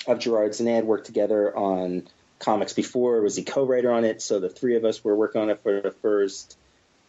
of 0.07 0.19
Gerard's, 0.19 0.61
and 0.61 0.69
they 0.69 0.73
had 0.73 0.85
worked 0.85 1.07
together 1.07 1.57
on 1.57 2.09
comics 2.39 2.73
before. 2.73 3.21
Was 3.21 3.37
he 3.37 3.45
co-writer 3.45 3.93
on 3.93 4.05
it? 4.05 4.23
So 4.23 4.41
the 4.41 4.49
three 4.49 4.77
of 4.77 4.85
us 4.85 5.03
were 5.03 5.17
working 5.17 5.41
on 5.41 5.51
it 5.51 5.61
for 5.63 5.81
the 5.81 5.91
first 5.91 6.57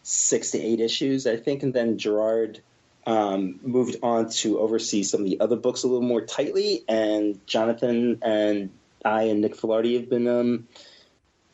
six 0.02 0.52
to 0.52 0.58
eight 0.58 0.80
issues, 0.80 1.26
I 1.26 1.36
think, 1.36 1.62
and 1.62 1.72
then 1.72 1.98
Gerard 1.98 2.60
um, 3.06 3.60
moved 3.62 3.96
on 4.02 4.30
to 4.30 4.58
oversee 4.58 5.02
some 5.02 5.20
of 5.20 5.26
the 5.26 5.40
other 5.40 5.56
books 5.56 5.82
a 5.82 5.88
little 5.88 6.06
more 6.06 6.20
tightly. 6.20 6.84
And 6.88 7.44
Jonathan 7.46 8.18
and 8.22 8.70
I 9.04 9.24
and 9.24 9.40
Nick 9.40 9.56
Filardi 9.56 9.96
have 9.96 10.08
been 10.08 10.28
um, 10.28 10.68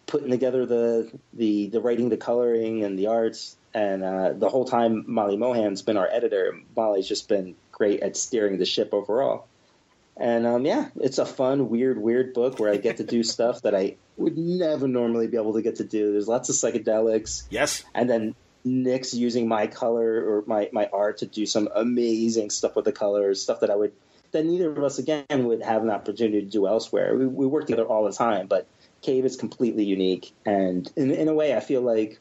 putting 0.06 0.30
together 0.30 0.66
the, 0.66 1.10
the 1.32 1.68
the 1.68 1.80
writing, 1.80 2.08
the 2.08 2.16
coloring, 2.16 2.84
and 2.84 2.98
the 2.98 3.08
arts. 3.08 3.56
And 3.74 4.02
uh, 4.02 4.32
the 4.32 4.48
whole 4.48 4.64
time, 4.64 5.04
Molly 5.06 5.36
Mahan's 5.36 5.82
been 5.82 5.98
our 5.98 6.08
editor. 6.08 6.58
Molly's 6.74 7.06
just 7.06 7.28
been 7.28 7.56
great 7.72 8.00
at 8.00 8.16
steering 8.16 8.58
the 8.58 8.64
ship 8.64 8.94
overall. 8.94 9.46
And 10.16 10.46
um, 10.46 10.64
yeah, 10.64 10.88
it's 10.96 11.18
a 11.18 11.26
fun, 11.26 11.68
weird, 11.68 11.98
weird 11.98 12.32
book 12.32 12.58
where 12.58 12.72
I 12.72 12.78
get 12.78 12.98
to 12.98 13.04
do 13.04 13.22
stuff 13.22 13.62
that 13.62 13.74
I 13.74 13.96
would 14.16 14.38
never 14.38 14.88
normally 14.88 15.26
be 15.26 15.36
able 15.36 15.54
to 15.54 15.62
get 15.62 15.76
to 15.76 15.84
do. 15.84 16.12
There's 16.12 16.28
lots 16.28 16.48
of 16.48 16.56
psychedelics. 16.56 17.42
Yes. 17.50 17.84
And 17.94 18.08
then 18.08 18.34
Nick's 18.64 19.12
using 19.12 19.46
my 19.46 19.66
color 19.66 20.24
or 20.24 20.44
my, 20.46 20.70
my 20.72 20.88
art 20.90 21.18
to 21.18 21.26
do 21.26 21.44
some 21.44 21.68
amazing 21.74 22.48
stuff 22.48 22.76
with 22.76 22.86
the 22.86 22.92
colors, 22.92 23.42
stuff 23.42 23.60
that 23.60 23.70
I 23.70 23.76
would 23.76 23.92
that 24.32 24.44
neither 24.44 24.70
of 24.70 24.82
us 24.82 24.98
again 24.98 25.24
would 25.28 25.62
have 25.62 25.82
an 25.82 25.90
opportunity 25.90 26.40
to 26.40 26.46
do 26.46 26.66
elsewhere. 26.66 27.16
We, 27.16 27.26
we 27.26 27.46
work 27.46 27.66
together 27.66 27.86
all 27.86 28.04
the 28.04 28.12
time, 28.12 28.48
but 28.48 28.66
Cave 29.06 29.24
is 29.24 29.36
completely 29.36 29.84
unique, 29.84 30.32
and 30.44 30.90
in, 30.96 31.12
in 31.12 31.28
a 31.28 31.34
way, 31.34 31.56
I 31.56 31.60
feel 31.60 31.80
like 31.80 32.18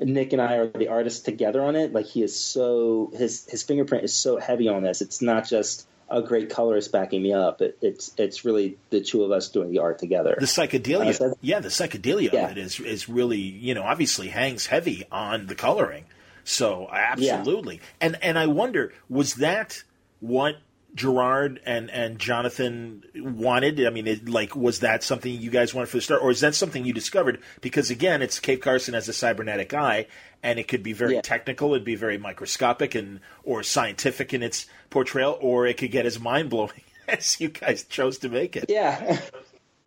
Nick 0.00 0.32
and 0.32 0.40
I 0.40 0.54
are 0.54 0.66
the 0.66 0.88
artists 0.88 1.20
together 1.20 1.62
on 1.62 1.76
it. 1.76 1.92
Like 1.92 2.06
he 2.06 2.22
is 2.22 2.38
so 2.38 3.12
his 3.14 3.46
his 3.46 3.62
fingerprint 3.62 4.04
is 4.04 4.14
so 4.14 4.38
heavy 4.38 4.68
on 4.68 4.82
this. 4.82 5.02
It's 5.02 5.20
not 5.20 5.46
just 5.46 5.86
a 6.08 6.22
great 6.22 6.48
colorist 6.48 6.92
backing 6.92 7.22
me 7.22 7.34
up. 7.34 7.60
It, 7.60 7.76
it's 7.82 8.12
it's 8.16 8.44
really 8.44 8.78
the 8.88 9.02
two 9.02 9.22
of 9.22 9.30
us 9.32 9.50
doing 9.50 9.70
the 9.70 9.80
art 9.80 9.98
together. 9.98 10.34
The 10.38 10.46
psychedelia, 10.46 11.20
Uh, 11.20 11.34
yeah, 11.42 11.60
the 11.60 11.68
psychedelia 11.68 12.32
Yeah. 12.32 12.46
of 12.46 12.52
it 12.52 12.58
is 12.58 12.80
is 12.80 13.08
really 13.08 13.40
you 13.40 13.74
know 13.74 13.82
obviously 13.82 14.28
hangs 14.28 14.66
heavy 14.66 15.04
on 15.12 15.46
the 15.46 15.54
coloring. 15.54 16.06
So 16.44 16.88
absolutely, 16.90 17.80
and 18.00 18.18
and 18.22 18.38
I 18.38 18.46
wonder 18.46 18.94
was 19.10 19.34
that 19.34 19.84
what 20.20 20.56
Gerard 20.94 21.60
and 21.64 21.90
and 21.90 22.18
Jonathan 22.18 23.02
wanted? 23.14 23.84
I 23.86 23.90
mean, 23.90 24.06
it, 24.06 24.28
like 24.28 24.54
was 24.54 24.80
that 24.80 25.02
something 25.02 25.32
you 25.32 25.50
guys 25.50 25.72
wanted 25.74 25.88
for 25.88 25.96
the 25.96 26.02
start, 26.02 26.22
or 26.22 26.30
is 26.30 26.40
that 26.40 26.54
something 26.54 26.84
you 26.84 26.92
discovered? 26.92 27.40
Because 27.60 27.90
again, 27.90 28.20
it's 28.22 28.38
Cave 28.40 28.60
Carson 28.60 28.94
as 28.94 29.08
a 29.08 29.12
cybernetic 29.12 29.72
eye, 29.72 30.06
and 30.42 30.58
it 30.58 30.68
could 30.68 30.82
be 30.82 30.92
very 30.92 31.14
Yeah. 31.14 31.20
technical, 31.22 31.72
it'd 31.74 31.84
be 31.84 31.94
very 31.94 32.18
microscopic 32.18 32.94
and 32.94 33.20
or 33.44 33.62
scientific 33.62 34.34
in 34.34 34.42
its 34.42 34.66
portrayal, 34.90 35.38
or 35.40 35.66
it 35.66 35.78
could 35.78 35.90
get 35.90 36.04
as 36.06 36.20
mind 36.20 36.50
blowing 36.50 36.82
as 37.08 37.40
you 37.40 37.48
guys 37.48 37.84
chose 37.84 38.18
to 38.18 38.28
make 38.28 38.54
it. 38.56 38.66
yeah, 38.68 39.18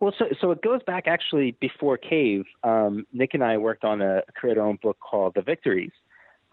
Well, 0.00 0.12
so 0.18 0.26
so 0.40 0.50
it 0.50 0.60
goes 0.60 0.82
back 0.82 1.06
actually 1.06 1.52
before 1.60 1.96
Cave. 1.96 2.44
Um, 2.64 3.06
Nick 3.12 3.32
and 3.34 3.42
I 3.44 3.58
worked 3.58 3.84
on 3.84 4.02
a 4.02 4.22
create 4.34 4.58
our 4.58 4.66
own 4.66 4.78
book 4.82 4.98
called 5.00 5.34
The 5.34 5.42
Victories, 5.42 5.92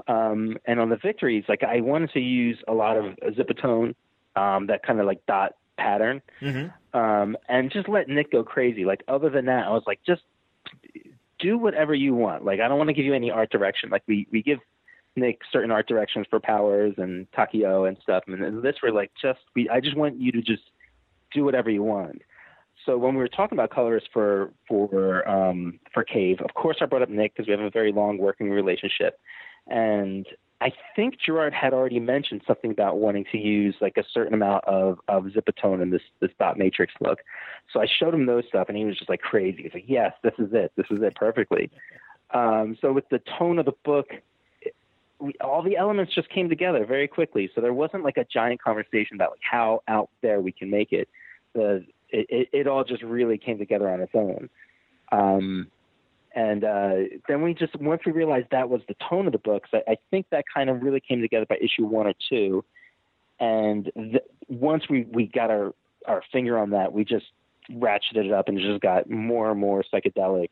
um, 0.07 0.57
and 0.65 0.79
on 0.79 0.89
the 0.89 0.95
Victories, 0.97 1.43
like 1.49 1.63
I 1.63 1.81
wanted 1.81 2.11
to 2.11 2.19
use 2.19 2.57
a 2.67 2.73
lot 2.73 2.97
of 2.97 3.05
zipatone, 3.35 3.95
um, 4.35 4.67
that 4.67 4.83
kind 4.83 4.99
of 4.99 5.05
like 5.05 5.25
dot 5.27 5.55
pattern, 5.77 6.21
Mm-hmm. 6.41 6.97
um, 6.97 7.37
and 7.49 7.71
just 7.71 7.89
let 7.89 8.07
Nick 8.07 8.31
go 8.31 8.43
crazy. 8.43 8.85
Like 8.85 9.03
other 9.07 9.29
than 9.29 9.45
that, 9.45 9.65
I 9.65 9.69
was 9.69 9.83
like, 9.87 9.99
just 10.05 10.21
do 11.39 11.57
whatever 11.57 11.93
you 11.93 12.13
want. 12.13 12.45
Like 12.45 12.59
I 12.59 12.67
don't 12.67 12.77
want 12.77 12.89
to 12.89 12.93
give 12.93 13.05
you 13.05 13.13
any 13.13 13.31
art 13.31 13.51
direction. 13.51 13.89
Like 13.89 14.03
we 14.07 14.27
we 14.31 14.41
give 14.41 14.59
Nick 15.15 15.41
certain 15.51 15.71
art 15.71 15.87
directions 15.87 16.25
for 16.29 16.39
powers 16.39 16.93
and 16.97 17.29
Takio 17.31 17.87
and 17.87 17.97
stuff, 18.01 18.23
and 18.27 18.63
this 18.63 18.75
we're 18.81 18.91
like 18.91 19.11
just 19.21 19.39
we 19.55 19.69
I 19.69 19.79
just 19.79 19.97
want 19.97 20.19
you 20.19 20.31
to 20.31 20.41
just 20.41 20.63
do 21.33 21.43
whatever 21.43 21.69
you 21.69 21.83
want. 21.83 22.21
So 22.85 22.97
when 22.97 23.13
we 23.13 23.19
were 23.19 23.27
talking 23.29 23.57
about 23.57 23.69
colors 23.69 24.03
for 24.11 24.51
for 24.67 25.27
um, 25.27 25.79
for 25.93 26.03
Cave, 26.03 26.39
of 26.41 26.53
course 26.53 26.77
I 26.81 26.85
brought 26.85 27.01
up 27.01 27.09
Nick 27.09 27.33
because 27.33 27.47
we 27.47 27.51
have 27.51 27.61
a 27.61 27.69
very 27.69 27.91
long 27.91 28.17
working 28.17 28.49
relationship, 28.49 29.19
and 29.67 30.25
I 30.63 30.71
think 30.95 31.15
Gerard 31.19 31.53
had 31.53 31.73
already 31.73 31.99
mentioned 31.99 32.41
something 32.47 32.71
about 32.71 32.97
wanting 32.97 33.25
to 33.33 33.37
use 33.37 33.75
like 33.81 33.97
a 33.97 34.03
certain 34.13 34.33
amount 34.33 34.63
of 34.63 34.97
of 35.09 35.25
zipatone 35.25 35.81
in 35.81 35.89
this 35.89 36.01
this 36.21 36.31
dot 36.39 36.57
matrix 36.57 36.93
look. 37.01 37.19
So 37.73 37.81
I 37.81 37.85
showed 37.85 38.13
him 38.13 38.25
those 38.25 38.45
stuff, 38.47 38.69
and 38.69 38.77
he 38.77 38.85
was 38.85 38.97
just 38.97 39.09
like 39.09 39.19
crazy. 39.19 39.63
He's 39.63 39.73
like, 39.73 39.83
"Yes, 39.87 40.13
this 40.23 40.31
is 40.39 40.53
it. 40.53 40.71
This 40.77 40.85
is 40.89 41.01
it 41.01 41.15
perfectly." 41.15 41.69
Um, 42.33 42.77
so 42.79 42.93
with 42.93 43.09
the 43.09 43.19
tone 43.37 43.59
of 43.59 43.65
the 43.65 43.73
book, 43.83 44.07
all 45.41 45.63
the 45.63 45.75
elements 45.75 46.15
just 46.15 46.29
came 46.29 46.47
together 46.47 46.85
very 46.85 47.09
quickly. 47.09 47.51
So 47.53 47.59
there 47.59 47.73
wasn't 47.73 48.05
like 48.05 48.15
a 48.15 48.23
giant 48.23 48.61
conversation 48.61 49.15
about 49.15 49.31
like 49.31 49.41
how 49.43 49.83
out 49.89 50.09
there 50.21 50.39
we 50.39 50.53
can 50.53 50.69
make 50.69 50.93
it. 50.93 51.09
The 51.53 51.85
it, 52.09 52.25
it, 52.29 52.49
it 52.53 52.67
all 52.67 52.85
just 52.85 53.03
really 53.03 53.37
came 53.37 53.57
together 53.57 53.89
on 53.89 53.99
its 53.99 54.15
own. 54.15 54.49
Um, 55.11 55.67
and 56.35 56.63
uh, 56.63 56.95
then 57.27 57.41
we 57.43 57.53
just 57.53 57.75
once 57.79 58.01
we 58.05 58.11
realized 58.11 58.47
that 58.51 58.69
was 58.69 58.81
the 58.87 58.95
tone 59.07 59.27
of 59.27 59.33
the 59.33 59.39
books, 59.39 59.69
I, 59.73 59.83
I 59.87 59.97
think 60.09 60.27
that 60.31 60.45
kind 60.53 60.69
of 60.69 60.81
really 60.81 60.99
came 60.99 61.21
together 61.21 61.45
by 61.47 61.57
issue 61.57 61.85
one 61.85 62.07
or 62.07 62.13
two. 62.29 62.65
And 63.39 63.91
th- 63.95 64.23
once 64.47 64.89
we, 64.89 65.05
we 65.11 65.27
got 65.27 65.51
our, 65.51 65.73
our 66.07 66.23
finger 66.31 66.57
on 66.57 66.71
that, 66.71 66.93
we 66.93 67.03
just 67.03 67.25
ratcheted 67.71 68.25
it 68.25 68.31
up 68.31 68.47
and 68.47 68.59
just 68.59 68.81
got 68.81 69.09
more 69.09 69.51
and 69.51 69.59
more 69.59 69.83
psychedelic, 69.93 70.49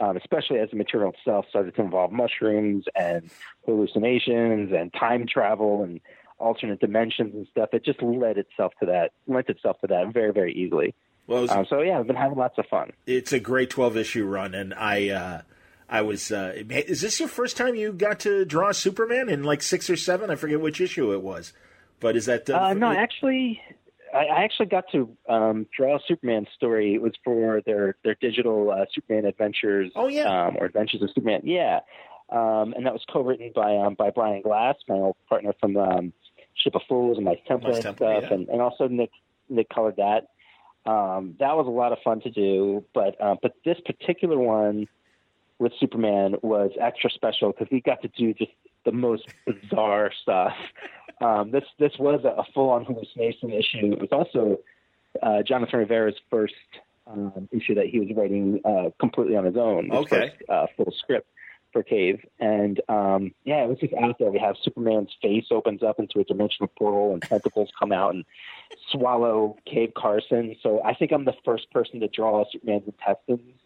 um, 0.00 0.16
especially 0.16 0.58
as 0.58 0.70
the 0.70 0.76
material 0.76 1.12
itself 1.12 1.46
started 1.48 1.74
to 1.76 1.82
involve 1.82 2.12
mushrooms 2.12 2.84
and 2.94 3.30
hallucinations 3.64 4.72
and 4.72 4.92
time 4.92 5.26
travel 5.26 5.82
and 5.82 6.00
alternate 6.38 6.80
dimensions 6.80 7.34
and 7.34 7.46
stuff. 7.50 7.70
It 7.72 7.84
just 7.84 8.02
led 8.02 8.36
itself 8.36 8.74
to 8.80 8.86
that, 8.86 9.12
lent 9.26 9.48
itself 9.48 9.80
to 9.80 9.86
that 9.86 10.12
very, 10.12 10.32
very 10.32 10.52
easily. 10.52 10.94
Well, 11.26 11.42
was, 11.42 11.50
Um, 11.50 11.66
so 11.68 11.80
yeah, 11.80 11.98
I've 11.98 12.06
been 12.06 12.16
having 12.16 12.38
lots 12.38 12.58
of 12.58 12.66
fun. 12.66 12.92
it's 13.06 13.32
a 13.32 13.40
great 13.40 13.70
12 13.70 13.96
issue 13.96 14.24
run 14.24 14.54
and 14.54 14.72
i 14.74 15.08
uh 15.08 15.42
i 15.88 16.00
was 16.00 16.30
uh, 16.32 16.52
is 16.56 17.00
this 17.00 17.18
your 17.20 17.28
first 17.28 17.56
time 17.56 17.74
you 17.74 17.92
got 17.92 18.20
to 18.20 18.44
draw 18.44 18.72
superman 18.72 19.28
in 19.28 19.42
like 19.44 19.62
six 19.62 19.90
or 19.90 19.96
seven 19.96 20.30
i 20.30 20.34
forget 20.36 20.60
which 20.60 20.80
issue 20.80 21.12
it 21.12 21.22
was 21.22 21.52
but 22.00 22.16
is 22.16 22.26
that 22.26 22.48
Uh, 22.50 22.74
no, 22.74 22.92
actually, 22.92 23.60
I, 24.14 24.26
I 24.26 24.44
actually 24.44 24.66
got 24.66 24.84
to 24.92 25.08
um, 25.28 25.66
draw 25.76 25.96
a 25.96 26.00
Superman 26.06 26.46
story. 26.54 26.94
It 26.94 27.02
was 27.02 27.12
for 27.24 27.62
their 27.64 27.96
their 28.04 28.16
digital 28.20 28.70
uh, 28.70 28.84
Superman 28.92 29.24
Adventures. 29.24 29.92
Oh, 29.96 30.08
yeah. 30.08 30.46
um, 30.46 30.56
or 30.58 30.66
Adventures 30.66 31.02
of 31.02 31.10
Superman. 31.14 31.42
Yeah, 31.44 31.80
um, 32.30 32.74
and 32.76 32.84
that 32.86 32.92
was 32.92 33.02
co-written 33.10 33.52
by 33.54 33.76
um, 33.76 33.94
by 33.94 34.10
Brian 34.10 34.42
Glass, 34.42 34.76
my 34.88 34.96
old 34.96 35.16
partner 35.28 35.52
from 35.58 35.76
um, 35.76 36.12
Ship 36.54 36.74
of 36.74 36.82
Fools 36.88 37.16
and 37.16 37.24
Mice 37.24 37.38
Templar 37.48 37.72
and 37.72 37.80
stuff, 37.80 37.98
yeah. 38.00 38.32
and, 38.32 38.48
and 38.48 38.60
also 38.60 38.88
Nick 38.88 39.10
Nick 39.48 39.68
colored 39.70 39.96
that. 39.96 40.28
Um, 40.86 41.34
that 41.40 41.56
was 41.56 41.66
a 41.66 41.70
lot 41.70 41.92
of 41.92 41.98
fun 42.04 42.20
to 42.20 42.30
do, 42.30 42.84
but 42.94 43.20
uh, 43.20 43.34
but 43.42 43.54
this 43.64 43.78
particular 43.84 44.38
one 44.38 44.86
with 45.58 45.72
Superman 45.80 46.36
was 46.42 46.70
extra 46.80 47.10
special 47.10 47.50
because 47.52 47.68
we 47.70 47.80
got 47.80 48.02
to 48.02 48.08
do 48.08 48.32
just 48.34 48.52
the 48.84 48.92
most 48.92 49.26
bizarre 49.46 50.12
stuff. 50.22 50.52
Um, 51.20 51.50
this 51.50 51.64
this 51.78 51.92
was 51.98 52.24
a, 52.24 52.44
full 52.52 52.70
on 52.70 52.84
hallucination 52.84 53.50
issue. 53.50 53.92
It 53.92 54.00
was 54.00 54.10
also 54.12 54.58
uh, 55.22 55.42
Jonathan 55.42 55.80
Rivera's 55.80 56.16
first 56.30 56.54
um, 57.06 57.48
issue 57.52 57.74
that 57.74 57.86
he 57.86 57.98
was 57.98 58.08
writing 58.16 58.60
uh, 58.64 58.90
completely 59.00 59.36
on 59.36 59.44
his 59.44 59.56
own. 59.56 59.86
His 59.90 60.06
Okay. 60.06 60.28
first, 60.38 60.50
uh, 60.50 60.66
full 60.76 60.92
script 60.98 61.28
for 61.76 61.82
Cave, 61.82 62.24
and 62.40 62.80
um, 62.88 63.34
yeah, 63.44 63.62
it 63.62 63.68
was 63.68 63.78
just 63.78 63.92
out 63.92 64.18
there. 64.18 64.30
We 64.30 64.38
have 64.38 64.56
Superman's 64.62 65.14
face 65.20 65.44
opens 65.50 65.82
up 65.82 65.98
into 65.98 66.20
a 66.20 66.24
dimensional 66.24 66.68
portal, 66.68 67.12
and 67.12 67.20
tentacles 67.20 67.68
come 67.78 67.92
out 67.92 68.14
and 68.14 68.24
swallow 68.90 69.58
Cave 69.66 69.92
Carson. 69.94 70.56
So 70.62 70.82
I 70.82 70.94
think 70.94 71.12
I'm 71.12 71.26
the 71.26 71.34
first 71.44 71.70
person 71.70 72.00
to 72.00 72.08
draw 72.08 72.46
Superman's 72.50 72.86
intestines. 72.86 73.60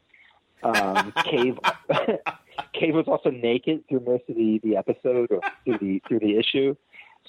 Um, 0.65 1.13
Cave 1.25 1.57
Cave 2.73 2.95
was 2.97 3.07
also 3.07 3.31
naked 3.31 3.85
through 3.89 4.01
most 4.01 4.25
of 4.29 4.35
the, 4.35 4.61
the 4.65 4.77
episode 4.77 5.31
or 5.31 5.41
through 5.65 5.79
the 5.79 6.03
through 6.09 6.19
the 6.19 6.37
issue. 6.37 6.75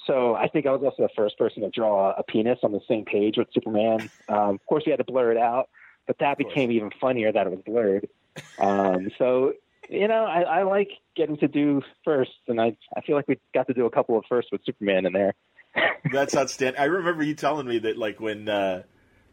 So 0.08 0.34
I 0.34 0.48
think 0.48 0.66
I 0.66 0.72
was 0.72 0.82
also 0.84 1.04
the 1.04 1.14
first 1.16 1.38
person 1.38 1.62
to 1.62 1.70
draw 1.70 2.16
a 2.18 2.24
penis 2.24 2.58
on 2.64 2.72
the 2.72 2.82
same 2.88 3.06
page 3.06 3.38
with 3.38 3.50
Superman. 3.54 4.10
Um, 4.30 4.56
of 4.56 4.66
course, 4.66 4.82
we 4.88 4.90
had 4.90 4.98
to 4.98 5.04
blur 5.04 5.32
it 5.32 5.38
out, 5.38 5.70
but 6.08 6.18
that 6.18 6.40
became 6.40 6.72
even 6.72 6.90
funnier 7.00 7.32
that 7.32 7.46
it 7.46 7.52
was 7.52 7.62
blurred. 7.64 8.10
Um, 8.58 9.12
so 9.20 9.54
you 9.92 10.08
know, 10.08 10.26
I, 10.26 10.42
I 10.42 10.64
like 10.64 10.90
getting 11.16 11.38
to 11.38 11.48
do 11.48 11.82
first, 12.04 12.32
and 12.48 12.60
I 12.60 12.78
I 12.96 13.02
feel 13.02 13.16
like 13.16 13.28
we 13.28 13.40
got 13.54 13.68
to 13.68 13.74
do 13.74 13.86
a 13.86 13.92
couple 13.92 14.18
of 14.18 14.24
firsts 14.28 14.52
with 14.52 14.62
Superman 14.66 15.06
in 15.06 15.14
there. 15.14 15.34
that's 16.12 16.36
outstanding 16.36 16.78
i 16.82 16.84
remember 16.84 17.24
you 17.24 17.34
telling 17.34 17.66
me 17.66 17.80
that 17.80 17.98
like 17.98 18.20
when 18.20 18.50
uh 18.50 18.84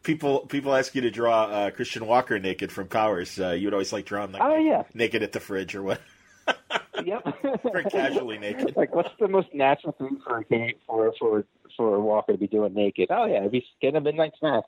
people 0.04 0.46
people 0.46 0.72
ask 0.72 0.94
you 0.94 1.00
to 1.00 1.10
draw 1.10 1.46
uh, 1.46 1.70
Christian 1.70 2.06
Walker 2.06 2.38
naked 2.38 2.70
from 2.70 2.86
Powers, 2.86 3.38
uh, 3.40 3.50
you 3.50 3.66
would 3.66 3.74
always 3.74 3.92
like 3.92 4.04
draw 4.04 4.24
him 4.24 4.32
like 4.32 4.42
Oh 4.42 4.56
yeah, 4.56 4.84
naked 4.94 5.22
at 5.22 5.32
the 5.32 5.40
fridge 5.40 5.74
or 5.74 5.82
what? 5.82 6.00
yep. 7.04 7.22
Very 7.62 7.84
casually 7.84 8.38
naked. 8.38 8.74
Like, 8.76 8.94
what's 8.94 9.10
the 9.18 9.28
most 9.28 9.48
natural 9.52 9.92
thing 9.92 10.20
for 10.24 10.38
a 10.38 10.44
game 10.44 10.74
for 10.86 11.12
for 11.18 11.44
for 11.76 12.00
Walker 12.00 12.32
to 12.32 12.38
be 12.38 12.46
doing 12.46 12.74
naked? 12.74 13.08
Oh 13.10 13.26
yeah, 13.26 13.48
he's 13.50 13.64
getting 13.80 13.96
a 13.96 14.00
midnight 14.00 14.32
snack. 14.38 14.64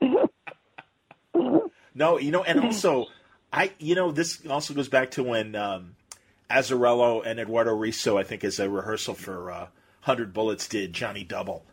No, 1.94 2.16
you 2.16 2.30
know, 2.30 2.44
and 2.44 2.60
also, 2.60 3.06
I 3.52 3.72
you 3.78 3.94
know 3.94 4.12
this 4.12 4.44
also 4.46 4.74
goes 4.74 4.88
back 4.88 5.12
to 5.12 5.22
when 5.22 5.54
um, 5.56 5.96
Azzarello 6.50 7.22
and 7.24 7.38
Eduardo 7.40 7.74
Risso, 7.76 8.18
I 8.18 8.22
think, 8.24 8.44
as 8.44 8.58
a 8.58 8.68
rehearsal 8.68 9.14
for 9.14 9.50
uh, 9.50 9.66
Hundred 10.00 10.32
Bullets, 10.32 10.68
did 10.68 10.92
Johnny 10.92 11.24
Double, 11.24 11.64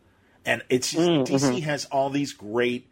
and 0.45 0.61
it's 0.69 0.91
just, 0.91 1.07
Mm, 1.09 1.25
DC 1.27 1.61
has 1.63 1.85
all 1.85 2.09
these 2.09 2.33
great 2.33 2.87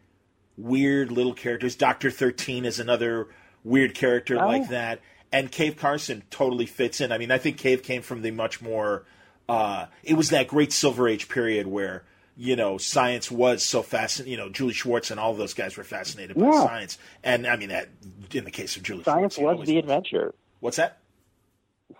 weird 0.57 1.11
little 1.11 1.33
characters. 1.33 1.75
Doctor 1.75 2.11
Thirteen 2.11 2.65
is 2.65 2.79
another 2.79 3.27
weird 3.63 3.93
character 3.95 4.37
Oh. 4.41 4.47
like 4.47 4.69
that, 4.69 4.99
and 5.31 5.51
Cave 5.51 5.77
Carson 5.77 6.23
totally 6.29 6.65
fits 6.65 7.01
in. 7.01 7.11
I 7.11 7.17
mean, 7.17 7.31
I 7.31 7.37
think 7.37 7.57
Cave 7.57 7.83
came 7.83 8.01
from 8.01 8.21
the 8.21 8.31
much 8.31 8.61
more. 8.61 9.05
Uh, 9.49 9.87
it 10.03 10.13
was 10.13 10.29
that 10.29 10.47
great 10.47 10.71
Silver 10.71 11.07
Age 11.07 11.27
period 11.27 11.67
where 11.67 12.03
you 12.35 12.55
know 12.55 12.77
science 12.77 13.29
was 13.31 13.63
so 13.63 13.81
fascinating. 13.81 14.31
You 14.31 14.37
know, 14.37 14.49
Julie 14.49 14.73
Schwartz 14.73 15.11
and 15.11 15.19
all 15.19 15.33
those 15.33 15.53
guys 15.53 15.77
were 15.77 15.83
fascinated 15.83 16.35
by 16.37 16.45
Yeah. 16.47 16.65
science, 16.65 16.97
and 17.23 17.45
I 17.47 17.55
mean 17.55 17.69
that 17.69 17.89
in 18.33 18.43
the 18.45 18.51
case 18.51 18.75
of 18.75 18.83
Julie 18.83 19.03
Science 19.03 19.35
Schwartz, 19.35 19.59
was 19.59 19.67
the 19.67 19.77
adventure. 19.77 20.33
What's 20.59 20.77
that? 20.77 20.97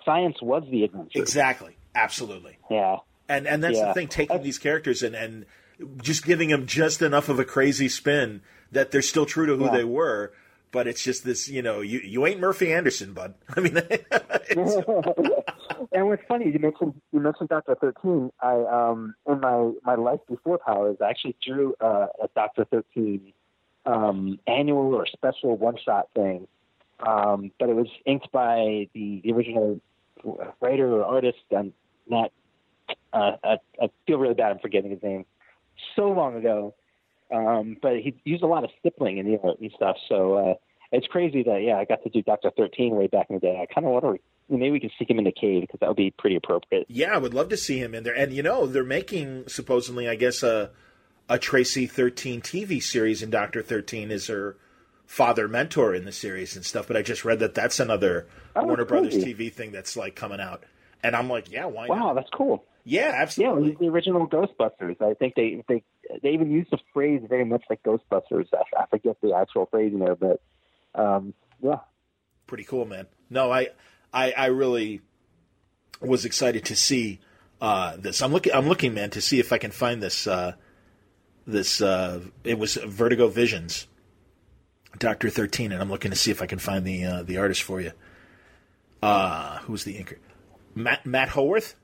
Science 0.06 0.42
was 0.42 0.64
the 0.70 0.84
adventure. 0.84 1.20
Exactly, 1.20 1.78
absolutely. 1.96 2.58
Yeah. 2.70 2.98
And 3.30 3.48
and 3.48 3.64
that's 3.64 3.80
the 3.80 3.94
thing, 3.94 4.08
taking 4.08 4.42
these 4.44 4.58
characters 4.58 5.02
and 5.04 5.16
and 5.16 5.46
just 6.02 6.26
giving 6.26 6.50
them 6.50 6.66
just 6.68 7.02
enough 7.02 7.30
of 7.30 7.40
a 7.40 7.46
crazy 7.46 7.90
spin 7.90 8.42
that 8.72 8.92
they're 8.92 9.02
still 9.02 9.26
true 9.26 9.46
to 9.46 9.56
who 9.56 9.66
Yeah. 9.66 9.72
they 9.72 9.84
were. 9.84 10.34
But 10.74 10.88
it's 10.88 11.03
just 11.03 11.24
this, 11.24 11.47
you 11.47 11.61
know, 11.61 11.82
you 11.82 11.99
you 11.99 12.26
ain't 12.26 12.39
Murphy 12.39 12.74
Anderson, 12.74 13.13
bud. 13.13 13.36
I 13.55 13.59
mean, 13.59 13.78
and 15.91 16.07
what's 16.07 16.24
funny, 16.28 16.51
you 16.51 16.57
mentioned 16.57 16.99
you 17.11 17.19
mentioned 17.19 17.49
Doctor 17.49 17.76
Thirteen. 17.80 18.32
I 18.41 18.55
um 18.63 19.13
in 19.28 19.39
my 19.39 19.71
my 19.84 19.95
life 19.95 20.19
before 20.28 20.57
Powers, 20.57 20.97
I 20.99 21.11
actually 21.11 21.36
drew 21.45 21.76
uh, 21.80 22.07
a 22.24 22.28
Doctor 22.36 22.65
Thirteen 22.65 23.34
um, 23.86 24.39
annual 24.47 24.95
or 24.95 25.05
special 25.05 25.55
one 25.55 25.78
shot 25.78 26.07
thing, 26.15 26.47
um, 27.05 27.51
but 27.59 27.69
it 27.69 27.76
was 27.76 27.88
inked 28.07 28.32
by 28.32 28.89
the, 28.95 29.21
the 29.24 29.32
original 29.32 29.80
writer 30.59 30.91
or 30.91 31.05
artist. 31.05 31.38
and 31.51 31.71
not. 32.07 32.32
Uh, 33.13 33.38
I, 33.43 33.57
I 33.80 33.89
feel 34.07 34.17
really 34.17 34.34
bad. 34.34 34.51
I'm 34.51 34.59
forgetting 34.59 34.89
his 34.89 35.03
name. 35.03 35.26
So 35.95 36.09
long 36.09 36.36
ago, 36.36 36.74
um, 37.34 37.78
but 37.82 37.98
he 38.00 38.16
used 38.26 38.44
a 38.44 38.48
lot 38.48 38.64
of 38.64 38.70
stippling 38.80 39.18
in 39.18 39.26
the 39.26 39.40
art 39.44 39.60
and 39.60 39.72
stuff. 39.76 39.98
So 40.08 40.36
uh, 40.36 40.54
it's 40.92 41.08
crazy 41.08 41.44
that 41.44 41.62
yeah, 41.64 41.78
I 41.78 41.86
got 41.86 42.04
to 42.04 42.10
do 42.10 42.22
Doctor 42.22 42.52
Thirteen 42.56 42.96
way 42.96 43.08
back 43.08 43.28
in 43.30 43.36
the 43.36 43.40
day. 43.40 43.60
I 43.62 43.74
kind 43.74 43.86
of 43.88 43.94
want 43.94 44.06
to 44.06 44.20
maybe 44.50 44.72
we 44.72 44.80
can 44.80 44.92
stick 44.96 45.10
him 45.10 45.18
in 45.18 45.24
the 45.26 45.32
cave 45.32 45.62
because 45.62 45.80
that 45.80 45.88
would 45.88 45.98
be 45.98 46.12
pretty 46.18 46.36
appropriate. 46.36 46.86
yeah, 46.90 47.14
I 47.14 47.18
would 47.18 47.34
love 47.34 47.50
to 47.50 47.58
see 47.58 47.80
him 47.80 47.96
in 47.96 48.04
there. 48.04 48.14
And 48.16 48.32
you 48.34 48.44
know, 48.44 48.66
they're 48.68 48.84
making 48.84 49.48
supposedly, 49.48 50.08
I 50.08 50.16
guess, 50.16 50.44
a 50.44 50.72
a 51.30 51.38
Traci 51.40 51.90
Thirteen 51.90 52.42
TV 52.42 52.82
series, 52.84 53.24
and 53.24 53.32
Doctor 53.32 53.62
Thirteen 53.62 54.12
is 54.12 54.28
her 54.28 54.58
father 55.06 55.48
mentor 55.48 55.94
in 55.94 56.06
the 56.06 56.12
series 56.12 56.56
and 56.56 56.66
stuff. 56.66 56.88
But 56.88 56.98
I 56.98 57.02
just 57.02 57.24
read 57.26 57.40
that 57.40 57.54
that's 57.56 57.80
another 57.80 58.28
Oh, 58.56 58.64
Warner 58.66 58.86
Brothers. 58.86 59.16
TV 59.16 59.52
thing 59.52 59.72
that's 59.72 59.98
like 59.98 60.16
coming 60.16 60.40
out, 60.40 60.64
and 61.04 61.16
I'm 61.16 61.28
like, 61.30 61.52
yeah, 61.52 61.66
why 61.66 61.88
Wow, 61.88 61.96
not? 61.98 62.14
that's 62.16 62.30
cool. 62.30 62.66
Yeah, 62.86 63.02
Yeah, 63.02 63.10
it 63.10 63.22
absolutely. 63.22 63.70
was 63.72 63.80
the 63.80 63.88
original 63.88 64.28
Ghostbusters. 64.28 65.02
I 65.02 65.14
think 65.16 65.34
they 65.36 65.64
they 65.68 65.84
they 66.22 66.32
even 66.32 66.51
used 66.51 66.72
the 66.72 66.80
phrase 66.93 67.22
very 67.28 67.45
much 67.45 67.64
like 67.70 67.84
Ghostbusters. 67.84 68.47
I, 68.54 68.82
I 68.82 68.86
forget 68.88 69.18
the 69.22 69.34
actual 69.34 69.66
phrase 69.68 69.93
in 69.93 69.99
there, 69.99 70.16
but 70.16 70.41
um, 70.95 71.34
yeah, 71.62 71.80
pretty 72.47 72.64
cool, 72.64 72.86
man. 72.86 73.08
No, 73.30 73.51
I, 73.51 73.70
I, 74.14 74.32
I 74.32 74.45
really 74.47 75.01
was 76.01 76.26
excited 76.26 76.66
to 76.66 76.76
see 76.76 77.20
uh, 77.62 77.97
this. 77.97 78.22
I'm 78.22 78.32
looking, 78.32 78.54
I'm 78.54 78.68
looking, 78.68 78.93
man, 78.93 79.10
to 79.12 79.22
see 79.22 79.39
if 79.39 79.54
I 79.54 79.58
can 79.58 79.72
find 79.72 80.01
this. 80.01 80.28
Uh, 80.28 80.54
this 81.45 81.82
uh, 81.82 82.22
it 82.43 82.58
was 82.58 82.76
Vertigo 82.76 83.28
Visions, 83.28 83.88
Doctor 84.97 85.30
Thirteen, 85.30 85.72
and 85.72 85.82
I'm 85.82 85.89
looking 85.89 86.12
to 86.12 86.18
see 86.18 86.32
if 86.32 86.41
I 86.41 86.45
can 86.45 86.60
find 86.60 86.86
the 86.86 87.04
uh, 87.04 87.24
the 87.24 87.38
artist 87.38 87.64
for 87.64 87.82
you. 87.82 87.91
Uh, 89.01 89.58
who's 89.60 89.84
the 89.84 89.95
inker? 89.95 90.18
Matt 90.76 91.06
Matt 91.06 91.30
Howarth 91.30 91.76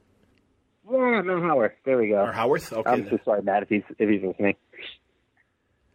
yeah, 0.92 1.22
Matt 1.22 1.42
Howard. 1.44 1.74
There 1.86 1.98
we 1.98 2.10
go. 2.10 2.22
or 2.26 2.32
Howarth? 2.32 2.72
Okay, 2.74 2.90
I'm 2.90 3.04
so 3.06 3.10
then. 3.12 3.20
sorry, 3.26 3.42
Matt, 3.44 3.64
if 3.64 3.70
he's 3.70 3.84
if 3.98 4.10
he's 4.10 4.22
listening. 4.24 4.56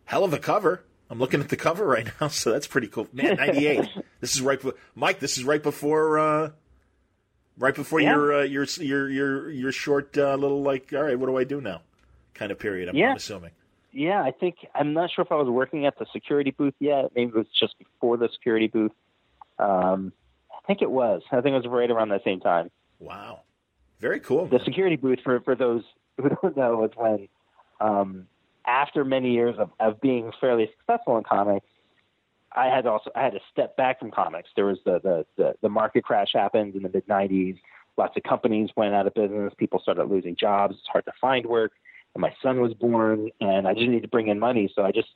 hell 0.05 0.25
of 0.25 0.33
a 0.33 0.39
cover. 0.39 0.83
I'm 1.11 1.19
looking 1.19 1.41
at 1.41 1.49
the 1.51 1.57
cover 1.57 1.87
right 1.87 2.09
now, 2.21 2.29
so 2.29 2.51
that's 2.53 2.67
pretty 2.67 2.89
cool. 2.89 3.07
Man, 3.13 3.37
'98. 3.37 3.89
this 4.21 4.35
is 4.35 4.43
right, 4.43 4.61
be- 4.61 4.73
Mike. 4.95 5.21
This 5.21 5.37
is 5.37 5.45
right 5.45 5.63
before, 5.63 6.19
uh, 6.19 6.51
right 7.59 7.75
before 7.75 8.01
Yeah. 8.01 8.15
your 8.15 8.35
uh, 8.35 8.43
your 8.43 8.65
your 8.81 9.09
your 9.11 9.51
your 9.51 9.73
short 9.73 10.17
uh, 10.17 10.35
little 10.35 10.63
like, 10.63 10.93
all 10.95 11.03
right, 11.03 11.19
what 11.19 11.27
do 11.27 11.37
I 11.37 11.45
do 11.45 11.61
now? 11.61 11.83
Kind 12.33 12.51
of 12.53 12.59
period. 12.59 12.89
I'm, 12.89 12.97
Yeah. 12.97 13.11
I'm 13.11 13.17
assuming. 13.17 13.51
Yeah, 13.93 14.21
I 14.23 14.33
think 14.33 14.57
I'm 14.75 14.93
not 14.93 15.11
sure 15.15 15.25
if 15.25 15.31
I 15.31 15.37
was 15.37 15.49
working 15.49 15.87
at 15.87 15.97
the 15.99 16.07
security 16.13 16.51
booth 16.51 16.75
yet. 16.81 17.13
Maybe 17.15 17.29
it 17.31 17.35
was 17.37 17.47
just 17.61 17.79
before 17.79 18.17
the 18.17 18.29
security 18.33 18.67
booth. 18.67 18.91
Um, 19.59 20.13
I 20.51 20.67
think 20.67 20.83
it 20.83 20.91
was. 20.91 21.23
I 21.31 21.41
think 21.43 21.53
it 21.55 21.59
was 21.59 21.67
right 21.69 21.89
around 21.91 22.09
that 22.09 22.25
same 22.25 22.41
time. 22.41 22.71
Wow, 22.99 23.43
very 24.01 24.21
cool. 24.21 24.47
The 24.47 24.61
security 24.65 24.97
booth, 24.97 25.21
for 25.23 25.41
for 25.41 25.55
those 25.55 25.83
who 26.21 26.29
don't 26.29 26.57
know, 26.57 26.77
was 26.77 26.91
when, 26.97 27.29
um, 27.81 28.27
after 28.67 29.05
many 29.05 29.33
years 29.33 29.57
of, 29.59 29.71
of 29.81 30.01
being 30.01 30.33
fairly 30.41 30.71
successful 30.79 31.19
in 31.19 31.25
comics, 31.25 31.67
I 32.53 32.67
had 32.67 32.87
also 32.87 33.11
I 33.15 33.23
had 33.23 33.33
to 33.33 33.41
step 33.51 33.77
back 33.77 33.99
from 33.99 34.11
comics. 34.11 34.51
There 34.57 34.67
was 34.67 34.79
the 34.85 35.01
the 35.03 35.27
the, 35.37 35.55
the 35.63 35.69
market 35.69 36.05
crash 36.05 36.31
happened 36.35 36.75
in 36.75 36.83
the 36.83 36.89
mid 36.89 37.07
'90s. 37.07 37.59
Lots 37.97 38.17
of 38.17 38.23
companies 38.25 38.71
went 38.77 38.95
out 38.95 39.07
of 39.07 39.15
business. 39.15 39.53
People 39.57 39.79
started 39.81 40.05
losing 40.05 40.35
jobs. 40.35 40.75
It's 40.79 40.89
hard 40.89 41.05
to 41.05 41.13
find 41.21 41.47
work. 41.47 41.73
And 42.15 42.23
my 42.23 42.35
son 42.43 42.61
was 42.61 42.75
born, 42.75 43.31
and 43.41 43.67
I 43.67 43.75
didn't 43.75 43.91
need 43.91 44.03
to 44.03 44.09
bring 44.09 44.29
in 44.29 44.39
money, 44.39 44.71
so 44.75 44.83
I 44.83 44.93
just 44.93 45.09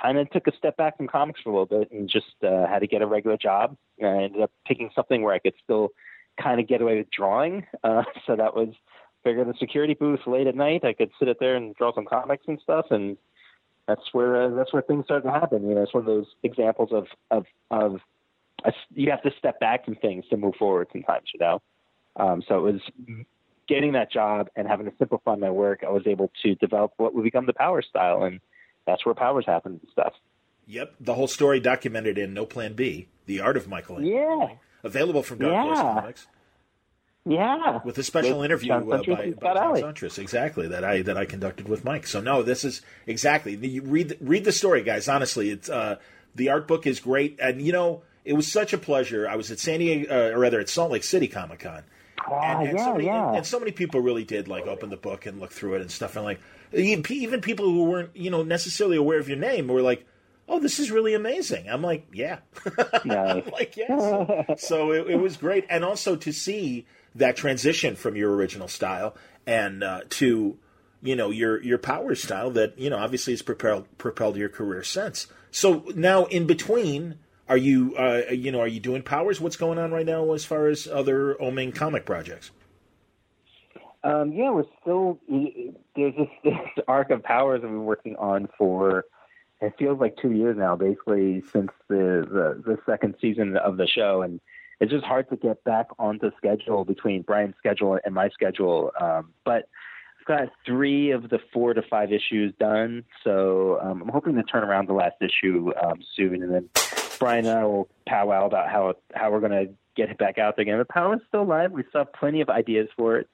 kind 0.00 0.18
of 0.18 0.30
took 0.30 0.46
a 0.46 0.56
step 0.56 0.76
back 0.76 0.96
from 0.96 1.08
comics 1.08 1.40
for 1.42 1.50
a 1.50 1.52
little 1.52 1.66
bit 1.66 1.90
and 1.90 2.08
just 2.08 2.34
uh, 2.44 2.66
had 2.66 2.80
to 2.80 2.86
get 2.86 3.02
a 3.02 3.06
regular 3.06 3.36
job. 3.36 3.76
And 3.98 4.08
I 4.08 4.22
ended 4.24 4.42
up 4.42 4.50
picking 4.66 4.90
something 4.94 5.22
where 5.22 5.34
I 5.34 5.38
could 5.38 5.54
still 5.62 5.90
kind 6.40 6.60
of 6.60 6.68
get 6.68 6.82
away 6.82 6.98
with 6.98 7.10
drawing. 7.10 7.66
Uh, 7.82 8.02
so 8.26 8.36
that 8.36 8.54
was 8.54 8.68
figure 9.22 9.44
the 9.44 9.54
security 9.58 9.94
booth 9.94 10.20
late 10.26 10.46
at 10.46 10.54
night. 10.54 10.84
I 10.84 10.92
could 10.92 11.10
sit 11.18 11.28
up 11.28 11.38
there 11.38 11.56
and 11.56 11.74
draw 11.76 11.94
some 11.94 12.06
comics 12.06 12.44
and 12.48 12.58
stuff, 12.62 12.86
and 12.90 13.16
that's 13.86 14.12
where 14.12 14.42
uh, 14.44 14.54
that's 14.54 14.72
where 14.72 14.82
things 14.82 15.04
started 15.04 15.26
to 15.26 15.32
happen. 15.32 15.68
You 15.68 15.74
know, 15.74 15.82
it's 15.82 15.94
one 15.94 16.02
of 16.02 16.06
those 16.06 16.26
examples 16.42 16.90
of 16.92 17.06
of 17.30 17.44
of 17.70 18.00
a, 18.64 18.72
you 18.94 19.10
have 19.10 19.22
to 19.22 19.30
step 19.38 19.60
back 19.60 19.84
from 19.84 19.96
things 19.96 20.24
to 20.30 20.36
move 20.36 20.54
forward 20.58 20.88
sometimes. 20.92 21.28
You 21.34 21.40
know, 21.40 21.62
um, 22.16 22.42
so 22.46 22.66
it 22.66 22.72
was 22.72 22.80
getting 23.68 23.92
that 23.92 24.12
job 24.12 24.48
and 24.56 24.66
having 24.66 24.86
to 24.86 24.92
simplify 24.98 25.36
my 25.36 25.50
work. 25.50 25.84
I 25.86 25.90
was 25.90 26.06
able 26.06 26.30
to 26.42 26.54
develop 26.56 26.92
what 26.96 27.14
would 27.14 27.24
become 27.24 27.46
the 27.46 27.52
Power 27.52 27.82
style, 27.82 28.24
and 28.24 28.40
that's 28.86 29.04
where 29.04 29.14
Powers 29.14 29.44
happened 29.46 29.80
and 29.82 29.90
stuff. 29.92 30.12
Yep, 30.66 30.94
the 31.00 31.14
whole 31.14 31.28
story 31.28 31.58
documented 31.58 32.16
in 32.16 32.32
No 32.32 32.46
Plan 32.46 32.74
B: 32.74 33.08
The 33.26 33.40
Art 33.40 33.56
of 33.56 33.68
Michael. 33.68 34.02
Yeah, 34.02 34.48
Available 34.82 35.22
from 35.22 35.38
Dark 35.38 35.52
Horse 35.54 35.78
Yeah. 35.78 35.82
Comics 35.94 36.26
yeah. 37.26 37.80
with 37.84 37.98
a 37.98 38.02
special 38.02 38.38
With 38.38 38.46
interview 38.46 38.68
John 38.68 38.92
uh, 38.92 38.96
by, 38.98 39.30
by 39.32 39.54
John. 39.54 39.76
Siuntres, 39.76 40.18
exactly 40.18 40.68
that 40.68 40.84
I 40.84 41.02
that 41.02 41.16
I 41.16 41.24
conducted 41.26 41.68
with 41.68 41.84
Mike. 41.84 42.06
So 42.06 42.20
no, 42.20 42.42
this 42.42 42.64
is 42.64 42.80
exactly 43.06 43.54
you 43.54 43.82
read 43.82 44.16
read 44.20 44.44
the 44.44 44.52
story, 44.52 44.82
guys. 44.82 45.08
Honestly, 45.08 45.50
it's 45.50 45.68
uh, 45.68 45.96
the 46.34 46.48
art 46.48 46.66
book 46.66 46.86
is 46.86 47.00
great, 47.00 47.38
and 47.40 47.60
you 47.60 47.72
know 47.72 48.02
it 48.24 48.32
was 48.32 48.50
such 48.50 48.72
a 48.72 48.78
pleasure. 48.78 49.28
I 49.28 49.36
was 49.36 49.50
at 49.50 49.58
San 49.58 49.80
Diego, 49.80 50.08
uh, 50.10 50.34
or 50.34 50.38
rather 50.40 50.60
at 50.60 50.68
Salt 50.68 50.90
Lake 50.92 51.04
City 51.04 51.28
Comic 51.28 51.60
Con, 51.60 51.82
Ah, 52.26 52.58
and, 52.60 52.68
and 52.68 52.78
yeah, 52.78 52.84
so 52.84 52.92
many, 52.92 53.04
yeah. 53.06 53.28
and, 53.28 53.36
and 53.38 53.46
so 53.46 53.58
many 53.58 53.72
people 53.72 54.00
really 54.00 54.24
did 54.24 54.48
like 54.48 54.66
open 54.66 54.88
the 54.90 54.96
book 54.96 55.26
and 55.26 55.40
look 55.40 55.52
through 55.52 55.74
it 55.74 55.82
and 55.82 55.90
stuff, 55.90 56.16
and 56.16 56.24
like 56.24 56.40
even 56.72 57.04
even 57.10 57.40
people 57.42 57.66
who 57.66 57.84
weren't 57.84 58.16
you 58.16 58.30
know 58.30 58.42
necessarily 58.42 58.96
aware 58.96 59.18
of 59.18 59.28
your 59.28 59.38
name 59.38 59.68
were 59.68 59.82
like. 59.82 60.06
Oh, 60.52 60.58
this 60.58 60.80
is 60.80 60.90
really 60.90 61.14
amazing. 61.14 61.68
I'm 61.68 61.80
like, 61.80 62.08
yeah. 62.12 62.38
Nice. 63.04 63.46
like 63.52 63.76
yes. 63.76 64.60
so 64.60 64.90
it, 64.90 65.10
it 65.10 65.16
was 65.16 65.36
great, 65.36 65.64
and 65.70 65.84
also 65.84 66.16
to 66.16 66.32
see 66.32 66.86
that 67.14 67.36
transition 67.36 67.94
from 67.94 68.16
your 68.16 68.34
original 68.34 68.66
style 68.66 69.14
and 69.46 69.84
uh, 69.84 70.00
to 70.08 70.58
you 71.02 71.16
know 71.16 71.30
your 71.30 71.62
your 71.62 71.78
power 71.78 72.16
style 72.16 72.50
that 72.50 72.76
you 72.78 72.90
know 72.90 72.98
obviously 72.98 73.32
has 73.32 73.42
propelled 73.42 73.86
propelled 73.96 74.36
your 74.36 74.48
career 74.48 74.82
since. 74.82 75.28
So 75.52 75.84
now 75.94 76.24
in 76.26 76.48
between, 76.48 77.20
are 77.48 77.56
you 77.56 77.94
uh, 77.96 78.22
you 78.32 78.50
know 78.50 78.60
are 78.60 78.68
you 78.68 78.80
doing 78.80 79.02
powers? 79.02 79.40
What's 79.40 79.56
going 79.56 79.78
on 79.78 79.92
right 79.92 80.06
now 80.06 80.32
as 80.32 80.44
far 80.44 80.66
as 80.66 80.88
other 80.88 81.36
Oeming 81.40 81.72
comic 81.74 82.04
projects? 82.04 82.50
Um, 84.02 84.32
yeah, 84.32 84.50
we're 84.50 84.64
still 84.82 85.20
there's 85.94 86.14
this, 86.16 86.28
this 86.44 86.84
arc 86.88 87.10
of 87.10 87.22
powers 87.22 87.62
that 87.62 87.68
we've 87.68 87.76
been 87.76 87.84
working 87.84 88.16
on 88.16 88.48
for 88.58 89.04
it 89.60 89.74
feels 89.78 90.00
like 90.00 90.16
two 90.16 90.32
years 90.32 90.56
now, 90.56 90.76
basically 90.76 91.42
since 91.52 91.70
the, 91.88 92.26
the 92.30 92.62
the 92.64 92.78
second 92.86 93.14
season 93.20 93.56
of 93.56 93.76
the 93.76 93.86
show, 93.86 94.22
and 94.22 94.40
it's 94.80 94.90
just 94.90 95.04
hard 95.04 95.28
to 95.30 95.36
get 95.36 95.62
back 95.64 95.88
onto 95.98 96.30
schedule 96.36 96.84
between 96.84 97.22
Brian's 97.22 97.54
schedule 97.58 97.98
and 98.04 98.14
my 98.14 98.30
schedule. 98.30 98.90
Um, 98.98 99.32
but 99.44 99.68
I've 100.20 100.26
got 100.26 100.48
three 100.64 101.10
of 101.10 101.28
the 101.28 101.38
four 101.52 101.74
to 101.74 101.82
five 101.82 102.12
issues 102.12 102.54
done, 102.58 103.04
so 103.22 103.78
um, 103.82 104.02
I'm 104.02 104.08
hoping 104.08 104.36
to 104.36 104.42
turn 104.42 104.64
around 104.64 104.88
the 104.88 104.94
last 104.94 105.16
issue 105.20 105.72
um, 105.82 106.00
soon, 106.16 106.42
and 106.42 106.52
then 106.54 106.68
Brian 107.18 107.46
and 107.46 107.58
I 107.58 107.64
will 107.64 107.88
powwow 108.06 108.46
about 108.46 108.68
how 108.70 108.94
how 109.14 109.30
we're 109.30 109.40
going 109.40 109.66
to 109.66 109.72
get 109.94 110.08
it 110.08 110.16
back 110.16 110.38
out 110.38 110.56
there 110.56 110.62
again. 110.62 110.78
The 110.78 110.84
Power 110.86 111.14
is 111.16 111.20
still 111.28 111.44
live. 111.44 111.72
We 111.72 111.84
still 111.90 112.02
have 112.02 112.12
plenty 112.14 112.40
of 112.40 112.48
ideas 112.48 112.88
for 112.96 113.18
it, 113.18 113.28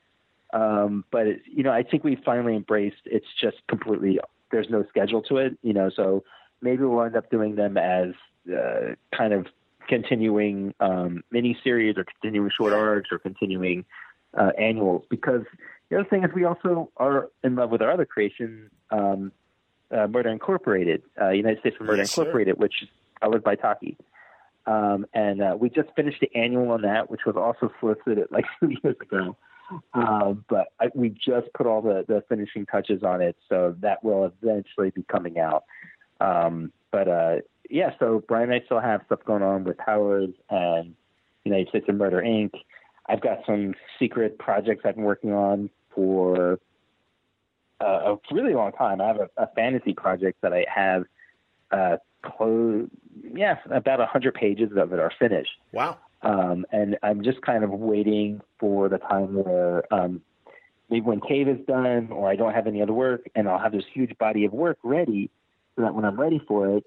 um, 0.52 1.04
but 1.12 1.28
it, 1.28 1.42
you 1.46 1.62
know, 1.62 1.70
I 1.70 1.84
think 1.84 2.02
we 2.02 2.16
finally 2.24 2.56
embraced. 2.56 3.02
It's 3.04 3.26
just 3.40 3.58
completely. 3.68 4.18
There's 4.50 4.68
no 4.70 4.84
schedule 4.88 5.22
to 5.22 5.38
it, 5.38 5.58
you 5.62 5.72
know. 5.72 5.90
So 5.94 6.24
maybe 6.60 6.84
we'll 6.84 7.04
end 7.04 7.16
up 7.16 7.30
doing 7.30 7.56
them 7.56 7.76
as 7.76 8.08
uh, 8.50 8.94
kind 9.16 9.32
of 9.32 9.46
continuing 9.88 10.74
um, 10.80 11.22
mini 11.30 11.56
series 11.62 11.96
or 11.96 12.04
continuing 12.04 12.50
short 12.56 12.72
arcs 12.72 13.08
or 13.12 13.18
continuing 13.18 13.84
uh, 14.36 14.50
annuals 14.58 15.04
because 15.08 15.42
the 15.88 16.00
other 16.00 16.08
thing 16.08 16.24
is 16.24 16.30
we 16.34 16.44
also 16.44 16.90
are 16.96 17.28
in 17.44 17.54
love 17.54 17.70
with 17.70 17.80
our 17.82 17.92
other 17.92 18.04
creation, 18.04 18.70
um, 18.90 19.32
uh, 19.90 20.06
Murder 20.08 20.30
Incorporated, 20.30 21.02
uh, 21.20 21.30
United 21.30 21.60
States 21.60 21.76
of 21.78 21.86
Murder 21.86 21.98
yes, 21.98 22.16
Incorporated, 22.16 22.56
sir. 22.56 22.60
which 22.60 22.82
is 22.82 22.88
colored 23.20 23.44
by 23.44 23.54
Taki. 23.54 23.96
Um, 24.66 25.06
and 25.14 25.40
uh, 25.40 25.56
we 25.58 25.70
just 25.70 25.88
finished 25.94 26.20
the 26.20 26.34
annual 26.34 26.72
on 26.72 26.82
that, 26.82 27.08
which 27.08 27.20
was 27.24 27.36
also 27.36 27.72
solicited 27.78 28.26
like 28.30 28.44
two 28.58 28.70
years 28.82 28.96
ago. 29.00 29.36
Um, 29.94 30.44
but 30.48 30.68
I, 30.80 30.90
we 30.94 31.10
just 31.10 31.52
put 31.54 31.66
all 31.66 31.82
the, 31.82 32.04
the 32.06 32.22
finishing 32.28 32.66
touches 32.66 33.02
on 33.02 33.20
it, 33.20 33.36
so 33.48 33.74
that 33.80 34.04
will 34.04 34.32
eventually 34.42 34.90
be 34.90 35.02
coming 35.04 35.38
out. 35.38 35.64
Um, 36.20 36.72
but 36.92 37.08
uh, 37.08 37.36
yeah, 37.68 37.90
so 37.98 38.22
Brian 38.26 38.50
and 38.50 38.62
I 38.62 38.64
still 38.64 38.80
have 38.80 39.02
stuff 39.06 39.20
going 39.24 39.42
on 39.42 39.64
with 39.64 39.76
Howard 39.84 40.34
and 40.50 40.94
United 41.44 41.68
States 41.68 41.86
of 41.88 41.96
Murder 41.96 42.22
Inc. 42.22 42.52
I've 43.08 43.20
got 43.20 43.38
some 43.46 43.74
secret 43.98 44.38
projects 44.38 44.82
I've 44.84 44.96
been 44.96 45.04
working 45.04 45.32
on 45.32 45.70
for 45.94 46.58
uh, 47.80 48.14
a 48.14 48.34
really 48.34 48.54
long 48.54 48.72
time. 48.72 49.00
I 49.00 49.06
have 49.06 49.16
a, 49.16 49.28
a 49.36 49.46
fantasy 49.54 49.92
project 49.92 50.40
that 50.42 50.52
I 50.52 50.64
have 50.72 51.04
uh, 51.70 51.96
close. 52.22 52.88
Yeah, 53.32 53.56
about 53.70 54.00
a 54.00 54.06
hundred 54.06 54.34
pages 54.34 54.70
of 54.76 54.92
it 54.92 54.98
are 54.98 55.12
finished. 55.18 55.50
Wow. 55.72 55.98
Um, 56.22 56.66
and 56.72 56.98
I'm 57.02 57.22
just 57.22 57.40
kind 57.42 57.62
of 57.62 57.70
waiting 57.70 58.40
for 58.58 58.88
the 58.88 58.98
time 58.98 59.34
where 59.34 59.92
um, 59.92 60.22
maybe 60.90 61.02
when 61.02 61.20
Cave 61.20 61.48
is 61.48 61.64
done, 61.66 62.08
or 62.10 62.28
I 62.28 62.36
don't 62.36 62.54
have 62.54 62.66
any 62.66 62.82
other 62.82 62.92
work, 62.92 63.28
and 63.34 63.48
I'll 63.48 63.58
have 63.58 63.72
this 63.72 63.84
huge 63.92 64.16
body 64.18 64.44
of 64.44 64.52
work 64.52 64.78
ready, 64.82 65.30
so 65.74 65.82
that 65.82 65.94
when 65.94 66.04
I'm 66.04 66.18
ready 66.18 66.40
for 66.46 66.76
it, 66.78 66.84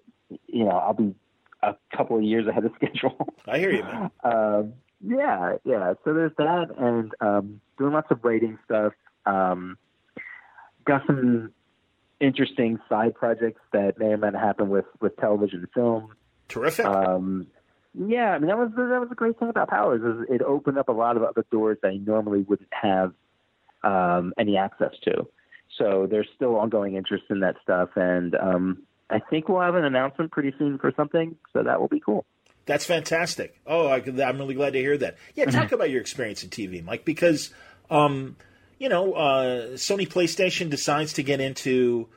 you 0.48 0.66
know, 0.66 0.72
I'll 0.72 0.94
be 0.94 1.16
a 1.62 1.76
couple 1.96 2.18
of 2.18 2.24
years 2.24 2.48
ahead 2.48 2.66
of 2.66 2.72
schedule. 2.76 3.34
I 3.48 3.60
hear 3.60 3.72
you, 3.72 3.84
man. 3.84 4.12
um, 4.24 4.74
yeah, 5.02 5.56
yeah. 5.64 5.94
So 6.04 6.14
there's 6.14 6.34
that, 6.38 6.68
and 6.78 7.12
um, 7.22 7.62
doing 7.78 7.94
lots 7.94 8.12
of 8.12 8.24
writing 8.24 8.58
stuff. 8.66 8.94
Um, 9.26 9.78
got 10.86 11.06
some 11.08 11.54
interesting 12.20 12.80
side 12.90 13.16
projects 13.16 13.62
that 13.72 13.98
may 13.98 14.08
or 14.08 14.18
may 14.18 14.32
not 14.32 14.42
happen 14.42 14.70
with 14.70 14.86
with 15.00 15.16
television 15.18 15.60
and 15.60 15.70
film. 15.74 16.14
Terrific. 16.48 16.86
Um, 16.86 17.48
yeah, 18.08 18.32
I 18.32 18.39
mean 18.39 18.47
that 18.47 18.58
was 18.58 18.72
that 18.76 19.00
was 19.00 19.10
a 19.12 19.16
great 19.16 19.38
thing 19.39 19.50
about 19.50 19.70
Powers 19.70 20.02
is 20.02 20.26
it 20.30 20.41
opened 20.41 20.78
up 20.78 20.88
a 20.88 20.93
lot 20.93 21.18
of 21.18 21.24
other 21.24 21.45
doors 21.52 21.78
that 21.82 21.89
I 21.89 21.97
normally 21.97 22.41
wouldn't 22.41 22.70
have 22.72 23.14
um, 23.84 24.34
any 24.38 24.58
access 24.58 24.93
to. 25.04 25.28
So 25.78 26.08
there's 26.10 26.28
still 26.36 26.56
ongoing 26.56 26.95
interest 26.95 27.26
in 27.30 27.41
that 27.41 27.56
stuff, 27.62 27.89
and 27.95 28.36
um, 28.36 28.84
I 29.10 29.20
think 29.20 29.50
we'll 29.50 29.62
have 29.62 29.76
an 29.76 29.84
announcement 29.84 30.32
pretty 30.32 30.54
soon 30.58 30.78
for 30.78 30.93
something, 30.95 31.36
so 31.52 31.64
that 31.64 31.80
will 31.80 31.88
be 31.88 32.00
cool. 32.00 32.26
That's 32.66 32.86
fantastic. 32.86 33.60
Oh, 33.66 33.88
I, 33.88 33.97
am 33.97 34.38
really 34.38 34.54
glad 34.54 34.74
to 34.74 34.80
hear 34.80 34.97
that. 34.97 35.18
Yeah, 35.36 35.45
talk 35.45 35.66
mm-hmm. 35.66 35.76
about 35.76 35.89
your 35.89 36.02
experience 36.02 36.43
in 36.43 36.50
TV, 36.50 36.84
Mike, 36.84 37.04
because 37.04 37.52
um, 37.89 38.38
you 38.78 38.88
know 38.88 39.14
uh, 39.14 39.68
Sony 39.74 40.08
PlayStation 40.08 40.70
decides 40.70 41.14
to 41.14 41.24
get 41.24 41.41
into 41.41 42.08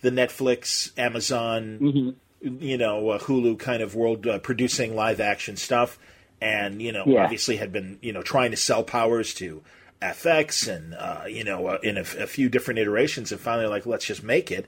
the 0.00 0.10
Netflix, 0.10 0.98
Amazon, 0.98 1.78
mm-hmm. 1.80 2.10
You 2.40 2.78
know, 2.78 3.10
uh, 3.10 3.18
Hulu 3.18 3.58
kind 3.58 3.82
of 3.82 3.94
world, 3.94 4.26
uh, 4.26 4.38
producing 4.38 4.94
live 4.94 5.20
action 5.20 5.56
stuff, 5.56 5.98
and 6.40 6.80
you 6.80 6.92
know, 6.92 7.04
yeah. 7.06 7.24
obviously 7.24 7.56
had 7.56 7.72
been 7.72 7.98
you 8.00 8.12
know 8.12 8.22
trying 8.22 8.50
to 8.52 8.56
sell 8.56 8.84
powers 8.84 9.34
to 9.34 9.62
FX 10.00 10.72
and 10.72 10.94
uh, 10.94 11.24
you 11.28 11.44
know 11.44 11.66
uh, 11.66 11.78
in 11.82 11.96
a, 11.96 12.00
a, 12.00 12.26
few 12.26 12.48
different 12.48 12.78
iterations, 12.78 13.32
and 13.32 13.40
finally 13.40 13.66
like 13.66 13.86
let's 13.86 14.04
just 14.04 14.22
make 14.22 14.50
it. 14.50 14.66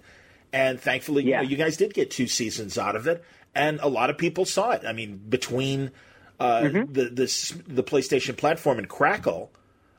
And 0.52 0.80
thankfully, 0.80 1.24
yeah. 1.24 1.42
you, 1.42 1.46
know, 1.46 1.50
you 1.50 1.56
guys 1.56 1.76
did 1.76 1.94
get 1.94 2.10
two 2.10 2.26
seasons 2.26 2.76
out 2.76 2.96
of 2.96 3.06
it, 3.06 3.24
and 3.54 3.78
a 3.80 3.88
lot 3.88 4.10
of 4.10 4.18
people 4.18 4.44
saw 4.44 4.72
it. 4.72 4.82
I 4.84 4.92
mean, 4.92 5.20
between 5.28 5.92
uh, 6.40 6.62
mm-hmm. 6.62 6.92
the 6.92 7.04
this, 7.04 7.54
the 7.68 7.84
PlayStation 7.84 8.36
platform 8.36 8.78
and 8.78 8.88
Crackle, 8.88 9.52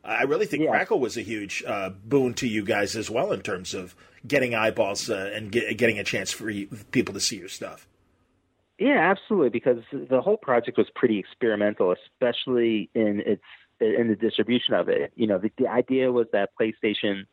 I 0.03 0.23
really 0.23 0.45
think 0.45 0.63
yeah. 0.63 0.71
Crackle 0.71 0.99
was 0.99 1.15
a 1.15 1.21
huge 1.21 1.63
uh, 1.65 1.91
boon 2.03 2.33
to 2.35 2.47
you 2.47 2.65
guys 2.65 2.97
as 2.97 3.09
well 3.09 3.31
in 3.31 3.41
terms 3.41 3.73
of 3.73 3.95
getting 4.27 4.55
eyeballs 4.55 5.09
uh, 5.09 5.31
and 5.33 5.51
get, 5.51 5.77
getting 5.77 5.99
a 5.99 6.03
chance 6.03 6.31
for 6.31 6.49
you, 6.49 6.67
people 6.91 7.13
to 7.13 7.19
see 7.19 7.37
your 7.37 7.49
stuff. 7.49 7.87
Yeah, 8.77 9.11
absolutely. 9.11 9.49
Because 9.49 9.83
the 9.91 10.21
whole 10.21 10.37
project 10.37 10.77
was 10.77 10.87
pretty 10.95 11.19
experimental, 11.19 11.93
especially 11.93 12.89
in 12.95 13.21
its 13.25 13.43
in 13.79 14.07
the 14.07 14.15
distribution 14.15 14.75
of 14.75 14.89
it. 14.89 15.11
You 15.15 15.27
know, 15.27 15.39
the, 15.39 15.51
the 15.57 15.67
idea 15.67 16.11
was 16.11 16.27
that 16.33 16.51
PlayStation 16.59 17.25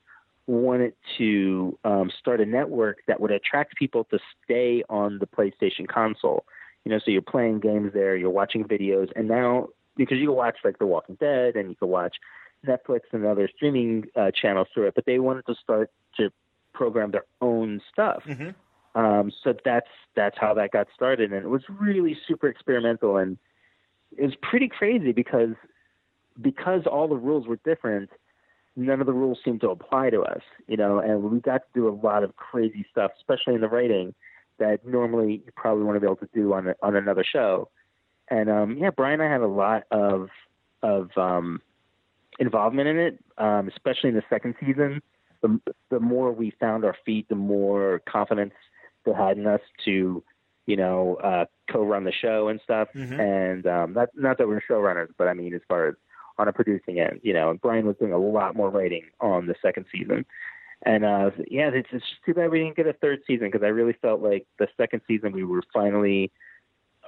wanted 0.46 0.94
to 1.18 1.78
um, 1.84 2.10
start 2.18 2.40
a 2.40 2.46
network 2.46 2.98
that 3.06 3.20
would 3.20 3.30
attract 3.30 3.76
people 3.76 4.04
to 4.04 4.18
stay 4.44 4.82
on 4.88 5.18
the 5.18 5.26
PlayStation 5.26 5.86
console. 5.86 6.44
You 6.84 6.92
know, 6.92 6.98
so 7.04 7.10
you're 7.10 7.22
playing 7.22 7.60
games 7.60 7.92
there, 7.92 8.16
you're 8.16 8.30
watching 8.30 8.64
videos, 8.64 9.10
and 9.14 9.28
now 9.28 9.68
because 9.96 10.18
you 10.18 10.28
can 10.28 10.36
watch 10.36 10.56
like 10.64 10.78
The 10.78 10.86
Walking 10.86 11.16
Dead 11.16 11.56
and 11.56 11.68
you 11.68 11.76
can 11.76 11.88
watch 11.88 12.16
Netflix 12.66 13.00
and 13.12 13.26
other 13.26 13.48
streaming 13.54 14.06
uh, 14.16 14.30
channels 14.30 14.68
through 14.72 14.86
it, 14.86 14.94
but 14.94 15.04
they 15.04 15.18
wanted 15.18 15.44
to 15.46 15.54
start 15.62 15.90
to 16.16 16.30
program 16.72 17.10
their 17.10 17.26
own 17.40 17.80
stuff. 17.92 18.22
Mm-hmm. 18.26 18.50
Um, 18.98 19.30
so 19.44 19.54
that's 19.64 19.88
that's 20.16 20.36
how 20.38 20.54
that 20.54 20.72
got 20.72 20.88
started, 20.94 21.32
and 21.32 21.44
it 21.44 21.48
was 21.48 21.62
really 21.68 22.16
super 22.26 22.48
experimental, 22.48 23.16
and 23.16 23.38
it 24.16 24.24
was 24.24 24.34
pretty 24.42 24.68
crazy 24.68 25.12
because 25.12 25.54
because 26.40 26.82
all 26.86 27.06
the 27.08 27.16
rules 27.16 27.46
were 27.46 27.58
different 27.64 28.10
none 28.78 29.00
of 29.00 29.06
the 29.06 29.12
rules 29.12 29.38
seemed 29.44 29.60
to 29.60 29.70
apply 29.70 30.08
to 30.10 30.22
us, 30.22 30.40
you 30.68 30.76
know, 30.76 31.00
and 31.00 31.22
we 31.22 31.40
got 31.40 31.58
to 31.58 31.68
do 31.74 31.88
a 31.88 31.94
lot 32.06 32.22
of 32.22 32.36
crazy 32.36 32.86
stuff, 32.90 33.10
especially 33.18 33.54
in 33.54 33.60
the 33.60 33.68
writing 33.68 34.14
that 34.58 34.86
normally 34.86 35.42
you 35.44 35.52
probably 35.56 35.84
want 35.84 35.96
to 35.96 36.00
be 36.00 36.06
able 36.06 36.16
to 36.16 36.28
do 36.32 36.52
on 36.52 36.68
a, 36.68 36.74
on 36.82 36.94
another 36.94 37.24
show. 37.24 37.68
And 38.30 38.48
um, 38.48 38.76
yeah, 38.78 38.90
Brian 38.90 39.20
and 39.20 39.28
I 39.28 39.32
had 39.32 39.40
a 39.40 39.48
lot 39.48 39.82
of 39.90 40.28
of 40.82 41.10
um, 41.16 41.60
involvement 42.38 42.88
in 42.88 42.98
it, 42.98 43.18
um, 43.36 43.68
especially 43.68 44.10
in 44.10 44.14
the 44.14 44.22
second 44.30 44.54
season. 44.60 45.02
The, 45.42 45.60
the 45.90 46.00
more 46.00 46.32
we 46.32 46.52
found 46.58 46.84
our 46.84 46.96
feet, 47.04 47.28
the 47.28 47.34
more 47.34 48.02
confidence 48.08 48.54
they 49.04 49.12
had 49.12 49.38
in 49.38 49.46
us 49.46 49.60
to, 49.84 50.22
you 50.66 50.76
know, 50.76 51.16
uh, 51.22 51.44
co-run 51.70 52.04
the 52.04 52.12
show 52.12 52.48
and 52.48 52.60
stuff. 52.62 52.88
Mm-hmm. 52.94 53.20
And 53.20 53.66
um, 53.66 53.92
not 53.92 54.08
not 54.14 54.38
that 54.38 54.48
we're 54.48 54.62
showrunners, 54.68 55.08
but 55.16 55.28
I 55.28 55.34
mean, 55.34 55.54
as 55.54 55.60
far 55.68 55.88
as 55.88 55.94
on 56.38 56.48
a 56.48 56.52
producing 56.52 57.00
end, 57.00 57.20
you 57.22 57.32
know, 57.32 57.50
and 57.50 57.60
Brian 57.60 57.86
was 57.86 57.96
doing 57.96 58.12
a 58.12 58.18
lot 58.18 58.56
more 58.56 58.70
writing 58.70 59.04
on 59.20 59.46
the 59.46 59.54
second 59.60 59.86
season. 59.92 60.24
And 60.84 61.04
uh, 61.04 61.30
yeah, 61.48 61.70
it's, 61.72 61.88
it's 61.92 62.04
just 62.04 62.24
too 62.24 62.34
bad 62.34 62.50
we 62.50 62.60
didn't 62.60 62.76
get 62.76 62.86
a 62.86 62.92
third 62.92 63.20
season 63.26 63.48
because 63.48 63.64
I 63.64 63.68
really 63.68 63.96
felt 64.00 64.20
like 64.20 64.46
the 64.58 64.68
second 64.76 65.00
season 65.08 65.32
we 65.32 65.44
were 65.44 65.62
finally 65.72 66.30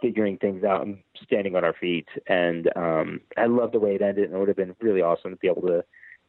figuring 0.03 0.39
things 0.39 0.65
out 0.65 0.87
and 0.87 0.99
standing 1.23 1.55
on 1.55 1.65
our 1.65 1.75
feet. 1.75 2.09
And 2.27 2.69
um, 2.77 3.21
I 3.37 3.47
love 3.47 3.73
the 3.73 3.79
way 3.79 3.95
it 3.95 4.03
ended, 4.03 4.25
and 4.25 4.35
it 4.35 4.39
would 4.39 4.49
have 4.49 4.57
been 4.57 4.75
really 4.81 5.03
awesome 5.03 5.31
to 5.31 5.37
be 5.37 5.47
able 5.49 5.63
to 5.69 5.85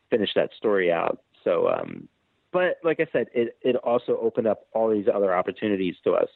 finish 0.09 0.29
that 0.35 0.51
story 0.57 0.91
out. 0.91 1.19
So, 1.43 1.69
um, 1.69 2.07
but 2.51 2.77
like 2.83 2.99
I 2.99 3.07
said, 3.11 3.27
it 3.33 3.57
it 3.61 3.75
also 3.77 4.17
opened 4.21 4.47
up 4.47 4.67
all 4.73 4.89
these 4.89 5.07
other 5.13 5.33
opportunities 5.33 5.95
to 6.03 6.13
us 6.13 6.29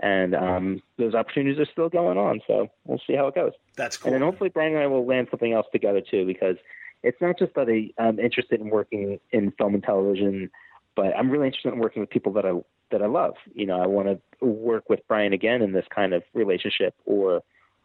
and 0.00 0.34
um, 0.34 0.82
those 0.98 1.14
opportunities 1.14 1.58
are 1.58 1.70
still 1.70 1.88
going 1.88 2.18
on. 2.18 2.40
So 2.46 2.68
we'll 2.84 3.00
see 3.06 3.14
how 3.14 3.28
it 3.28 3.34
goes. 3.34 3.52
That's 3.76 3.96
cool. 3.96 4.12
And 4.12 4.14
then 4.14 4.28
hopefully 4.28 4.50
Brian 4.50 4.74
and 4.74 4.82
I 4.82 4.86
will 4.86 5.06
land 5.06 5.28
something 5.30 5.52
else 5.52 5.66
together 5.72 6.00
too, 6.00 6.26
because 6.26 6.56
it's 7.02 7.20
not 7.20 7.38
just 7.38 7.54
that 7.54 7.68
I, 7.68 7.90
I'm 8.02 8.18
interested 8.18 8.60
in 8.60 8.70
working 8.70 9.20
in 9.30 9.52
film 9.52 9.74
and 9.74 9.82
television, 9.82 10.50
but 10.96 11.16
I'm 11.16 11.30
really 11.30 11.46
interested 11.46 11.72
in 11.72 11.78
working 11.78 12.00
with 12.00 12.10
people 12.10 12.32
that 12.32 12.44
I 12.44 12.52
that 12.90 13.02
I 13.02 13.06
love. 13.06 13.34
You 13.54 13.66
know, 13.66 13.80
I 13.80 13.86
want 13.86 14.08
to 14.08 14.44
work 14.44 14.88
with 14.88 15.00
Brian 15.08 15.32
again 15.32 15.62
in 15.62 15.72
this 15.72 15.86
kind 15.94 16.12
of 16.12 16.22
relationship, 16.34 16.94
or 17.04 17.42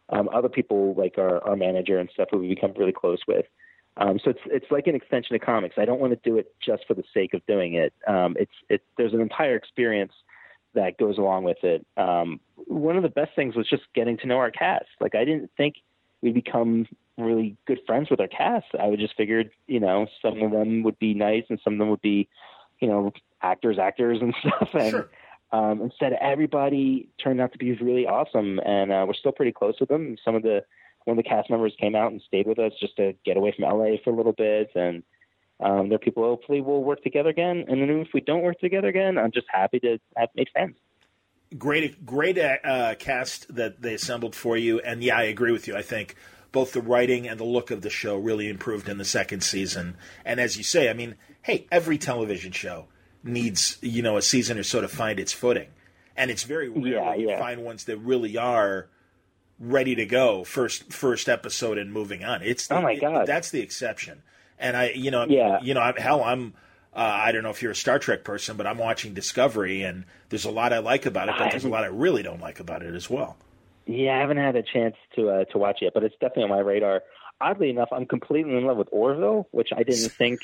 um, 0.08 0.28
other 0.32 0.48
people 0.48 0.94
like 0.94 1.16
our, 1.18 1.42
our 1.44 1.56
manager 1.56 1.98
and 1.98 2.10
stuff 2.12 2.28
who 2.30 2.38
we 2.38 2.48
become 2.48 2.74
really 2.76 2.92
close 2.92 3.20
with. 3.26 3.46
Um, 4.00 4.18
so 4.24 4.30
it's 4.30 4.40
it's 4.46 4.70
like 4.70 4.86
an 4.86 4.94
extension 4.94 5.36
of 5.36 5.42
comics. 5.42 5.76
I 5.78 5.84
don't 5.84 6.00
want 6.00 6.12
to 6.12 6.28
do 6.28 6.38
it 6.38 6.54
just 6.64 6.86
for 6.86 6.94
the 6.94 7.04
sake 7.12 7.34
of 7.34 7.44
doing 7.46 7.74
it. 7.74 7.92
Um, 8.06 8.34
it's 8.38 8.52
it, 8.68 8.82
there's 8.96 9.12
an 9.12 9.20
entire 9.20 9.56
experience 9.56 10.12
that 10.74 10.98
goes 10.98 11.18
along 11.18 11.44
with 11.44 11.62
it. 11.62 11.86
Um, 11.96 12.40
one 12.66 12.96
of 12.96 13.02
the 13.02 13.08
best 13.08 13.32
things 13.36 13.54
was 13.54 13.68
just 13.68 13.82
getting 13.94 14.16
to 14.18 14.26
know 14.26 14.38
our 14.38 14.50
cast. 14.50 14.86
Like 15.00 15.14
I 15.14 15.24
didn't 15.24 15.50
think 15.56 15.76
we'd 16.22 16.34
become 16.34 16.86
really 17.18 17.56
good 17.66 17.80
friends 17.86 18.08
with 18.10 18.20
our 18.20 18.28
cast. 18.28 18.66
I 18.78 18.86
would 18.86 19.00
just 19.00 19.16
figured, 19.16 19.50
you 19.66 19.80
know, 19.80 20.06
some 20.22 20.40
of 20.42 20.50
them 20.50 20.82
would 20.84 20.98
be 20.98 21.12
nice 21.12 21.44
and 21.50 21.60
some 21.62 21.74
of 21.74 21.78
them 21.78 21.90
would 21.90 22.00
be, 22.00 22.28
you 22.80 22.88
know, 22.88 23.12
actors, 23.42 23.78
actors 23.78 24.18
and 24.20 24.34
stuff. 24.40 24.68
And 24.74 24.90
sure. 24.90 25.10
um, 25.52 25.82
instead, 25.82 26.14
everybody 26.14 27.08
turned 27.22 27.40
out 27.40 27.52
to 27.52 27.58
be 27.58 27.72
really 27.74 28.06
awesome, 28.06 28.60
and 28.60 28.92
uh, 28.92 29.04
we're 29.06 29.14
still 29.14 29.32
pretty 29.32 29.52
close 29.52 29.74
with 29.80 29.88
them. 29.88 30.16
Some 30.24 30.34
of 30.34 30.42
the 30.42 30.64
one 31.04 31.18
of 31.18 31.22
the 31.24 31.28
cast 31.28 31.50
members 31.50 31.74
came 31.80 31.94
out 31.94 32.12
and 32.12 32.20
stayed 32.22 32.46
with 32.46 32.58
us 32.58 32.72
just 32.80 32.96
to 32.96 33.14
get 33.24 33.36
away 33.36 33.54
from 33.56 33.64
LA 33.64 33.96
for 34.02 34.10
a 34.10 34.16
little 34.16 34.32
bit, 34.32 34.70
and 34.74 35.02
Um, 35.62 35.90
there 35.90 35.96
are 35.96 35.98
people 35.98 36.22
hopefully 36.22 36.62
will 36.62 36.82
work 36.82 37.02
together 37.02 37.28
again, 37.28 37.66
and 37.68 37.82
then 37.82 37.90
if 38.00 38.08
we 38.14 38.22
don't 38.22 38.40
work 38.40 38.58
together 38.60 38.88
again, 38.88 39.18
I'm 39.18 39.30
just 39.30 39.46
happy 39.50 39.78
to 39.80 39.98
have 40.16 40.30
made 40.34 40.48
friends. 40.48 40.76
Great, 41.58 42.06
great 42.06 42.38
uh, 42.38 42.94
cast 42.94 43.54
that 43.54 43.82
they 43.82 43.92
assembled 43.92 44.34
for 44.34 44.56
you, 44.56 44.80
and 44.80 45.02
yeah, 45.02 45.18
I 45.18 45.24
agree 45.24 45.52
with 45.52 45.68
you. 45.68 45.76
I 45.76 45.82
think 45.82 46.14
both 46.50 46.72
the 46.72 46.80
writing 46.80 47.28
and 47.28 47.38
the 47.38 47.44
look 47.44 47.70
of 47.70 47.82
the 47.82 47.90
show 47.90 48.16
really 48.16 48.48
improved 48.48 48.88
in 48.88 48.96
the 48.96 49.04
second 49.04 49.42
season. 49.42 49.96
And 50.24 50.40
as 50.40 50.56
you 50.56 50.64
say, 50.64 50.88
I 50.88 50.94
mean, 50.94 51.16
hey, 51.42 51.66
every 51.70 51.98
television 51.98 52.52
show 52.52 52.86
needs 53.22 53.76
you 53.82 54.00
know 54.00 54.16
a 54.16 54.22
season 54.22 54.58
or 54.58 54.62
so 54.62 54.80
to 54.80 54.88
find 54.88 55.20
its 55.20 55.32
footing, 55.32 55.68
and 56.16 56.30
it's 56.30 56.44
very 56.44 56.70
rare 56.70 56.92
yeah, 56.94 57.14
you 57.14 57.28
yeah. 57.28 57.38
find 57.38 57.62
ones 57.64 57.84
that 57.84 57.98
really 57.98 58.38
are 58.38 58.88
ready 59.60 59.94
to 59.94 60.06
go 60.06 60.42
first 60.42 60.92
first 60.92 61.28
episode 61.28 61.78
and 61.78 61.92
moving 61.92 62.24
on. 62.24 62.42
It's 62.42 62.66
the, 62.66 62.76
oh 62.76 62.82
my 62.82 62.96
god, 62.96 63.22
it, 63.22 63.26
that's 63.26 63.50
the 63.50 63.60
exception. 63.60 64.22
And 64.58 64.76
I, 64.76 64.90
you 64.90 65.10
know, 65.10 65.26
yeah. 65.28 65.58
you 65.62 65.74
know, 65.74 65.80
I, 65.80 65.94
hell, 65.98 66.24
I'm. 66.24 66.54
Uh, 66.92 66.98
I 66.98 67.30
don't 67.30 67.44
know 67.44 67.50
if 67.50 67.62
you're 67.62 67.70
a 67.70 67.76
Star 67.76 68.00
Trek 68.00 68.24
person, 68.24 68.56
but 68.56 68.66
I'm 68.66 68.76
watching 68.76 69.14
Discovery, 69.14 69.82
and 69.82 70.04
there's 70.28 70.44
a 70.44 70.50
lot 70.50 70.72
I 70.72 70.78
like 70.78 71.06
about 71.06 71.28
it, 71.28 71.36
but 71.38 71.52
there's 71.52 71.64
a 71.64 71.68
lot 71.68 71.84
I 71.84 71.86
really 71.86 72.24
don't 72.24 72.40
like 72.40 72.58
about 72.58 72.82
it 72.82 72.96
as 72.96 73.08
well. 73.08 73.36
Yeah, 73.86 74.16
I 74.16 74.20
haven't 74.20 74.38
had 74.38 74.56
a 74.56 74.62
chance 74.64 74.96
to 75.14 75.30
uh, 75.30 75.44
to 75.46 75.58
watch 75.58 75.82
it, 75.82 75.94
but 75.94 76.02
it's 76.02 76.14
definitely 76.14 76.44
on 76.44 76.50
my 76.50 76.58
radar. 76.58 77.02
Oddly 77.40 77.70
enough, 77.70 77.90
I'm 77.92 78.06
completely 78.06 78.56
in 78.56 78.64
love 78.64 78.76
with 78.76 78.88
Orville, 78.90 79.46
which 79.52 79.68
I 79.74 79.84
didn't 79.84 80.10
think 80.18 80.40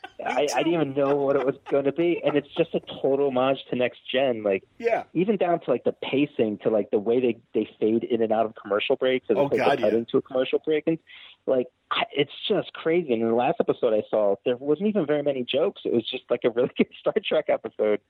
I, 0.24 0.48
I, 0.54 0.62
didn't 0.62 0.74
even 0.74 0.94
know 0.94 1.16
what 1.16 1.36
it 1.36 1.46
was 1.46 1.54
going 1.70 1.84
to 1.84 1.92
be, 1.92 2.20
and 2.24 2.36
it's 2.36 2.48
just 2.56 2.74
a 2.74 2.80
total 3.00 3.28
homage 3.28 3.58
to 3.70 3.76
Next 3.76 4.00
Gen. 4.10 4.42
Like, 4.42 4.64
yeah, 4.78 5.04
even 5.14 5.36
down 5.36 5.60
to 5.60 5.70
like 5.70 5.84
the 5.84 5.92
pacing, 5.92 6.58
to 6.64 6.70
like 6.70 6.90
the 6.90 6.98
way 6.98 7.20
they 7.20 7.38
they 7.54 7.68
fade 7.78 8.04
in 8.04 8.22
and 8.22 8.32
out 8.32 8.44
of 8.44 8.54
commercial 8.60 8.96
breaks, 8.96 9.26
and 9.28 9.38
oh, 9.38 9.48
God, 9.48 9.58
cut 9.58 9.80
yeah. 9.80 9.88
into 9.88 10.16
a 10.16 10.22
commercial 10.22 10.60
break, 10.64 10.84
and 10.86 10.98
like 11.46 11.66
it's 12.12 12.32
just 12.48 12.72
crazy. 12.72 13.12
And 13.12 13.22
in 13.22 13.28
the 13.28 13.34
last 13.34 13.56
episode 13.60 13.94
I 13.94 14.02
saw, 14.10 14.34
there 14.44 14.56
wasn't 14.56 14.88
even 14.88 15.06
very 15.06 15.22
many 15.22 15.44
jokes. 15.44 15.82
It 15.84 15.92
was 15.92 16.08
just 16.08 16.24
like 16.30 16.40
a 16.44 16.50
really 16.50 16.70
good 16.76 16.88
Star 17.00 17.14
Trek 17.24 17.46
episode. 17.48 18.00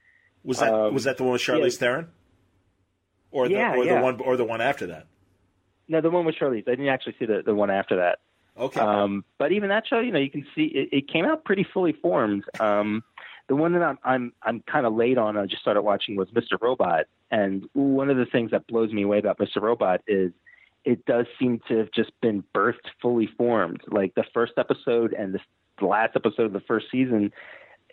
Was 0.44 0.60
that 0.60 0.72
Um, 0.72 0.94
was 0.94 1.04
that 1.04 1.18
the 1.18 1.24
one 1.24 1.32
with 1.32 1.42
Charlize 1.42 1.74
yeah. 1.74 1.78
Theron, 1.78 2.08
or 3.30 3.48
the 3.48 3.54
Yeah, 3.54 3.76
or 3.76 3.84
the 3.84 4.00
one 4.00 4.20
or 4.20 4.36
the 4.36 4.44
one 4.44 4.60
after 4.60 4.86
that? 4.86 5.06
No, 5.88 6.00
the 6.00 6.10
one 6.10 6.24
with 6.24 6.36
Charlize. 6.36 6.66
I 6.66 6.72
didn't 6.72 6.88
actually 6.88 7.16
see 7.18 7.26
the 7.26 7.42
the 7.44 7.54
one 7.54 7.70
after 7.70 7.96
that. 7.96 8.20
Okay, 8.58 8.80
Um, 8.80 9.24
but 9.38 9.52
even 9.52 9.68
that 9.68 9.86
show, 9.86 10.00
you 10.00 10.10
know, 10.10 10.18
you 10.18 10.30
can 10.30 10.46
see 10.54 10.64
it, 10.64 10.88
it 10.92 11.08
came 11.08 11.24
out 11.24 11.44
pretty 11.44 11.64
fully 11.72 11.92
formed. 11.92 12.44
Um, 12.58 13.04
the 13.48 13.56
one 13.56 13.72
that 13.72 13.82
I'm 13.82 13.98
I'm 14.04 14.32
I'm 14.42 14.62
kind 14.70 14.86
of 14.86 14.94
late 14.94 15.18
on. 15.18 15.36
I 15.36 15.46
just 15.46 15.62
started 15.62 15.82
watching 15.82 16.16
was 16.16 16.28
Mr. 16.30 16.60
Robot, 16.60 17.06
and 17.30 17.68
one 17.72 18.10
of 18.10 18.16
the 18.16 18.26
things 18.26 18.50
that 18.50 18.66
blows 18.66 18.92
me 18.92 19.02
away 19.02 19.18
about 19.18 19.38
Mr. 19.38 19.62
Robot 19.62 20.02
is 20.06 20.32
it 20.84 21.04
does 21.06 21.26
seem 21.38 21.60
to 21.68 21.78
have 21.78 21.90
just 21.92 22.10
been 22.20 22.42
birthed 22.54 22.86
fully 23.00 23.28
formed. 23.38 23.80
Like 23.88 24.14
the 24.14 24.24
first 24.34 24.54
episode 24.56 25.12
and 25.12 25.34
the, 25.34 25.40
the 25.80 25.86
last 25.86 26.16
episode 26.16 26.46
of 26.46 26.52
the 26.52 26.60
first 26.60 26.86
season, 26.90 27.32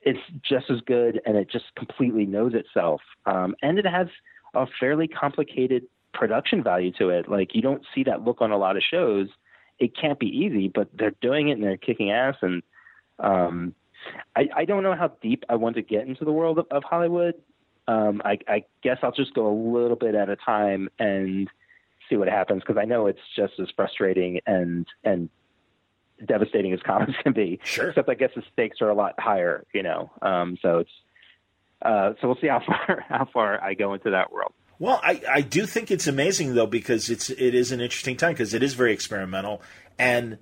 it's 0.01 0.19
just 0.41 0.69
as 0.69 0.81
good, 0.81 1.21
and 1.25 1.37
it 1.37 1.49
just 1.49 1.65
completely 1.75 2.25
knows 2.25 2.53
itself. 2.53 3.01
Um, 3.25 3.55
and 3.61 3.77
it 3.77 3.85
has 3.85 4.07
a 4.53 4.65
fairly 4.79 5.07
complicated 5.07 5.83
production 6.13 6.63
value 6.63 6.91
to 6.93 7.09
it. 7.09 7.29
Like 7.29 7.53
you 7.53 7.61
don't 7.61 7.83
see 7.93 8.03
that 8.03 8.23
look 8.23 8.41
on 8.41 8.51
a 8.51 8.57
lot 8.57 8.77
of 8.77 8.83
shows 8.83 9.27
it 9.79 9.95
can't 9.95 10.19
be 10.19 10.27
easy, 10.27 10.67
but 10.67 10.89
they're 10.93 11.15
doing 11.21 11.49
it 11.49 11.53
and 11.53 11.63
they're 11.63 11.77
kicking 11.77 12.11
ass. 12.11 12.35
And 12.41 12.63
um, 13.19 13.75
I, 14.35 14.49
I 14.55 14.65
don't 14.65 14.83
know 14.83 14.95
how 14.95 15.11
deep 15.21 15.43
I 15.49 15.55
want 15.55 15.75
to 15.75 15.81
get 15.81 16.07
into 16.07 16.25
the 16.25 16.31
world 16.31 16.59
of, 16.59 16.67
of 16.71 16.83
Hollywood. 16.83 17.35
Um, 17.87 18.21
I, 18.25 18.39
I 18.47 18.63
guess 18.81 18.97
I'll 19.03 19.11
just 19.11 19.33
go 19.33 19.47
a 19.47 19.55
little 19.55 19.95
bit 19.95 20.15
at 20.15 20.29
a 20.29 20.35
time 20.35 20.89
and 20.97 21.49
see 22.09 22.15
what 22.15 22.27
happens 22.27 22.61
because 22.61 22.79
I 22.79 22.85
know 22.85 23.07
it's 23.07 23.19
just 23.35 23.53
as 23.59 23.67
frustrating 23.75 24.39
and 24.45 24.87
and 25.03 25.29
devastating 26.25 26.73
as 26.73 26.79
comics 26.81 27.13
can 27.23 27.33
be. 27.33 27.59
Sure. 27.63 27.89
Except 27.89 28.09
I 28.09 28.15
guess 28.15 28.31
the 28.35 28.43
stakes 28.53 28.81
are 28.81 28.89
a 28.89 28.95
lot 28.95 29.13
higher, 29.19 29.65
you 29.73 29.83
know. 29.83 30.11
Um, 30.21 30.57
so 30.61 30.79
it's 30.79 30.91
uh, 31.81 32.13
so 32.19 32.27
we'll 32.27 32.37
see 32.41 32.47
how 32.47 32.59
far 32.65 33.05
how 33.07 33.27
far 33.31 33.63
I 33.63 33.73
go 33.73 33.93
into 33.93 34.11
that 34.11 34.31
world. 34.31 34.53
Well, 34.79 34.99
I, 35.03 35.21
I 35.29 35.41
do 35.41 35.65
think 35.65 35.89
it's 35.91 36.07
amazing 36.07 36.55
though 36.55 36.67
because 36.67 37.09
it's 37.09 37.29
it 37.29 37.55
is 37.55 37.71
an 37.71 37.79
interesting 37.81 38.17
time 38.17 38.33
because 38.33 38.53
it 38.53 38.61
is 38.63 38.73
very 38.73 38.93
experimental 38.93 39.61
and 39.97 40.37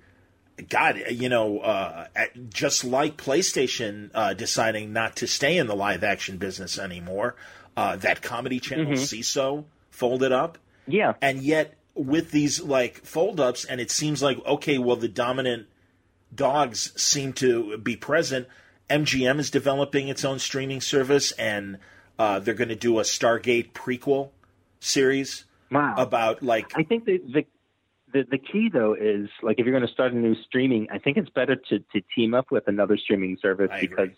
God, 0.68 1.02
you 1.10 1.28
know, 1.28 1.58
uh, 1.58 2.06
just 2.48 2.84
like 2.84 3.16
PlayStation 3.16 4.10
uh, 4.14 4.34
deciding 4.34 4.92
not 4.92 5.16
to 5.16 5.26
stay 5.26 5.56
in 5.58 5.66
the 5.66 5.74
live 5.74 6.04
action 6.04 6.36
business 6.36 6.78
anymore, 6.78 7.34
uh, 7.76 7.96
that 7.96 8.22
comedy 8.22 8.60
channel 8.60 8.92
Seeso 8.92 9.64
folded 9.90 10.30
up, 10.30 10.58
Yeah. 10.86 11.14
and 11.20 11.42
yet 11.42 11.74
with 11.94 12.30
these 12.30 12.60
like 12.62 13.04
fold 13.04 13.40
ups, 13.40 13.64
and 13.64 13.80
it 13.80 13.90
seems 13.90 14.22
like 14.22 14.44
okay, 14.46 14.78
well 14.78 14.96
the 14.96 15.08
dominant 15.08 15.66
dogs 16.34 16.92
seem 17.00 17.32
to 17.34 17.76
be 17.78 17.96
present. 17.96 18.46
MGM 18.90 19.38
is 19.40 19.50
developing 19.50 20.08
its 20.08 20.24
own 20.24 20.38
streaming 20.38 20.80
service, 20.80 21.32
and 21.32 21.78
uh, 22.18 22.38
they're 22.38 22.54
going 22.54 22.68
to 22.68 22.76
do 22.76 22.98
a 22.98 23.02
Stargate 23.02 23.72
prequel 23.72 24.30
series 24.80 25.44
Wow. 25.70 25.94
about 25.96 26.42
like 26.42 26.72
I 26.76 26.82
think 26.84 27.04
the, 27.04 27.18
the 27.18 27.44
the 28.12 28.24
the 28.30 28.38
key 28.38 28.68
though 28.72 28.94
is 28.94 29.28
like 29.42 29.58
if 29.58 29.66
you're 29.66 29.74
going 29.76 29.86
to 29.86 29.92
start 29.92 30.12
a 30.12 30.16
new 30.16 30.36
streaming, 30.44 30.86
I 30.92 30.98
think 30.98 31.16
it's 31.16 31.30
better 31.30 31.56
to 31.56 31.78
to 31.80 32.00
team 32.14 32.34
up 32.34 32.50
with 32.50 32.68
another 32.68 32.96
streaming 32.96 33.36
service 33.42 33.70
I 33.72 33.78
agree. 33.78 33.88
because 33.88 34.16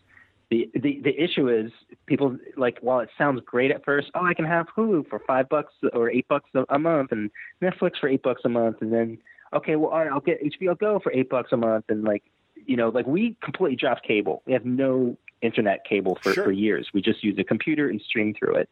the, 0.51 0.71
the 0.75 1.01
the 1.03 1.19
issue 1.23 1.49
is 1.49 1.73
people 2.05 2.37
like 2.57 2.79
while 2.81 3.01
it 3.01 3.09
sounds 3.17 3.41
great 3.47 3.71
at 3.71 3.85
first, 3.85 4.11
oh 4.15 4.25
I 4.25 4.35
can 4.35 4.45
have 4.45 4.67
Hulu 4.77 5.09
for 5.09 5.19
five 5.21 5.49
bucks 5.49 5.73
or 5.95 6.11
eight 6.11 6.29
bucks 6.29 6.51
a, 6.55 6.65
a 6.69 6.79
month 6.79 7.13
and 7.13 7.31
Netflix 7.63 7.93
for 8.01 8.09
eight 8.09 8.23
bucks 8.23 8.43
a 8.45 8.49
month 8.51 8.83
and 8.83 8.93
then 8.93 9.19
okay 9.55 9.77
well 9.77 9.91
all 9.93 9.99
right 10.01 10.11
I'll 10.13 10.21
get 10.21 10.43
HBO 10.43 10.79
Go 10.79 10.99
for 10.99 11.11
eight 11.13 11.31
bucks 11.31 11.53
a 11.53 11.57
month 11.57 11.87
and 11.89 12.05
like 12.05 12.23
you 12.67 12.77
know 12.77 12.91
like 12.91 13.07
we 13.07 13.37
completely 13.43 13.77
dropped 13.77 14.07
cable. 14.07 14.43
We 14.47 14.53
have 14.53 14.67
no 14.67 15.17
internet 15.43 15.85
cable 15.85 16.19
for 16.23 16.33
Sure. 16.33 16.45
for 16.45 16.53
years. 16.53 16.89
We 16.95 17.03
just 17.03 17.23
use 17.25 17.39
a 17.39 17.45
computer 17.45 17.89
and 17.89 18.01
stream 18.01 18.35
through 18.35 18.57
it. 18.57 18.69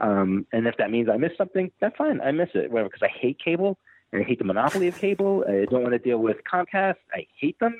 Um, 0.00 0.46
and 0.52 0.66
if 0.66 0.76
that 0.78 0.90
means 0.90 1.08
I 1.08 1.16
miss 1.16 1.32
something, 1.36 1.70
that's 1.80 1.96
fine. 1.96 2.20
I 2.20 2.32
miss 2.32 2.48
it. 2.54 2.70
Whatever, 2.70 2.88
because 2.88 3.02
I 3.02 3.08
hate 3.18 3.38
cable 3.38 3.78
and 4.12 4.22
I 4.22 4.24
hate 4.24 4.38
the 4.38 4.44
monopoly 4.44 4.88
of 4.88 4.98
cable. 4.98 5.44
I 5.48 5.64
don't 5.70 5.82
want 5.82 5.92
to 5.92 5.98
deal 5.98 6.18
with 6.18 6.38
Comcast. 6.50 6.96
I 7.14 7.26
hate 7.38 7.58
them. 7.60 7.76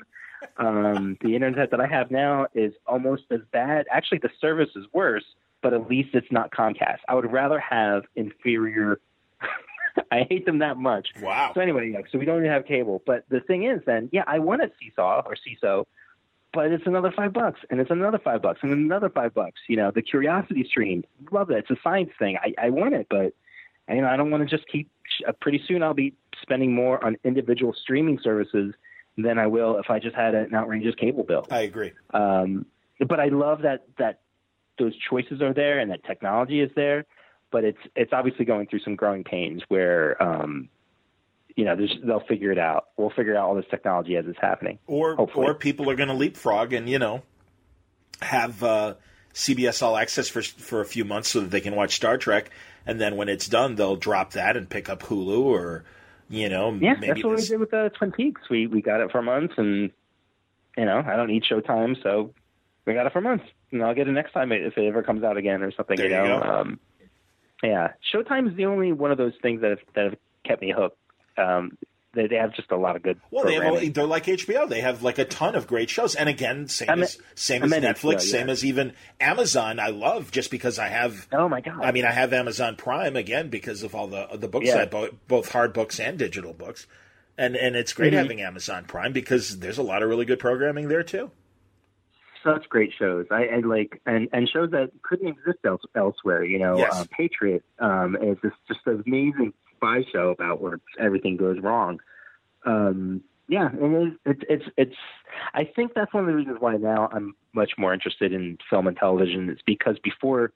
Um, 0.57 1.17
the 1.21 1.35
internet 1.35 1.71
that 1.71 1.79
I 1.79 1.87
have 1.87 2.11
now 2.11 2.47
is 2.53 2.73
almost 2.87 3.23
as 3.31 3.41
bad. 3.51 3.85
Actually, 3.91 4.19
the 4.19 4.29
service 4.41 4.69
is 4.75 4.85
worse, 4.93 5.23
but 5.61 5.73
at 5.73 5.87
least 5.89 6.09
it's 6.13 6.31
not 6.31 6.51
Comcast. 6.51 6.99
I 7.07 7.15
would 7.15 7.31
rather 7.31 7.59
have 7.59 8.03
inferior. 8.15 8.99
I 10.11 10.25
hate 10.29 10.45
them 10.45 10.59
that 10.59 10.77
much. 10.77 11.09
wow, 11.21 11.51
So 11.53 11.61
anyway, 11.61 11.91
yeah, 11.91 11.99
so 12.11 12.17
we 12.17 12.25
don't 12.25 12.39
even 12.39 12.49
have 12.51 12.65
cable. 12.65 13.01
But 13.05 13.25
the 13.29 13.39
thing 13.41 13.63
is, 13.65 13.81
then, 13.85 14.09
yeah, 14.11 14.23
I 14.27 14.39
want 14.39 14.61
a 14.63 14.71
seesaw 14.79 15.21
or 15.25 15.35
Seeso, 15.35 15.85
but 16.53 16.71
it's 16.71 16.85
another 16.85 17.11
five 17.11 17.33
bucks, 17.33 17.59
and 17.69 17.79
it's 17.79 17.91
another 17.91 18.19
five 18.19 18.41
bucks, 18.41 18.59
and 18.61 18.71
another 18.71 19.09
five 19.09 19.33
bucks. 19.33 19.59
You 19.67 19.77
know, 19.77 19.91
the 19.91 20.01
Curiosity 20.01 20.65
Stream, 20.69 21.03
love 21.31 21.49
it. 21.49 21.57
It's 21.57 21.71
a 21.71 21.81
science 21.83 22.11
thing. 22.19 22.37
I, 22.37 22.53
I 22.65 22.69
want 22.69 22.93
it, 22.93 23.07
but 23.09 23.33
you 23.89 24.01
know, 24.01 24.07
I 24.07 24.15
don't 24.15 24.31
want 24.31 24.47
to 24.47 24.57
just 24.57 24.69
keep. 24.69 24.89
Uh, 25.27 25.31
pretty 25.41 25.61
soon, 25.67 25.83
I'll 25.83 25.93
be 25.93 26.13
spending 26.41 26.73
more 26.73 27.03
on 27.03 27.17
individual 27.23 27.73
streaming 27.73 28.19
services 28.23 28.73
than 29.17 29.37
I 29.37 29.47
will 29.47 29.77
if 29.77 29.89
I 29.89 29.99
just 29.99 30.15
had 30.15 30.33
an 30.35 30.53
outrageous 30.53 30.95
cable 30.95 31.23
bill. 31.23 31.45
I 31.51 31.61
agree. 31.61 31.91
Um, 32.13 32.65
but 32.99 33.19
I 33.19 33.27
love 33.27 33.61
that 33.63 33.85
that 33.97 34.21
those 34.79 34.93
choices 35.09 35.41
are 35.41 35.53
there 35.53 35.79
and 35.79 35.91
that 35.91 36.03
technology 36.03 36.61
is 36.61 36.71
there. 36.75 37.05
But 37.51 37.63
it's 37.63 37.79
it's 37.95 38.13
obviously 38.13 38.45
going 38.45 38.67
through 38.67 38.79
some 38.79 38.95
growing 38.95 39.23
pains 39.23 39.61
where 39.67 40.21
um, 40.21 40.69
you 41.55 41.65
know 41.65 41.75
they'll 42.03 42.19
figure 42.27 42.51
it 42.51 42.57
out. 42.57 42.87
We'll 42.97 43.11
figure 43.11 43.35
out 43.35 43.47
all 43.47 43.55
this 43.55 43.65
technology 43.69 44.15
as 44.17 44.25
it's 44.27 44.39
happening. 44.39 44.79
Or 44.87 45.15
Hopefully. 45.15 45.47
or 45.47 45.53
people 45.53 45.89
are 45.89 45.95
going 45.95 46.09
to 46.09 46.15
leapfrog 46.15 46.73
and 46.73 46.89
you 46.89 46.99
know 46.99 47.23
have 48.21 48.63
uh, 48.63 48.95
CBS 49.33 49.81
All 49.83 49.97
Access 49.97 50.29
for 50.29 50.41
for 50.41 50.81
a 50.81 50.85
few 50.85 51.05
months 51.05 51.29
so 51.29 51.41
that 51.41 51.51
they 51.51 51.61
can 51.61 51.75
watch 51.75 51.95
Star 51.95 52.17
Trek, 52.17 52.49
and 52.85 52.99
then 52.99 53.15
when 53.17 53.29
it's 53.29 53.47
done, 53.47 53.75
they'll 53.75 53.95
drop 53.95 54.31
that 54.31 54.57
and 54.57 54.69
pick 54.69 54.89
up 54.89 55.03
Hulu 55.03 55.41
or 55.41 55.83
you 56.29 56.49
know 56.49 56.71
Yeah, 56.71 56.93
maybe 56.93 57.07
that's 57.07 57.23
what 57.23 57.37
this- 57.37 57.49
we 57.49 57.53
did 57.55 57.59
with 57.59 57.73
uh, 57.73 57.89
Twin 57.89 58.11
Peaks. 58.11 58.41
We 58.49 58.67
we 58.67 58.81
got 58.81 59.01
it 59.01 59.11
for 59.11 59.21
months, 59.21 59.53
and 59.57 59.91
you 60.77 60.85
know 60.85 61.03
I 61.05 61.15
don't 61.15 61.27
need 61.27 61.43
Showtime, 61.43 62.01
so 62.01 62.33
we 62.85 62.93
got 62.93 63.05
it 63.05 63.13
for 63.13 63.21
months, 63.21 63.45
and 63.71 63.83
I'll 63.83 63.95
get 63.95 64.07
it 64.07 64.11
next 64.11 64.33
time 64.33 64.51
if 64.51 64.77
it 64.77 64.87
ever 64.87 65.03
comes 65.03 65.23
out 65.23 65.37
again 65.37 65.61
or 65.63 65.71
something. 65.71 65.97
There 65.97 66.09
you 66.09 66.15
you 66.15 66.23
know, 66.23 66.39
go. 66.39 66.49
Um, 66.49 66.79
yeah, 67.61 67.93
Showtime 68.13 68.49
is 68.49 68.55
the 68.57 68.65
only 68.65 68.91
one 68.91 69.11
of 69.11 69.17
those 69.17 69.33
things 69.41 69.61
that 69.61 69.69
have, 69.71 69.79
that 69.95 70.03
have 70.05 70.15
kept 70.43 70.61
me 70.61 70.73
hooked. 70.75 70.97
Um, 71.37 71.77
they, 72.15 72.27
they 72.27 72.35
have 72.35 72.53
just 72.53 72.69
a 72.71 72.77
lot 72.77 72.95
of 72.95 73.01
good. 73.01 73.19
Well, 73.31 73.43
they 73.45 73.53
have, 73.53 73.63
programming. 73.63 73.93
they're 73.93 74.05
like 74.05 74.25
HBO. 74.25 74.69
They 74.69 74.81
have 74.81 75.01
like 75.01 75.17
a 75.17 75.25
ton 75.25 75.55
of 75.55 75.65
great 75.65 75.89
shows, 75.89 76.13
and 76.13 76.29
again, 76.29 76.67
same 76.67 76.89
I 76.89 76.95
mean- 76.95 77.03
as 77.05 77.17
same 77.35 77.63
as 77.63 77.71
Netflix, 77.71 78.15
HBO, 78.17 78.21
same 78.21 78.47
yeah. 78.47 78.51
as 78.53 78.63
even 78.65 78.93
Amazon. 79.19 79.79
I 79.79 79.87
love 79.87 80.29
just 80.31 80.51
because 80.51 80.77
I 80.77 80.89
have. 80.89 81.27
oh 81.31 81.49
my 81.49 81.61
god! 81.61 81.81
I 81.83 81.91
mean, 81.91 82.05
I 82.05 82.11
have 82.11 82.31
Amazon 82.33 82.75
Prime 82.75 83.15
again 83.15 83.49
because 83.49 83.81
of 83.81 83.95
all 83.95 84.05
the 84.07 84.27
the 84.35 84.47
books 84.47 84.67
Yeah. 84.67 84.81
I 84.81 84.85
bought, 84.85 85.27
both 85.27 85.51
hard 85.51 85.73
books 85.73 85.99
and 85.99 86.19
digital 86.19 86.53
books, 86.53 86.85
and 87.35 87.55
and 87.55 87.75
it's 87.75 87.93
great 87.93 88.13
Mhm. 88.13 88.17
having 88.17 88.41
Amazon 88.41 88.85
Prime 88.85 89.11
because 89.11 89.57
there's 89.59 89.79
a 89.79 89.83
lot 89.83 90.03
of 90.03 90.09
really 90.09 90.25
good 90.25 90.39
programming 90.39 90.89
there 90.89 91.01
too. 91.03 91.31
such 92.43 92.67
great 92.69 92.91
shows. 92.99 93.25
I, 93.31 93.45
I 93.45 93.57
like 93.59 94.01
and 94.05 94.27
and 94.33 94.47
shows 94.49 94.69
that 94.71 94.91
couldn't 95.01 95.29
exist 95.29 95.59
else, 95.65 95.81
elsewhere. 95.95 96.43
You 96.43 96.59
know, 96.59 96.77
Yes. 96.77 96.93
uh, 96.93 97.05
Patriot 97.09 97.63
um, 97.79 98.17
is 98.21 98.37
this 98.43 98.51
just 98.67 98.81
amazing 98.85 99.53
spy 99.83 100.03
show 100.11 100.29
about 100.29 100.61
where 100.61 100.79
everything 100.99 101.37
goes 101.37 101.59
wrong. 101.61 101.99
Um, 102.65 103.23
Yeah, 103.47 103.69
and 103.69 104.17
it's 104.25 104.41
it's 104.49 104.65
it's. 104.77 104.95
I 105.53 105.65
think 105.65 105.93
that's 105.93 106.13
one 106.13 106.23
of 106.23 106.27
the 106.27 106.35
reasons 106.35 106.57
why 106.59 106.77
now 106.77 107.09
I'm 107.11 107.35
much 107.53 107.71
more 107.77 107.93
interested 107.93 108.31
in 108.31 108.57
film 108.69 108.87
and 108.87 108.95
television. 108.95 109.49
It's 109.49 109.61
because 109.65 109.97
before, 109.99 110.53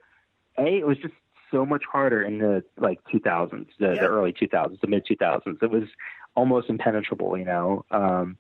a 0.58 0.78
it 0.78 0.88
was 0.88 0.98
just 0.98 1.14
so 1.52 1.66
much 1.66 1.84
harder 1.90 2.22
in 2.22 2.40
the 2.40 2.64
like 2.78 3.00
2000s, 3.14 3.68
the, 3.80 3.88
yeah. 3.88 3.94
the 3.94 4.08
early 4.08 4.34
2000s, 4.34 4.80
the 4.82 4.88
mid 4.88 5.06
2000s. 5.06 5.62
It 5.62 5.72
was 5.72 5.84
almost 6.36 6.70
impenetrable, 6.70 7.38
you 7.38 7.46
know. 7.46 7.86
Um, 7.92 8.38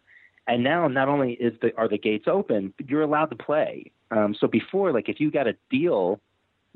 and 0.47 0.63
now 0.63 0.87
not 0.87 1.09
only 1.09 1.33
is 1.33 1.53
the 1.61 1.75
are 1.77 1.89
the 1.89 1.97
gates 1.97 2.25
open, 2.27 2.73
but 2.77 2.89
you're 2.89 3.01
allowed 3.01 3.29
to 3.31 3.35
play. 3.35 3.91
Um, 4.11 4.33
so 4.39 4.47
before, 4.47 4.93
like 4.93 5.09
if 5.09 5.19
you 5.19 5.29
got 5.29 5.47
a 5.47 5.55
deal, 5.69 6.21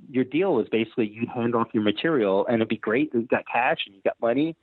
your 0.09 0.23
deal 0.23 0.53
was 0.53 0.67
basically 0.69 1.07
you 1.07 1.27
hand 1.33 1.55
off 1.55 1.67
your 1.73 1.83
material, 1.83 2.45
and 2.47 2.55
it'd 2.55 2.69
be 2.69 2.77
great. 2.77 3.13
You 3.13 3.23
got 3.23 3.45
cash 3.51 3.79
and 3.85 3.95
you 3.95 4.01
got 4.03 4.15
money, 4.21 4.55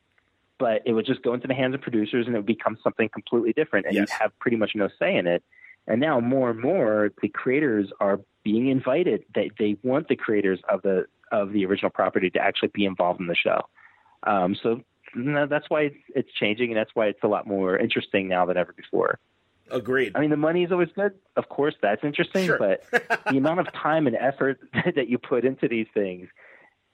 but 0.58 0.82
it 0.84 0.92
would 0.92 1.06
just 1.06 1.22
go 1.22 1.34
into 1.34 1.46
the 1.46 1.54
hands 1.54 1.74
of 1.74 1.80
producers, 1.80 2.26
and 2.26 2.34
it 2.34 2.38
would 2.38 2.46
become 2.46 2.76
something 2.82 3.08
completely 3.08 3.52
different, 3.52 3.86
and 3.86 3.94
yes. 3.94 4.08
you'd 4.08 4.22
have 4.22 4.38
pretty 4.38 4.56
much 4.56 4.72
no 4.74 4.88
say 4.98 5.16
in 5.16 5.26
it. 5.26 5.42
And 5.86 6.00
now 6.00 6.20
more 6.20 6.50
and 6.50 6.60
more, 6.60 7.10
the 7.22 7.28
creators 7.28 7.90
are 8.00 8.20
being 8.44 8.68
invited. 8.68 9.24
They 9.34 9.50
they 9.58 9.76
want 9.82 10.08
the 10.08 10.16
creators 10.16 10.60
of 10.68 10.82
the 10.82 11.06
of 11.32 11.52
the 11.52 11.64
original 11.66 11.90
property 11.90 12.30
to 12.30 12.38
actually 12.38 12.70
be 12.74 12.84
involved 12.84 13.20
in 13.20 13.26
the 13.26 13.34
show. 13.34 13.62
Um, 14.24 14.56
so 14.62 14.82
that's 15.14 15.68
why 15.68 15.82
it's, 15.82 15.96
it's 16.14 16.32
changing, 16.32 16.70
and 16.70 16.76
that's 16.76 16.90
why 16.94 17.06
it's 17.06 17.22
a 17.22 17.28
lot 17.28 17.46
more 17.46 17.76
interesting 17.78 18.28
now 18.28 18.46
than 18.46 18.56
ever 18.56 18.72
before. 18.72 19.18
Agreed. 19.70 20.12
I 20.14 20.20
mean, 20.20 20.30
the 20.30 20.36
money 20.36 20.64
is 20.64 20.72
always 20.72 20.88
good. 20.94 21.12
Of 21.36 21.48
course, 21.48 21.74
that's 21.80 22.02
interesting, 22.04 22.46
sure. 22.46 22.58
but 22.58 23.22
the 23.30 23.36
amount 23.36 23.60
of 23.60 23.72
time 23.72 24.06
and 24.06 24.16
effort 24.16 24.60
that 24.72 25.08
you 25.08 25.18
put 25.18 25.44
into 25.44 25.68
these 25.68 25.86
things, 25.94 26.28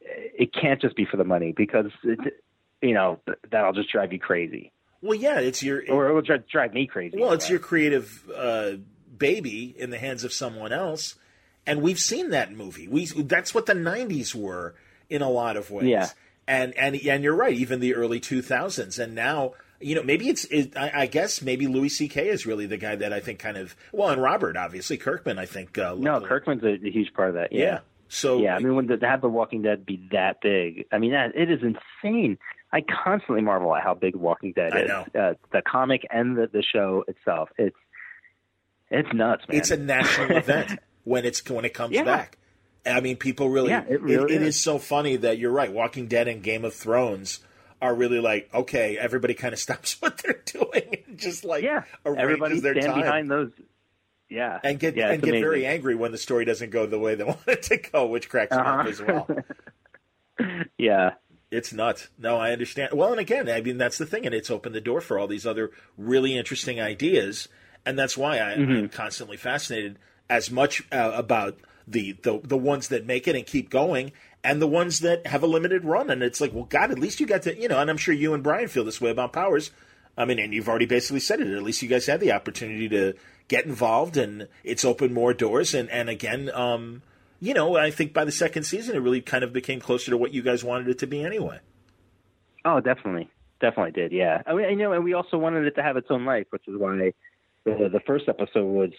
it 0.01 0.53
can't 0.53 0.81
just 0.81 0.97
be 0.97 1.05
for 1.05 1.17
the 1.17 1.25
money 1.25 1.53
because, 1.57 1.91
it, 2.03 2.43
you 2.83 2.95
know, 2.95 3.21
that'll 3.51 3.73
just 3.73 3.91
drive 3.91 4.13
you 4.13 4.19
crazy. 4.19 4.73
Well, 5.03 5.15
yeah, 5.15 5.39
it's 5.39 5.63
your, 5.63 5.83
or 5.91 6.09
it 6.09 6.15
will 6.15 6.23
drive, 6.23 6.49
drive 6.49 6.73
me 6.73 6.87
crazy. 6.87 7.19
Well, 7.19 7.33
it's 7.33 7.51
your 7.51 7.59
creative 7.59 8.23
uh, 8.35 8.73
baby 9.17 9.75
in 9.77 9.91
the 9.91 9.99
hands 9.99 10.25
of 10.25 10.33
someone 10.33 10.73
else, 10.73 11.17
and 11.67 11.83
we've 11.83 11.99
seen 11.99 12.31
that 12.31 12.53
movie. 12.53 12.89
We 12.89 13.07
that's 13.07 13.55
what 13.55 13.67
the 13.67 13.75
'90s 13.75 14.35
were 14.35 14.75
in 15.11 15.21
a 15.21 15.29
lot 15.29 15.57
of 15.59 15.71
ways. 15.71 15.89
Yeah 15.89 16.09
and 16.47 16.77
and 16.77 16.97
and 16.97 17.25
you're 17.25 17.35
right, 17.35 17.55
even 17.55 17.81
the 17.81 17.95
early 17.95 18.21
2000s, 18.21 18.99
and 18.99 19.15
now 19.15 19.53
you 19.81 19.95
know 19.95 20.03
maybe 20.03 20.29
it's 20.29 20.45
it, 20.45 20.77
I, 20.77 21.03
I, 21.03 21.07
guess 21.07 21.43
maybe 21.43 21.67
Louis 21.67 21.89
C.K. 21.89 22.29
is 22.29 22.47
really 22.47 22.67
the 22.67 22.77
guy 22.77 22.97
that 22.97 23.13
I 23.13 23.21
think 23.21 23.39
kind 23.39 23.57
of 23.57 23.77
well, 23.93 24.11
and 24.11 24.21
Robert 24.21 24.57
obviously 24.57 24.97
Kirkman 24.97 25.39
I 25.39 25.47
think 25.47 25.79
uh, 25.79 25.95
no 25.99 26.21
Kirkman's 26.21 26.63
a, 26.63 26.75
a, 26.75 26.91
huge 26.91 27.13
part 27.15 27.31
of 27.31 27.35
that. 27.35 27.53
Yeah. 27.53 27.65
yeah. 27.65 27.79
So 28.09 28.41
yeah, 28.41 28.57
I 28.57 28.61
mean 28.61 28.75
when 28.75 28.87
the, 28.87 28.97
to 28.97 29.09
have 29.09 29.21
The 29.21 29.29
Walking 29.29 29.63
Dead 29.63 29.85
be 29.85 30.09
that 30.13 30.41
big, 30.41 30.87
I 30.93 30.99
mean 30.99 31.13
that 31.13 31.35
it 31.37 31.51
is 31.51 31.61
insane. 31.63 32.39
I 32.73 32.83
constantly 32.83 33.43
marvel 33.43 33.75
at 33.75 33.83
how 33.83 33.95
big 33.95 34.17
Walking 34.17 34.53
Dead 34.53 34.73
is. 34.77 34.91
Uh, 34.91 35.35
the 35.53 35.63
comic 35.63 36.05
and 36.11 36.37
the, 36.37 36.49
the 36.53 36.63
show 36.63 37.05
itself. 37.07 37.51
It's 37.57 37.77
it's 38.91 39.09
nuts, 39.13 39.45
man. 39.49 39.59
It's 39.59 39.71
a 39.71 39.77
national 39.77 40.37
event 40.37 40.79
when 41.05 41.25
it's 41.25 41.49
when 41.49 41.65
it 41.65 41.75
comes 41.75 41.95
yeah. 41.95 42.05
back. 42.05 42.39
I 42.87 43.01
mean, 43.01 43.17
people 43.17 43.49
really. 43.49 43.71
Yeah, 43.71 43.85
it 43.89 44.03
really 44.03 44.35
it, 44.35 44.37
is. 44.37 44.43
it 44.43 44.43
is 44.49 44.61
so 44.61 44.79
funny 44.79 45.17
that 45.17 45.39
you're 45.39 45.53
right. 45.53 45.73
Walking 45.73 46.07
Dead 46.07 46.29
and 46.29 46.43
Game 46.43 46.65
of 46.65 46.75
Thrones 46.75 47.41
are 47.81 47.95
really 47.95 48.21
like 48.21 48.49
okay. 48.53 48.97
Everybody 48.99 49.35
kind 49.35 49.53
of 49.53 49.59
stops 49.61 49.97
what 50.01 50.19
they're 50.19 50.43
doing 50.45 51.03
and 51.07 51.19
just 51.19 51.45
like 51.45 51.65
yeah, 51.65 51.85
everybody 52.05 52.61
their 52.61 52.75
stand 52.75 52.95
time. 52.95 53.03
behind 53.03 53.31
those. 53.31 53.53
Yeah, 54.29 54.59
and 54.65 54.81
get 54.81 54.97
yeah, 54.97 55.11
and 55.11 55.23
get 55.23 55.31
amazing. 55.31 55.45
very 55.45 55.67
angry 55.67 55.95
when 55.95 56.11
the 56.11 56.19
story 56.19 56.45
doesn't 56.45 56.71
go 56.71 56.87
the 56.87 56.99
way 56.99 57.15
they 57.15 57.25
want 57.25 57.47
it 57.47 57.63
to 57.65 57.77
go, 57.77 58.07
which 58.07 58.29
cracks 58.29 58.57
uh-huh. 58.57 58.77
me 58.77 58.81
up 58.81 58.87
as 58.87 59.03
well. 59.03 59.29
yeah, 60.79 61.11
it's 61.51 61.73
nuts. 61.73 62.09
No, 62.19 62.37
I 62.37 62.53
understand. 62.53 62.95
Well, 62.95 63.13
and 63.13 63.21
again, 63.21 63.49
I 63.49 63.61
mean 63.61 63.79
that's 63.79 63.99
the 63.99 64.07
thing, 64.07 64.27
and 64.27 64.35
it's 64.35 64.51
opened 64.51 64.75
the 64.75 64.81
door 64.81 65.01
for 65.01 65.19
all 65.19 65.27
these 65.27 65.47
other 65.47 65.71
really 65.97 66.37
interesting 66.37 66.81
ideas, 66.81 67.49
and 67.85 67.99
that's 67.99 68.17
why 68.17 68.39
I, 68.39 68.57
mm-hmm. 68.57 68.73
I'm 68.73 68.89
constantly 68.89 69.37
fascinated 69.37 69.99
as 70.29 70.51
much 70.51 70.83
uh, 70.91 71.13
about 71.15 71.59
the, 71.87 72.13
the 72.23 72.41
the 72.43 72.57
ones 72.57 72.89
that 72.89 73.07
make 73.07 73.29
it 73.29 73.37
and 73.37 73.47
keep 73.47 73.71
going, 73.71 74.13
and 74.45 74.61
the 74.61 74.69
ones 74.69 75.01
that 75.01 75.27
have 75.27 75.43
a 75.43 75.47
limited 75.47 75.85
run. 75.85 76.11
And 76.11 76.23
it's 76.23 76.41
like, 76.41 76.53
well, 76.53 76.65
God, 76.65 76.91
at 76.91 76.99
least 76.99 77.19
you 77.19 77.27
got 77.27 77.43
to, 77.43 77.59
you 77.59 77.67
know. 77.67 77.81
And 77.81 77.91
I'm 77.91 77.97
sure 77.97 78.15
you 78.15 78.35
and 78.35 78.43
Brian 78.43 78.69
feel 78.69 78.85
this 78.85 79.01
way 79.01 79.11
about 79.11 79.33
Powers. 79.33 79.71
I 80.17 80.27
mean, 80.27 80.39
and 80.39 80.55
you've 80.55 80.69
already 80.69 80.87
basically 80.87 81.21
said 81.21 81.41
it. 81.41 81.49
At 81.49 81.63
least 81.63 81.83
you 81.83 81.89
guys 81.89 82.07
had 82.07 82.21
the 82.21 82.31
opportunity 82.31 82.89
to 82.91 83.15
get 83.49 83.65
involved, 83.65 84.17
and 84.17 84.47
it's 84.63 84.85
opened 84.85 85.15
more 85.15 85.35
doors. 85.35 85.75
And 85.75 85.91
and 85.91 86.09
again, 86.09 86.51
um, 86.55 87.03
you 87.41 87.55
know, 87.55 87.77
I 87.77 87.91
think 87.91 88.13
by 88.13 88.25
the 88.25 88.33
second 88.33 88.63
season, 88.65 88.95
it 88.95 89.01
really 89.01 89.21
kind 89.21 89.43
of 89.43 89.53
became 89.53 89.81
closer 89.81 90.11
to 90.11 90.17
what 90.17 90.33
you 90.33 90.43
guys 90.43 90.63
wanted 90.63 90.89
it 90.89 90.99
to 91.01 91.07
be 91.07 91.25
anyway. 91.25 91.59
Oh, 92.65 92.81
definitely, 92.81 93.29
definitely 93.61 93.93
did. 93.93 94.13
Yeah, 94.13 94.43
I 94.47 94.55
mean, 94.55 94.71
you 94.71 94.77
know, 94.77 94.93
and 94.93 95.05
we 95.05 95.15
also 95.15 95.37
wanted 95.37 95.67
it 95.67 95.75
to 95.75 95.83
have 95.83 95.97
its 95.97 96.09
own 96.11 96.25
life, 96.25 96.47
which 96.51 96.69
is 96.69 96.75
why 96.79 97.13
the, 97.65 97.73
the 97.89 98.01
first 98.07 98.29
episode 98.29 98.65
was. 98.65 98.91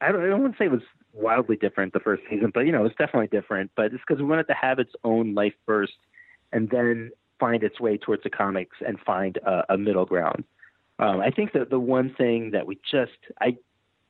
I 0.00 0.12
don't, 0.12 0.22
I 0.22 0.26
don't 0.26 0.42
want 0.42 0.54
to 0.54 0.58
say 0.58 0.66
it 0.66 0.72
was 0.72 0.82
wildly 1.12 1.56
different 1.56 1.92
the 1.92 2.00
first 2.00 2.22
season, 2.30 2.50
but 2.52 2.60
you 2.60 2.72
know, 2.72 2.84
it's 2.84 2.96
definitely 2.96 3.28
different. 3.28 3.70
But 3.76 3.86
it's 3.86 4.02
because 4.06 4.20
we 4.20 4.28
wanted 4.28 4.46
to 4.48 4.54
have 4.54 4.78
its 4.78 4.92
own 5.04 5.34
life 5.34 5.54
first, 5.66 5.94
and 6.52 6.68
then 6.70 7.10
find 7.38 7.62
its 7.62 7.80
way 7.80 7.96
towards 7.96 8.22
the 8.22 8.30
comics 8.30 8.76
and 8.86 8.98
find 9.00 9.38
a, 9.38 9.74
a 9.74 9.78
middle 9.78 10.04
ground. 10.04 10.44
Um, 10.98 11.20
I 11.20 11.30
think 11.30 11.52
that 11.54 11.70
the 11.70 11.80
one 11.80 12.14
thing 12.16 12.50
that 12.50 12.66
we 12.66 12.78
just, 12.90 13.12
I, 13.40 13.56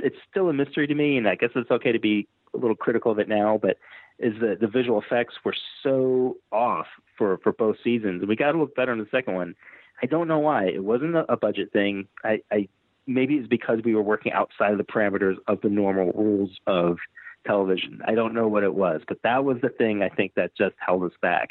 it's 0.01 0.17
still 0.29 0.49
a 0.49 0.53
mystery 0.53 0.89
to 0.89 0.95
me, 0.95 1.17
and 1.17 1.29
I 1.29 1.37
guess 1.37 1.51
it's 1.55 1.71
okay 1.71 1.93
to 1.93 2.01
be 2.01 2.27
a 2.53 2.59
little 2.59 2.75
critical 2.75 3.13
of 3.13 3.21
it 3.21 3.29
now, 3.29 3.59
but 3.63 3.77
is 4.19 4.35
that 4.41 4.59
the 4.61 4.67
visual 4.67 5.01
effects 5.01 5.35
were 5.45 5.55
so 5.83 6.37
off 6.53 6.87
for 7.17 7.39
for 7.39 7.53
both 7.53 7.77
seasons, 7.83 8.21
and 8.21 8.29
we 8.29 8.37
got 8.37 8.53
to 8.53 8.59
look 8.59 8.75
better 8.75 8.93
in 8.93 8.99
the 8.99 9.07
second 9.11 9.35
one. 9.35 9.55
I 10.03 10.07
don't 10.07 10.29
know 10.29 10.39
why. 10.39 10.67
It 10.67 10.83
wasn't 10.83 11.15
a, 11.15 11.31
a 11.33 11.37
budget 11.37 11.73
thing. 11.73 12.09
I, 12.25 12.41
I 12.51 12.69
maybe 13.11 13.35
it's 13.35 13.49
because 13.49 13.81
we 13.85 13.95
were 13.95 14.03
working 14.03 14.33
outside 14.33 14.73
of 14.73 14.79
the 14.79 14.85
parameters 14.85 15.37
of 15.47 15.61
the 15.61 15.69
normal 15.69 16.13
rules 16.13 16.51
of 16.67 16.99
television. 17.47 18.01
I 18.05 18.15
don't 18.15 18.35
know 18.35 18.49
what 18.49 18.63
it 18.63 18.75
was, 18.75 19.03
but 19.09 19.19
that 19.23 19.45
was 19.45 19.59
the 19.61 19.69
thing 19.69 20.03
I 20.03 20.09
think 20.09 20.35
that 20.35 20.55
just 20.57 20.75
held 20.79 21.03
us 21.05 21.13
back 21.21 21.49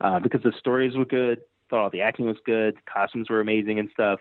uh, 0.00 0.20
because 0.20 0.42
the 0.42 0.52
stories 0.58 0.96
were 0.96 1.04
good, 1.04 1.42
thought 1.68 1.80
all 1.80 1.90
the 1.90 2.02
acting 2.02 2.26
was 2.26 2.36
good, 2.44 2.76
costumes 2.86 3.28
were 3.28 3.40
amazing 3.40 3.78
and 3.78 3.90
stuff. 3.92 4.20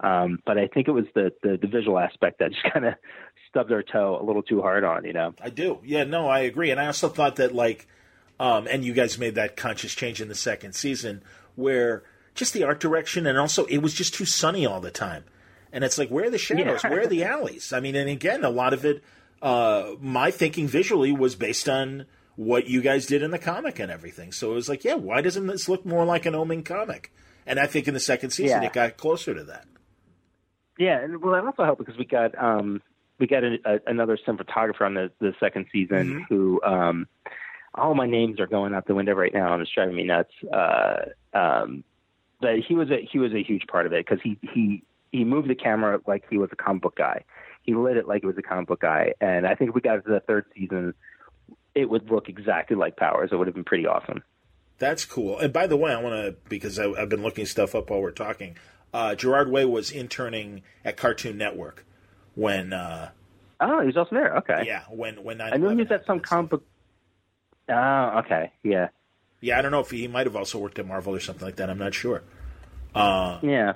Um, 0.00 0.40
but 0.44 0.58
I 0.58 0.66
think 0.66 0.88
it 0.88 0.92
was 0.92 1.06
the, 1.14 1.32
the, 1.42 1.56
the 1.56 1.66
visual 1.66 1.98
aspect 1.98 2.40
that 2.40 2.52
just 2.52 2.64
kind 2.72 2.84
of 2.84 2.94
stubbed 3.48 3.72
our 3.72 3.82
toe 3.82 4.18
a 4.20 4.24
little 4.24 4.42
too 4.42 4.60
hard 4.60 4.84
on, 4.84 5.04
you 5.04 5.12
know. 5.12 5.34
I 5.40 5.50
do, 5.50 5.78
yeah, 5.84 6.04
no, 6.04 6.28
I 6.28 6.40
agree, 6.40 6.70
and 6.70 6.80
I 6.80 6.86
also 6.86 7.08
thought 7.08 7.36
that 7.36 7.54
like, 7.54 7.86
um, 8.38 8.66
and 8.70 8.84
you 8.84 8.92
guys 8.92 9.18
made 9.18 9.34
that 9.36 9.56
conscious 9.56 9.94
change 9.94 10.20
in 10.20 10.28
the 10.28 10.34
second 10.34 10.74
season 10.74 11.22
where 11.54 12.02
just 12.34 12.52
the 12.52 12.64
art 12.64 12.80
direction 12.80 13.26
and 13.26 13.38
also 13.38 13.64
it 13.64 13.78
was 13.78 13.94
just 13.94 14.12
too 14.12 14.26
sunny 14.26 14.66
all 14.66 14.80
the 14.80 14.90
time. 14.90 15.24
And 15.76 15.84
it's 15.84 15.98
like, 15.98 16.08
where 16.08 16.24
are 16.24 16.30
the 16.30 16.38
shadows? 16.38 16.80
Yeah. 16.82 16.90
where 16.90 17.02
are 17.02 17.06
the 17.06 17.24
alleys? 17.24 17.70
I 17.70 17.80
mean, 17.80 17.96
and 17.96 18.08
again, 18.08 18.44
a 18.44 18.48
lot 18.48 18.72
of 18.72 18.86
it, 18.86 19.04
uh, 19.42 19.90
my 20.00 20.30
thinking 20.30 20.66
visually 20.66 21.12
was 21.12 21.34
based 21.34 21.68
on 21.68 22.06
what 22.34 22.66
you 22.66 22.80
guys 22.80 23.04
did 23.04 23.22
in 23.22 23.30
the 23.30 23.38
comic 23.38 23.78
and 23.78 23.92
everything. 23.92 24.32
So 24.32 24.52
it 24.52 24.54
was 24.54 24.70
like, 24.70 24.84
yeah, 24.84 24.94
why 24.94 25.20
doesn't 25.20 25.46
this 25.46 25.68
look 25.68 25.84
more 25.84 26.06
like 26.06 26.24
an 26.24 26.32
Oeming 26.32 26.64
comic? 26.64 27.12
And 27.44 27.60
I 27.60 27.66
think 27.66 27.88
in 27.88 27.92
the 27.92 28.00
second 28.00 28.30
season, 28.30 28.62
yeah. 28.62 28.68
it 28.68 28.72
got 28.72 28.96
closer 28.96 29.34
to 29.34 29.44
that. 29.44 29.66
Yeah, 30.78 30.98
and 30.98 31.22
well, 31.22 31.34
that 31.34 31.44
also 31.44 31.64
helped 31.64 31.80
because 31.80 31.98
we 31.98 32.06
got 32.06 32.34
um, 32.42 32.80
we 33.18 33.26
got 33.26 33.44
a, 33.44 33.58
a, 33.66 33.78
another 33.86 34.18
cinematographer 34.26 34.80
on 34.80 34.94
the, 34.94 35.12
the 35.20 35.34
second 35.38 35.66
season 35.70 36.06
mm-hmm. 36.06 36.20
who 36.30 36.62
um, 36.62 37.06
all 37.74 37.94
my 37.94 38.06
names 38.06 38.40
are 38.40 38.46
going 38.46 38.72
out 38.72 38.86
the 38.86 38.94
window 38.94 39.12
right 39.12 39.34
now 39.34 39.52
and 39.52 39.60
it's 39.60 39.70
driving 39.74 39.94
me 39.94 40.04
nuts. 40.04 40.32
Uh, 40.50 40.96
um, 41.34 41.84
but 42.40 42.60
he 42.66 42.74
was 42.74 42.90
a 42.90 43.06
he 43.12 43.18
was 43.18 43.34
a 43.34 43.42
huge 43.42 43.66
part 43.66 43.84
of 43.84 43.92
it 43.92 44.06
because 44.06 44.22
he 44.22 44.38
he 44.54 44.82
he 45.12 45.24
moved 45.24 45.48
the 45.48 45.54
camera 45.54 46.00
like 46.06 46.24
he 46.30 46.38
was 46.38 46.50
a 46.52 46.56
comic 46.56 46.82
book 46.82 46.96
guy. 46.96 47.24
He 47.62 47.74
lit 47.74 47.96
it 47.96 48.06
like 48.06 48.22
it 48.22 48.26
was 48.26 48.38
a 48.38 48.42
comic 48.42 48.68
book 48.68 48.80
guy. 48.80 49.14
And 49.20 49.46
I 49.46 49.54
think 49.54 49.70
if 49.70 49.74
we 49.74 49.80
got 49.80 49.96
to 49.96 50.10
the 50.10 50.20
third 50.20 50.46
season, 50.54 50.94
it 51.74 51.88
would 51.88 52.10
look 52.10 52.28
exactly 52.28 52.76
like 52.76 52.96
Powers. 52.96 53.30
It 53.32 53.36
would 53.36 53.46
have 53.46 53.54
been 53.54 53.64
pretty 53.64 53.86
awesome. 53.86 54.22
That's 54.78 55.04
cool. 55.04 55.38
And 55.38 55.52
by 55.52 55.66
the 55.66 55.76
way, 55.76 55.92
I 55.92 56.00
want 56.00 56.14
to 56.14 56.36
because 56.48 56.78
I, 56.78 56.88
have 56.98 57.08
been 57.08 57.22
looking 57.22 57.46
stuff 57.46 57.74
up 57.74 57.90
while 57.90 58.00
we're 58.00 58.10
talking. 58.10 58.56
Uh, 58.92 59.14
Gerard 59.14 59.50
Way 59.50 59.64
was 59.64 59.90
interning 59.90 60.62
at 60.84 60.96
Cartoon 60.96 61.36
Network 61.36 61.84
when. 62.34 62.72
Uh, 62.72 63.10
oh, 63.60 63.80
he 63.80 63.86
was 63.86 63.96
also 63.96 64.14
there. 64.14 64.36
Okay. 64.38 64.64
Yeah, 64.66 64.82
when 64.90 65.22
when 65.24 65.40
I 65.40 65.56
knew 65.56 65.70
he 65.70 65.76
was 65.76 65.90
at 65.90 66.06
some 66.06 66.20
comic 66.20 66.50
book. 66.50 66.64
Oh, 67.68 68.22
okay. 68.24 68.52
Yeah. 68.62 68.88
Yeah, 69.40 69.58
I 69.58 69.62
don't 69.62 69.70
know 69.70 69.80
if 69.80 69.90
he, 69.90 70.00
he 70.00 70.08
might 70.08 70.26
have 70.26 70.36
also 70.36 70.58
worked 70.58 70.78
at 70.78 70.86
Marvel 70.86 71.14
or 71.14 71.20
something 71.20 71.44
like 71.44 71.56
that. 71.56 71.68
I'm 71.68 71.78
not 71.78 71.94
sure. 71.94 72.22
Uh, 72.94 73.38
yeah, 73.42 73.74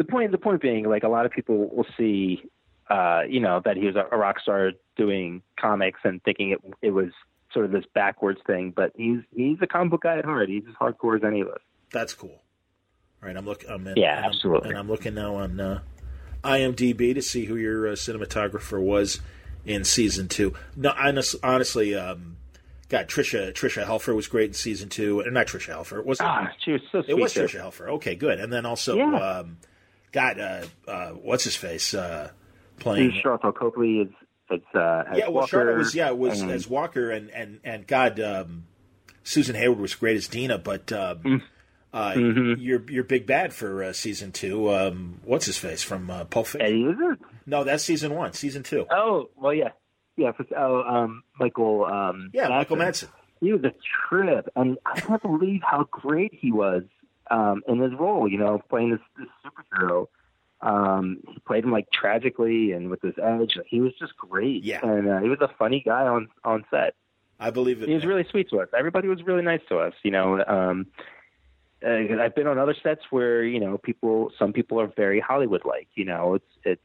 the 0.00 0.04
point 0.04 0.32
the 0.32 0.38
point 0.38 0.62
being 0.62 0.88
like 0.88 1.02
a 1.02 1.08
lot 1.08 1.26
of 1.26 1.32
people 1.32 1.68
will 1.68 1.86
see 1.98 2.42
uh, 2.88 3.20
you 3.28 3.38
know 3.38 3.60
that 3.66 3.76
he 3.76 3.84
was 3.84 3.96
a, 3.96 4.06
a 4.10 4.16
rock 4.16 4.40
star 4.40 4.72
doing 4.96 5.42
comics 5.60 6.00
and 6.04 6.22
thinking 6.22 6.52
it 6.52 6.60
it 6.80 6.90
was 6.92 7.10
sort 7.52 7.66
of 7.66 7.72
this 7.72 7.84
backwards 7.94 8.40
thing, 8.46 8.72
but 8.74 8.92
he's 8.96 9.20
he's 9.34 9.58
a 9.60 9.66
comic 9.66 9.90
book 9.90 10.02
guy 10.04 10.16
at 10.16 10.24
heart. 10.24 10.48
He's 10.48 10.62
as 10.66 10.74
hardcore 10.74 11.16
as 11.16 11.24
any 11.24 11.42
of 11.42 11.48
us. 11.48 11.60
That's 11.92 12.14
cool. 12.14 12.30
All 13.22 13.26
right, 13.26 13.36
I'm 13.36 13.44
looking. 13.44 13.68
I'm 13.68 13.86
in, 13.86 13.96
yeah, 13.98 14.16
and 14.16 14.26
absolutely. 14.26 14.68
I'm, 14.68 14.70
and 14.70 14.78
I'm 14.78 14.88
looking 14.88 15.14
now 15.14 15.34
on 15.34 15.60
uh, 15.60 15.80
IMDb 16.42 17.14
to 17.14 17.20
see 17.20 17.44
who 17.44 17.56
your 17.56 17.88
uh, 17.88 17.92
cinematographer 17.92 18.80
was 18.80 19.20
in 19.66 19.84
season 19.84 20.28
two. 20.28 20.54
No, 20.76 20.94
honest, 20.96 21.36
honestly, 21.42 21.94
um, 21.94 22.38
God, 22.88 23.08
Tricia 23.08 23.52
Tricia 23.52 23.84
Helfer 23.84 24.14
was 24.14 24.28
great 24.28 24.48
in 24.48 24.54
season 24.54 24.88
two, 24.88 25.20
and 25.20 25.34
not 25.34 25.46
Tricia 25.46 25.74
Helfer. 25.74 26.02
Was 26.02 26.20
it? 26.20 26.24
Ah, 26.24 26.48
she 26.64 26.72
was 26.72 26.80
so 26.90 27.02
sweet. 27.02 27.10
It 27.10 27.20
was 27.20 27.34
Tricia 27.34 27.60
Helfer. 27.60 27.88
Okay, 27.90 28.14
good. 28.14 28.40
And 28.40 28.50
then 28.50 28.64
also 28.64 28.96
yeah. 28.96 29.16
um, 29.16 29.58
God, 30.12 30.38
uh, 30.40 30.62
uh, 30.88 31.08
what's 31.10 31.44
his 31.44 31.56
face 31.56 31.94
uh, 31.94 32.30
playing? 32.78 33.12
Sharlto 33.24 33.54
Copley 33.54 33.98
is 34.00 34.08
it's 34.50 34.64
uh, 34.74 35.04
yeah. 35.14 35.24
Well, 35.28 35.32
Walker, 35.42 35.76
was 35.76 35.94
yeah 35.94 36.08
it 36.08 36.18
was 36.18 36.40
and- 36.40 36.50
as 36.50 36.66
Walker 36.68 37.10
and 37.10 37.30
and 37.30 37.60
and 37.64 37.86
God, 37.86 38.18
um, 38.20 38.66
Susan 39.22 39.54
Heyward 39.54 39.78
was 39.78 39.94
great 39.94 40.16
as 40.16 40.26
Deena, 40.28 40.58
but 40.58 40.90
um, 40.92 41.42
uh, 41.92 42.12
Mhm. 42.12 42.56
your 42.58 42.82
your 42.90 43.04
big 43.04 43.26
bad 43.26 43.52
for 43.52 43.84
uh, 43.84 43.92
season 43.92 44.32
two. 44.32 44.72
Um, 44.72 45.20
what's 45.24 45.46
his 45.46 45.56
face 45.58 45.82
from 45.82 46.10
uh, 46.10 46.24
Pulp 46.24 46.46
Fiction? 46.48 46.66
Eddie 46.66 46.84
Izzard. 46.90 47.18
No, 47.46 47.62
that's 47.64 47.84
season 47.84 48.14
one. 48.14 48.32
Season 48.32 48.62
two. 48.64 48.86
Oh 48.90 49.30
well, 49.36 49.54
yeah, 49.54 49.68
yeah. 50.16 50.32
For, 50.32 50.44
oh, 50.56 50.82
um, 50.82 51.22
Michael. 51.38 51.84
Um, 51.84 52.30
Yeah, 52.32 52.48
Michael 52.48 52.76
Madsen. 52.76 53.04
Madsen. 53.06 53.08
He 53.40 53.52
was 53.52 53.62
a 53.64 53.72
trip, 54.08 54.48
and 54.56 54.76
I 54.84 55.00
can't 55.00 55.22
believe 55.22 55.62
how 55.62 55.84
great 55.90 56.34
he 56.34 56.52
was 56.52 56.82
um, 57.30 57.62
in 57.68 57.78
his 57.80 57.92
role. 57.98 58.28
You 58.28 58.38
know, 58.38 58.60
playing 58.68 58.90
this, 58.90 59.00
this 59.18 59.28
superhero. 59.44 60.06
Um, 60.62 61.22
he 61.26 61.38
played 61.40 61.64
him 61.64 61.72
like 61.72 61.90
tragically 61.90 62.72
and 62.72 62.90
with 62.90 63.00
his 63.00 63.14
edge. 63.22 63.56
He 63.66 63.80
was 63.80 63.92
just 63.98 64.14
great. 64.16 64.62
Yeah. 64.62 64.80
and 64.82 65.08
uh, 65.08 65.20
he 65.20 65.28
was 65.28 65.40
a 65.40 65.48
funny 65.58 65.82
guy 65.84 66.06
on 66.06 66.28
on 66.44 66.64
set. 66.70 66.94
I 67.38 67.50
believe 67.50 67.82
it. 67.82 67.88
He 67.88 67.94
was 67.94 68.04
really 68.04 68.26
sweet 68.30 68.50
to 68.50 68.60
us. 68.60 68.68
Everybody 68.76 69.08
was 69.08 69.22
really 69.22 69.42
nice 69.42 69.62
to 69.70 69.78
us. 69.78 69.94
You 70.02 70.10
know, 70.10 70.44
um, 70.46 70.86
I've 71.82 72.34
been 72.34 72.46
on 72.46 72.58
other 72.58 72.74
sets 72.82 73.00
where 73.08 73.42
you 73.42 73.58
know 73.58 73.78
people, 73.78 74.30
some 74.38 74.52
people 74.52 74.78
are 74.80 74.88
very 74.88 75.20
Hollywood 75.20 75.62
like. 75.64 75.88
You 75.94 76.04
know, 76.04 76.34
it's 76.34 76.52
it's 76.64 76.82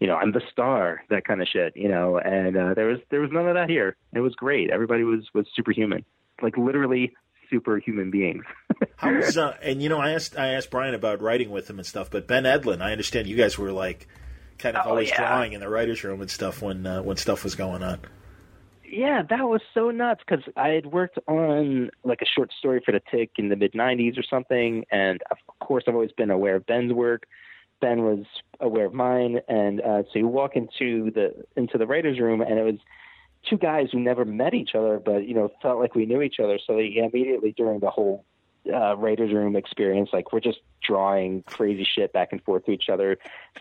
you 0.00 0.06
know 0.06 0.16
I'm 0.16 0.32
the 0.32 0.40
star, 0.50 1.04
that 1.10 1.26
kind 1.26 1.42
of 1.42 1.48
shit. 1.48 1.76
You 1.76 1.88
know, 1.88 2.18
and 2.18 2.56
uh, 2.56 2.74
there 2.74 2.86
was 2.86 3.00
there 3.10 3.20
was 3.20 3.30
none 3.30 3.46
of 3.46 3.54
that 3.54 3.68
here. 3.68 3.96
It 4.14 4.20
was 4.20 4.34
great. 4.34 4.70
Everybody 4.70 5.04
was 5.04 5.26
was 5.34 5.46
superhuman, 5.54 6.06
like 6.40 6.56
literally 6.56 7.12
superhuman 7.50 8.10
beings. 8.10 8.44
How 8.96 9.12
was 9.14 9.36
uh, 9.36 9.56
and 9.62 9.82
you 9.82 9.88
know 9.88 9.98
I 9.98 10.10
asked 10.12 10.38
I 10.38 10.48
asked 10.54 10.70
Brian 10.70 10.94
about 10.94 11.20
writing 11.22 11.50
with 11.50 11.68
him 11.68 11.78
and 11.78 11.86
stuff, 11.86 12.10
but 12.10 12.26
Ben 12.26 12.44
Edlund, 12.44 12.82
I 12.82 12.92
understand 12.92 13.26
you 13.26 13.36
guys 13.36 13.56
were 13.58 13.72
like 13.72 14.08
kind 14.58 14.76
of 14.76 14.86
Oh, 14.86 14.90
always 14.90 15.08
yeah. 15.10 15.16
drawing 15.28 15.52
in 15.52 15.60
the 15.60 15.68
writers' 15.68 16.02
room 16.04 16.20
and 16.20 16.30
stuff 16.30 16.62
when 16.62 16.86
uh, 16.86 17.02
when 17.02 17.16
stuff 17.16 17.44
was 17.44 17.54
going 17.54 17.82
on. 17.82 18.00
Yeah, 18.88 19.22
that 19.28 19.42
was 19.48 19.60
so 19.74 19.90
nuts 19.90 20.20
because 20.26 20.44
I 20.56 20.68
had 20.68 20.86
worked 20.86 21.18
on 21.26 21.90
like 22.04 22.22
a 22.22 22.26
short 22.26 22.52
story 22.56 22.80
for 22.84 22.92
the 22.92 23.00
Tick 23.10 23.30
in 23.36 23.48
the 23.48 23.56
mid 23.56 23.72
'90s 23.72 24.16
or 24.18 24.22
something, 24.22 24.84
and 24.90 25.20
of 25.30 25.38
course 25.58 25.84
I've 25.88 25.94
always 25.94 26.12
been 26.12 26.30
aware 26.30 26.54
of 26.56 26.66
Ben's 26.66 26.92
work. 26.92 27.24
Ben 27.80 28.02
was 28.04 28.24
aware 28.60 28.86
of 28.86 28.94
mine, 28.94 29.40
and 29.48 29.80
uh, 29.80 30.02
so 30.04 30.18
you 30.18 30.28
walk 30.28 30.52
into 30.56 31.10
the 31.10 31.34
into 31.56 31.76
the 31.78 31.86
writers' 31.86 32.18
room, 32.20 32.40
and 32.40 32.58
it 32.58 32.62
was 32.64 32.78
two 33.48 33.56
guys 33.56 33.88
who 33.92 34.00
never 34.00 34.24
met 34.24 34.54
each 34.54 34.74
other, 34.74 34.98
but 34.98 35.26
you 35.26 35.34
know 35.34 35.50
felt 35.62 35.78
like 35.78 35.94
we 35.94 36.06
knew 36.06 36.22
each 36.22 36.40
other. 36.40 36.58
So 36.64 36.76
they 36.76 36.96
immediately 36.96 37.52
during 37.52 37.80
the 37.80 37.90
whole 37.90 38.24
uh, 38.72 38.96
writers' 38.96 39.32
room 39.32 39.56
experience, 39.56 40.10
like 40.12 40.32
we're 40.32 40.40
just 40.40 40.58
drawing 40.82 41.42
crazy 41.42 41.84
shit 41.84 42.12
back 42.12 42.28
and 42.32 42.42
forth 42.42 42.64
to 42.66 42.72
each 42.72 42.88
other. 42.90 43.18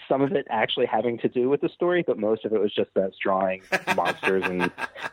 Some 0.07 0.21
of 0.21 0.31
it 0.31 0.47
actually 0.49 0.85
having 0.85 1.17
to 1.19 1.29
do 1.29 1.49
with 1.49 1.61
the 1.61 1.69
story, 1.69 2.03
but 2.05 2.17
most 2.17 2.45
of 2.45 2.53
it 2.53 2.59
was 2.59 2.73
just 2.73 2.95
us 2.97 3.13
drawing 3.21 3.61
monsters 3.95 4.43
and 4.45 4.71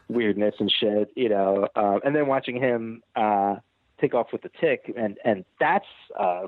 weirdness 0.09 0.55
and 0.59 0.71
shit, 0.71 1.11
you 1.15 1.29
know. 1.29 1.69
Um, 1.77 2.01
and 2.05 2.15
then 2.15 2.27
watching 2.27 2.57
him 2.57 3.03
uh, 3.17 3.57
take 4.01 4.15
off 4.15 4.33
with 4.33 4.43
the 4.43 4.51
tick, 4.61 4.93
and 4.97 5.19
and 5.25 5.45
that's 5.61 5.87
uh, 6.19 6.47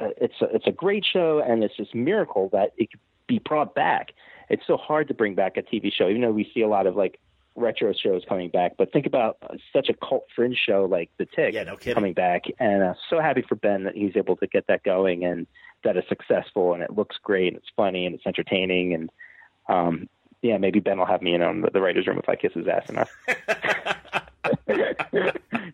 uh, 0.00 0.08
it's 0.16 0.40
a, 0.40 0.46
it's 0.46 0.66
a 0.66 0.72
great 0.72 1.04
show, 1.04 1.40
and 1.40 1.62
it's 1.62 1.76
this 1.78 1.88
miracle 1.94 2.48
that 2.52 2.72
it 2.76 2.90
could 2.90 3.00
be 3.26 3.38
brought 3.38 3.74
back. 3.74 4.12
It's 4.50 4.66
so 4.66 4.76
hard 4.76 5.08
to 5.08 5.14
bring 5.14 5.34
back 5.34 5.56
a 5.56 5.62
TV 5.62 5.92
show, 5.92 6.08
even 6.08 6.22
though 6.22 6.32
we 6.32 6.50
see 6.52 6.60
a 6.60 6.68
lot 6.68 6.86
of 6.86 6.96
like 6.96 7.18
retro 7.56 7.92
shows 7.92 8.22
coming 8.28 8.50
back. 8.50 8.72
But 8.76 8.92
think 8.92 9.06
about 9.06 9.36
uh, 9.42 9.54
such 9.72 9.88
a 9.88 9.94
cult 9.94 10.26
fringe 10.34 10.58
show 10.64 10.84
like 10.90 11.10
The 11.18 11.26
Tick 11.26 11.54
Yeah, 11.54 11.64
no 11.64 11.76
coming 11.76 12.12
back, 12.14 12.44
and 12.58 12.82
uh, 12.82 12.94
so 13.10 13.20
happy 13.20 13.42
for 13.48 13.54
Ben 13.54 13.84
that 13.84 13.94
he's 13.94 14.16
able 14.16 14.36
to 14.36 14.46
get 14.46 14.66
that 14.68 14.82
going 14.82 15.24
and 15.24 15.46
that 15.84 15.96
is 15.96 16.04
successful 16.08 16.72
and 16.74 16.82
it 16.82 16.90
looks 16.96 17.16
great 17.22 17.48
and 17.48 17.56
it's 17.56 17.68
funny 17.76 18.06
and 18.06 18.14
it's 18.14 18.26
entertaining 18.26 18.94
and 18.94 19.10
um, 19.68 20.08
yeah, 20.42 20.58
maybe 20.58 20.80
Ben 20.80 20.98
will 20.98 21.06
have 21.06 21.22
me 21.22 21.34
in 21.34 21.42
on 21.42 21.60
the, 21.62 21.70
the 21.70 21.80
writers' 21.80 22.06
room 22.06 22.18
if 22.18 22.28
I 22.28 22.36
kiss 22.36 22.52
his 22.54 22.66
ass 22.68 22.88
enough. 22.88 23.10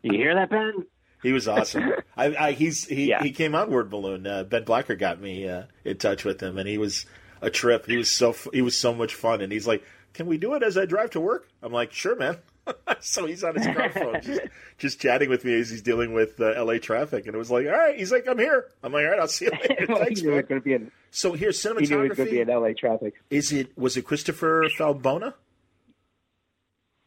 you 0.03 0.13
hear 0.13 0.35
that, 0.35 0.51
Ben? 0.51 0.87
He 1.23 1.33
was 1.33 1.49
awesome. 1.49 1.93
I, 2.17 2.35
I 2.37 2.53
he's 2.53 2.87
he 2.87 3.09
Yeah. 3.09 3.23
he 3.23 3.31
came 3.33 3.55
on 3.55 3.71
Word 3.71 3.91
Balloon. 3.91 4.27
Uh, 4.27 4.45
ben 4.45 4.65
Blacker 4.65 4.97
got 4.97 5.21
me 5.21 5.49
uh, 5.49 5.65
in 5.85 5.99
touch 5.99 6.25
with 6.25 6.43
him, 6.43 6.57
and 6.57 6.67
he 6.69 6.79
was 6.79 7.05
a 7.43 7.51
trip. 7.51 7.87
He 7.87 7.97
was 7.97 8.11
so 8.11 8.35
he 8.53 8.63
was 8.63 8.77
so 8.77 8.95
much 8.95 9.15
fun, 9.15 9.41
and 9.43 9.53
he's 9.53 9.67
like, 9.67 9.83
"Can 10.15 10.27
we 10.27 10.39
do 10.39 10.55
it 10.55 10.63
as 10.63 10.77
I 10.79 10.85
drive 10.87 11.11
to 11.11 11.21
work?" 11.21 11.49
I'm 11.63 11.73
like, 11.73 11.93
"Sure, 11.93 12.17
man." 12.17 12.39
so 13.01 13.27
he's 13.27 13.43
on 13.43 13.55
his 13.57 13.67
car 13.67 13.91
phone, 13.91 14.21
just, 14.23 14.41
just 14.79 15.01
chatting 15.01 15.29
with 15.31 15.45
me 15.45 15.59
as 15.59 15.71
he's 15.71 15.83
dealing 15.83 16.13
with 16.13 16.41
uh, 16.41 16.53
L.A. 16.57 16.79
traffic, 16.79 17.27
and 17.27 17.35
it 17.35 17.39
was 17.39 17.51
like, 17.51 17.67
"All 17.67 17.73
right." 17.73 17.97
He's 17.99 18.13
like, 18.13 18.27
"I'm 18.29 18.39
here." 18.39 18.67
I'm 18.83 18.93
like, 18.93 19.05
"All 19.05 19.11
right, 19.11 19.19
I'll 19.21 19.29
see 19.29 19.47
you 19.47 19.51
later." 19.69 19.87
well, 19.89 19.99
Thanks, 19.99 20.21
he 20.21 20.27
knew 20.27 20.37
it 20.37 20.49
man. 20.51 20.59
to 20.61 20.65
be 20.65 20.75
in. 20.75 20.93
So 21.11 21.33
here's 21.33 21.61
cinematography. 21.61 21.81
He 21.89 21.89
knew 21.95 22.01
it 22.03 22.09
was 22.11 22.17
going 22.19 22.29
to 22.29 22.35
be 22.35 22.41
in 22.41 22.51
L.A. 22.51 22.75
traffic. 22.75 23.15
Is 23.31 23.53
it 23.53 23.77
was 23.77 23.97
it 23.97 24.03
Christopher 24.07 24.67
Falbona? 24.79 25.35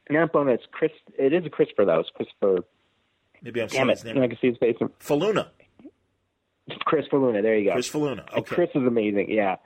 No, 0.09 0.27
but 0.31 0.47
it's 0.47 0.63
Chris. 0.71 0.91
It 1.17 1.33
is 1.33 1.45
a 1.45 1.49
Christopher 1.49 1.85
though. 1.85 1.99
It's 1.99 2.09
Christopher. 2.09 2.59
Maybe 3.41 3.61
I'm 3.61 3.67
Damn 3.67 3.95
saying 3.95 4.15
it! 4.15 4.15
his 4.15 4.23
I 4.23 4.27
can 4.27 4.37
see 4.41 4.47
his 4.49 4.57
face. 4.57 4.75
Faloona. 4.99 5.47
Chris 6.85 7.05
Faloona. 7.11 7.41
There 7.41 7.57
you 7.57 7.65
go. 7.65 7.73
Chris 7.73 7.89
Faloona. 7.89 8.25
And 8.29 8.39
Okay. 8.39 8.55
Chris 8.55 8.69
is 8.75 8.85
amazing. 8.87 9.29
Yeah, 9.29 9.57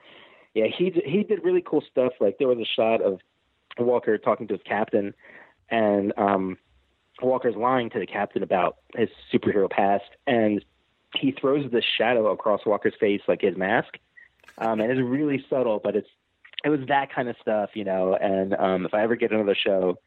yeah. 0.58 0.66
He 0.76 0.91
he 1.05 1.24
did 1.24 1.43
really 1.43 1.64
cool 1.66 1.84
stuff. 1.89 2.14
Like 2.20 2.38
there 2.39 2.47
was 2.47 2.58
a 2.58 2.66
shot 2.66 3.01
of 3.01 3.20
Walker 3.78 4.18
talking 4.18 4.47
to 4.47 4.55
his 4.55 4.64
captain, 4.64 5.14
and 5.70 6.14
um, 6.18 6.58
Walker's 7.22 7.55
lying 7.55 7.89
to 7.91 7.99
the 7.99 8.08
captain 8.08 8.43
about 8.43 8.78
his 8.95 9.10
superhero 9.32 9.70
past, 9.70 10.10
and 10.26 10.64
he 11.16 11.32
throws 11.32 11.70
this 11.72 11.86
shadow 11.97 12.32
across 12.32 12.66
Walker's 12.66 12.95
face 12.99 13.22
like 13.28 13.41
his 13.41 13.55
mask, 13.55 13.97
um, 14.58 14.80
and 14.80 14.91
it's 14.91 15.01
really 15.01 15.45
subtle, 15.49 15.80
but 15.84 15.95
it's 15.95 16.10
it 16.64 16.70
was 16.70 16.80
that 16.88 17.14
kind 17.14 17.30
of 17.30 17.36
stuff, 17.41 17.72
you 17.76 17.84
know. 17.84 18.16
And 18.16 18.55
um, 18.55 18.86
if 18.86 18.93
I 18.93 19.03
ever 19.03 19.16
get 19.16 19.32
another 19.32 19.55
show, 19.55 19.99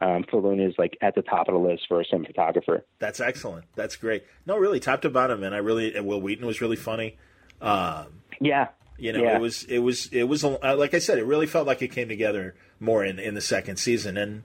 um, 0.00 0.24
Falloon 0.30 0.60
is 0.60 0.74
like 0.78 0.96
at 1.02 1.14
the 1.14 1.22
top 1.22 1.48
of 1.48 1.54
the 1.54 1.60
list 1.60 1.84
for 1.86 2.00
a 2.00 2.04
cinematographer. 2.04 2.82
That's 2.98 3.20
excellent. 3.20 3.66
That's 3.74 3.96
great. 3.96 4.24
No, 4.46 4.56
really, 4.56 4.80
top 4.80 5.02
to 5.02 5.10
bottom, 5.10 5.42
and 5.42 5.54
I 5.54 5.58
really 5.58 5.94
and 5.94 6.06
Wil 6.06 6.20
Wheaton 6.20 6.46
was 6.46 6.60
really 6.60 6.76
funny. 6.76 7.18
Um, 7.60 8.22
Yeah, 8.40 8.68
you 8.98 9.12
know, 9.12 9.22
Yeah. 9.22 9.36
it 9.36 9.40
was 9.40 9.64
it 9.64 9.78
was 9.78 10.06
it 10.12 10.24
was 10.24 10.44
uh, 10.44 10.58
like 10.76 10.94
I 10.94 10.98
said, 10.98 11.18
it 11.18 11.24
really 11.24 11.46
felt 11.46 11.66
like 11.66 11.80
it 11.82 11.88
came 11.88 12.08
together 12.08 12.54
more 12.80 13.04
in 13.04 13.18
in 13.18 13.34
the 13.34 13.40
second 13.40 13.76
season. 13.76 14.16
And 14.16 14.42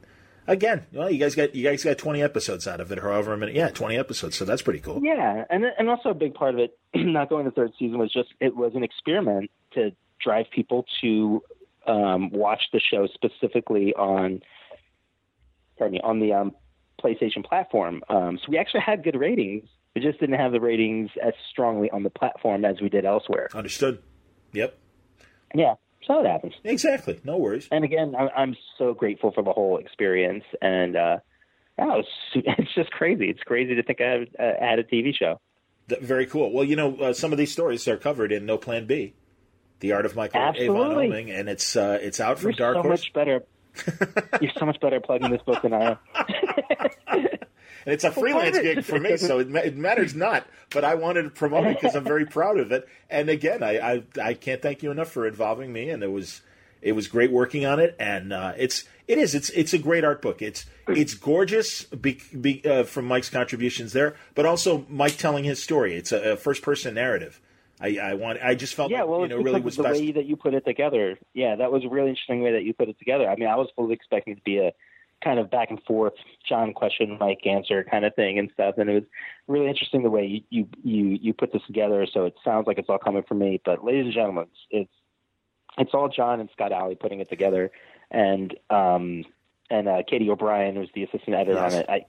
again, 0.48 0.86
well, 0.94 1.10
you 1.10 1.18
guys 1.20 1.36
got 1.36 1.56
you 1.56 1.64
guys 1.64 1.84
got 1.84 1.98
twenty 1.98 2.22
episodes 2.22 2.68
out 2.68 2.80
of 2.80 2.92
it, 2.92 3.00
however 3.00 3.36
many. 3.36 3.54
Yeah, 3.54 3.70
twenty 3.70 3.98
episodes. 3.98 4.38
So 4.38 4.46
that's 4.46 4.62
pretty 4.62 4.80
cool. 4.80 5.00
Yeah, 5.04 5.46
and 5.50 5.66
and 5.66 5.90
also 5.90 6.10
a 6.10 6.14
big 6.14 6.34
part 6.34 6.54
of 6.54 6.60
it, 6.60 6.78
not 6.96 7.30
going 7.30 7.46
to 7.46 7.50
the 7.52 7.56
third 7.56 7.72
season, 7.80 7.98
was 7.98 8.12
just 8.14 8.30
it 8.40 8.56
was 8.56 8.74
an 8.76 8.84
experiment 8.84 9.50
to 9.74 9.92
drive 10.22 10.46
people 10.54 10.86
to 11.02 11.42
um, 11.88 12.30
watch 12.32 12.62
the 12.72 12.80
show 12.80 13.08
specifically 13.08 13.94
on, 13.96 14.42
pardon 15.78 15.94
me, 15.96 16.02
on 16.04 16.20
the 16.20 16.32
um, 16.34 16.52
PlayStation 17.04 17.44
platform. 17.44 18.04
Um, 18.10 18.38
so 18.38 18.46
we 18.52 18.58
actually 18.58 18.82
had 18.82 19.04
good 19.04 19.16
ratings. 19.20 19.68
We 19.96 20.02
just 20.02 20.20
didn't 20.20 20.40
have 20.40 20.52
the 20.54 20.62
ratings 20.62 21.10
as 21.22 21.34
strongly 21.52 21.90
on 21.92 22.04
the 22.04 22.10
platform 22.10 22.66
as 22.66 22.80
we 22.82 22.90
did 22.90 23.06
elsewhere. 23.06 23.50
Understood. 23.54 24.02
Yep. 24.54 24.78
Yeah, 25.56 25.76
so 26.06 26.20
it 26.22 26.26
happens. 26.26 26.54
Exactly. 26.64 27.20
No 27.24 27.38
worries. 27.38 27.68
And 27.72 27.84
again, 27.84 28.16
I- 28.18 28.30
I'm 28.36 28.56
so 28.78 28.94
grateful 28.94 29.32
for 29.32 29.44
the 29.44 29.52
whole 29.52 29.78
experience, 29.78 30.44
and 30.62 30.96
uh, 30.96 31.18
yeah, 31.78 31.86
it 31.96 31.98
was, 31.98 32.06
it's 32.36 32.74
just 32.74 32.92
crazy. 32.92 33.30
It's 33.30 33.42
crazy 33.44 33.76
to 33.76 33.84
think 33.84 34.02
I 34.02 34.10
had, 34.10 34.22
uh, 34.40 34.52
had 34.60 34.80
a 34.80 34.84
TV 34.84 35.14
show. 35.16 35.40
Very 35.88 36.26
cool. 36.26 36.52
Well, 36.54 36.64
you 36.64 36.76
know, 36.78 36.96
uh, 36.96 37.14
some 37.14 37.32
of 37.34 37.38
these 37.38 37.52
stories 37.52 37.88
are 37.88 37.98
covered 37.98 38.32
in 38.32 38.46
No 38.46 38.58
Plan 38.58 38.86
B, 38.88 39.14
The 39.82 39.92
Art 39.92 40.06
of 40.06 40.16
Michael 40.16 40.40
Avon 40.40 40.56
Absolutely. 40.56 41.08
Oeming, 41.10 41.40
and 41.40 41.50
it's 41.50 41.76
uh, 41.76 42.00
it's 42.02 42.20
out 42.22 42.40
from 42.40 42.52
You're 42.52 42.58
Dark 42.58 42.76
so 42.78 42.82
Horse. 42.84 43.00
much 43.02 43.14
better. 43.14 43.44
You're 44.42 44.52
so 44.58 44.66
much 44.66 44.80
better 44.80 44.96
at 44.98 45.04
plugging 45.04 45.30
this 45.32 45.42
book 45.42 45.62
than 45.62 45.74
I 45.74 45.92
am. 45.92 45.98
And 47.86 47.94
it's 47.94 48.04
a 48.04 48.12
freelance 48.12 48.56
What? 48.56 48.64
gig 48.64 48.84
for 48.84 49.00
me, 49.00 49.18
so 49.18 49.40
it, 49.40 49.54
it 49.56 49.76
matters 49.78 50.16
not. 50.16 50.46
But 50.72 50.84
I 50.84 50.96
wanted 50.96 51.24
to 51.24 51.30
promote 51.30 51.68
it 51.68 51.80
because 51.80 51.96
I'm 51.96 52.04
very 52.04 52.26
proud 52.26 52.58
of 52.60 52.72
it. 52.72 52.88
And 53.10 53.30
again, 53.30 53.62
I, 53.64 53.78
I 53.96 54.04
I 54.22 54.34
can't 54.34 54.62
thank 54.62 54.84
you 54.84 54.92
enough 54.92 55.10
for 55.12 55.28
involving 55.28 55.72
me. 55.74 55.90
And 55.90 56.02
it 56.04 56.12
was 56.12 56.42
it 56.82 56.94
was 56.94 57.08
great 57.08 57.32
working 57.32 57.66
on 57.66 57.80
it. 57.80 57.96
And 58.00 58.34
uh, 58.34 58.54
it's 58.58 58.86
it 59.08 59.18
is 59.18 59.36
it's 59.36 59.50
it's 59.52 59.74
a 59.74 59.78
great 59.78 60.04
art 60.04 60.22
book. 60.22 60.42
It's 60.42 60.66
it's 60.88 61.14
gorgeous 61.14 61.84
be, 61.86 62.20
be, 62.40 62.62
uh, 62.66 62.84
from 62.84 63.06
Mike's 63.06 63.30
contributions 63.30 63.94
there, 63.94 64.16
but 64.36 64.46
also 64.46 64.86
Mike 64.90 65.18
telling 65.18 65.44
his 65.44 65.62
story. 65.62 65.96
It's 65.96 66.12
a, 66.12 66.32
a 66.34 66.36
first 66.38 66.62
person 66.62 66.94
narrative. 66.96 67.40
I, 67.82 67.98
I 68.02 68.14
want. 68.14 68.40
I 68.42 68.56
just 68.56 68.76
felt 68.76 68.92
Yeah, 68.92 69.02
like, 69.02 69.10
well, 69.10 69.22
you 69.22 69.28
know 69.28 69.38
really 69.38 69.60
was 69.60 69.76
the 69.76 69.84
best. 69.84 70.00
way 70.00 70.12
that 70.14 70.26
you 70.26 70.38
put 70.38 70.54
it 70.54 70.64
together. 70.64 71.18
Yeah, 71.34 71.56
that 71.58 71.72
was 71.72 71.84
a 71.84 71.90
really 71.90 72.10
interesting 72.10 72.42
way 72.42 72.54
that 72.54 72.64
you 72.64 72.74
put 72.74 72.88
it 72.88 72.98
together. 72.98 73.30
I 73.30 73.36
mean, 73.36 73.50
I 73.50 73.56
was 73.58 73.68
fully 73.76 73.94
expecting 73.94 74.34
it 74.34 74.36
to 74.38 74.42
be 74.44 74.58
a 74.60 74.72
kind 75.24 75.40
of 75.40 75.50
back 75.50 75.70
and 75.70 75.82
forth, 75.84 76.14
John 76.48 76.74
question, 76.74 77.18
Mike 77.20 77.46
answer 77.46 77.84
kind 77.84 78.06
of 78.06 78.14
thing 78.16 78.38
and 78.40 78.50
stuff, 78.54 78.76
and 78.78 78.90
it 78.90 78.94
was 78.94 79.04
really 79.48 79.68
interesting 79.68 80.04
the 80.04 80.10
way 80.10 80.26
you 80.26 80.42
you 80.50 80.68
you, 80.84 81.18
you 81.22 81.34
put 81.34 81.54
this 81.54 81.62
together. 81.68 82.06
So 82.12 82.26
it 82.26 82.36
sounds 82.44 82.68
like 82.68 82.78
it's 82.78 82.90
all 82.90 82.98
coming 82.98 83.24
from 83.24 83.40
me, 83.40 83.62
but 83.64 83.84
ladies 83.84 84.06
and 84.06 84.14
gentlemen, 84.14 84.48
it's 84.70 84.92
it's 85.78 85.92
all 85.94 86.10
John 86.10 86.40
and 86.40 86.50
Scott 86.54 86.72
Allie 86.72 86.96
putting 86.96 87.20
it 87.20 87.30
together, 87.30 87.72
and 88.12 88.54
um 88.70 89.24
and 89.70 89.88
uh, 89.88 90.04
Katie 90.08 90.30
O'Brien 90.30 90.78
was 90.78 90.90
the 90.94 91.04
assistant 91.04 91.36
editor 91.36 91.54
Yes. 91.54 91.74
on 91.74 91.80
it. 91.80 91.86
I 91.90 92.06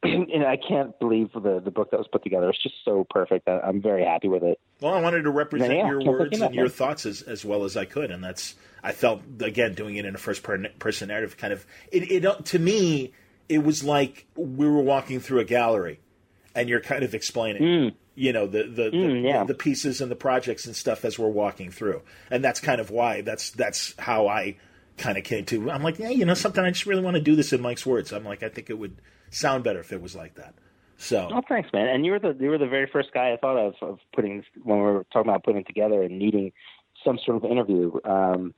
and 0.02 0.44
I 0.44 0.56
can't 0.56 0.98
believe 0.98 1.30
the 1.32 1.60
the 1.62 1.70
book 1.70 1.90
that 1.90 1.98
was 1.98 2.08
put 2.08 2.22
together. 2.22 2.48
It's 2.48 2.62
just 2.62 2.76
so 2.84 3.06
perfect. 3.10 3.48
I, 3.48 3.60
am 3.68 3.82
very 3.82 4.04
happy 4.04 4.28
with 4.28 4.42
it. 4.42 4.58
Well, 4.80 4.94
I 4.94 5.00
wanted 5.00 5.22
to 5.22 5.30
represent 5.30 5.74
yeah, 5.74 5.88
your 5.88 6.02
words 6.02 6.40
and 6.40 6.54
your 6.54 6.70
thoughts 6.70 7.04
as, 7.04 7.20
as 7.22 7.44
well 7.44 7.64
as 7.64 7.76
I 7.76 7.84
could, 7.84 8.10
and 8.10 8.24
that's 8.24 8.54
I 8.82 8.92
felt 8.92 9.20
again 9.40 9.74
doing 9.74 9.96
it 9.96 10.06
in 10.06 10.14
a 10.14 10.18
first 10.18 10.42
person 10.42 11.08
narrative. 11.08 11.36
Kind 11.36 11.52
of 11.52 11.66
it, 11.92 12.10
it 12.10 12.44
to 12.46 12.58
me, 12.58 13.12
it 13.50 13.62
was 13.62 13.84
like 13.84 14.26
we 14.36 14.66
were 14.66 14.80
walking 14.80 15.20
through 15.20 15.40
a 15.40 15.44
gallery, 15.44 16.00
and 16.54 16.68
you're 16.68 16.80
kind 16.80 17.02
of 17.02 17.14
explaining. 17.14 17.62
Mm. 17.62 17.94
You 18.14 18.32
know 18.32 18.46
the 18.46 18.62
the, 18.62 18.90
mm, 18.90 19.22
the, 19.22 19.28
yeah. 19.28 19.44
the 19.44 19.54
pieces 19.54 20.00
and 20.00 20.10
the 20.10 20.16
projects 20.16 20.64
and 20.64 20.74
stuff 20.74 21.04
as 21.04 21.18
we're 21.18 21.28
walking 21.28 21.70
through, 21.70 22.02
and 22.30 22.42
that's 22.42 22.60
kind 22.60 22.80
of 22.80 22.90
why 22.90 23.20
that's 23.20 23.50
that's 23.50 23.94
how 23.98 24.28
I 24.28 24.56
kind 24.96 25.18
of 25.18 25.24
came 25.24 25.44
to. 25.46 25.70
I'm 25.70 25.82
like, 25.82 25.98
yeah, 25.98 26.10
you 26.10 26.24
know, 26.24 26.34
something 26.34 26.64
I 26.64 26.70
just 26.70 26.86
really 26.86 27.02
want 27.02 27.16
to 27.16 27.22
do 27.22 27.36
this 27.36 27.52
in 27.52 27.60
Mike's 27.60 27.84
words. 27.84 28.12
I'm 28.12 28.24
like, 28.24 28.42
I 28.42 28.48
think 28.48 28.70
it 28.70 28.78
would 28.78 28.96
sound 29.30 29.64
better 29.64 29.80
if 29.80 29.92
it 29.92 30.02
was 30.02 30.14
like 30.14 30.34
that. 30.34 30.54
So, 30.96 31.30
oh, 31.32 31.40
thanks, 31.48 31.70
man. 31.72 31.88
And 31.88 32.04
you 32.04 32.12
were 32.12 32.18
the 32.18 32.36
you 32.38 32.50
were 32.50 32.58
the 32.58 32.68
very 32.68 32.86
first 32.92 33.12
guy 33.14 33.32
I 33.32 33.38
thought 33.38 33.56
of 33.56 33.74
of 33.80 33.98
putting 34.14 34.44
when 34.62 34.78
we 34.78 34.84
were 34.84 35.06
talking 35.10 35.30
about 35.30 35.44
putting 35.44 35.64
together 35.64 36.02
and 36.02 36.18
needing 36.18 36.52
some 37.04 37.18
sort 37.24 37.42
of 37.42 37.50
interview. 37.50 37.92
Um, 38.04 38.54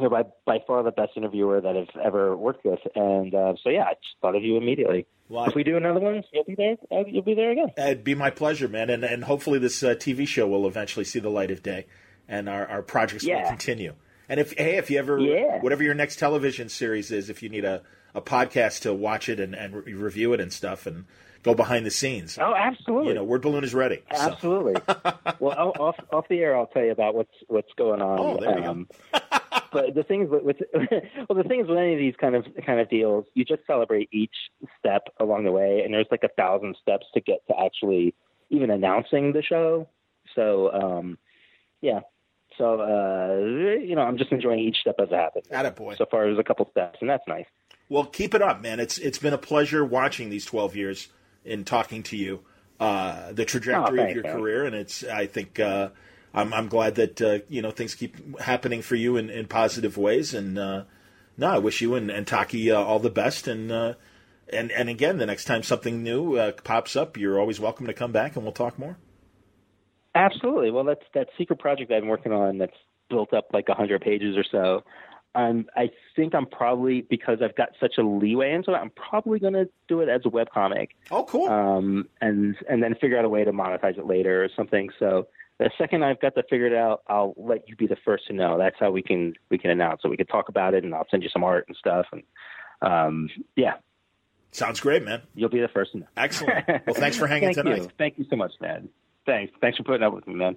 you're 0.00 0.08
by 0.08 0.22
by 0.46 0.58
far 0.66 0.82
the 0.84 0.92
best 0.92 1.12
interviewer 1.16 1.60
that 1.60 1.76
I've 1.76 2.00
ever 2.00 2.36
worked 2.36 2.64
with, 2.64 2.78
and 2.94 3.34
uh, 3.34 3.54
so 3.62 3.68
yeah, 3.68 3.82
I 3.82 3.94
just 3.94 4.14
thought 4.20 4.36
of 4.36 4.42
you 4.42 4.56
immediately. 4.56 5.06
Well, 5.28 5.44
if 5.44 5.54
we 5.54 5.64
do 5.64 5.76
another 5.76 6.00
one, 6.00 6.22
you'll 6.32 6.44
be 6.44 6.54
there. 6.54 6.76
Uh, 6.90 7.04
you'll 7.06 7.22
be 7.22 7.34
there 7.34 7.50
again. 7.50 7.70
It'd 7.76 8.04
be 8.04 8.14
my 8.14 8.30
pleasure, 8.30 8.68
man, 8.68 8.88
and 8.88 9.04
and 9.04 9.24
hopefully 9.24 9.58
this 9.58 9.82
uh, 9.82 9.94
TV 9.94 10.26
show 10.26 10.46
will 10.46 10.66
eventually 10.66 11.04
see 11.04 11.18
the 11.18 11.30
light 11.30 11.50
of 11.50 11.62
day, 11.62 11.86
and 12.28 12.48
our 12.48 12.66
our 12.68 12.82
projects 12.82 13.24
yeah. 13.24 13.42
will 13.42 13.48
continue. 13.48 13.94
And 14.28 14.40
if 14.40 14.52
hey, 14.56 14.76
if 14.76 14.90
you 14.90 14.98
ever 14.98 15.18
yeah. 15.18 15.58
whatever 15.60 15.82
your 15.82 15.94
next 15.94 16.18
television 16.18 16.68
series 16.68 17.10
is, 17.10 17.28
if 17.28 17.42
you 17.42 17.48
need 17.48 17.64
a, 17.64 17.82
a 18.14 18.20
podcast 18.20 18.80
to 18.80 18.92
watch 18.92 19.28
it 19.28 19.40
and, 19.40 19.54
and 19.54 19.74
re- 19.74 19.92
review 19.94 20.32
it 20.32 20.40
and 20.40 20.52
stuff 20.52 20.86
and 20.86 21.04
go 21.42 21.54
behind 21.54 21.86
the 21.86 21.90
scenes. 21.90 22.38
Oh, 22.40 22.54
absolutely. 22.54 23.08
You 23.08 23.14
know, 23.14 23.24
word 23.24 23.42
balloon 23.42 23.64
is 23.64 23.74
ready. 23.74 24.02
Absolutely. 24.10 24.74
So. 24.86 25.14
well, 25.40 25.72
off 25.78 25.96
off 26.12 26.28
the 26.28 26.38
air, 26.40 26.56
I'll 26.56 26.66
tell 26.66 26.84
you 26.84 26.92
about 26.92 27.14
what's 27.14 27.34
what's 27.48 27.72
going 27.76 28.00
on. 28.00 28.18
Oh, 28.18 28.36
there 28.40 28.58
you 28.58 28.64
um, 28.64 28.88
go. 29.12 29.20
but 29.72 29.94
the 29.94 30.02
things 30.02 30.30
with, 30.30 30.42
with 30.42 30.56
well, 31.28 31.42
the 31.42 31.48
things 31.48 31.68
with 31.68 31.78
any 31.78 31.94
of 31.94 31.98
these 31.98 32.14
kind 32.20 32.34
of 32.34 32.46
kind 32.64 32.80
of 32.80 32.88
deals, 32.88 33.24
you 33.34 33.44
just 33.44 33.62
celebrate 33.66 34.08
each 34.12 34.34
step 34.78 35.02
along 35.18 35.44
the 35.44 35.52
way, 35.52 35.82
and 35.84 35.92
there's 35.92 36.06
like 36.10 36.24
a 36.24 36.28
thousand 36.28 36.76
steps 36.80 37.06
to 37.14 37.20
get 37.20 37.46
to 37.48 37.54
actually 37.58 38.14
even 38.50 38.70
announcing 38.70 39.32
the 39.32 39.42
show. 39.42 39.88
So, 40.34 40.70
um, 40.72 41.18
yeah, 41.80 42.00
so 42.58 42.80
uh, 42.80 43.80
you 43.80 43.94
know, 43.96 44.02
I'm 44.02 44.18
just 44.18 44.32
enjoying 44.32 44.60
each 44.60 44.78
step 44.78 44.96
as 45.00 45.08
it 45.10 45.14
happens. 45.14 45.46
Attaboy. 45.48 45.96
So 45.96 46.06
far, 46.10 46.24
there's 46.24 46.38
a 46.38 46.44
couple 46.44 46.68
steps, 46.70 46.98
and 47.00 47.08
that's 47.08 47.26
nice. 47.26 47.46
Well, 47.92 48.06
keep 48.06 48.34
it 48.34 48.40
up, 48.40 48.62
man. 48.62 48.80
It's 48.80 48.96
it's 48.96 49.18
been 49.18 49.34
a 49.34 49.38
pleasure 49.38 49.84
watching 49.84 50.30
these 50.30 50.46
12 50.46 50.76
years 50.76 51.08
and 51.44 51.66
talking 51.66 52.02
to 52.04 52.16
you, 52.16 52.40
uh, 52.80 53.32
the 53.32 53.44
trajectory 53.44 54.00
oh, 54.00 54.04
of 54.04 54.14
your 54.14 54.22
man. 54.22 54.32
career, 54.34 54.64
and 54.64 54.74
it's 54.74 55.04
I 55.04 55.26
think 55.26 55.60
uh, 55.60 55.90
I'm 56.32 56.54
I'm 56.54 56.68
glad 56.68 56.94
that 56.94 57.20
uh, 57.20 57.40
you 57.50 57.60
know 57.60 57.70
things 57.70 57.94
keep 57.94 58.40
happening 58.40 58.80
for 58.80 58.94
you 58.94 59.18
in, 59.18 59.28
in 59.28 59.46
positive 59.46 59.98
ways, 59.98 60.32
and 60.32 60.58
uh, 60.58 60.84
no, 61.36 61.48
I 61.48 61.58
wish 61.58 61.82
you 61.82 61.94
and, 61.94 62.10
and 62.10 62.26
Taki 62.26 62.70
uh, 62.70 62.80
all 62.80 62.98
the 62.98 63.10
best, 63.10 63.46
and 63.46 63.70
and 63.70 64.72
and 64.72 64.88
again, 64.88 65.18
the 65.18 65.26
next 65.26 65.44
time 65.44 65.62
something 65.62 66.02
new 66.02 66.50
pops 66.64 66.96
up, 66.96 67.18
you're 67.18 67.38
always 67.38 67.60
welcome 67.60 67.86
to 67.88 67.92
come 67.92 68.10
back, 68.10 68.36
and 68.36 68.42
we'll 68.42 68.52
talk 68.52 68.78
more. 68.78 68.96
Absolutely. 70.14 70.70
Well, 70.70 70.84
that's 70.84 71.04
that 71.12 71.28
secret 71.36 71.58
project 71.58 71.92
I've 71.92 72.00
been 72.00 72.08
working 72.08 72.32
on 72.32 72.56
that's 72.56 72.72
built 73.10 73.34
up 73.34 73.48
like 73.52 73.68
100 73.68 74.00
pages 74.00 74.38
or 74.38 74.44
so. 74.50 74.82
Um, 75.34 75.66
I 75.76 75.90
think 76.14 76.34
I'm 76.34 76.46
probably 76.46 77.02
because 77.02 77.38
I've 77.42 77.56
got 77.56 77.70
such 77.80 77.94
a 77.98 78.02
leeway 78.02 78.52
into 78.52 78.72
it. 78.72 78.76
I'm 78.76 78.90
probably 78.90 79.38
going 79.38 79.54
to 79.54 79.68
do 79.88 80.00
it 80.00 80.08
as 80.08 80.20
a 80.24 80.28
web 80.28 80.50
comic. 80.52 80.90
Oh, 81.10 81.24
cool. 81.24 81.48
Um, 81.48 82.08
and 82.20 82.56
and 82.68 82.82
then 82.82 82.94
figure 82.94 83.18
out 83.18 83.24
a 83.24 83.28
way 83.28 83.44
to 83.44 83.52
monetize 83.52 83.98
it 83.98 84.06
later 84.06 84.44
or 84.44 84.48
something. 84.54 84.90
So 84.98 85.28
the 85.58 85.70
second 85.78 86.02
I've 86.02 86.20
got 86.20 86.34
that 86.34 86.46
figured 86.50 86.74
out, 86.74 87.02
I'll 87.06 87.34
let 87.36 87.68
you 87.68 87.76
be 87.76 87.86
the 87.86 87.96
first 88.04 88.26
to 88.26 88.32
know. 88.32 88.58
That's 88.58 88.76
how 88.78 88.90
we 88.90 89.02
can 89.02 89.34
we 89.50 89.58
can 89.58 89.70
announce. 89.70 90.02
So 90.02 90.08
we 90.08 90.16
can 90.16 90.26
talk 90.26 90.48
about 90.48 90.74
it, 90.74 90.84
and 90.84 90.94
I'll 90.94 91.06
send 91.10 91.22
you 91.22 91.28
some 91.30 91.44
art 91.44 91.64
and 91.68 91.76
stuff. 91.76 92.06
And 92.12 92.22
um, 92.82 93.30
yeah, 93.56 93.74
sounds 94.50 94.80
great, 94.80 95.02
man. 95.02 95.22
You'll 95.34 95.48
be 95.48 95.60
the 95.60 95.68
first 95.68 95.92
to 95.92 95.98
know. 95.98 96.06
Excellent. 96.16 96.66
Well, 96.86 96.94
thanks 96.94 97.16
for 97.16 97.26
hanging 97.26 97.54
Thank 97.54 97.56
tonight. 97.56 97.82
You. 97.82 97.88
Thank 97.96 98.18
you 98.18 98.26
so 98.28 98.36
much, 98.36 98.52
Dad. 98.60 98.88
Thanks. 99.24 99.52
Thanks 99.60 99.78
for 99.78 99.84
putting 99.84 100.02
up 100.02 100.12
with 100.12 100.26
me, 100.26 100.34
man. 100.34 100.56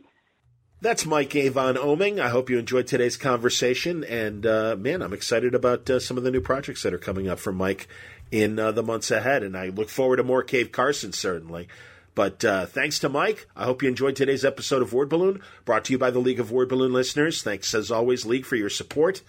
That's 0.81 1.05
Mike 1.05 1.35
Avon 1.35 1.75
Oeming. 1.75 2.19
I 2.19 2.29
hope 2.29 2.49
you 2.49 2.59
enjoyed 2.59 2.85
today's 2.85 3.17
conversation. 3.17 4.03
And 4.03 4.45
uh, 4.45 4.75
man, 4.77 5.01
I'm 5.01 5.13
excited 5.13 5.55
about 5.55 5.89
uh, 5.89 5.99
some 5.99 6.17
of 6.17 6.23
the 6.23 6.31
new 6.31 6.41
projects 6.41 6.83
that 6.83 6.93
are 6.93 6.99
coming 6.99 7.27
up 7.27 7.39
for 7.39 7.51
Mike 7.51 7.87
in 8.31 8.59
uh, 8.59 8.71
the 8.71 8.83
months 8.83 9.09
ahead. 9.09 9.41
And 9.41 9.57
I 9.57 9.69
look 9.69 9.89
forward 9.89 10.17
to 10.17 10.23
more 10.23 10.43
Cave 10.43 10.71
Carson, 10.71 11.13
certainly. 11.13 11.67
But 12.13 12.45
uh, 12.45 12.65
thanks 12.65 12.99
to 12.99 13.09
Mike. 13.09 13.47
I 13.55 13.65
hope 13.65 13.81
you 13.81 13.89
enjoyed 13.89 14.15
today's 14.15 14.45
episode 14.45 14.81
of 14.81 14.93
Word 14.93 15.09
Balloon, 15.09 15.41
brought 15.65 15.85
to 15.85 15.93
you 15.93 15.97
by 15.97 16.11
the 16.11 16.19
League 16.19 16.39
of 16.39 16.51
Word 16.51 16.69
Balloon 16.69 16.93
listeners. 16.93 17.43
Thanks, 17.43 17.73
as 17.73 17.91
always, 17.91 18.25
League, 18.25 18.45
for 18.45 18.55
your 18.55 18.69
support. 18.69 19.21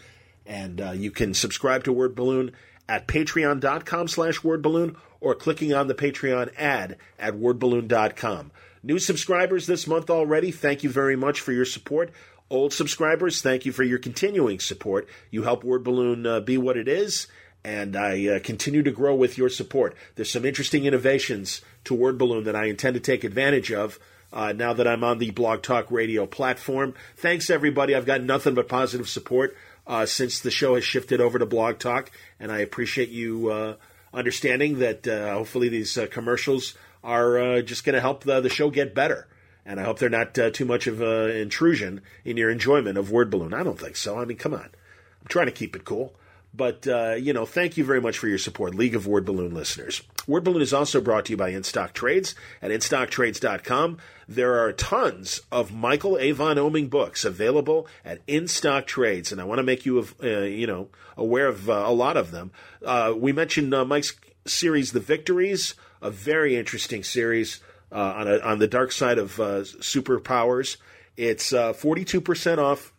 And 0.45 0.81
uh, 0.81 0.93
you 0.93 1.11
can 1.11 1.35
subscribe 1.35 1.83
to 1.85 1.93
Word 1.93 2.15
Balloon 2.15 2.53
at 2.89 3.09
patreon.com 3.09 4.09
slash 4.09 4.41
wordballoon 4.41 4.97
or 5.21 5.35
clicking 5.35 5.75
on 5.75 5.89
the 5.89 5.95
Patreon 5.95 6.53
ad 6.57 6.97
at 7.19 7.35
wordballoon.com. 7.35 8.53
New 8.87 9.01
subscribers 9.01 9.67
this 9.67 9.89
month 9.89 10.11
already, 10.11 10.53
thank 10.53 10.85
you 10.85 10.91
very 10.91 11.17
much 11.17 11.41
for 11.41 11.51
your 11.51 11.65
support. 11.65 12.13
Old 12.49 12.73
subscribers, 12.73 13.43
thank 13.43 13.67
you 13.67 13.73
for 13.73 13.83
your 13.83 13.99
continuing 13.99 14.61
support. 14.61 15.09
You 15.29 15.43
help 15.43 15.65
Word 15.65 15.83
Balloon 15.83 16.25
uh, 16.25 16.39
be 16.39 16.57
what 16.57 16.77
it 16.77 16.87
is, 16.87 17.27
and 17.65 17.97
I 17.97 18.29
uh, 18.29 18.39
continue 18.39 18.85
to 18.85 18.93
grow 18.93 19.17
with 19.17 19.37
your 19.37 19.49
support. 19.49 19.97
There's 20.15 20.31
some 20.31 20.45
interesting 20.45 20.85
innovations 20.85 21.63
to 21.83 21.95
Word 21.95 22.17
Balloon 22.17 22.45
that 22.45 22.55
I 22.55 22.67
intend 22.67 22.95
to 22.95 23.01
take 23.01 23.25
advantage 23.25 23.73
of. 23.73 23.99
Uh, 24.33 24.53
now 24.53 24.73
that 24.73 24.87
I'm 24.87 25.03
on 25.03 25.19
the 25.19 25.31
Blog 25.33 25.63
Talk 25.63 25.91
Radio 25.91 26.27
platform. 26.27 26.95
Thanks, 27.17 27.51
everybody. 27.51 27.93
I've 27.95 28.07
got 28.07 28.23
nothing 28.23 28.55
but 28.55 28.69
positive 28.69 29.09
support 29.09 29.57
uh, 29.85 30.07
since 30.07 30.39
the 30.39 30.51
show 30.53 30.77
has 30.77 30.85
shifted 30.85 31.21
over 31.21 31.41
to 31.41 31.47
Blog 31.47 31.81
Talk, 31.81 32.13
and 32.39 32.53
I 32.53 32.59
appreciate 32.59 33.09
you 33.09 33.51
uh, 33.51 33.75
understanding 34.15 34.79
that 34.79 35.09
uh, 35.09 35.33
hopefully 35.35 35.69
these 35.69 35.99
uh, 35.99 36.07
commercials 36.09 36.75
are 37.07 37.39
uh, 37.39 37.63
just 37.63 37.85
going 37.85 37.95
to 37.95 38.01
help 38.01 38.25
the, 38.25 38.41
the 38.41 38.51
show 38.51 38.69
get 38.69 38.95
better. 38.95 39.29
And 39.65 39.81
I 39.81 39.85
hope 39.85 39.99
they're 39.99 40.09
not 40.09 40.39
uh, 40.39 40.51
too 40.51 40.65
much 40.65 40.87
of 40.87 41.01
an 41.01 41.31
intrusion 41.31 42.03
in 42.25 42.37
your 42.37 42.51
enjoyment 42.51 42.99
of 42.99 43.11
Word 43.11 43.31
Balloon. 43.31 43.55
I 43.55 43.63
don't 43.63 43.79
think 43.79 43.97
so. 43.97 44.19
I 44.19 44.25
mean, 44.25 44.37
come 44.37 44.53
on. 44.53 44.61
I'm 44.61 45.29
trying 45.29 45.47
to 45.47 45.53
keep 45.53 45.75
it 45.75 45.85
cool. 45.85 46.15
But, 46.55 46.87
uh, 46.89 47.17
you 47.19 47.33
know, 47.33 47.45
thank 47.45 47.77
you 47.77 47.85
very 47.85 48.01
much 48.01 48.19
for 48.19 48.29
your 48.29 48.39
support, 48.39 48.75
League 48.75 48.95
of 48.95 49.07
Word 49.07 49.27
Balloon 49.27 49.55
listeners. 49.55 50.03
Word 50.27 50.43
Balloon 50.43 50.63
is 50.63 50.73
also 50.73 51.01
brought 51.01 51.27
to 51.27 51.33
you 51.33 51.37
by 51.37 51.53
InStock 51.53 51.93
Trades 51.93 52.35
at 52.63 52.71
InStockTrades.com. 52.71 53.99
There 54.27 54.59
are 54.59 54.73
tons 54.73 55.43
of 55.53 55.75
Michael 55.75 56.19
Avon 56.19 56.57
Oeming 56.57 56.89
books 56.89 57.25
available 57.25 57.87
at 58.05 58.25
InStock 58.27 58.87
Trades, 58.87 59.33
and 59.33 59.41
I 59.41 59.45
want 59.45 59.59
to 59.59 59.65
make 59.65 59.85
you, 59.85 60.07
uh, 60.23 60.27
you 60.27 60.67
know, 60.67 60.89
aware 61.17 61.49
of 61.49 61.69
uh, 61.69 61.85
a 61.87 61.93
lot 61.93 62.17
of 62.17 62.31
them. 62.31 62.53
Uh, 62.85 63.13
we 63.15 63.33
mentioned 63.33 63.75
uh, 63.75 63.85
Mike's 63.85 64.15
series, 64.47 64.93
The 64.93 65.01
Victories, 65.01 65.75
a 66.01 66.11
very 66.11 66.57
interesting 66.57 67.03
series 67.03 67.61
uh, 67.93 68.15
on 68.17 68.29
a, 68.29 68.39
on 68.39 68.59
the 68.59 68.67
dark 68.67 68.93
side 68.93 69.19
of 69.19 69.39
uh, 69.41 69.61
superpowers. 69.61 70.77
It's 71.17 71.53
uh, 71.53 71.73
forty 71.73 72.05
two 72.05 72.21
percent 72.21 72.61
off 72.61 72.93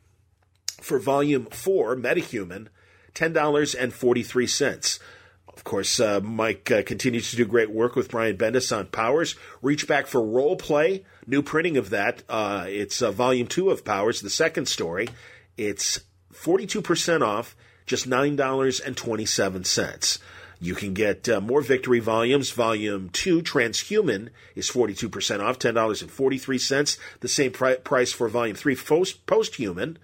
for 0.81 0.99
Volume 0.99 1.45
Four, 1.45 1.95
MetaHuman, 1.95 2.67
ten 3.13 3.33
dollars 3.33 3.75
and 3.75 3.93
forty 3.93 4.23
three 4.23 4.47
cents. 4.47 4.99
Of 5.47 5.63
course, 5.63 5.99
uh, 5.99 6.19
Mike 6.21 6.69
uh, 6.69 6.83
continues 6.83 7.31
to 7.31 7.35
do 7.35 7.45
great 7.45 7.71
work 7.71 7.95
with 7.95 8.11
Brian 8.11 8.37
Bendis 8.37 8.75
on 8.75 8.87
Powers. 8.87 9.35
Reach 9.61 9.87
back 9.87 10.05
for 10.05 10.21
Role 10.23 10.55
Play, 10.55 11.03
new 11.25 11.41
printing 11.41 11.77
of 11.77 11.89
that. 11.89 12.23
It's 12.29 12.99
Volume 12.99 13.47
Two 13.47 13.71
of 13.71 13.83
Powers, 13.83 14.21
the 14.21 14.29
second 14.29 14.67
story. 14.67 15.09
It's 15.57 15.99
forty 16.31 16.67
two 16.67 16.81
percent 16.81 17.23
off, 17.23 17.55
just 17.87 18.05
nine 18.07 18.35
dollars 18.35 18.79
and 18.79 18.95
twenty 18.95 19.25
seven 19.25 19.63
cents. 19.63 20.19
You 20.59 20.73
can 20.73 20.93
get 20.93 21.29
uh, 21.29 21.39
more 21.39 21.61
victory 21.61 21.99
volumes. 21.99 22.51
Volume 22.51 23.09
2, 23.09 23.41
Transhuman, 23.41 24.29
is 24.55 24.69
42% 24.69 25.39
off, 25.39 25.59
$10.43. 25.59 26.97
The 27.19 27.27
same 27.27 27.51
pri- 27.51 27.75
price 27.75 28.11
for 28.11 28.27
Volume 28.27 28.55
3, 28.55 28.75
Post- 28.75 29.25
Posthuman, 29.27 29.97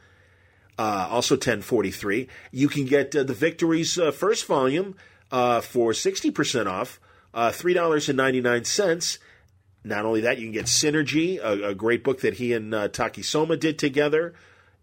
uh, 0.78 1.08
also 1.10 1.36
1043 1.36 2.28
You 2.52 2.68
can 2.68 2.86
get 2.86 3.16
uh, 3.16 3.24
the 3.24 3.34
Victories 3.34 3.98
uh, 3.98 4.12
first 4.12 4.46
volume 4.46 4.96
uh, 5.32 5.62
for 5.62 5.92
60% 5.92 6.68
off, 6.68 7.00
uh, 7.34 7.50
$3.99. 7.50 9.18
Not 9.86 10.06
only 10.06 10.22
that, 10.22 10.38
you 10.38 10.46
can 10.46 10.54
get 10.54 10.66
Synergy, 10.66 11.40
a, 11.40 11.70
a, 11.70 11.76
great 11.76 12.04
book 12.04 12.22
that 12.22 12.36
he 12.36 12.54
and 12.54 12.72
Taki 12.94 13.22
Soma 13.22 13.58
did 13.58 13.78
together. 13.78 14.34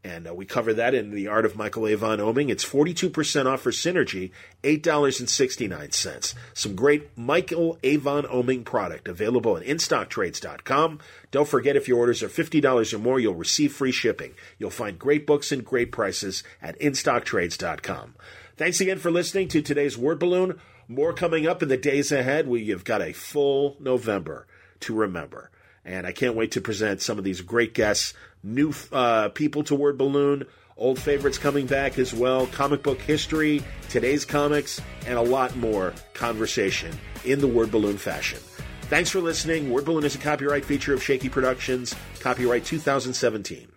And 0.03 0.27
uh, 0.27 0.35
we 0.35 0.47
cover 0.47 0.73
that 0.75 0.95
in 0.95 1.11
The 1.11 1.29
Art 1.29 1.45
of 1.45 1.57
Michael 1.57 1.87
Avon 1.87 2.21
Oeming. 2.21 2.49
It's 2.49 2.65
42% 2.65 3.45
off 3.45 3.61
for 3.61 3.71
Synergy, 3.71 4.31
$8.69. 4.63 6.35
Some 6.55 6.75
great 6.75 7.17
Michael 7.19 7.79
Avon 7.83 8.25
Oeming 8.25 8.65
product 8.65 9.09
available 9.09 9.59
at 9.59 9.65
InStockTrades.com. 9.65 11.01
Don't 11.31 11.49
forget, 11.49 11.77
if 11.77 11.87
your 11.87 11.99
orders 11.99 12.23
are 12.23 12.29
$50 12.29 12.95
or 12.95 12.99
more, 12.99 13.21
you'll 13.21 13.35
receive 13.35 13.75
free 13.75 13.93
shipping. 13.93 14.33
You'll 14.59 14.71
find 14.71 14.99
great 14.99 15.27
books 15.27 15.53
and 15.53 15.65
great 15.65 15.93
prices 15.93 16.43
at 16.63 16.79
InStockTrades.com. 16.81 18.15
Thanks 18.57 18.81
again 18.81 18.99
for 18.99 19.11
listening 19.11 19.49
to 19.49 19.61
today's 19.61 19.99
Word 19.99 20.19
Balloon. 20.19 20.59
More 20.89 21.13
coming 21.13 21.47
up 21.47 21.63
in 21.63 21.69
the 21.69 21.77
days 21.77 22.11
ahead. 22.11 22.49
We 22.49 22.69
have 22.69 22.85
got 22.85 23.03
a 23.03 23.13
full 23.13 23.77
November 23.79 24.47
to 24.81 24.95
remember. 24.95 25.51
And 25.85 26.07
I 26.07 26.13
can't 26.13 26.35
wait 26.35 26.53
to 26.53 26.61
present 26.61 27.01
some 27.01 27.17
of 27.17 27.25
these 27.25 27.41
great 27.41 27.75
guests, 27.75 28.13
new 28.43 28.73
uh, 28.93 29.29
people 29.31 29.65
to 29.65 29.75
Word 29.75 29.99
Balloon, 29.99 30.47
old 30.77 30.99
favorites 30.99 31.39
coming 31.39 31.67
back 31.67 31.99
as 31.99 32.15
well, 32.15 32.47
comic 32.49 32.83
book 32.83 33.01
history, 33.01 33.63
today's 33.89 34.25
comics, 34.25 34.81
and 35.07 35.19
a 35.19 35.23
lot 35.23 35.55
more 35.57 35.93
conversation 36.15 36.99
in 37.25 37.41
the 37.41 37.49
Word 37.49 37.71
Balloon 37.71 37.99
fashion. 37.99 38.39
Thanks 38.83 39.11
for 39.11 39.21
listening. 39.21 39.71
Word 39.71 39.85
Balloon 39.85 40.05
is 40.05 40.15
a 40.15 40.19
copyright 40.19 40.65
feature 40.65 40.93
of 40.95 41.03
Shaky 41.03 41.29
Productions, 41.29 41.95
copyright 42.21 42.65
2017. 42.65 43.70